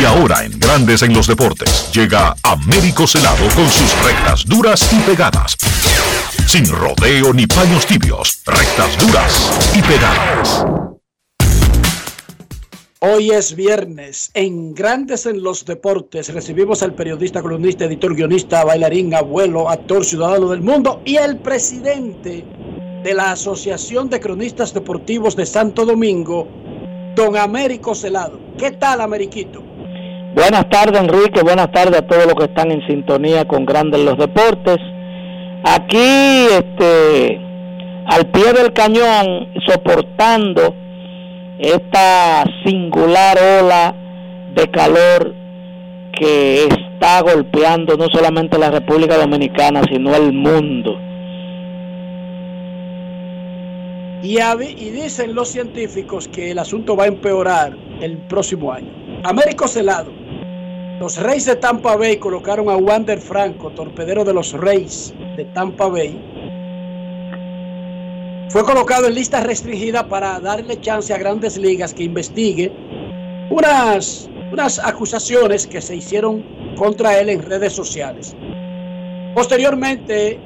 Y 0.00 0.04
ahora 0.06 0.46
en 0.46 0.58
Grandes 0.58 1.02
en 1.02 1.12
los 1.12 1.26
Deportes 1.26 1.90
llega 1.92 2.34
Américo 2.42 3.06
Celado 3.06 3.44
con 3.54 3.68
sus 3.68 4.02
rectas 4.02 4.46
duras 4.46 4.90
y 4.94 4.98
pegadas. 5.00 5.58
Sin 6.46 6.66
rodeo 6.66 7.34
ni 7.34 7.46
paños 7.46 7.84
tibios, 7.84 8.40
rectas 8.46 8.96
duras 8.96 9.74
y 9.76 9.82
pegadas. 9.82 10.64
Hoy 13.00 13.30
es 13.32 13.54
viernes. 13.54 14.30
En 14.32 14.72
Grandes 14.72 15.26
en 15.26 15.42
los 15.42 15.66
Deportes 15.66 16.32
recibimos 16.32 16.82
al 16.82 16.94
periodista, 16.94 17.42
columnista, 17.42 17.84
editor, 17.84 18.14
guionista, 18.14 18.64
bailarín, 18.64 19.14
abuelo, 19.14 19.68
actor, 19.68 20.02
ciudadano 20.06 20.48
del 20.48 20.62
mundo 20.62 21.02
y 21.04 21.16
el 21.16 21.36
presidente 21.40 22.42
de 23.04 23.14
la 23.14 23.32
Asociación 23.32 24.08
de 24.08 24.18
Cronistas 24.18 24.72
Deportivos 24.72 25.36
de 25.36 25.44
Santo 25.44 25.84
Domingo, 25.84 26.48
don 27.14 27.36
Américo 27.36 27.94
Celado. 27.94 28.40
¿Qué 28.56 28.70
tal, 28.70 29.02
Ameriquito? 29.02 29.69
Buenas 30.34 30.68
tardes, 30.68 31.00
Enrique. 31.00 31.42
Buenas 31.42 31.72
tardes 31.72 31.98
a 31.98 32.06
todos 32.06 32.24
los 32.26 32.34
que 32.34 32.44
están 32.44 32.70
en 32.70 32.86
sintonía 32.86 33.46
con 33.46 33.66
Grandes 33.66 34.00
los 34.00 34.16
Deportes. 34.16 34.78
Aquí, 35.64 36.46
este, 36.52 37.40
al 38.06 38.26
pie 38.30 38.52
del 38.52 38.72
cañón, 38.72 39.48
soportando 39.66 40.74
esta 41.58 42.44
singular 42.64 43.36
ola 43.60 43.94
de 44.54 44.70
calor 44.70 45.34
que 46.12 46.64
está 46.64 47.20
golpeando 47.22 47.96
no 47.96 48.06
solamente 48.12 48.56
la 48.56 48.70
República 48.70 49.18
Dominicana, 49.18 49.82
sino 49.90 50.14
el 50.14 50.32
mundo. 50.32 50.96
Y, 54.22 54.38
y, 54.38 54.90
dicen 54.90 55.34
los 55.34 55.48
científicos 55.48 56.28
que 56.28 56.50
el 56.50 56.58
asunto 56.58 56.94
va 56.94 57.04
a 57.04 57.08
empeorar 57.08 57.76
el 58.00 58.18
próximo 58.18 58.70
año. 58.70 58.90
Américo 59.24 59.66
Celado, 59.66 60.12
los 61.00 61.16
Reyes 61.16 61.46
de 61.46 61.56
Tampa 61.56 61.96
Bay 61.96 62.18
colocaron 62.18 62.68
a 62.68 62.76
Wander 62.76 63.18
Franco, 63.18 63.70
torpedero 63.70 64.22
de 64.22 64.34
los 64.34 64.52
Reyes 64.52 65.14
de 65.34 65.46
Tampa 65.46 65.88
Bay. 65.88 66.20
Fue 68.50 68.62
colocado 68.64 69.06
en 69.06 69.14
lista 69.14 69.40
restringida 69.40 70.06
para 70.06 70.38
darle 70.40 70.78
chance 70.78 71.14
a 71.14 71.16
grandes 71.16 71.56
ligas 71.56 71.94
que 71.94 72.02
investigue 72.02 72.70
unas, 73.48 74.28
unas 74.52 74.78
acusaciones 74.78 75.66
que 75.66 75.80
se 75.80 75.96
hicieron 75.96 76.44
contra 76.76 77.18
él 77.18 77.30
en 77.30 77.42
redes 77.44 77.72
sociales. 77.72 78.36
Posteriormente, 79.34 80.38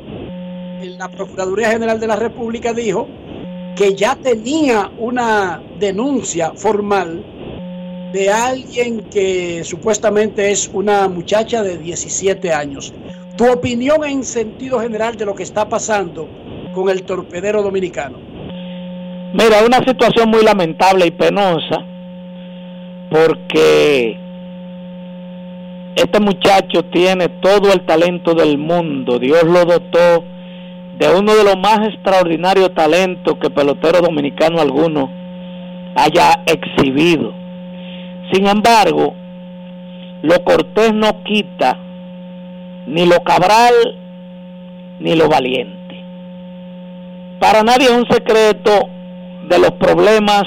la 0.82 1.09
Procuraduría 1.09 1.70
General 1.70 1.98
de 1.98 2.06
la 2.06 2.16
República 2.16 2.72
dijo 2.72 3.09
que 3.74 3.97
ya 3.97 4.14
tenía 4.14 4.93
una 4.98 5.60
denuncia 5.81 6.52
formal 6.55 7.24
de 8.14 8.30
alguien 8.30 9.00
que 9.10 9.64
supuestamente 9.64 10.52
es 10.52 10.70
una 10.72 11.08
muchacha 11.08 11.64
de 11.64 11.78
17 11.78 12.52
años. 12.52 12.94
Tu 13.36 13.44
opinión 13.44 14.04
en 14.04 14.22
sentido 14.22 14.78
general 14.78 15.16
de 15.16 15.24
lo 15.24 15.34
que 15.34 15.42
está 15.42 15.68
pasando 15.68 16.28
con 16.72 16.88
el 16.88 17.02
torpedero 17.02 17.60
dominicano? 17.60 18.18
Mira, 19.32 19.64
una 19.66 19.78
situación 19.78 20.30
muy 20.30 20.44
lamentable 20.44 21.06
y 21.06 21.10
penosa 21.10 21.84
porque 23.10 24.16
este 25.96 26.20
muchacho 26.20 26.84
tiene 26.92 27.28
todo 27.42 27.72
el 27.72 27.84
talento 27.84 28.34
del 28.34 28.58
mundo. 28.58 29.18
Dios 29.18 29.42
lo 29.42 29.64
dotó 29.64 30.22
de 31.00 31.08
uno 31.18 31.34
de 31.34 31.42
los 31.42 31.56
más 31.56 31.80
extraordinarios 31.88 32.72
talentos 32.74 33.38
que 33.42 33.50
pelotero 33.50 34.02
dominicano 34.02 34.60
alguno 34.60 35.10
haya 35.96 36.44
exhibido. 36.46 37.43
Sin 38.35 38.48
embargo, 38.48 39.15
lo 40.23 40.43
cortés 40.43 40.93
no 40.93 41.23
quita 41.23 41.78
ni 42.89 43.06
lo 43.06 43.23
cabral 43.23 43.73
ni 44.98 45.15
lo 45.15 45.28
valiente. 45.28 46.02
Para 47.39 47.62
nadie 47.62 47.85
es 47.85 47.93
un 47.93 48.09
secreto 48.09 48.89
de 49.48 49.59
los 49.61 49.70
problemas 49.73 50.43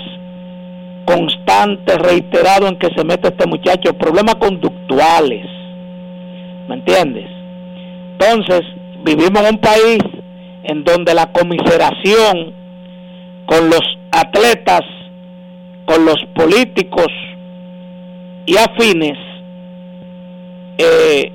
constante, 1.05 1.97
reiterado 1.97 2.67
en 2.67 2.77
que 2.77 2.89
se 2.93 3.05
mete 3.05 3.29
este 3.29 3.47
muchacho, 3.47 3.97
problemas 3.97 4.35
conductuales. 4.35 5.45
¿Me 6.67 6.75
entiendes? 6.75 7.29
Entonces, 8.19 8.63
vivimos 9.05 9.43
en 9.43 9.55
un 9.55 9.61
país 9.61 9.99
en 10.63 10.83
donde 10.83 11.13
la 11.13 11.31
comiseración 11.31 12.53
con 13.45 13.69
los 13.69 13.97
atletas, 14.11 14.81
con 15.85 16.03
los 16.03 16.17
políticos 16.35 17.07
y 18.47 18.57
afines, 18.57 19.17
eh, 20.77 21.31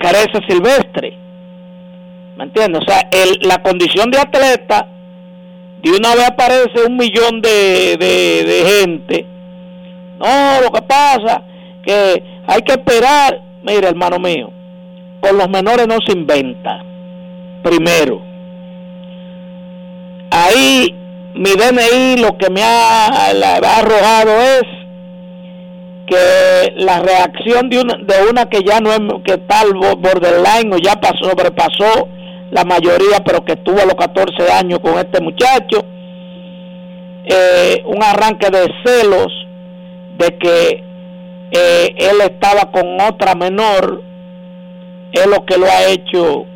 carece 0.00 0.40
silvestre. 0.48 1.16
¿Me 2.36 2.44
entiendes? 2.44 2.82
O 2.82 2.84
sea, 2.84 3.08
el, 3.12 3.38
la 3.48 3.62
condición 3.62 4.10
de 4.10 4.18
atleta 4.18 4.88
y 5.82 5.90
una 5.90 6.14
vez 6.16 6.26
aparece 6.26 6.84
un 6.86 6.96
millón 6.96 7.40
de, 7.40 7.96
de, 7.96 8.64
gente. 8.66 9.24
No, 10.18 10.60
lo 10.60 10.72
que 10.72 10.82
pasa 10.82 11.42
que 11.84 12.22
hay 12.46 12.62
que 12.62 12.72
esperar. 12.72 13.40
Mira, 13.62 13.88
hermano 13.88 14.18
mío, 14.18 14.50
con 15.20 15.38
los 15.38 15.48
menores 15.48 15.86
no 15.86 15.98
se 16.04 16.12
inventa. 16.12 16.82
Primero, 17.62 18.20
ahí 20.30 20.92
mi 21.34 21.50
DNI 21.50 22.20
lo 22.20 22.36
que 22.36 22.50
me 22.50 22.62
ha 22.62 23.06
arrojado 23.06 24.40
es 24.40 24.85
que 26.06 26.72
la 26.76 27.00
reacción 27.00 27.68
de 27.68 27.80
una, 27.80 27.96
de 27.96 28.30
una 28.30 28.48
que 28.48 28.62
ya 28.62 28.80
no 28.80 28.92
es 28.92 29.00
que 29.24 29.34
está 29.34 29.60
al 29.60 29.74
borderline 29.74 30.72
o 30.72 30.78
ya 30.78 30.94
pasó, 31.00 31.30
sobrepasó 31.30 32.08
la 32.50 32.64
mayoría, 32.64 33.18
pero 33.24 33.44
que 33.44 33.52
estuvo 33.52 33.80
a 33.80 33.84
los 33.84 33.94
14 33.94 34.52
años 34.52 34.78
con 34.78 34.94
este 34.98 35.20
muchacho, 35.20 35.84
eh, 37.24 37.82
un 37.86 38.02
arranque 38.02 38.48
de 38.50 38.72
celos 38.84 39.32
de 40.16 40.38
que 40.38 40.84
eh, 41.50 41.94
él 41.96 42.20
estaba 42.22 42.70
con 42.70 43.00
otra 43.00 43.34
menor, 43.34 44.02
es 45.12 45.26
lo 45.26 45.44
que 45.44 45.58
lo 45.58 45.66
ha 45.66 45.86
hecho, 45.86 46.46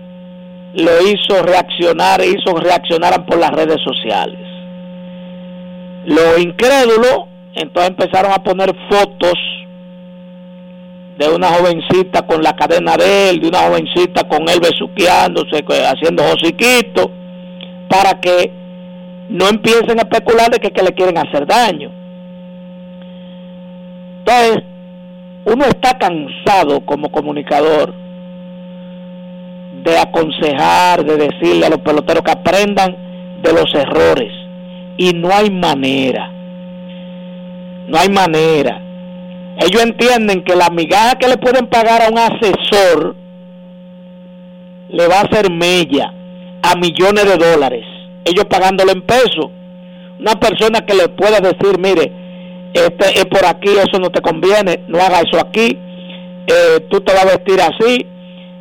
lo 0.75 1.09
hizo 1.09 1.43
reaccionar, 1.43 2.21
hizo 2.25 2.55
reaccionar 2.57 3.25
por 3.27 3.39
las 3.39 3.51
redes 3.51 3.79
sociales. 3.83 4.41
Lo 6.07 6.39
incrédulo, 6.39 7.29
entonces 7.55 7.91
empezaron 7.91 8.33
a 8.33 8.43
poner 8.43 8.75
fotos 8.89 9.35
de 11.19 11.29
una 11.29 11.49
jovencita 11.49 12.23
con 12.27 12.43
la 12.43 12.55
cadena 12.55 12.97
de 12.97 13.31
él, 13.31 13.41
de 13.41 13.49
una 13.49 13.59
jovencita 13.59 14.27
con 14.27 14.49
él 14.49 14.59
besuqueándose, 14.61 15.63
haciendo 15.87 16.23
josiquito, 16.23 17.11
para 17.89 18.21
que 18.21 18.51
no 19.29 19.49
empiecen 19.49 19.99
a 19.99 20.03
especular 20.03 20.51
de 20.51 20.59
que, 20.59 20.71
que 20.71 20.83
le 20.83 20.95
quieren 20.95 21.19
hacer 21.19 21.47
daño. 21.47 21.91
Entonces, 24.21 24.65
uno 25.45 25.65
está 25.65 25.99
cansado 25.99 26.81
como 26.87 27.11
comunicador 27.11 27.93
de 29.85 29.99
aconsejar, 29.99 31.05
de 31.05 31.17
decirle 31.17 31.67
a 31.67 31.71
los 31.71 31.81
peloteros 31.81 32.23
que 32.23 32.31
aprendan 32.31 32.97
de 33.43 33.53
los 33.53 33.75
errores. 33.75 34.33
Y 34.97 35.13
no 35.13 35.31
hay 35.33 35.51
manera. 35.51 36.40
No 37.91 37.99
hay 37.99 38.09
manera 38.09 38.81
ellos 39.61 39.83
entienden 39.83 40.43
que 40.43 40.57
la 40.57 40.71
migaja 40.71 41.19
que 41.19 41.29
le 41.29 41.37
pueden 41.37 41.67
pagar 41.67 42.03
a 42.03 42.09
un 42.09 42.19
asesor 42.19 43.15
le 44.89 45.07
va 45.07 45.19
a 45.19 45.23
hacer 45.23 45.51
mella 45.51 46.13
a 46.63 46.77
millones 46.77 47.27
de 47.27 47.37
dólares. 47.37 47.85
Ellos 48.25 48.47
pagándole 48.47 48.93
en 48.93 49.03
pesos. 49.03 49.51
Una 50.19 50.33
persona 50.41 50.81
que 50.87 50.95
le 50.95 51.09
pueda 51.09 51.41
decir, 51.41 51.79
mire, 51.79 52.11
este 52.73 53.21
es 53.21 53.27
por 53.27 53.45
aquí, 53.45 53.69
eso 53.69 53.99
no 54.01 54.11
te 54.11 54.23
conviene, 54.23 54.85
no 54.89 54.99
haga 54.99 55.21
eso 55.21 55.39
aquí, 55.39 55.79
eh, 56.47 56.81
tú 56.91 57.01
te 57.01 57.13
vas 57.13 57.25
a 57.25 57.37
vestir 57.37 57.61
así, 57.61 58.07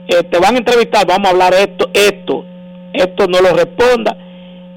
eh, 0.07 0.23
te 0.29 0.39
van 0.39 0.55
a 0.55 0.57
entrevistar, 0.59 1.05
vamos 1.07 1.27
a 1.27 1.31
hablar 1.31 1.53
esto, 1.53 1.89
esto, 1.93 2.45
esto 2.93 3.27
no 3.27 3.39
lo 3.41 3.53
responda. 3.53 4.17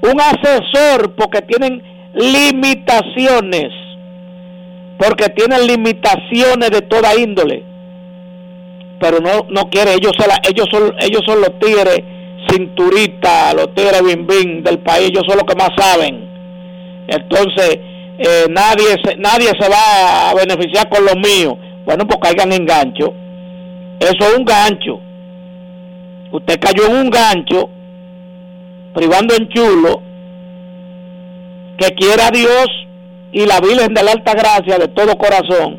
Un 0.01 0.19
asesor, 0.19 1.15
porque 1.15 1.41
tienen 1.41 1.81
limitaciones 2.13 3.71
porque 5.03 5.29
tienen 5.29 5.67
limitaciones 5.67 6.71
de 6.71 6.81
toda 6.81 7.15
índole. 7.15 7.63
Pero 9.01 9.19
no 9.19 9.47
no 9.49 9.69
quiere 9.69 9.95
ellos 9.95 10.13
son 10.17 10.29
ellos 10.49 10.67
son 10.71 10.95
ellos 10.99 11.21
son 11.25 11.41
los 11.41 11.59
tigres 11.59 12.01
cinturistas 12.49 13.53
los 13.53 13.73
tigres 13.73 14.01
bim 14.01 14.25
bim 14.25 14.63
del 14.63 14.79
país 14.79 15.09
ellos 15.09 15.23
son 15.27 15.37
los 15.37 15.45
que 15.45 15.55
más 15.55 15.71
saben. 15.77 16.29
Entonces 17.07 17.79
eh, 18.17 18.45
nadie 18.49 18.95
se, 19.03 19.17
nadie 19.17 19.49
se 19.59 19.67
va 19.67 20.29
a 20.29 20.33
beneficiar 20.35 20.87
con 20.87 21.03
lo 21.05 21.15
mío. 21.15 21.57
Bueno 21.83 22.07
pues 22.07 22.19
caigan 22.21 22.53
en 22.53 22.65
gancho. 22.65 23.13
Eso 23.99 24.31
es 24.31 24.37
un 24.37 24.45
gancho. 24.45 25.01
Usted 26.31 26.59
cayó 26.59 26.87
en 26.87 26.95
un 26.95 27.09
gancho 27.09 27.69
privando 28.93 29.35
en 29.35 29.49
chulo. 29.49 30.01
Que 31.77 31.93
quiera 31.95 32.29
Dios 32.31 32.67
y 33.33 33.45
la 33.45 33.59
Virgen 33.59 33.93
de 33.93 34.03
la 34.03 34.11
Alta 34.11 34.33
Gracia 34.33 34.77
de 34.77 34.87
todo 34.87 35.17
corazón 35.17 35.77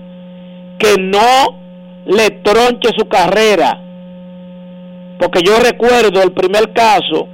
que 0.78 1.01
no 1.01 1.59
le 2.05 2.28
tronche 2.31 2.90
su 2.97 3.09
carrera. 3.09 3.81
Porque 5.18 5.40
yo 5.43 5.59
recuerdo 5.60 6.22
el 6.22 6.32
primer 6.32 6.72
caso, 6.72 7.28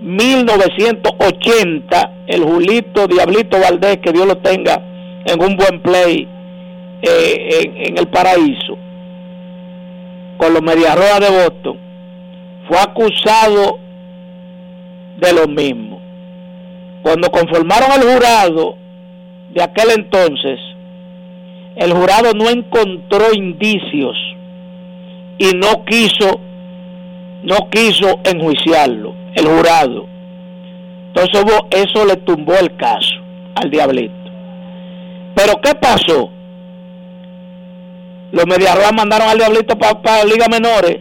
1980, 0.00 2.12
el 2.28 2.44
Julito 2.44 3.08
Diablito 3.08 3.58
Valdés, 3.60 3.98
que 3.98 4.12
Dios 4.12 4.26
lo 4.26 4.38
tenga 4.38 4.80
en 5.24 5.42
un 5.42 5.56
buen 5.56 5.80
play 5.82 6.28
eh, 7.02 7.72
en, 7.86 7.98
el 7.98 8.06
paraíso, 8.08 8.78
con 10.38 10.54
los 10.54 10.62
Mediarroas 10.62 11.20
de 11.20 11.30
Boston, 11.30 11.78
fue 12.68 12.78
acusado 12.78 13.78
de 15.18 15.32
lo 15.32 15.48
mismo. 15.48 16.00
Cuando 17.02 17.28
conformaron 17.30 17.90
el 17.92 18.02
jurado, 18.14 18.76
de 19.54 19.62
aquel 19.62 19.90
entonces, 19.96 20.58
el 21.76 21.92
jurado 21.92 22.32
no 22.34 22.48
encontró 22.48 23.32
indicios 23.34 24.16
y 25.38 25.50
no 25.56 25.84
quiso 25.84 26.40
no 27.42 27.68
quiso 27.70 28.20
enjuiciarlo, 28.24 29.14
el 29.34 29.46
jurado. 29.46 30.06
Entonces 31.08 31.44
eso 31.70 32.04
le 32.06 32.16
tumbó 32.18 32.54
el 32.54 32.76
caso 32.76 33.16
al 33.56 33.68
diablito. 33.68 34.14
Pero 35.34 35.60
¿qué 35.60 35.74
pasó? 35.74 36.30
Los 38.30 38.46
Mediarroas 38.46 38.92
mandaron 38.94 39.28
al 39.28 39.38
diablito 39.38 39.76
para 39.76 40.00
pa 40.00 40.24
Liga 40.24 40.46
Menores. 40.48 40.98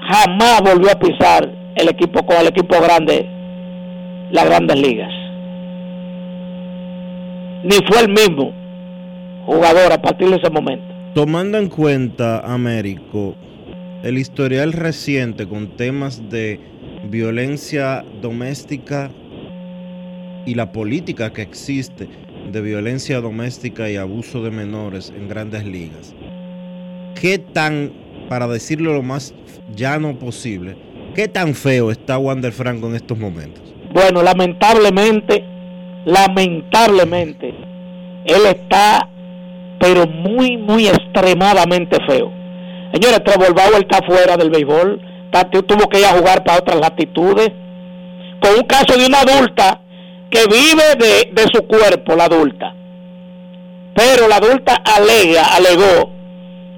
Jamás 0.00 0.62
volvió 0.62 0.92
a 0.92 0.98
pisar 0.98 1.50
el 1.74 1.88
equipo 1.88 2.24
con 2.24 2.36
el 2.36 2.46
equipo 2.46 2.80
grande, 2.80 3.28
las 4.30 4.44
grandes 4.44 4.80
ligas 4.80 5.19
ni 7.62 7.76
fue 7.86 8.00
el 8.00 8.08
mismo 8.08 8.52
jugador 9.46 9.92
a 9.92 10.00
partir 10.00 10.30
de 10.30 10.36
ese 10.36 10.50
momento. 10.50 10.84
Tomando 11.14 11.58
en 11.58 11.68
cuenta, 11.68 12.40
Américo, 12.40 13.34
el 14.02 14.18
historial 14.18 14.72
reciente 14.72 15.46
con 15.46 15.76
temas 15.76 16.30
de 16.30 16.60
violencia 17.04 18.04
doméstica 18.20 19.10
y 20.46 20.54
la 20.54 20.72
política 20.72 21.32
que 21.32 21.42
existe 21.42 22.08
de 22.50 22.60
violencia 22.60 23.20
doméstica 23.20 23.90
y 23.90 23.96
abuso 23.96 24.42
de 24.42 24.50
menores 24.50 25.12
en 25.14 25.28
grandes 25.28 25.64
ligas, 25.64 26.14
¿qué 27.20 27.38
tan, 27.38 27.92
para 28.28 28.46
decirlo 28.46 28.94
lo 28.94 29.02
más 29.02 29.34
llano 29.74 30.18
posible, 30.18 30.76
qué 31.14 31.28
tan 31.28 31.54
feo 31.54 31.90
está 31.90 32.18
Wander 32.18 32.52
Franco 32.52 32.88
en 32.88 32.94
estos 32.94 33.18
momentos? 33.18 33.62
Bueno, 33.92 34.22
lamentablemente 34.22 35.44
lamentablemente, 36.04 37.54
él 38.24 38.46
está, 38.46 39.08
pero 39.78 40.06
muy, 40.06 40.56
muy 40.56 40.86
extremadamente 40.88 41.98
feo. 42.06 42.32
Señores, 42.92 43.22
Trevor 43.24 43.54
Bauer 43.54 43.82
está 43.82 44.00
fuera 44.06 44.36
del 44.36 44.50
béisbol 44.50 45.00
Tati 45.30 45.62
tuvo 45.62 45.88
que 45.88 46.00
ir 46.00 46.04
a 46.04 46.18
jugar 46.18 46.42
para 46.44 46.58
otras 46.58 46.80
latitudes. 46.80 47.50
Con 48.40 48.54
un 48.54 48.64
caso 48.64 48.98
de 48.98 49.06
una 49.06 49.20
adulta 49.20 49.80
que 50.30 50.44
vive 50.46 50.94
de, 50.98 51.30
de 51.32 51.42
su 51.52 51.66
cuerpo, 51.66 52.16
la 52.16 52.24
adulta. 52.24 52.74
Pero 53.94 54.28
la 54.28 54.36
adulta 54.36 54.76
alega, 54.84 55.44
alegó 55.54 56.10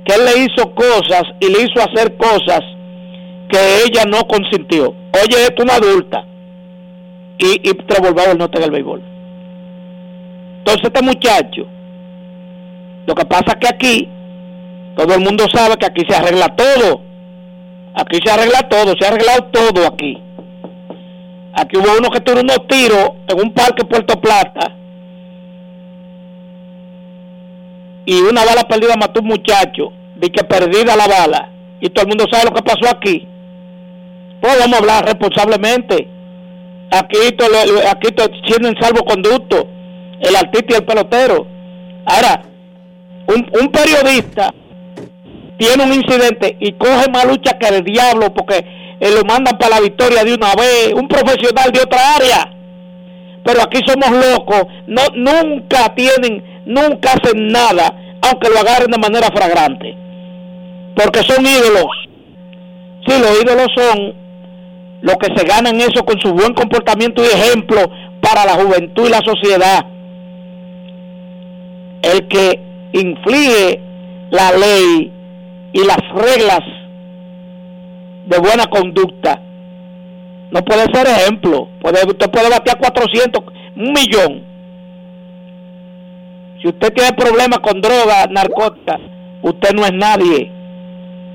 que 0.05 0.15
él 0.15 0.25
le 0.25 0.45
hizo 0.45 0.75
cosas 0.75 1.23
y 1.41 1.47
le 1.47 1.63
hizo 1.63 1.81
hacer 1.81 2.17
cosas 2.17 2.61
que 3.49 3.85
ella 3.87 4.05
no 4.07 4.27
consintió. 4.27 4.95
Oye, 5.23 5.43
es 5.45 5.53
una 5.59 5.75
adulta. 5.75 6.25
Y, 7.39 7.69
y 7.69 7.75
Trevor 7.75 8.15
el 8.29 8.39
no 8.39 8.47
está 8.47 8.65
el 8.65 8.71
béisbol. 8.71 9.03
Entonces 10.63 10.85
este 10.85 11.03
muchacho, 11.03 11.67
lo 13.07 13.15
que 13.15 13.25
pasa 13.25 13.47
es 13.49 13.57
que 13.57 13.69
aquí, 13.69 14.09
todo 14.97 15.15
el 15.15 15.21
mundo 15.21 15.45
sabe 15.53 15.77
que 15.77 15.87
aquí 15.87 16.05
se 16.09 16.15
arregla 16.15 16.55
todo. 16.55 17.03
Aquí 17.95 18.19
se 18.25 18.31
arregla 18.31 18.69
todo, 18.69 18.95
se 18.99 19.05
ha 19.05 19.09
arreglado 19.09 19.45
todo 19.53 19.87
aquí. 19.87 20.23
Aquí 21.55 21.77
hubo 21.77 21.99
uno 21.99 22.11
que 22.11 22.21
tuvo 22.21 22.41
unos 22.41 22.67
tiros 22.67 23.11
en 23.29 23.41
un 23.41 23.53
parque 23.53 23.85
Puerto 23.85 24.19
Plata 24.21 24.77
y 28.05 28.21
una 28.21 28.45
bala 28.45 28.63
perdida 28.65 28.97
mató 28.97 29.21
un 29.21 29.29
muchacho, 29.29 29.93
de 30.17 30.31
que 30.31 30.45
perdida 30.45 30.97
la 30.97 31.07
bala, 31.07 31.51
y 31.81 31.89
todo 31.89 32.05
el 32.05 32.09
mundo 32.09 32.27
sabe 32.31 32.45
lo 32.45 32.55
que 32.55 32.63
pasó 32.63 32.95
aquí. 32.95 33.29
Pues 34.41 34.59
vamos 34.59 34.75
a 34.75 34.79
hablar 34.79 35.05
responsablemente. 35.05 36.09
Aquí, 36.91 37.17
aquí 37.89 38.09
tienen 38.47 38.75
salvoconducto, 38.81 39.69
el 40.23 40.37
artista 40.37 40.67
y 40.71 40.77
el 40.77 40.85
pelotero. 40.85 41.47
Ahora, 42.07 42.43
un, 43.27 43.51
un 43.61 43.71
periodista 43.71 44.53
tiene 45.59 45.85
un 45.85 45.93
incidente 45.93 46.57
y 46.59 46.73
coge 46.73 47.11
más 47.11 47.27
lucha 47.27 47.59
que 47.59 47.69
el 47.69 47.85
diablo 47.85 48.33
porque 48.35 48.65
eh, 49.01 49.11
lo 49.15 49.25
mandan 49.25 49.59
para 49.59 49.77
la 49.77 49.81
victoria 49.81 50.25
de 50.25 50.35
una 50.35 50.55
vez, 50.55 50.93
un 50.95 51.07
profesional 51.09 51.71
de 51.73 51.81
otra 51.81 52.17
área. 52.17 52.53
Pero 53.45 53.63
aquí 53.63 53.81
somos 53.87 54.11
locos, 54.11 54.63
no, 54.87 55.03
nunca 55.15 55.95
tienen 55.95 56.53
nunca 56.65 57.13
hacen 57.13 57.49
nada, 57.49 57.95
aunque 58.23 58.49
lo 58.49 58.59
agarren 58.61 58.91
de 58.91 58.99
manera 58.99 59.29
fragrante. 59.35 59.97
Porque 60.95 61.21
son 61.23 61.45
ídolos. 61.45 61.91
Sí, 63.07 63.15
los 63.19 63.43
ídolos 63.43 63.67
son 63.75 64.15
los 65.03 65.17
que 65.17 65.35
se 65.37 65.45
ganan 65.47 65.81
eso 65.81 66.05
con 66.05 66.21
su 66.21 66.33
buen 66.33 66.55
comportamiento 66.55 67.23
y 67.23 67.27
ejemplo 67.27 67.91
para 68.21 68.45
la 68.45 68.55
juventud 68.55 69.07
y 69.07 69.11
la 69.11 69.21
sociedad. 69.25 69.85
El 72.03 72.29
que 72.29 72.61
inflige 72.93 73.81
la 74.31 74.53
ley 74.53 75.13
y 75.73 75.85
las 75.85 75.99
reglas 76.15 76.61
de 78.27 78.39
buena 78.39 78.67
conducta 78.67 79.41
no 80.51 80.63
puede 80.63 80.85
ser 80.93 81.07
ejemplo. 81.07 81.69
Puede, 81.81 82.05
usted 82.07 82.31
puede 82.31 82.51
batear 82.51 82.79
400, 82.79 83.45
un 83.77 83.93
millón, 83.93 84.53
si 86.63 86.69
usted 86.69 86.93
tiene 86.93 87.13
problemas 87.15 87.59
con 87.59 87.81
droga, 87.81 88.27
narcótica, 88.31 89.01
usted 89.43 89.75
no 89.75 89.85
es 89.85 89.93
nadie. 89.93 90.49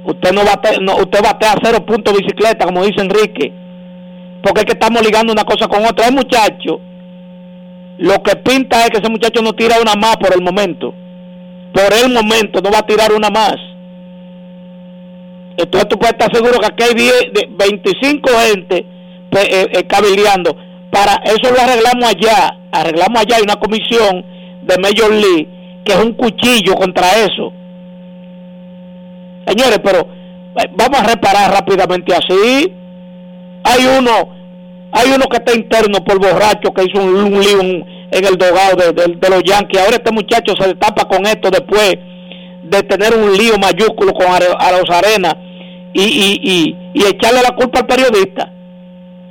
Usted 0.06 0.32
no 0.32 0.46
bate, 0.46 0.80
no, 0.82 0.96
usted 0.96 1.22
batea 1.22 1.52
a 1.52 1.60
cero 1.62 1.86
puntos 1.86 2.18
bicicleta, 2.18 2.66
como 2.66 2.86
dice 2.86 3.02
Enrique. 3.02 3.52
Porque 4.42 4.62
es 4.62 4.66
que 4.66 4.72
estamos 4.72 5.04
ligando 5.04 5.34
una 5.34 5.44
cosa 5.44 5.68
con 5.68 5.84
otra. 5.84 6.08
El 6.08 6.16
muchacho, 6.16 6.80
lo 7.98 8.22
que 8.24 8.36
pinta 8.38 8.84
es 8.84 8.90
que 8.90 8.98
ese 8.98 9.10
muchacho 9.10 9.42
no 9.42 9.54
tira 9.54 9.78
una 9.82 9.96
más 9.96 10.18
por 10.18 10.34
el 10.34 10.42
momento. 10.42 10.94
Por 11.74 11.94
el 11.94 12.14
momento 12.14 12.62
no 12.62 12.72
va 12.72 12.80
a 12.80 12.86
tirar 12.86 13.12
una 13.12 13.30
más. 13.30 13.56
Entonces 15.58 15.90
tú 15.90 15.98
puedes 15.98 16.14
estar 16.14 16.34
seguro 16.34 16.60
que 16.60 16.68
aquí 16.68 16.84
hay 16.84 16.94
10, 16.94 17.58
25 17.58 18.30
gente 18.52 18.86
pues, 19.30 19.46
eh, 19.46 19.68
eh. 19.74 20.54
Para 20.92 21.16
eso 21.26 21.52
lo 21.52 21.62
arreglamos 21.62 22.06
allá. 22.06 22.58
Arreglamos 22.72 23.22
allá 23.22 23.38
hay 23.38 23.44
una 23.44 23.58
comisión 23.58 24.24
de 24.64 24.78
Major 24.78 25.12
League, 25.12 25.48
que 25.84 25.94
es 25.94 26.00
un 26.00 26.14
cuchillo 26.14 26.76
contra 26.76 27.08
eso. 27.24 27.52
Señores, 29.48 29.80
pero 29.84 30.08
eh, 30.60 30.70
vamos 30.76 31.00
a 31.00 31.04
reparar 31.04 31.52
rápidamente 31.52 32.14
así. 32.14 32.74
Hay 33.64 33.86
uno, 33.98 34.30
hay 34.92 35.12
uno 35.14 35.26
que 35.30 35.38
está 35.38 35.54
interno 35.54 36.04
por 36.04 36.20
borracho 36.20 36.74
que 36.74 36.86
hizo 36.86 37.02
un, 37.02 37.40
lío 37.40 37.62
en 37.62 38.26
el 38.26 38.38
dogado 38.38 38.94
de, 38.94 39.30
los 39.30 39.44
Yankees. 39.44 39.82
Ahora 39.82 39.98
este 39.98 40.12
muchacho 40.12 40.54
se 40.60 40.76
tapa 40.76 41.06
con 41.06 41.26
esto 41.26 41.50
después 41.50 41.98
de 42.64 42.84
tener 42.84 43.14
un 43.14 43.36
lío 43.38 43.58
mayúsculo 43.58 44.14
con 44.14 44.28
a, 44.28 44.72
los 44.72 44.90
Arenas 44.90 45.36
y, 45.94 46.04
y, 46.04 46.76
y, 46.94 47.06
echarle 47.06 47.42
la 47.42 47.56
culpa 47.56 47.80
al 47.80 47.88
periodista. 47.88 48.52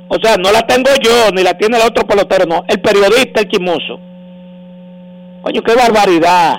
O 0.09 0.17
sea, 0.21 0.37
no 0.37 0.51
la 0.51 0.61
tengo 0.61 0.89
yo, 1.01 1.31
ni 1.33 1.43
la 1.43 1.57
tiene 1.57 1.77
el 1.77 1.83
otro 1.83 2.05
pelotero, 2.05 2.45
no. 2.45 2.63
El 2.67 2.79
periodista, 2.79 3.41
el 3.41 3.49
chimoso. 3.49 3.99
Coño, 5.41 5.61
qué 5.61 5.75
barbaridad. 5.75 6.55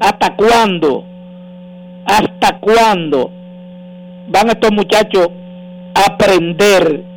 ¿Hasta 0.00 0.34
cuándo? 0.34 1.04
¿Hasta 2.04 2.58
cuándo 2.58 3.30
van 4.28 4.48
estos 4.48 4.72
muchachos 4.72 5.28
a 5.94 6.12
aprender 6.12 7.11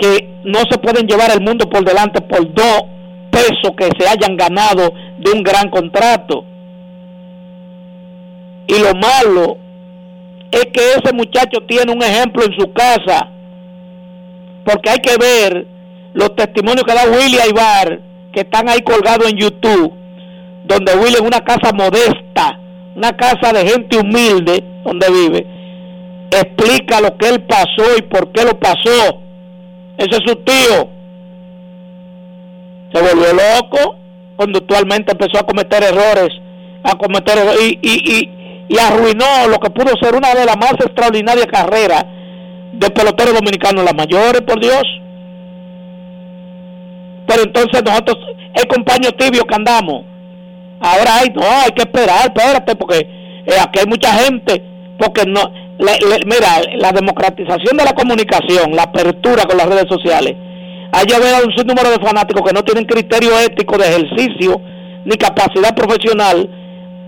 que 0.00 0.40
no 0.44 0.60
se 0.70 0.78
pueden 0.78 1.06
llevar 1.06 1.30
el 1.30 1.42
mundo 1.42 1.68
por 1.68 1.84
delante 1.84 2.20
por 2.22 2.52
dos 2.54 2.82
pesos 3.30 3.72
que 3.76 3.88
se 3.98 4.08
hayan 4.08 4.36
ganado 4.36 4.92
de 5.18 5.30
un 5.32 5.42
gran 5.42 5.68
contrato? 5.68 6.44
Y 8.66 8.78
lo 8.78 8.94
malo 8.94 9.58
es 10.50 10.66
que 10.72 10.92
ese 10.92 11.12
muchacho 11.12 11.60
tiene 11.66 11.92
un 11.92 12.02
ejemplo 12.02 12.44
en 12.44 12.52
su 12.58 12.72
casa, 12.72 13.28
porque 14.64 14.90
hay 14.90 14.98
que 14.98 15.16
ver 15.16 15.66
los 16.14 16.34
testimonios 16.34 16.84
que 16.84 16.94
da 16.94 17.04
William 17.04 17.48
Ibar 17.48 18.00
que 18.32 18.40
están 18.40 18.68
ahí 18.68 18.80
colgados 18.82 19.30
en 19.30 19.38
YouTube, 19.38 19.92
donde 20.64 20.94
vive 20.96 21.18
en 21.18 21.26
una 21.26 21.40
casa 21.40 21.72
modesta, 21.72 22.60
una 22.94 23.16
casa 23.16 23.52
de 23.52 23.68
gente 23.68 23.98
humilde, 23.98 24.62
donde 24.84 25.06
vive, 25.10 25.46
explica 26.30 27.00
lo 27.00 27.16
que 27.16 27.28
él 27.28 27.42
pasó 27.42 27.96
y 27.98 28.02
por 28.02 28.30
qué 28.32 28.44
lo 28.44 28.58
pasó. 28.58 29.20
Ese 30.00 30.10
es 30.10 30.22
su 30.26 30.36
tío. 30.36 30.88
Se 32.92 33.00
volvió 33.00 33.32
loco, 33.32 33.96
conductualmente 34.36 35.12
empezó 35.12 35.38
a 35.38 35.46
cometer 35.46 35.84
errores, 35.84 36.30
a 36.82 36.96
cometer 36.96 37.38
y, 37.60 37.78
y, 37.80 38.18
y, 38.18 38.66
y 38.68 38.78
arruinó 38.78 39.46
lo 39.48 39.58
que 39.58 39.70
pudo 39.70 39.92
ser 40.02 40.16
una 40.16 40.34
de 40.34 40.44
las 40.46 40.56
más 40.56 40.72
extraordinarias 40.72 41.46
carreras 41.46 42.04
de 42.72 42.90
pelotero 42.90 43.32
dominicano, 43.32 43.84
las 43.84 43.94
mayores, 43.94 44.40
por 44.40 44.58
Dios 44.58 44.82
pero 47.30 47.44
entonces 47.44 47.84
nosotros, 47.84 48.18
el 48.54 48.66
compañero 48.66 49.12
tibio 49.12 49.44
que 49.44 49.54
andamos, 49.54 50.02
ahora 50.80 51.16
hay, 51.16 51.28
no, 51.30 51.42
hay 51.42 51.70
que 51.70 51.82
esperar, 51.82 52.24
espérate, 52.24 52.74
porque 52.74 52.98
eh, 53.46 53.54
aquí 53.62 53.78
hay 53.78 53.86
mucha 53.86 54.12
gente, 54.14 54.60
porque 54.98 55.22
no, 55.26 55.40
mira, 55.80 56.60
la 56.76 56.92
democratización 56.92 57.76
de 57.76 57.84
la 57.84 57.92
comunicación, 57.92 58.74
la 58.74 58.84
apertura 58.84 59.44
con 59.44 59.56
las 59.56 59.66
redes 59.66 59.86
sociales, 59.88 60.36
hay 60.92 61.06
ver 61.06 61.44
un 61.44 61.66
número 61.66 61.90
de 61.90 62.04
fanáticos 62.04 62.42
que 62.42 62.52
no 62.52 62.64
tienen 62.64 62.84
criterio 62.84 63.38
ético 63.38 63.78
de 63.78 63.88
ejercicio 63.88 64.60
ni 65.04 65.16
capacidad 65.16 65.74
profesional 65.74 66.48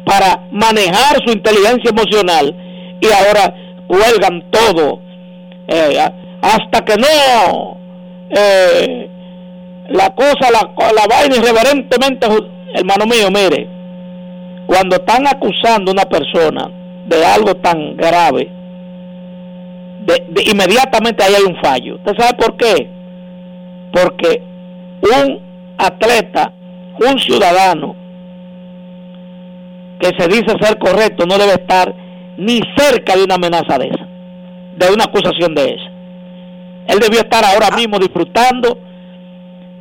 para 0.05 0.41
manejar 0.51 1.17
su 1.25 1.33
inteligencia 1.33 1.91
emocional 1.91 2.55
y 3.01 3.07
ahora 3.07 3.55
huelgan 3.89 4.45
todo 4.51 5.01
eh, 5.69 5.99
hasta 6.41 6.85
que 6.85 6.97
no 6.97 7.77
eh, 8.31 9.09
la 9.91 10.15
cosa, 10.15 10.51
la, 10.51 10.93
la 10.93 11.07
vaina 11.07 11.37
irreverentemente, 11.37 12.27
hermano 12.75 13.05
mío, 13.07 13.31
mire, 13.31 13.69
cuando 14.67 14.97
están 14.97 15.27
acusando 15.27 15.91
a 15.91 15.95
una 15.95 16.05
persona 16.05 16.71
de 17.07 17.25
algo 17.25 17.55
tan 17.57 17.97
grave, 17.97 18.51
de, 20.07 20.43
inmediatamente 20.51 21.23
ahí 21.23 21.35
hay 21.35 21.45
un 21.45 21.57
fallo. 21.63 21.97
¿Usted 21.97 22.17
sabe 22.17 22.35
por 22.39 22.57
qué? 22.57 22.91
Porque 23.93 24.43
un 25.03 25.41
atleta, 25.79 26.53
un 26.99 27.19
ciudadano 27.19 27.97
que 30.01 30.11
se 30.19 30.29
dice 30.29 30.57
ser 30.61 30.79
correcto 30.79 31.27
no 31.27 31.39
debe 31.39 31.53
estar 31.53 31.95
ni 32.37 32.61
cerca 32.77 33.17
de 33.17 33.25
una 33.25 33.37
amenaza 33.37 33.79
de 33.79 33.89
esa, 33.89 34.07
de 34.77 34.93
una 34.93 35.05
acusación 35.05 35.55
de 35.55 35.65
esa. 35.65 35.93
Él 36.89 36.99
debió 36.99 37.21
estar 37.21 37.45
ahora 37.45 37.77
mismo 37.77 37.99
disfrutando 37.99 38.79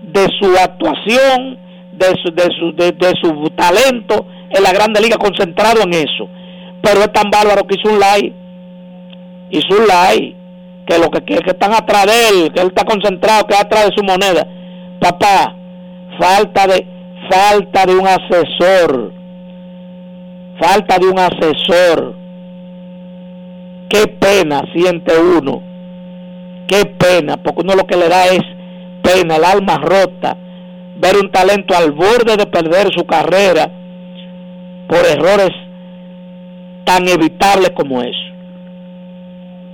de 0.01 0.27
su 0.39 0.45
actuación, 0.57 1.57
de 1.93 2.07
su, 2.21 2.31
de 2.33 2.49
su, 2.59 2.71
de, 2.75 3.13
su 3.21 3.49
talento 3.55 4.25
en 4.49 4.63
la 4.63 4.71
Grande 4.71 5.01
Liga, 5.01 5.17
concentrado 5.17 5.81
en 5.83 5.93
eso. 5.93 6.29
Pero 6.81 7.01
es 7.01 7.13
tan 7.13 7.29
bárbaro 7.29 7.65
que 7.65 7.75
hizo 7.75 7.93
un 7.93 7.99
like, 7.99 8.33
un 9.57 9.87
like, 9.87 10.35
que 10.87 10.97
lo 10.97 11.09
que, 11.09 11.21
que, 11.23 11.35
que 11.39 11.51
están 11.51 11.73
atrás 11.73 12.05
de 12.05 12.29
él, 12.29 12.51
que 12.53 12.61
él 12.61 12.67
está 12.67 12.83
concentrado, 12.83 13.45
que 13.47 13.55
atrás 13.55 13.87
de 13.87 13.95
su 13.95 14.03
moneda. 14.03 14.47
Papá, 14.99 15.55
falta 16.19 16.67
de, 16.67 16.85
falta 17.29 17.85
de 17.85 17.95
un 17.95 18.07
asesor, 18.07 19.13
falta 20.59 20.97
de 20.99 21.07
un 21.07 21.19
asesor 21.19 22.21
qué 23.91 24.07
pena 24.07 24.63
siente 24.73 25.11
uno, 25.19 25.61
qué 26.67 26.85
pena, 26.85 27.35
porque 27.37 27.61
uno 27.61 27.75
lo 27.75 27.85
que 27.85 27.97
le 27.97 28.07
da 28.07 28.25
es 28.27 28.41
pena, 29.03 29.35
el 29.35 29.43
alma 29.43 29.77
rota, 29.77 30.37
ver 30.97 31.17
un 31.21 31.29
talento 31.29 31.75
al 31.75 31.91
borde 31.91 32.37
de 32.37 32.45
perder 32.45 32.87
su 32.95 33.05
carrera 33.05 33.69
por 34.87 34.99
errores 35.05 35.51
tan 36.85 37.07
evitables 37.07 37.71
como 37.71 38.01
eso. 38.01 38.30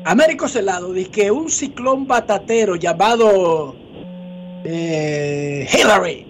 Américo 0.07 0.47
Celado 0.47 0.93
dice 0.93 1.11
que 1.11 1.31
un 1.31 1.49
ciclón 1.49 2.07
batatero 2.07 2.77
llamado 2.77 3.75
eh, 4.63 5.67
Hillary. 5.69 6.25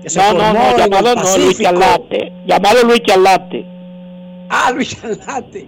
Que 0.00 0.08
se 0.10 0.20
No, 0.20 0.32
no, 0.32 0.44
formó 0.44 0.70
no, 0.70 0.78
llamado 0.78 1.14
no, 1.16 1.36
Luis. 1.38 1.58
Charlate, 1.58 2.32
llamado 2.46 2.84
Luis 2.84 3.02
Charlate. 3.02 3.66
Ah, 4.48 4.70
Luis 4.72 4.96
Charlate. 5.00 5.66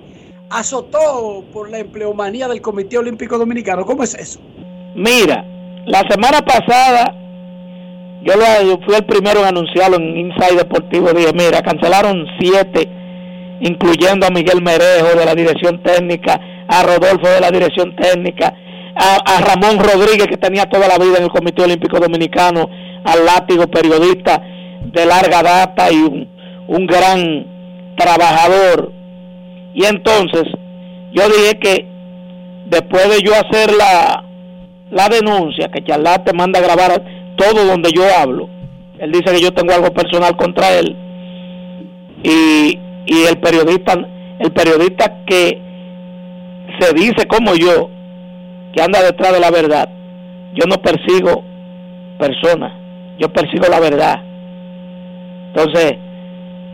Azotó 0.51 1.45
por 1.53 1.69
la 1.69 1.81
empleomanía 1.81 2.47
del 2.47 2.61
Comité 2.61 2.97
Olímpico 2.97 3.37
Dominicano. 3.37 3.85
¿Cómo 3.85 4.05
es 4.05 4.15
eso? 4.15 4.39
Mira, 4.95 5.45
la 5.85 6.05
semana 6.09 6.41
pasada 6.43 7.13
yo, 8.23 8.35
lo, 8.37 8.69
yo 8.69 8.79
fui 8.85 8.95
el 8.95 9.05
primero 9.05 9.41
en 9.41 9.47
anunciarlo 9.47 9.97
en 9.97 10.17
Inside 10.17 10.59
Deportivo. 10.59 11.13
Dije, 11.13 11.33
mira, 11.33 11.61
cancelaron 11.63 12.25
siete, 12.39 12.89
incluyendo 13.63 14.29
a 14.29 14.31
Miguel 14.31 14.63
Merejo 14.63 15.19
de 15.19 15.25
la 15.25 15.35
dirección 15.35 15.83
técnica, 15.83 16.41
a 16.69 16.83
Rodolfo 16.83 17.29
de 17.29 17.41
la 17.41 17.51
dirección 17.51 17.97
técnica, 17.97 18.55
a, 18.95 19.17
a 19.25 19.41
Ramón 19.41 19.79
Rodríguez, 19.79 20.27
que 20.29 20.37
tenía 20.37 20.67
toda 20.67 20.87
la 20.89 20.99
vida 20.99 21.19
en 21.19 21.25
el 21.25 21.31
Comité 21.31 21.63
Olímpico 21.63 21.99
Dominicano, 21.99 22.69
al 23.05 23.25
látigo 23.25 23.67
periodista 23.67 24.43
de 24.93 25.07
larga 25.07 25.43
data 25.43 25.91
y 25.91 25.97
un, 25.97 26.29
un 26.69 26.87
gran 26.87 27.47
trabajador. 27.97 28.93
Y 29.75 29.85
entonces 29.85 30.45
yo 31.13 31.29
dije 31.29 31.59
que 31.59 31.87
después 32.67 33.09
de 33.09 33.23
yo 33.23 33.33
hacer 33.35 33.75
la, 33.75 34.25
la 34.91 35.09
denuncia, 35.09 35.69
que 35.69 35.85
Charlate 35.85 36.33
manda 36.33 36.59
a 36.59 36.63
grabar 36.63 37.03
todo 37.37 37.65
donde 37.65 37.91
yo 37.93 38.03
hablo, 38.21 38.49
él 38.99 39.13
dice 39.13 39.33
que 39.33 39.41
yo 39.41 39.53
tengo 39.53 39.73
algo 39.73 39.93
personal 39.93 40.37
contra 40.37 40.77
él, 40.79 40.97
y, 42.25 42.79
y 43.07 43.25
el 43.27 43.39
periodista, 43.39 43.95
el 44.41 44.51
periodista 44.53 45.25
que 45.25 45.68
se 46.79 46.93
dice 46.95 47.27
como 47.27 47.55
yo, 47.55 47.91
que 48.73 48.83
anda 48.83 49.03
detrás 49.03 49.33
de 49.33 49.41
la 49.41 49.51
verdad, 49.51 49.89
yo 50.55 50.65
no 50.69 50.81
persigo 50.83 51.43
personas, 52.19 52.73
yo 53.19 53.29
persigo 53.29 53.67
la 53.69 53.81
verdad. 53.81 54.23
Entonces, 55.49 55.97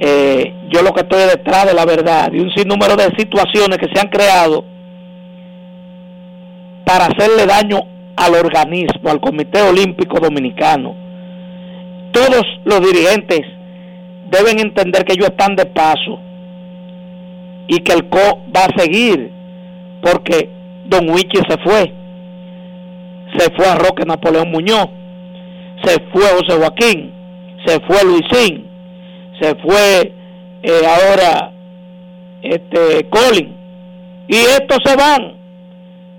eh, 0.00 0.54
yo 0.70 0.82
lo 0.82 0.92
que 0.92 1.02
estoy 1.02 1.22
detrás 1.22 1.66
de 1.66 1.74
la 1.74 1.84
verdad, 1.84 2.30
de 2.30 2.40
un 2.40 2.50
sinnúmero 2.54 2.96
de 2.96 3.14
situaciones 3.16 3.78
que 3.78 3.88
se 3.92 4.00
han 4.00 4.08
creado 4.08 4.64
para 6.84 7.06
hacerle 7.06 7.46
daño 7.46 7.80
al 8.16 8.34
organismo, 8.34 9.10
al 9.10 9.20
Comité 9.20 9.62
Olímpico 9.62 10.18
Dominicano. 10.20 10.94
Todos 12.12 12.44
los 12.64 12.80
dirigentes 12.80 13.40
deben 14.30 14.60
entender 14.60 15.04
que 15.04 15.14
ellos 15.14 15.28
están 15.28 15.56
de 15.56 15.66
paso 15.66 16.20
y 17.66 17.78
que 17.80 17.92
el 17.92 18.08
CO 18.08 18.42
va 18.54 18.66
a 18.66 18.80
seguir 18.80 19.33
porque 20.04 20.50
Don 20.84 21.08
Wichi 21.08 21.38
se 21.48 21.56
fue. 21.64 21.92
Se 23.38 23.50
fue 23.56 23.66
a 23.66 23.74
Roque 23.74 24.04
Napoleón 24.06 24.50
Muñoz, 24.50 24.88
se 25.82 25.98
fue 26.12 26.22
José 26.22 26.56
Joaquín, 26.56 27.12
se 27.66 27.80
fue 27.80 28.04
Luisín, 28.04 28.68
se 29.40 29.54
fue 29.56 30.12
eh, 30.62 30.82
ahora 30.86 31.52
este 32.42 33.08
Colin. 33.08 33.56
Y 34.28 34.36
estos 34.36 34.78
se 34.84 34.94
van. 34.94 35.34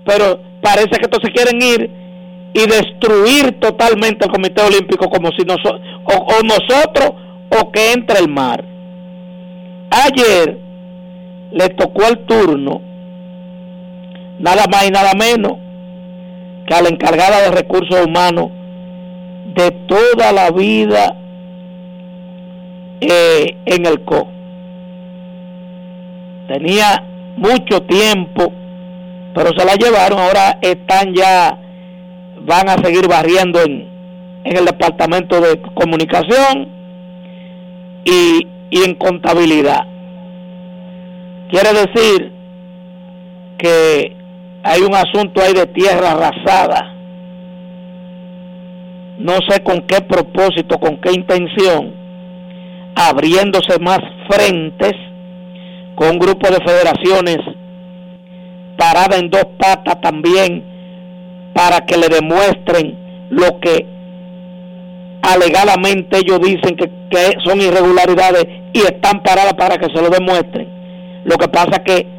Pero 0.04 0.40
parece 0.60 0.90
que 0.90 1.02
estos 1.02 1.20
se 1.22 1.32
quieren 1.32 1.62
ir 1.62 1.90
y 2.52 2.60
destruir 2.60 3.58
totalmente 3.60 4.26
el 4.26 4.32
Comité 4.32 4.62
Olímpico 4.62 5.08
como 5.08 5.30
si 5.32 5.44
nosotros 5.44 5.80
o 6.04 6.42
nosotros 6.42 7.12
o 7.50 7.72
que 7.72 7.92
entre 7.92 8.18
el 8.18 8.28
mar. 8.28 8.64
Ayer 9.90 10.58
le 11.52 11.68
tocó 11.70 12.06
el 12.08 12.18
turno 12.26 12.85
nada 14.38 14.64
más 14.70 14.86
y 14.86 14.90
nada 14.90 15.12
menos 15.14 15.58
que 16.66 16.74
a 16.74 16.82
la 16.82 16.88
encargada 16.88 17.42
de 17.42 17.50
recursos 17.50 18.04
humanos 18.04 18.50
de 19.54 19.70
toda 19.88 20.32
la 20.32 20.50
vida 20.50 21.16
eh, 23.00 23.56
en 23.66 23.86
el 23.86 24.00
CO. 24.04 24.28
Tenía 26.48 27.04
mucho 27.36 27.82
tiempo, 27.82 28.52
pero 29.34 29.50
se 29.56 29.64
la 29.64 29.74
llevaron, 29.74 30.18
ahora 30.18 30.58
están 30.60 31.14
ya, 31.14 31.58
van 32.42 32.68
a 32.68 32.78
seguir 32.82 33.08
barriendo 33.08 33.60
en, 33.62 33.88
en 34.44 34.56
el 34.56 34.64
departamento 34.64 35.40
de 35.40 35.60
comunicación 35.74 36.68
y, 38.04 38.46
y 38.70 38.82
en 38.84 38.94
contabilidad. 38.94 39.86
Quiere 41.50 41.72
decir 41.72 42.32
que 43.58 44.15
hay 44.66 44.82
un 44.82 44.94
asunto 44.94 45.40
ahí 45.40 45.52
de 45.52 45.66
tierra 45.66 46.10
arrasada. 46.10 46.92
No 49.18 49.34
sé 49.48 49.62
con 49.62 49.82
qué 49.82 50.00
propósito, 50.00 50.78
con 50.78 51.00
qué 51.00 51.12
intención, 51.12 51.94
abriéndose 52.96 53.78
más 53.78 54.00
frentes 54.28 54.92
con 55.94 56.10
un 56.10 56.18
grupo 56.18 56.48
de 56.48 56.58
federaciones 56.64 57.38
parada 58.76 59.16
en 59.16 59.30
dos 59.30 59.46
patas 59.58 60.00
también 60.00 60.62
para 61.54 61.86
que 61.86 61.96
le 61.96 62.08
demuestren 62.08 63.28
lo 63.30 63.58
que 63.60 63.86
alegadamente 65.22 66.18
ellos 66.18 66.40
dicen 66.40 66.76
que, 66.76 66.90
que 67.08 67.38
son 67.44 67.60
irregularidades 67.60 68.46
y 68.72 68.80
están 68.80 69.22
paradas 69.22 69.54
para 69.54 69.78
que 69.78 69.86
se 69.86 70.02
lo 70.02 70.10
demuestren. 70.10 70.68
Lo 71.24 71.36
que 71.36 71.48
pasa 71.48 71.82
que 71.82 72.15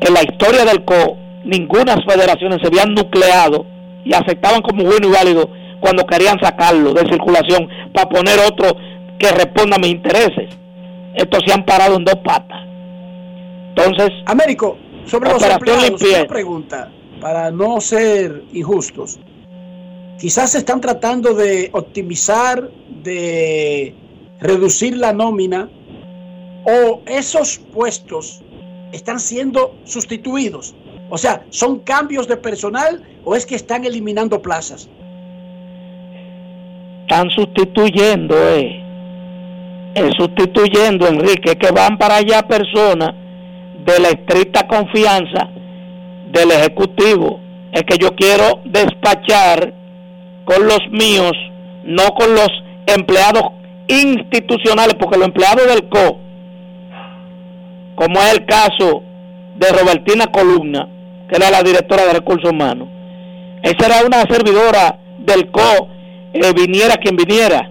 en 0.00 0.14
la 0.14 0.22
historia 0.22 0.64
del 0.64 0.84
CO 0.84 1.16
ninguna 1.44 1.96
federaciones 2.06 2.58
se 2.60 2.66
habían 2.66 2.94
nucleado 2.94 3.66
y 4.04 4.14
aceptaban 4.14 4.62
como 4.62 4.84
bueno 4.84 5.08
y 5.08 5.12
válido 5.12 5.48
cuando 5.80 6.04
querían 6.06 6.38
sacarlo 6.40 6.92
de 6.92 7.08
circulación 7.08 7.68
para 7.92 8.08
poner 8.08 8.38
otro 8.40 8.76
que 9.18 9.30
responda 9.30 9.76
a 9.76 9.78
mis 9.78 9.90
intereses. 9.90 10.50
Estos 11.14 11.42
se 11.46 11.52
han 11.52 11.64
parado 11.64 11.96
en 11.96 12.04
dos 12.04 12.16
patas. 12.16 12.60
Entonces, 13.68 14.10
Américo, 14.26 14.78
sobre 15.04 15.30
los 15.30 15.42
empleados, 15.42 16.02
una 16.02 16.26
pregunta, 16.26 16.90
para 17.20 17.50
no 17.50 17.80
ser 17.80 18.42
injustos. 18.52 19.18
Quizás 20.18 20.52
se 20.52 20.58
están 20.58 20.80
tratando 20.80 21.34
de 21.34 21.70
optimizar, 21.72 22.70
de 23.02 23.94
reducir 24.40 24.96
la 24.96 25.12
nómina, 25.12 25.68
o 26.64 27.02
esos 27.06 27.58
puestos 27.58 28.42
están 28.96 29.20
siendo 29.20 29.76
sustituidos. 29.84 30.74
O 31.08 31.18
sea, 31.18 31.44
¿son 31.50 31.80
cambios 31.80 32.26
de 32.26 32.36
personal 32.36 33.02
o 33.24 33.36
es 33.36 33.46
que 33.46 33.54
están 33.54 33.84
eliminando 33.84 34.42
plazas? 34.42 34.88
están 37.06 37.30
sustituyendo, 37.30 38.36
eh. 38.36 38.82
Es 39.94 40.10
sustituyendo, 40.18 41.06
Enrique, 41.06 41.56
que 41.56 41.70
van 41.70 41.96
para 41.96 42.16
allá 42.16 42.42
personas 42.42 43.14
de 43.84 44.00
la 44.00 44.08
estricta 44.08 44.66
confianza 44.66 45.48
del 46.32 46.50
Ejecutivo. 46.50 47.40
Es 47.72 47.82
que 47.84 47.96
yo 47.98 48.14
quiero 48.16 48.60
despachar 48.64 49.72
con 50.44 50.66
los 50.66 50.80
míos, 50.90 51.32
no 51.84 52.08
con 52.18 52.34
los 52.34 52.50
empleados 52.86 53.44
institucionales, 53.86 54.96
porque 54.98 55.18
los 55.18 55.28
empleados 55.28 55.66
del 55.68 55.88
CO, 55.88 56.18
como 57.96 58.20
es 58.20 58.34
el 58.34 58.44
caso 58.44 59.02
de 59.56 59.68
Robertina 59.70 60.26
Columna, 60.26 60.88
que 61.28 61.36
era 61.36 61.50
la 61.50 61.62
directora 61.62 62.04
de 62.04 62.12
recursos 62.12 62.50
humanos, 62.50 62.88
esa 63.62 63.86
era 63.86 64.06
una 64.06 64.22
servidora 64.22 64.98
del 65.18 65.50
CO, 65.50 65.88
eh, 66.32 66.52
viniera 66.54 66.94
quien 66.96 67.16
viniera. 67.16 67.68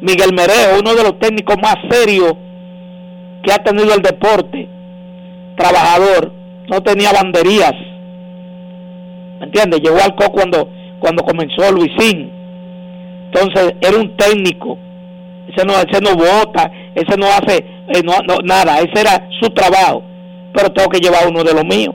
Miguel 0.00 0.34
Mereo, 0.34 0.80
uno 0.80 0.94
de 0.94 1.02
los 1.04 1.18
técnicos 1.20 1.56
más 1.62 1.76
serios 1.88 2.34
que 3.44 3.52
ha 3.52 3.58
tenido 3.62 3.94
el 3.94 4.02
deporte, 4.02 4.68
trabajador, 5.56 6.32
no 6.68 6.82
tenía 6.82 7.12
banderías. 7.12 7.74
¿Me 9.38 9.46
entiendes? 9.46 9.80
Llegó 9.80 9.98
al 10.02 10.14
CO 10.16 10.32
cuando, 10.32 10.68
cuando 10.98 11.22
comenzó 11.22 11.70
Luisín. 11.70 12.30
Entonces 13.26 13.74
era 13.80 13.96
un 13.98 14.16
técnico. 14.16 14.78
Ese 15.48 15.66
no, 15.66 15.74
ese 15.74 16.00
no 16.00 16.14
vota, 16.16 16.70
ese 16.94 17.16
no 17.18 17.26
hace 17.26 17.56
eh, 17.88 18.02
no, 18.04 18.14
no, 18.26 18.36
nada, 18.44 18.78
ese 18.78 19.00
era 19.00 19.28
su 19.40 19.50
trabajo. 19.50 20.02
Pero 20.54 20.70
tengo 20.72 20.88
que 20.90 20.98
llevar 21.00 21.26
uno 21.28 21.42
de 21.42 21.52
los 21.54 21.64
míos. 21.64 21.94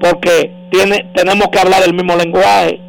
Porque 0.00 0.52
tiene, 0.70 1.06
tenemos 1.14 1.48
que 1.48 1.58
hablar 1.58 1.82
el 1.86 1.94
mismo 1.94 2.14
lenguaje. 2.16 2.80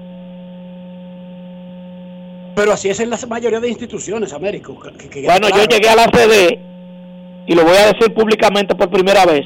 Pero 2.56 2.72
así 2.72 2.89
es 2.89 2.99
en 3.02 3.10
la 3.10 3.18
mayoría 3.27 3.60
de 3.60 3.69
instituciones, 3.69 4.34
Américo. 4.34 4.80
que- 4.80 5.10
que 5.10 5.23
Bueno, 5.23 5.49
yo 5.49 5.65
llegué 5.65 5.89
a 5.89 5.95
la 5.95 6.06
CD 6.14 6.60
y 7.47 7.53
lo 7.53 7.64
voy 7.64 7.76
a 7.77 7.88
decir 7.93 8.14
públicamente 8.14 8.76
por 8.76 8.89
primera 8.89 9.26
vez. 9.26 9.45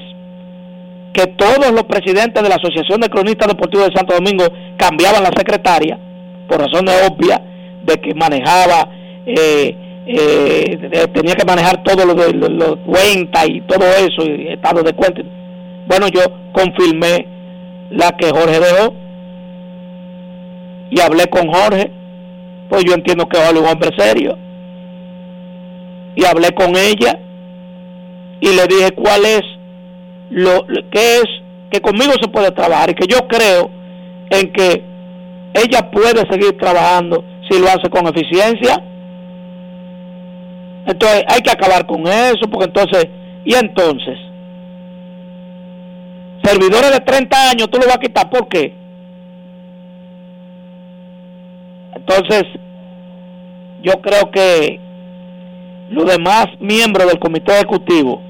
todos 1.37 1.71
los 1.71 1.83
presidentes 1.83 2.41
de 2.41 2.47
la 2.47 2.55
Asociación 2.55 3.01
de 3.01 3.09
Cronistas 3.09 3.49
Deportivos 3.49 3.89
de 3.89 3.93
Santo 3.93 4.13
Domingo 4.13 4.45
cambiaban 4.77 5.21
la 5.21 5.31
secretaria, 5.35 5.99
por 6.47 6.59
razones 6.61 7.09
obvias 7.09 7.41
de 7.89 7.99
que 7.99 8.13
manejaba, 8.13 8.89
eh, 9.25 9.75
eh, 10.05 11.07
tenía 11.13 11.35
que 11.35 11.45
manejar 11.45 11.83
todo 11.83 12.05
lo 12.05 12.13
de 12.13 12.33
los 12.33 12.77
cuentas 12.85 13.47
y 13.47 13.61
todo 13.61 13.85
eso, 13.85 14.23
y 14.23 14.47
estado 14.47 14.81
de 14.83 14.93
cuenta. 14.93 15.21
Bueno, 15.87 16.07
yo 16.07 16.21
confirmé 16.53 17.27
la 17.91 18.11
que 18.11 18.29
Jorge 18.29 18.59
dejó 18.59 18.93
y 20.91 20.99
hablé 20.99 21.27
con 21.27 21.51
Jorge, 21.51 21.91
pues 22.69 22.83
yo 22.85 22.93
entiendo 22.93 23.27
que 23.27 23.37
es 23.37 23.51
un 23.51 23.65
hombre 23.65 23.89
serio. 23.97 24.37
Y 26.15 26.25
hablé 26.25 26.51
con 26.51 26.75
ella 26.75 27.19
y 28.41 28.47
le 28.47 28.67
dije 28.67 28.91
cuál 28.91 29.25
es 29.25 29.41
lo, 30.29 30.65
que 30.91 31.17
es 31.17 31.25
que 31.71 31.81
conmigo 31.81 32.13
se 32.19 32.27
puede 32.29 32.51
trabajar 32.51 32.89
y 32.89 32.95
que 32.95 33.07
yo 33.07 33.27
creo 33.27 33.69
en 34.29 34.51
que 34.51 34.83
ella 35.53 35.89
puede 35.91 36.27
seguir 36.29 36.57
trabajando 36.57 37.23
si 37.49 37.59
lo 37.59 37.67
hace 37.67 37.89
con 37.89 38.07
eficiencia. 38.07 38.83
Entonces 40.85 41.23
hay 41.27 41.41
que 41.41 41.51
acabar 41.51 41.85
con 41.85 42.07
eso, 42.07 42.49
porque 42.49 42.65
entonces, 42.65 43.07
y 43.45 43.53
entonces, 43.53 44.17
servidores 46.43 46.91
de 46.91 46.99
30 46.99 47.49
años, 47.51 47.69
tú 47.69 47.79
lo 47.79 47.85
vas 47.85 47.97
a 47.97 47.99
quitar, 47.99 48.29
¿por 48.29 48.47
qué? 48.47 48.73
Entonces, 51.95 52.43
yo 53.83 53.93
creo 54.01 54.31
que 54.31 54.79
los 55.89 56.05
demás 56.05 56.47
miembros 56.59 57.07
del 57.07 57.19
comité 57.19 57.53
ejecutivo 57.53 58.21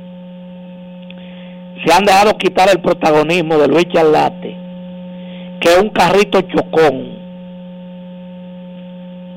se 1.85 1.93
han 1.93 2.03
dejado 2.03 2.37
quitar 2.37 2.69
el 2.69 2.81
protagonismo 2.81 3.57
de 3.57 3.67
Luis 3.67 3.87
Charlate, 3.93 4.55
que 5.61 5.69
es 5.69 5.77
un 5.81 5.89
carrito 5.89 6.41
chocón. 6.41 7.18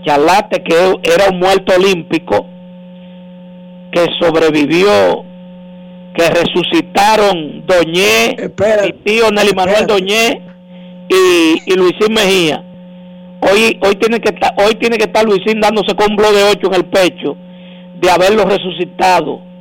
Charlate, 0.04 0.62
que 0.62 0.74
era 1.02 1.30
un 1.30 1.38
muerto 1.38 1.74
olímpico, 1.74 2.46
que 3.92 4.06
sobrevivió, 4.20 5.24
que 6.14 6.28
resucitaron 6.28 7.66
Doñé, 7.66 8.36
mi 8.84 8.92
tío 9.04 9.30
Nelly 9.30 9.52
Manuel 9.54 9.86
Doñé 9.86 10.42
y, 11.08 11.72
y 11.72 11.74
Luisín 11.74 12.12
Mejía. 12.12 12.64
Hoy, 13.40 13.78
hoy 13.82 13.96
tiene 13.96 14.20
que 14.20 14.30
estar, 14.34 14.54
hoy 14.56 14.74
tiene 14.76 14.96
que 14.96 15.04
estar 15.04 15.24
Luisín 15.24 15.60
dándose 15.60 15.94
con 15.96 16.10
un 16.10 16.16
bloque 16.16 16.36
de 16.36 16.44
ocho 16.44 16.66
en 16.68 16.74
el 16.74 16.84
pecho 16.84 17.36
de 18.00 18.10
haberlo 18.10 18.44
resucitado 18.44 19.52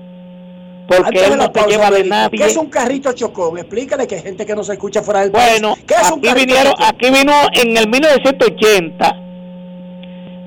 porque 0.88 1.26
él 1.26 1.38
no 1.38 1.52
te 1.52 1.62
lleva 1.68 1.90
de 1.90 2.04
nadie. 2.04 2.38
¿Qué 2.38 2.46
es 2.46 2.58
un 2.58 2.70
carrito 2.70 3.14
chocón? 3.14 3.58
Explícale 3.58 4.08
que 4.08 4.16
hay 4.16 4.22
gente 4.22 4.46
que 4.46 4.56
no 4.56 4.64
se 4.64 4.74
escucha 4.74 5.02
fuera 5.02 5.22
del 5.22 5.32
bueno, 5.32 5.74
país. 5.74 5.86
¿Qué 5.88 5.94
es 5.94 6.12
aquí 6.12 6.34
vinieron, 6.36 6.74
aquí 6.80 7.10
vino 7.10 7.34
en 7.54 7.78
el 7.78 7.88
1980 7.88 9.22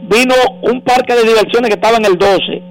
vino 0.08 0.34
un 0.62 0.82
parque 0.82 1.14
de 1.14 1.22
diversiones 1.22 1.68
que 1.68 1.74
estaba 1.74 1.96
en 1.96 2.04
el 2.04 2.18
12 2.18 2.62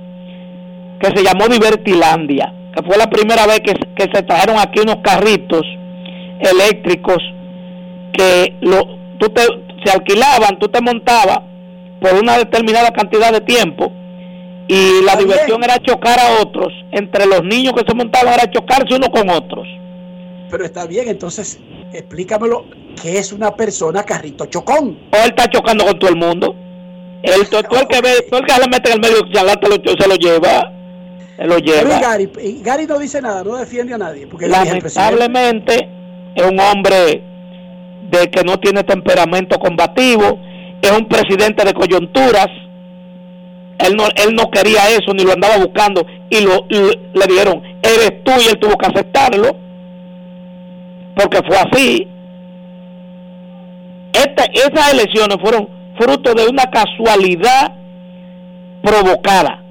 que 1.00 1.18
se 1.18 1.24
llamó 1.24 1.48
Divertilandia, 1.48 2.54
que 2.74 2.84
fue 2.84 2.98
la 2.98 3.10
primera 3.10 3.46
vez 3.46 3.60
que, 3.60 3.74
que 3.74 4.16
se 4.16 4.24
trajeron 4.24 4.58
aquí 4.58 4.80
unos 4.80 4.98
carritos 5.04 5.64
eléctricos 6.40 7.18
que 8.14 8.56
lo, 8.62 8.86
tú 9.18 9.30
te, 9.30 9.42
se 9.84 9.92
alquilaban, 9.92 10.60
tú 10.60 10.70
te 10.70 10.82
montabas 10.82 11.42
por 12.00 12.14
una 12.14 12.38
determinada 12.38 12.92
cantidad 12.92 13.32
de 13.34 13.42
tiempo 13.42 13.92
y 14.68 15.02
la 15.04 15.16
diversión 15.16 15.64
era 15.64 15.78
chocar 15.80 16.20
a 16.20 16.42
otros. 16.42 16.72
Entre 16.92 17.26
los 17.26 17.44
niños 17.44 17.74
que 17.74 17.84
se 17.88 17.96
montaban 17.96 18.34
era 18.34 18.50
chocarse 18.50 18.96
uno 18.96 19.08
con 19.10 19.30
otros. 19.30 19.68
Pero 20.50 20.64
está 20.64 20.86
bien, 20.86 21.10
entonces 21.10 21.60
explícamelo, 21.92 22.66
¿qué 23.02 23.18
es 23.18 23.34
una 23.34 23.56
persona 23.56 24.04
carrito 24.04 24.46
chocón? 24.46 25.00
O 25.12 25.18
él 25.18 25.30
está 25.36 25.50
chocando 25.50 25.86
con 25.86 26.00
todo 26.00 26.10
el 26.10 26.16
mundo. 26.16 26.56
El, 27.24 27.42
el 27.42 27.48
que 27.48 28.02
ve, 28.02 28.28
todo 28.30 28.40
el 28.42 28.46
que 28.46 28.54
se 28.54 28.70
mete 28.70 28.92
en 28.92 28.96
el 28.96 29.02
medio 29.02 29.22
se 29.98 30.08
lo 30.08 30.16
lleva. 30.16 30.72
Se 31.38 31.46
lo 31.46 31.58
lleva. 31.58 32.00
Gary, 32.00 32.30
Gary 32.62 32.86
no 32.86 33.00
dice 33.00 33.22
nada, 33.22 33.44
no 33.44 33.56
defiende 33.56 33.94
a 33.94 33.98
nadie. 33.98 34.28
Porque 34.28 34.48
Lamentablemente 34.48 35.90
es 36.36 36.46
un 36.46 36.60
hombre 36.60 37.24
de 38.12 38.30
que 38.30 38.44
no 38.44 38.60
tiene 38.60 38.84
temperamento 38.84 39.58
combativo, 39.58 40.40
es 40.82 40.92
un 40.92 41.08
presidente 41.08 41.66
de 41.66 41.74
coyunturas 41.74 42.48
él 43.80 43.96
no, 43.96 44.06
él 44.16 44.36
no 44.36 44.50
quería 44.50 44.90
eso, 44.90 45.14
ni 45.14 45.24
lo 45.24 45.34
andaba 45.34 45.58
buscando, 45.58 46.06
y, 46.30 46.42
lo, 46.42 46.66
le 46.70 47.28
dijeron, 47.28 47.62
eres 47.82 48.24
tú, 48.24 48.32
y 48.40 48.48
él 48.48 48.60
tuvo 48.60 48.78
que 48.78 48.88
aceptarlo, 48.88 49.56
porque 51.16 51.40
fue 51.46 51.58
así. 51.58 52.08
Esta, 54.14 54.46
esas 54.46 54.94
elecciones 54.94 55.38
fueron 55.42 55.68
fruto 55.98 56.34
de 56.34 56.48
una 56.48 56.64
casualidad 56.64 57.74
provocada. 58.82 59.64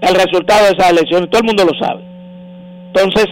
El 0.00 0.14
resultado 0.14 0.66
de 0.66 0.72
esas 0.72 0.90
elecciones, 0.90 1.30
todo 1.30 1.40
el 1.40 1.46
mundo 1.46 1.64
lo 1.64 1.78
sabe. 1.78 2.04
Entonces, 2.88 3.26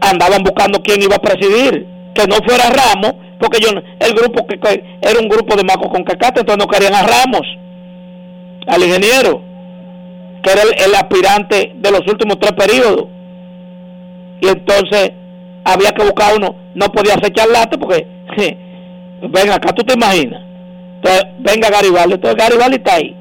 andaban 0.00 0.42
buscando 0.42 0.80
quién 0.82 1.02
iba 1.02 1.16
a 1.16 1.20
presidir, 1.20 1.86
que 2.14 2.26
no 2.26 2.36
fuera 2.46 2.70
Ramos, 2.70 3.14
porque 3.38 3.58
yo 3.60 3.70
el 3.70 4.14
grupo 4.14 4.46
que, 4.46 4.58
era 5.00 5.20
un 5.20 5.28
grupo 5.28 5.56
de 5.56 5.64
macos 5.64 5.88
con 5.88 6.04
cacate, 6.04 6.40
entonces 6.40 6.64
no 6.64 6.70
querían 6.70 6.94
a 6.94 7.02
Ramos, 7.02 7.46
al 8.66 8.82
ingeniero, 8.82 9.42
que 10.42 10.52
era 10.52 10.62
el, 10.62 10.94
aspirante 10.94 11.72
de 11.74 11.90
los 11.90 12.00
últimos 12.06 12.38
tres 12.38 12.52
periodos. 12.52 13.06
Y 14.40 14.48
entonces 14.48 15.12
había 15.64 15.90
que 15.92 16.04
buscar 16.04 16.36
uno, 16.36 16.54
no 16.74 16.86
podía 16.92 17.14
hacer 17.14 17.32
charlate 17.32 17.78
porque, 17.78 18.06
venga, 19.22 19.54
acá 19.54 19.72
tú 19.72 19.82
te 19.84 19.94
imaginas. 19.94 20.42
Entonces, 20.96 21.24
venga 21.38 21.70
Garibaldi, 21.70 22.14
entonces 22.14 22.36
Garibaldi 22.36 22.76
está 22.76 22.94
ahí. 22.94 23.16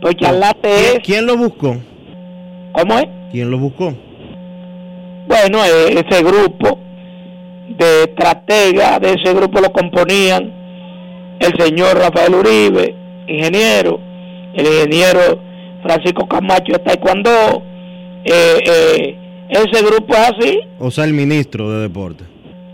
Pues 0.00 0.16
charlate 0.16 0.68
es... 0.68 0.98
¿Quién 1.04 1.26
lo 1.26 1.36
buscó? 1.36 1.76
¿Cómo 2.72 2.98
es? 2.98 3.06
¿Quién 3.30 3.50
lo 3.50 3.58
buscó? 3.58 3.94
Bueno, 5.26 5.64
e, 5.64 5.92
ese 5.92 6.22
grupo 6.22 6.78
de 7.78 8.02
estratega 8.02 8.98
de 8.98 9.14
ese 9.14 9.32
grupo 9.32 9.60
lo 9.60 9.70
componían 9.72 10.52
el 11.38 11.52
señor 11.58 11.96
Rafael 11.96 12.34
Uribe, 12.34 12.94
ingeniero, 13.26 14.00
el 14.54 14.66
ingeniero 14.66 15.40
Francisco 15.82 16.26
Camacho 16.26 16.72
de 16.72 16.78
Taekwondo, 16.80 17.62
eh, 18.24 18.58
eh, 18.66 19.16
ese 19.48 19.82
grupo 19.84 20.12
es 20.14 20.18
así. 20.18 20.60
O 20.78 20.90
sea, 20.90 21.04
el 21.04 21.14
ministro 21.14 21.70
de 21.70 21.82
deporte. 21.82 22.24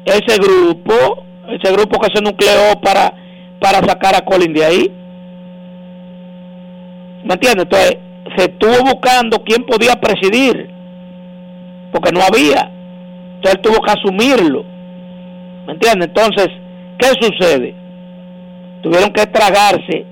Ese 0.05 0.39
grupo, 0.39 1.25
ese 1.49 1.73
grupo 1.73 1.99
que 2.01 2.15
se 2.15 2.23
nucleó 2.23 2.81
para, 2.83 3.13
para 3.61 3.79
sacar 3.87 4.15
a 4.15 4.25
Colin 4.25 4.53
de 4.53 4.65
ahí. 4.65 4.93
¿Me 7.25 7.35
entiendes? 7.35 7.65
Entonces, 7.65 7.97
se 8.37 8.45
estuvo 8.45 8.85
buscando 8.85 9.43
quién 9.45 9.65
podía 9.65 9.97
presidir, 9.97 10.69
porque 11.93 12.13
no 12.13 12.21
había. 12.21 12.71
Entonces, 13.37 13.63
tuvo 13.63 13.81
que 13.83 13.93
asumirlo 13.93 14.77
¿Me 15.67 15.73
entiendes? 15.73 16.09
Entonces, 16.09 16.49
¿qué 16.99 17.09
sucede? 17.21 17.75
Tuvieron 18.83 19.13
que 19.13 19.27
tragarse 19.27 20.07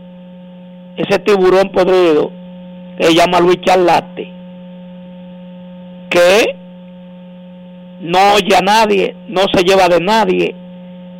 ese 0.96 1.18
tiburón 1.20 1.68
podrido 1.70 2.32
que 2.98 3.04
se 3.04 3.14
llama 3.14 3.40
Luis 3.40 3.60
Charlate, 3.60 4.32
que 6.10 6.56
no 8.00 8.34
oye 8.34 8.56
a 8.56 8.60
nadie, 8.60 9.14
no 9.28 9.42
se 9.52 9.62
lleva 9.62 9.88
de 9.88 10.00
nadie, 10.00 10.54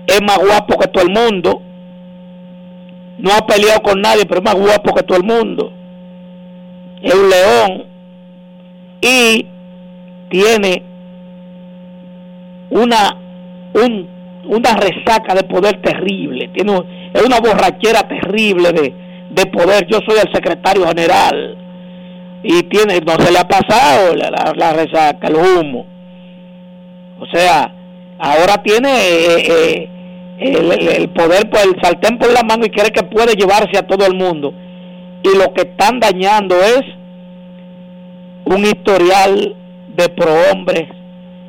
es 0.07 0.21
más 0.23 0.39
guapo 0.39 0.79
que 0.79 0.89
todo 0.89 1.05
el 1.05 1.11
mundo, 1.11 1.63
no 3.19 3.31
ha 3.33 3.47
peleado 3.47 3.81
con 3.83 4.01
nadie, 4.01 4.25
pero 4.27 4.41
es 4.41 4.45
más 4.45 4.55
guapo 4.55 4.95
que 4.95 5.03
todo 5.03 5.19
el 5.19 5.25
mundo, 5.25 5.73
es 7.03 7.15
un 7.15 7.31
león. 7.31 7.85
Y 9.01 9.47
tiene 10.31 10.83
una 12.71 13.17
un 13.75 14.15
una 14.47 14.75
resaca 14.75 15.35
de 15.35 15.45
poder 15.45 15.81
terrible, 15.81 16.49
tiene 16.49 16.73
es 17.15 17.23
una 17.23 17.39
borrachera 17.39 18.01
terrible 18.09 18.73
de, 18.73 18.95
de, 19.31 19.47
poder. 19.47 19.87
Yo 19.87 20.01
soy 20.07 20.19
el 20.19 20.33
secretario 20.33 20.87
general. 20.87 21.57
Y 22.43 22.63
tiene 22.65 23.01
no 23.01 23.13
se 23.25 23.33
le 23.33 23.39
ha 23.39 23.49
pasado 23.49 24.15
la, 24.15 24.73
resaca, 24.73 25.29
el 25.29 25.37
humo. 25.37 25.87
O 27.21 27.27
sea, 27.33 27.73
ahora 28.19 28.63
tiene 28.63 28.91
eh, 28.91 29.47
eh, 29.49 29.89
el, 30.45 31.11
poder 31.11 31.49
por 31.49 31.61
el 31.61 31.81
sartén 31.83 32.19
por 32.19 32.33
la 32.33 32.43
mano 32.43 32.67
y 32.67 32.71
quiere 32.71 32.91
que 32.91 33.03
puede 33.03 33.35
llevarse 33.35 33.79
a 33.79 33.87
todo 33.87 34.07
el 34.07 34.15
mundo. 34.15 34.53
Y 35.23 35.37
lo 35.39 35.53
que 35.55 35.63
están 35.63 36.01
dañando 36.01 36.55
es 36.57 36.83
un 38.45 38.65
historial 38.65 39.57
de 39.97 40.09
prohombres 40.11 40.89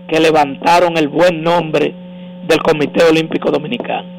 que 0.08 0.20
levantaron 0.20 0.98
el 0.98 1.10
buen 1.10 1.44
nombre 1.44 1.94
del 2.48 2.62
Comité 2.62 3.04
Olímpico 3.04 3.52
Dominicano. 3.52 4.16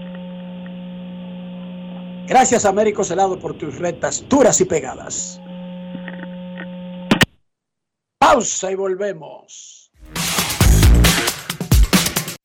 Gracias, 2.26 2.64
Américo 2.64 3.04
Celado, 3.04 3.38
por 3.38 3.54
tus 3.54 3.78
retas 3.78 4.28
duras 4.28 4.60
y 4.60 4.64
pegadas. 4.64 5.40
Pausa 8.18 8.72
y 8.72 8.74
volvemos. 8.74 9.75